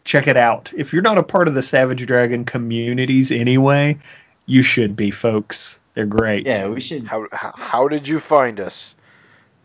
Check 0.03 0.27
it 0.27 0.37
out. 0.37 0.71
If 0.75 0.93
you're 0.93 1.01
not 1.01 1.17
a 1.17 1.23
part 1.23 1.47
of 1.47 1.55
the 1.55 1.61
Savage 1.61 2.05
Dragon 2.05 2.45
communities 2.45 3.31
anyway, 3.31 3.99
you 4.45 4.63
should 4.63 4.95
be, 4.95 5.11
folks. 5.11 5.79
They're 5.93 6.05
great. 6.05 6.45
Yeah, 6.45 6.67
we 6.67 6.81
should. 6.81 7.05
How, 7.05 7.27
how 7.31 7.53
how 7.55 7.87
did 7.87 8.07
you 8.07 8.19
find 8.19 8.59
us? 8.59 8.93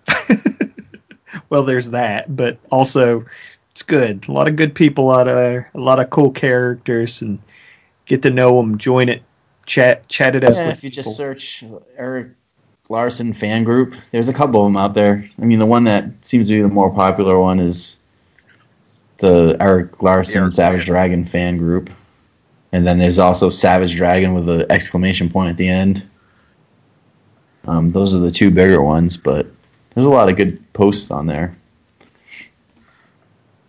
well, 1.49 1.65
there's 1.65 1.91
that, 1.91 2.35
but 2.35 2.59
also 2.71 3.27
it's 3.71 3.83
good. 3.83 4.29
A 4.29 4.33
lot 4.33 4.49
of 4.49 4.57
good 4.57 4.75
people 4.75 5.11
out 5.11 5.25
there, 5.25 5.71
a 5.75 5.81
lot 5.81 6.01
of 6.01 6.11
cool 6.11 6.31
characters, 6.31 7.23
and 7.23 7.41
get 8.07 8.23
to 8.23 8.31
know 8.31 8.57
them. 8.57 8.79
Join 8.79 9.09
it, 9.09 9.23
chat, 9.67 10.09
chat 10.09 10.37
it 10.37 10.45
up. 10.45 10.55
Yeah, 10.55 10.67
with 10.67 10.79
if 10.79 10.85
you 10.85 10.91
just 10.91 11.17
search 11.17 11.65
Erik 11.97 12.29
Larsen 12.89 13.33
fan 13.33 13.65
group, 13.65 13.95
there's 14.11 14.29
a 14.29 14.33
couple 14.33 14.65
of 14.65 14.73
them 14.73 14.77
out 14.77 14.95
there. 14.95 15.29
I 15.41 15.45
mean, 15.45 15.59
the 15.59 15.67
one 15.67 15.85
that 15.85 16.07
seems 16.23 16.49
to 16.49 16.55
be 16.55 16.63
the 16.63 16.69
more 16.69 16.93
popular 16.93 17.39
one 17.39 17.61
is 17.61 17.97
the 19.19 19.57
Erik 19.61 20.03
Larsen 20.03 20.43
Erik 20.43 20.53
Savage 20.53 20.81
fan. 20.81 20.87
Dragon 20.87 21.25
fan 21.25 21.57
group, 21.57 21.91
and 22.73 22.87
then 22.87 22.99
there's 22.99 23.19
also 23.19 23.49
Savage 23.49 23.95
Dragon 23.95 24.35
with 24.35 24.49
an 24.49 24.67
exclamation 24.71 25.31
point 25.31 25.51
at 25.51 25.57
the 25.57 25.69
end. 25.69 26.09
Um, 27.67 27.91
those 27.91 28.15
are 28.15 28.21
the 28.21 28.31
two 28.31 28.51
bigger 28.51 28.83
ones, 28.83 29.17
but 29.17 29.47
there's 29.95 30.07
a 30.07 30.11
lot 30.11 30.31
of 30.31 30.37
good 30.37 30.73
posts 30.73 31.11
on 31.11 31.27
there. 31.27 31.57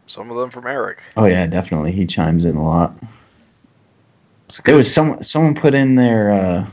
Some 0.08 0.30
of 0.30 0.38
them 0.38 0.50
from 0.50 0.68
Erik. 0.68 1.02
Oh 1.16 1.26
yeah, 1.26 1.46
definitely. 1.48 1.92
He 1.92 2.06
chimes 2.06 2.46
in 2.46 2.56
a 2.56 2.64
lot. 2.64 2.96
There 4.66 4.76
was 4.76 4.94
some 4.94 5.24
someone 5.24 5.56
put 5.56 5.74
in 5.74 5.96
there. 5.96 6.32
Uh, 6.32 6.68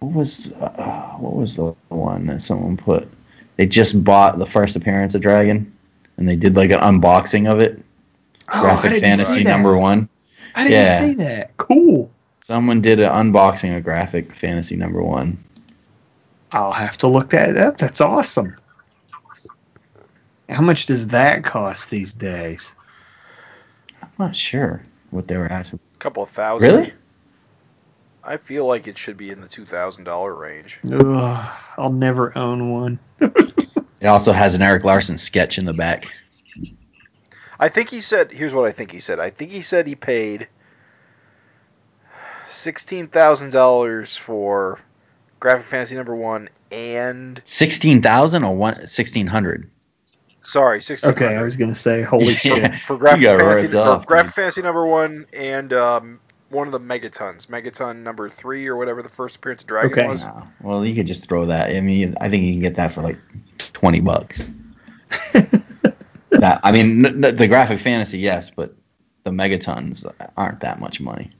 what 0.00 0.12
was 0.12 0.52
uh, 0.52 1.14
what 1.18 1.34
was 1.34 1.56
the 1.56 1.74
one 1.88 2.26
that 2.26 2.42
someone 2.42 2.76
put? 2.76 3.08
They 3.56 3.66
just 3.66 4.02
bought 4.02 4.38
the 4.38 4.46
first 4.46 4.76
appearance 4.76 5.14
of 5.14 5.22
Dragon, 5.22 5.74
and 6.16 6.28
they 6.28 6.36
did 6.36 6.56
like 6.56 6.70
an 6.70 6.80
unboxing 6.80 7.50
of 7.50 7.60
it. 7.60 7.82
Oh, 8.52 8.60
Graphic 8.60 9.00
Fantasy 9.00 9.44
number 9.44 9.76
one. 9.76 10.08
I 10.54 10.64
didn't 10.64 10.84
yeah. 10.84 11.00
see 11.00 11.14
that. 11.14 11.56
Cool. 11.56 12.10
Someone 12.42 12.80
did 12.80 13.00
an 13.00 13.10
unboxing 13.10 13.76
of 13.76 13.82
Graphic 13.82 14.34
Fantasy 14.34 14.76
number 14.76 15.02
one. 15.02 15.42
I'll 16.52 16.72
have 16.72 16.96
to 16.98 17.08
look 17.08 17.30
that 17.30 17.56
up. 17.56 17.76
That's 17.76 18.00
awesome. 18.00 18.56
How 20.48 20.62
much 20.62 20.86
does 20.86 21.08
that 21.08 21.42
cost 21.42 21.90
these 21.90 22.14
days? 22.14 22.74
I'm 24.00 24.10
not 24.18 24.36
sure 24.36 24.82
what 25.10 25.26
they 25.26 25.36
were 25.36 25.50
asking. 25.50 25.80
A 26.06 26.08
couple 26.08 26.22
of 26.22 26.30
thousand. 26.30 26.70
Really? 26.70 26.92
I 28.22 28.36
feel 28.36 28.64
like 28.64 28.86
it 28.86 28.96
should 28.96 29.16
be 29.16 29.30
in 29.30 29.40
the 29.40 29.48
two 29.48 29.66
thousand 29.66 30.04
dollar 30.04 30.32
range. 30.32 30.78
Ugh, 30.88 31.54
I'll 31.76 31.92
never 31.92 32.36
own 32.38 32.70
one. 32.70 32.98
It 33.98 34.06
also 34.06 34.30
has 34.32 34.54
an 34.54 34.62
Erik 34.62 34.84
Larsen 34.84 35.18
sketch 35.18 35.58
in 35.58 35.64
the 35.64 35.72
back. 35.72 36.14
I 37.58 37.70
think 37.70 37.88
he 37.88 38.00
said. 38.00 38.30
Here's 38.30 38.54
what 38.54 38.68
I 38.68 38.72
think 38.72 38.92
he 38.92 39.00
said. 39.00 39.18
I 39.18 39.30
think 39.30 39.50
he 39.50 39.62
said 39.62 39.86
he 39.86 39.96
paid 39.96 40.46
sixteen 42.50 43.08
thousand 43.08 43.50
dollars 43.50 44.16
for 44.16 44.78
Graphic 45.40 45.66
Fantasy 45.66 45.96
number 45.96 46.14
one 46.14 46.50
and 46.70 47.40
Sixteen 47.44 48.02
thousand 48.02 48.44
or 48.44 48.54
one 48.54 48.86
sixteen 48.86 49.26
hundred. 49.26 49.70
Sorry 50.46 50.80
sixteen. 50.82 51.10
Okay, 51.12 51.36
I 51.36 51.42
was 51.42 51.56
gonna 51.56 51.74
say, 51.74 52.02
holy 52.02 52.26
shit. 52.34 52.58
Yeah. 52.62 52.76
for 52.76 52.96
Graphic 52.96 53.20
You 53.22 53.26
got 53.28 53.40
Fantasy, 53.40 53.62
ripped 53.62 53.72
for 53.74 53.80
off, 53.80 54.06
Graphic. 54.06 54.34
Fantasy 54.34 54.62
number 54.62 54.86
one 54.86 55.26
and 55.32 55.72
um, 55.72 56.20
one 56.48 56.66
of 56.68 56.72
the 56.72 56.80
Megatons, 56.80 57.46
Megaton 57.48 58.02
number 58.02 58.28
three 58.30 58.66
or 58.66 58.76
whatever 58.76 59.02
the 59.02 59.08
first 59.08 59.36
appearance 59.36 59.62
of 59.62 59.68
Dragon 59.68 59.92
Okay. 59.92 60.06
was. 60.06 60.24
No. 60.24 60.44
Well, 60.62 60.84
you 60.86 60.94
could 60.94 61.06
just 61.06 61.28
throw 61.28 61.46
that. 61.46 61.70
I 61.74 61.80
mean, 61.80 62.14
I 62.20 62.28
think 62.28 62.44
you 62.44 62.52
can 62.52 62.60
get 62.62 62.76
that 62.76 62.92
for 62.92 63.02
like 63.02 63.18
twenty 63.72 64.00
bucks. 64.00 64.46
that 65.32 66.60
I 66.62 66.72
mean, 66.72 67.04
n- 67.06 67.24
n- 67.24 67.36
the 67.36 67.48
graphic 67.48 67.78
fantasy, 67.80 68.18
yes, 68.18 68.50
but 68.50 68.74
the 69.24 69.30
megatons 69.30 70.04
aren't 70.36 70.60
that 70.60 70.78
much 70.80 71.00
money. 71.00 71.30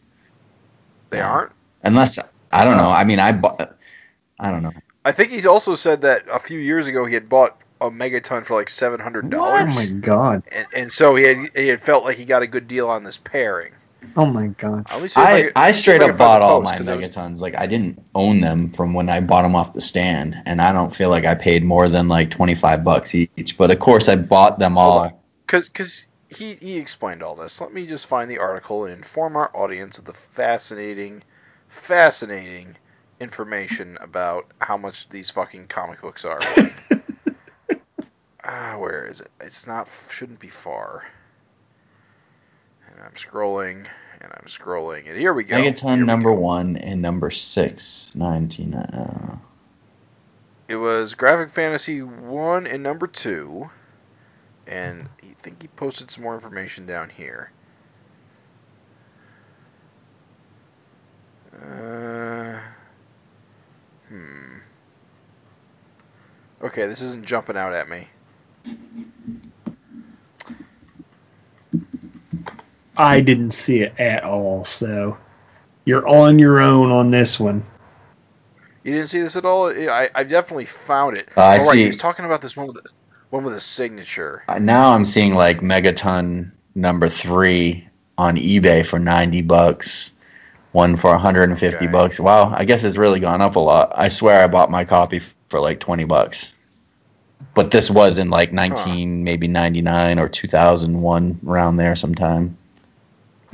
They 1.11 1.19
Yeah. 1.19 1.31
aren't. 1.31 1.53
Unless 1.83 2.19
I 2.53 2.65
don't 2.65 2.77
know. 2.77 2.91
I 2.91 3.05
mean, 3.05 3.19
I 3.20 3.33
bought. 3.33 3.77
I 4.39 4.51
don't 4.51 4.62
know. 4.62 4.73
I 5.05 5.12
think 5.12 5.31
he's 5.31 5.47
also 5.47 5.77
said 5.77 6.03
that 6.03 6.24
a 6.31 6.39
few 6.41 6.59
years 6.59 6.87
ago 6.89 7.05
he 7.07 7.15
had 7.15 7.28
bought 7.28 7.57
a 7.81 7.90
megaton 7.90 8.44
for 8.44 8.55
like 8.55 8.70
seven 8.70 9.01
hundred 9.01 9.31
dollars. 9.31 9.77
Oh 9.77 9.81
my 9.81 9.86
god. 9.86 10.43
and, 10.51 10.66
and 10.74 10.93
so 10.93 11.15
he 11.15 11.24
had 11.24 11.51
he 11.55 11.69
had 11.69 11.82
felt 11.82 12.05
like 12.05 12.16
he 12.16 12.24
got 12.24 12.43
a 12.43 12.47
good 12.47 12.69
deal 12.69 12.89
on 12.89 13.05
this 13.05 13.19
pairing. 13.19 13.73
Oh 14.16 14.27
my 14.27 14.47
god. 14.47 14.86
Let 14.93 15.03
me 15.03 15.09
see 15.09 15.20
if 15.20 15.27
I, 15.27 15.43
can- 15.43 15.53
I 15.57 15.73
straight 15.73 16.01
see 16.03 16.09
up 16.11 16.16
bought 16.16 16.40
all 16.40 16.61
my 16.62 16.73
my 16.73 16.77
'cause 16.78 16.89
it 16.89 16.98
was- 16.98 17.09
megatons. 17.16 17.40
Like 17.40 17.59
I 17.59 17.66
didn't 17.66 18.03
own 18.15 18.40
them 18.40 18.70
from 18.70 18.94
when 18.94 19.09
I 19.09 19.20
bought 19.20 19.43
them 19.43 19.57
off 19.57 19.73
the 19.74 19.81
stand, 19.81 20.36
and 20.47 20.62
I 20.62 20.73
don't 20.73 20.94
feel 20.94 21.11
like 21.11 21.24
I 21.24 21.35
paid 21.35 21.65
more 21.65 21.89
than 21.89 22.09
like 22.09 22.31
twenty 22.31 22.55
five 22.55 22.85
bucks 22.85 23.15
each. 23.15 23.59
But 23.59 23.70
of 23.70 23.78
course, 23.78 24.09
I 24.09 24.16
bought 24.16 24.59
them 24.59 24.78
all. 24.78 25.23
Cause, 25.47 25.69
cause 25.69 26.07
he, 26.28 26.55
he 26.55 26.77
explained 26.78 27.23
all 27.23 27.36
this. 27.36 27.61
Let 27.61 27.73
me 27.73 27.86
just 27.86 28.07
find 28.07 28.31
the 28.31 28.39
article 28.39 28.85
and 28.85 28.94
inform 28.94 29.36
our 29.36 29.51
audience 29.55 29.98
of 29.98 30.05
the 30.05 30.15
fascinating, 30.35 31.23
fascinating 31.69 32.77
information 33.20 33.97
about 34.01 34.47
how 34.61 34.77
much 34.77 35.09
these 35.09 35.31
fucking 35.31 35.69
comic 35.69 36.01
books 36.03 36.24
are. 36.24 36.40
Ah, 38.48 38.77
where 38.78 39.06
is 39.06 39.20
it? 39.20 39.31
It's 39.40 39.66
not. 39.66 39.89
Shouldn't 40.09 40.39
be 40.39 40.48
far. 40.48 41.05
And 42.89 43.01
I'm 43.05 43.12
scrolling, 43.14 43.86
and 44.20 44.32
I'm 44.32 44.47
scrolling, 44.47 45.09
and 45.09 45.18
here 45.18 45.35
we 45.35 45.43
go. 45.43 45.56
Megaton 45.56 46.05
number 46.06 46.31
go. 46.31 46.39
one 46.39 46.77
and 46.77 47.02
number 47.02 47.31
six, 47.31 48.14
19. 48.14 48.74
Uh, 48.74 49.39
It 50.68 50.77
was 50.77 51.14
Graphic 51.14 51.51
Fantasy 51.51 52.02
one 52.02 52.68
and 52.68 52.85
number 52.85 53.09
two, 53.09 53.68
and 54.68 55.09
I 55.23 55.35
think 55.43 55.62
he 55.62 55.68
posted 55.68 56.12
some 56.12 56.23
more 56.23 56.35
information 56.35 56.86
down 56.86 57.10
here. 57.10 57.51
Uh, 61.52 62.60
hmm. 64.09 64.59
Okay, 66.62 66.86
this 66.86 67.01
isn't 67.01 67.27
jumping 67.27 67.56
out 67.56 67.73
at 67.74 67.89
me. 67.89 68.06
I 72.97 73.20
didn't 73.20 73.51
see 73.51 73.80
it 73.82 73.98
at 74.01 74.24
all, 74.24 74.64
so 74.64 75.18
you're 75.84 76.06
on 76.06 76.38
your 76.38 76.60
own 76.60 76.90
on 76.90 77.10
this 77.10 77.38
one. 77.38 77.64
You 78.84 78.93
didn't 78.93 79.09
see 79.09 79.20
this 79.20 79.36
at 79.36 79.44
all? 79.44 79.66
I, 79.68 80.09
I 80.14 80.24
definitely 80.24 80.66
found 80.66 81.16
it. 81.16 81.28
Uh, 81.36 81.40
I 81.43 81.59
All 81.59 81.66
right, 81.66 81.74
see. 81.76 81.82
he 81.82 81.86
was 81.88 81.97
talking 81.97 82.24
about 82.24 82.40
this 82.40 82.56
one 82.56 82.68
with 82.68 82.76
the, 82.76 82.88
one 83.30 83.44
with 83.44 83.55
a 83.55 83.60
signature. 83.60 84.43
now 84.60 84.93
I'm 84.93 85.05
seeing 85.05 85.34
like 85.34 85.60
Megaton 85.60 86.52
number 86.74 87.09
three 87.09 87.88
on 88.16 88.36
eBay 88.36 88.86
for 88.86 88.98
90 88.98 89.43
bucks, 89.43 90.12
one 90.72 90.97
for 90.97 91.10
150 91.10 91.84
Okay. 91.84 91.93
bucks. 91.93 92.18
Wow, 92.18 92.52
I 92.55 92.64
guess 92.64 92.84
it's 92.84 92.97
really 92.97 93.20
gone 93.20 93.43
up 93.43 93.56
a 93.56 93.60
lot. 93.60 93.93
I 93.94 94.09
swear 94.09 94.43
I 94.43 94.47
bought 94.47 94.70
my 94.70 94.84
copy 94.84 95.20
for 95.48 95.60
like 95.60 95.80
20 95.80 96.05
bucks. 96.05 96.52
But 97.55 97.71
this 97.71 97.91
was 97.91 98.19
in 98.19 98.31
like 98.31 98.53
19, 98.53 99.25
maybe 99.25 99.49
99 99.49 100.19
or 100.19 100.29
2001, 100.29 101.41
around 101.47 101.77
there 101.77 101.97
sometime. 101.97 102.59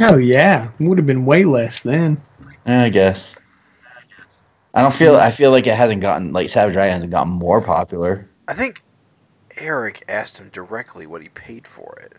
Oh 0.00 0.16
yeah, 0.16 0.70
would 0.80 0.98
have 0.98 1.06
been 1.06 1.24
way 1.24 1.44
less 1.44 1.82
then. 1.82 2.20
I 2.66 2.88
guess. 2.88 3.36
I 4.74 4.82
don't 4.82 4.94
feel. 4.94 5.16
I 5.16 5.30
feel 5.30 5.50
like 5.50 5.66
it 5.66 5.76
hasn't 5.76 6.00
gotten 6.00 6.32
like 6.32 6.48
Savage 6.48 6.74
Dragon 6.74 6.94
hasn't 6.94 7.12
gotten 7.12 7.32
more 7.32 7.60
popular. 7.60 8.28
I 8.48 8.54
think 8.54 8.82
Erik 9.56 10.04
asked 10.08 10.38
him 10.38 10.48
directly 10.52 11.06
what 11.06 11.22
he 11.22 11.28
paid 11.28 11.66
for 11.66 11.98
it. 12.00 12.12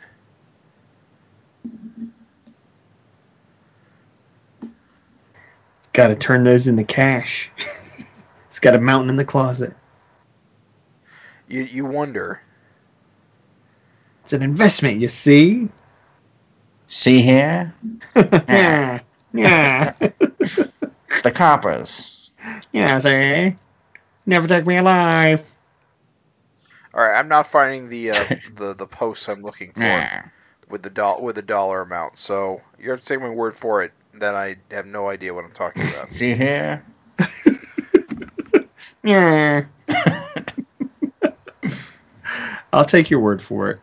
Got 5.94 6.08
to 6.08 6.16
turn 6.16 6.44
those 6.44 6.68
into 6.68 6.84
cash. 6.84 7.52
it's 8.50 8.60
got 8.60 8.76
a 8.76 8.80
mountain 8.80 9.10
in 9.10 9.16
the 9.16 9.26
closet. 9.26 9.76
You 11.54 11.64
you 11.64 11.86
wonder. 11.86 12.42
It's 14.24 14.34
an 14.34 14.44
investment, 14.44 15.02
you 15.02 15.08
see. 15.10 15.70
See 16.88 17.22
here, 17.22 17.74
yeah, 18.50 19.02
yeah, 19.34 19.96
it's 21.10 21.22
the 21.24 21.32
coppers. 21.32 22.18
yeah. 22.74 23.00
See, 23.00 23.56
never 24.26 24.48
take 24.48 24.66
me 24.68 24.78
alive. 24.78 25.44
All 26.94 27.04
right, 27.04 27.18
I'm 27.20 27.30
not 27.30 27.48
finding 27.48 27.90
the 27.90 28.12
uh, 28.12 28.26
the 28.56 28.74
the 28.76 28.88
posts 28.88 29.30
I'm 29.30 29.44
looking 29.44 29.74
for 29.74 30.10
Yeah. 30.10 30.26
with 30.70 30.84
the 30.84 30.90
doll 30.92 31.22
with 31.24 31.36
the 31.36 31.42
dollar 31.44 31.82
amount. 31.82 32.18
So 32.20 32.62
you 32.80 32.92
have 32.92 33.02
to 33.02 33.06
take 33.06 33.22
my 33.22 33.30
word 33.30 33.58
for 33.58 33.84
it 33.84 33.94
that 34.16 34.36
I 34.36 34.58
have 34.72 34.88
no 34.88 35.10
idea 35.10 35.34
what 35.34 35.46
I'm 35.46 35.54
talking 35.54 35.86
about. 35.86 36.12
See 36.20 36.34
here. 36.34 36.84
Yeah. 39.04 39.66
I'll 42.74 42.86
take 42.86 43.10
your 43.10 43.20
word 43.22 43.42
for 43.42 43.70
it. 43.70 43.80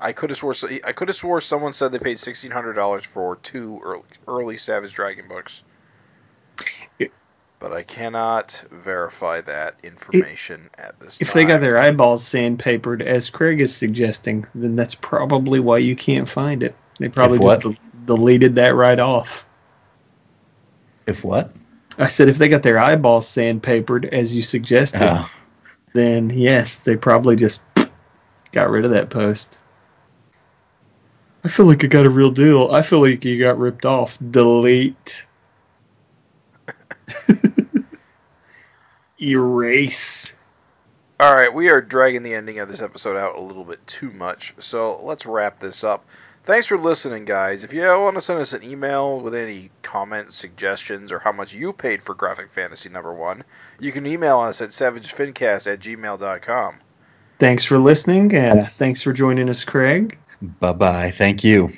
I 0.00 0.12
could 0.12 0.30
have 0.30 0.38
swore 0.38 0.54
I 0.84 0.92
could 0.92 1.08
have 1.08 1.16
swore 1.16 1.40
someone 1.40 1.72
said 1.72 1.92
they 1.92 2.00
paid 2.00 2.18
sixteen 2.18 2.50
hundred 2.50 2.72
dollars 2.74 3.04
for 3.04 3.36
two 3.36 3.80
early, 3.82 4.02
early 4.26 4.56
Savage 4.56 4.92
Dragon 4.92 5.28
books, 5.28 5.62
It- 6.98 7.12
but 7.60 7.72
I 7.72 7.84
cannot 7.84 8.64
verify 8.72 9.40
that 9.42 9.76
information 9.84 10.68
at 10.76 10.98
this 10.98 11.20
If 11.20 11.28
time. 11.28 11.34
they 11.36 11.44
got 11.46 11.60
their 11.60 11.78
eyeballs 11.78 12.24
sandpapered, 12.24 13.02
as 13.02 13.30
Craig 13.30 13.60
is 13.60 13.74
suggesting, 13.74 14.46
then 14.54 14.74
that's 14.74 14.96
probably 14.96 15.60
why 15.60 15.78
you 15.78 15.94
can't 15.94 16.28
find 16.28 16.64
it. 16.64 16.74
They 16.98 17.08
probably 17.08 17.38
just 17.38 17.62
del- 17.62 17.74
deleted 18.04 18.56
that 18.56 18.74
right 18.74 18.98
off. 18.98 19.46
If 21.06 21.24
what? 21.24 21.54
I 21.98 22.08
said 22.08 22.28
if 22.28 22.36
they 22.36 22.48
got 22.48 22.64
their 22.64 22.78
eyeballs 22.80 23.28
sandpapered, 23.28 24.06
as 24.12 24.34
you 24.36 24.42
suggested, 24.42 25.00
Oh, 25.02 25.30
then 25.94 26.28
yes, 26.30 26.76
they 26.76 26.96
probably 26.96 27.36
just 27.36 27.62
got 28.52 28.68
rid 28.68 28.84
of 28.84 28.90
that 28.90 29.08
post. 29.08 29.62
I 31.42 31.48
feel 31.48 31.66
like 31.66 31.84
I 31.84 31.86
got 31.86 32.06
a 32.06 32.10
real 32.10 32.30
deal. 32.30 32.70
I 32.70 32.82
feel 32.82 33.00
like 33.00 33.24
you 33.24 33.38
got 33.38 33.58
ripped 33.58 33.86
off. 33.86 34.18
Delete. 34.18 35.26
Erase. 39.20 40.34
All 41.20 41.34
right, 41.34 41.54
we 41.54 41.70
are 41.70 41.80
dragging 41.80 42.22
the 42.22 42.34
ending 42.34 42.58
of 42.58 42.68
this 42.68 42.82
episode 42.82 43.16
out 43.16 43.36
a 43.36 43.40
little 43.40 43.64
bit 43.64 43.86
too 43.86 44.10
much, 44.10 44.52
so 44.58 45.00
let's 45.04 45.26
wrap 45.26 45.60
this 45.60 45.84
up. 45.84 46.04
Thanks 46.46 46.66
for 46.66 46.76
listening, 46.76 47.24
guys. 47.24 47.64
If 47.64 47.72
you 47.72 47.82
want 47.82 48.16
to 48.16 48.20
send 48.20 48.38
us 48.38 48.52
an 48.52 48.62
email 48.62 49.18
with 49.18 49.34
any 49.34 49.70
comments, 49.82 50.36
suggestions, 50.36 51.10
or 51.10 51.18
how 51.18 51.32
much 51.32 51.54
you 51.54 51.72
paid 51.72 52.02
for 52.02 52.14
Graphic 52.14 52.50
Fantasy 52.50 52.90
number 52.90 53.14
one, 53.14 53.44
you 53.80 53.92
can 53.92 54.06
email 54.06 54.40
us 54.40 54.60
at 54.60 54.68
savagefincast 54.68 55.72
at 55.72 55.80
gmail.com. 55.80 56.80
Thanks 57.38 57.64
for 57.64 57.78
listening. 57.78 58.34
Uh, 58.36 58.68
thanks 58.76 59.00
for 59.00 59.12
joining 59.14 59.48
us, 59.48 59.64
Craig. 59.64 60.18
bye 60.42 60.72
bye. 60.74 61.10
Thank 61.12 61.44
you. 61.44 61.70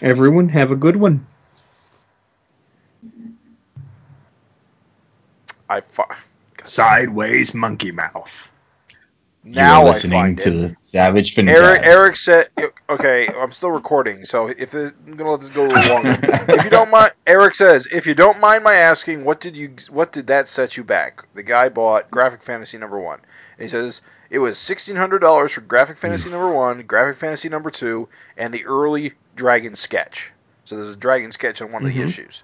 Everyone, 0.00 0.48
have 0.50 0.70
a 0.70 0.76
good 0.76 0.96
one. 0.96 1.26
I 5.68 5.80
fi- 5.80 6.16
Sideways 6.62 7.54
monkey 7.54 7.90
mouth. 7.90 8.49
Now 9.42 9.80
You're 9.80 9.88
I 9.88 9.92
listening 9.94 10.18
find 10.20 10.40
to 10.42 10.48
it. 10.50 10.52
the 10.52 10.76
Savage 10.82 11.34
Fin. 11.34 11.48
Erik, 11.48 11.82
Erik 11.82 12.16
said, 12.16 12.50
"Okay, 12.90 13.26
I'm 13.28 13.52
still 13.52 13.70
recording, 13.70 14.26
so 14.26 14.48
if 14.48 14.70
this, 14.70 14.92
I'm 15.06 15.16
gonna 15.16 15.30
let 15.30 15.40
this 15.40 15.50
go 15.50 15.64
a 15.64 15.68
little 15.72 15.94
longer. 15.94 16.18
if 16.52 16.62
you 16.64 16.68
don't 16.70 16.90
mind, 16.90 17.12
Erik 17.26 17.54
says, 17.54 17.88
if 17.90 18.06
you 18.06 18.14
don't 18.14 18.38
mind 18.38 18.62
my 18.64 18.74
asking, 18.74 19.24
what 19.24 19.40
did 19.40 19.56
you, 19.56 19.74
what 19.88 20.12
did 20.12 20.26
that 20.26 20.46
set 20.46 20.76
you 20.76 20.84
back? 20.84 21.24
The 21.34 21.42
guy 21.42 21.70
bought 21.70 22.10
Graphic 22.10 22.42
Fantasy 22.42 22.76
number 22.76 22.98
one, 23.00 23.20
and 23.20 23.62
he 23.62 23.68
says 23.68 24.02
it 24.28 24.40
was 24.40 24.58
sixteen 24.58 24.96
hundred 24.96 25.20
dollars 25.20 25.52
for 25.52 25.62
Graphic 25.62 25.96
Fantasy 25.96 26.28
number 26.28 26.52
one, 26.52 26.82
Graphic 26.82 27.16
Fantasy 27.16 27.48
number 27.48 27.70
two, 27.70 28.08
and 28.36 28.52
the 28.52 28.66
early 28.66 29.14
Dragon 29.36 29.74
sketch. 29.74 30.30
So 30.66 30.76
there's 30.76 30.94
a 30.94 30.98
Dragon 30.98 31.32
sketch 31.32 31.62
on 31.62 31.72
one 31.72 31.82
of 31.86 31.88
the 31.94 31.98
Mhm. 31.98 32.04
issues. 32.04 32.42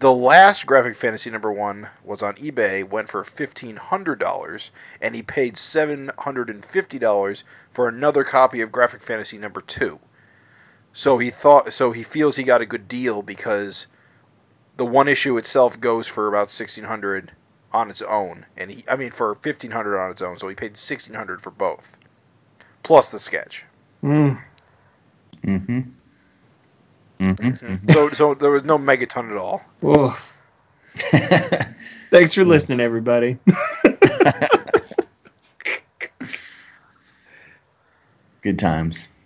The 0.00 0.12
last 0.12 0.64
Graphic 0.64 0.94
Fantasy 0.94 1.28
number 1.28 1.52
one 1.52 1.88
was 2.04 2.22
on 2.22 2.34
eBay, 2.34 2.88
went 2.88 3.08
for 3.08 3.24
fifteen 3.24 3.74
hundred 3.74 4.20
dollars, 4.20 4.70
and 5.00 5.12
he 5.12 5.22
paid 5.22 5.56
seven 5.56 6.12
hundred 6.16 6.50
and 6.50 6.64
fifty 6.64 7.00
dollars 7.00 7.42
for 7.72 7.88
another 7.88 8.22
copy 8.22 8.60
of 8.60 8.70
Graphic 8.70 9.02
Fantasy 9.02 9.38
number 9.38 9.60
two. 9.60 9.98
So 10.92 11.18
he 11.18 11.30
thought, 11.30 11.72
so 11.72 11.90
he 11.90 12.04
feels 12.04 12.36
he 12.36 12.44
got 12.44 12.60
a 12.60 12.66
good 12.66 12.86
deal 12.86 13.22
because 13.22 13.86
the 14.76 14.86
one 14.86 15.08
issue 15.08 15.36
itself 15.36 15.80
goes 15.80 16.06
for 16.06 16.28
about 16.28 16.52
sixteen 16.52 16.84
hundred 16.84 17.32
on 17.72 17.90
its 17.90 18.02
own, 18.02 18.46
and 18.56 18.70
he, 18.70 18.84
I 18.88 18.94
mean, 18.94 19.10
for 19.10 19.34
fifteen 19.36 19.72
hundred 19.72 19.98
on 19.98 20.12
its 20.12 20.22
own. 20.22 20.38
So 20.38 20.46
he 20.46 20.54
paid 20.54 20.76
sixteen 20.76 21.14
hundred 21.14 21.42
for 21.42 21.50
both, 21.50 21.88
plus 22.84 23.10
the 23.10 23.18
sketch. 23.18 23.64
Hmm. 24.00 24.34
Mm. 25.42 25.90
Mm-hmm. 27.20 27.48
Mm-hmm. 27.48 27.88
So, 27.90 28.08
so 28.10 28.34
there 28.34 28.50
was 28.50 28.64
no 28.64 28.78
megaton 28.78 29.30
at 29.30 29.36
all. 29.36 29.62
Whoa. 29.80 30.14
Thanks 32.10 32.34
for 32.34 32.44
listening, 32.44 32.80
everybody. 32.80 33.38
Good 38.42 38.58
times. 38.58 39.08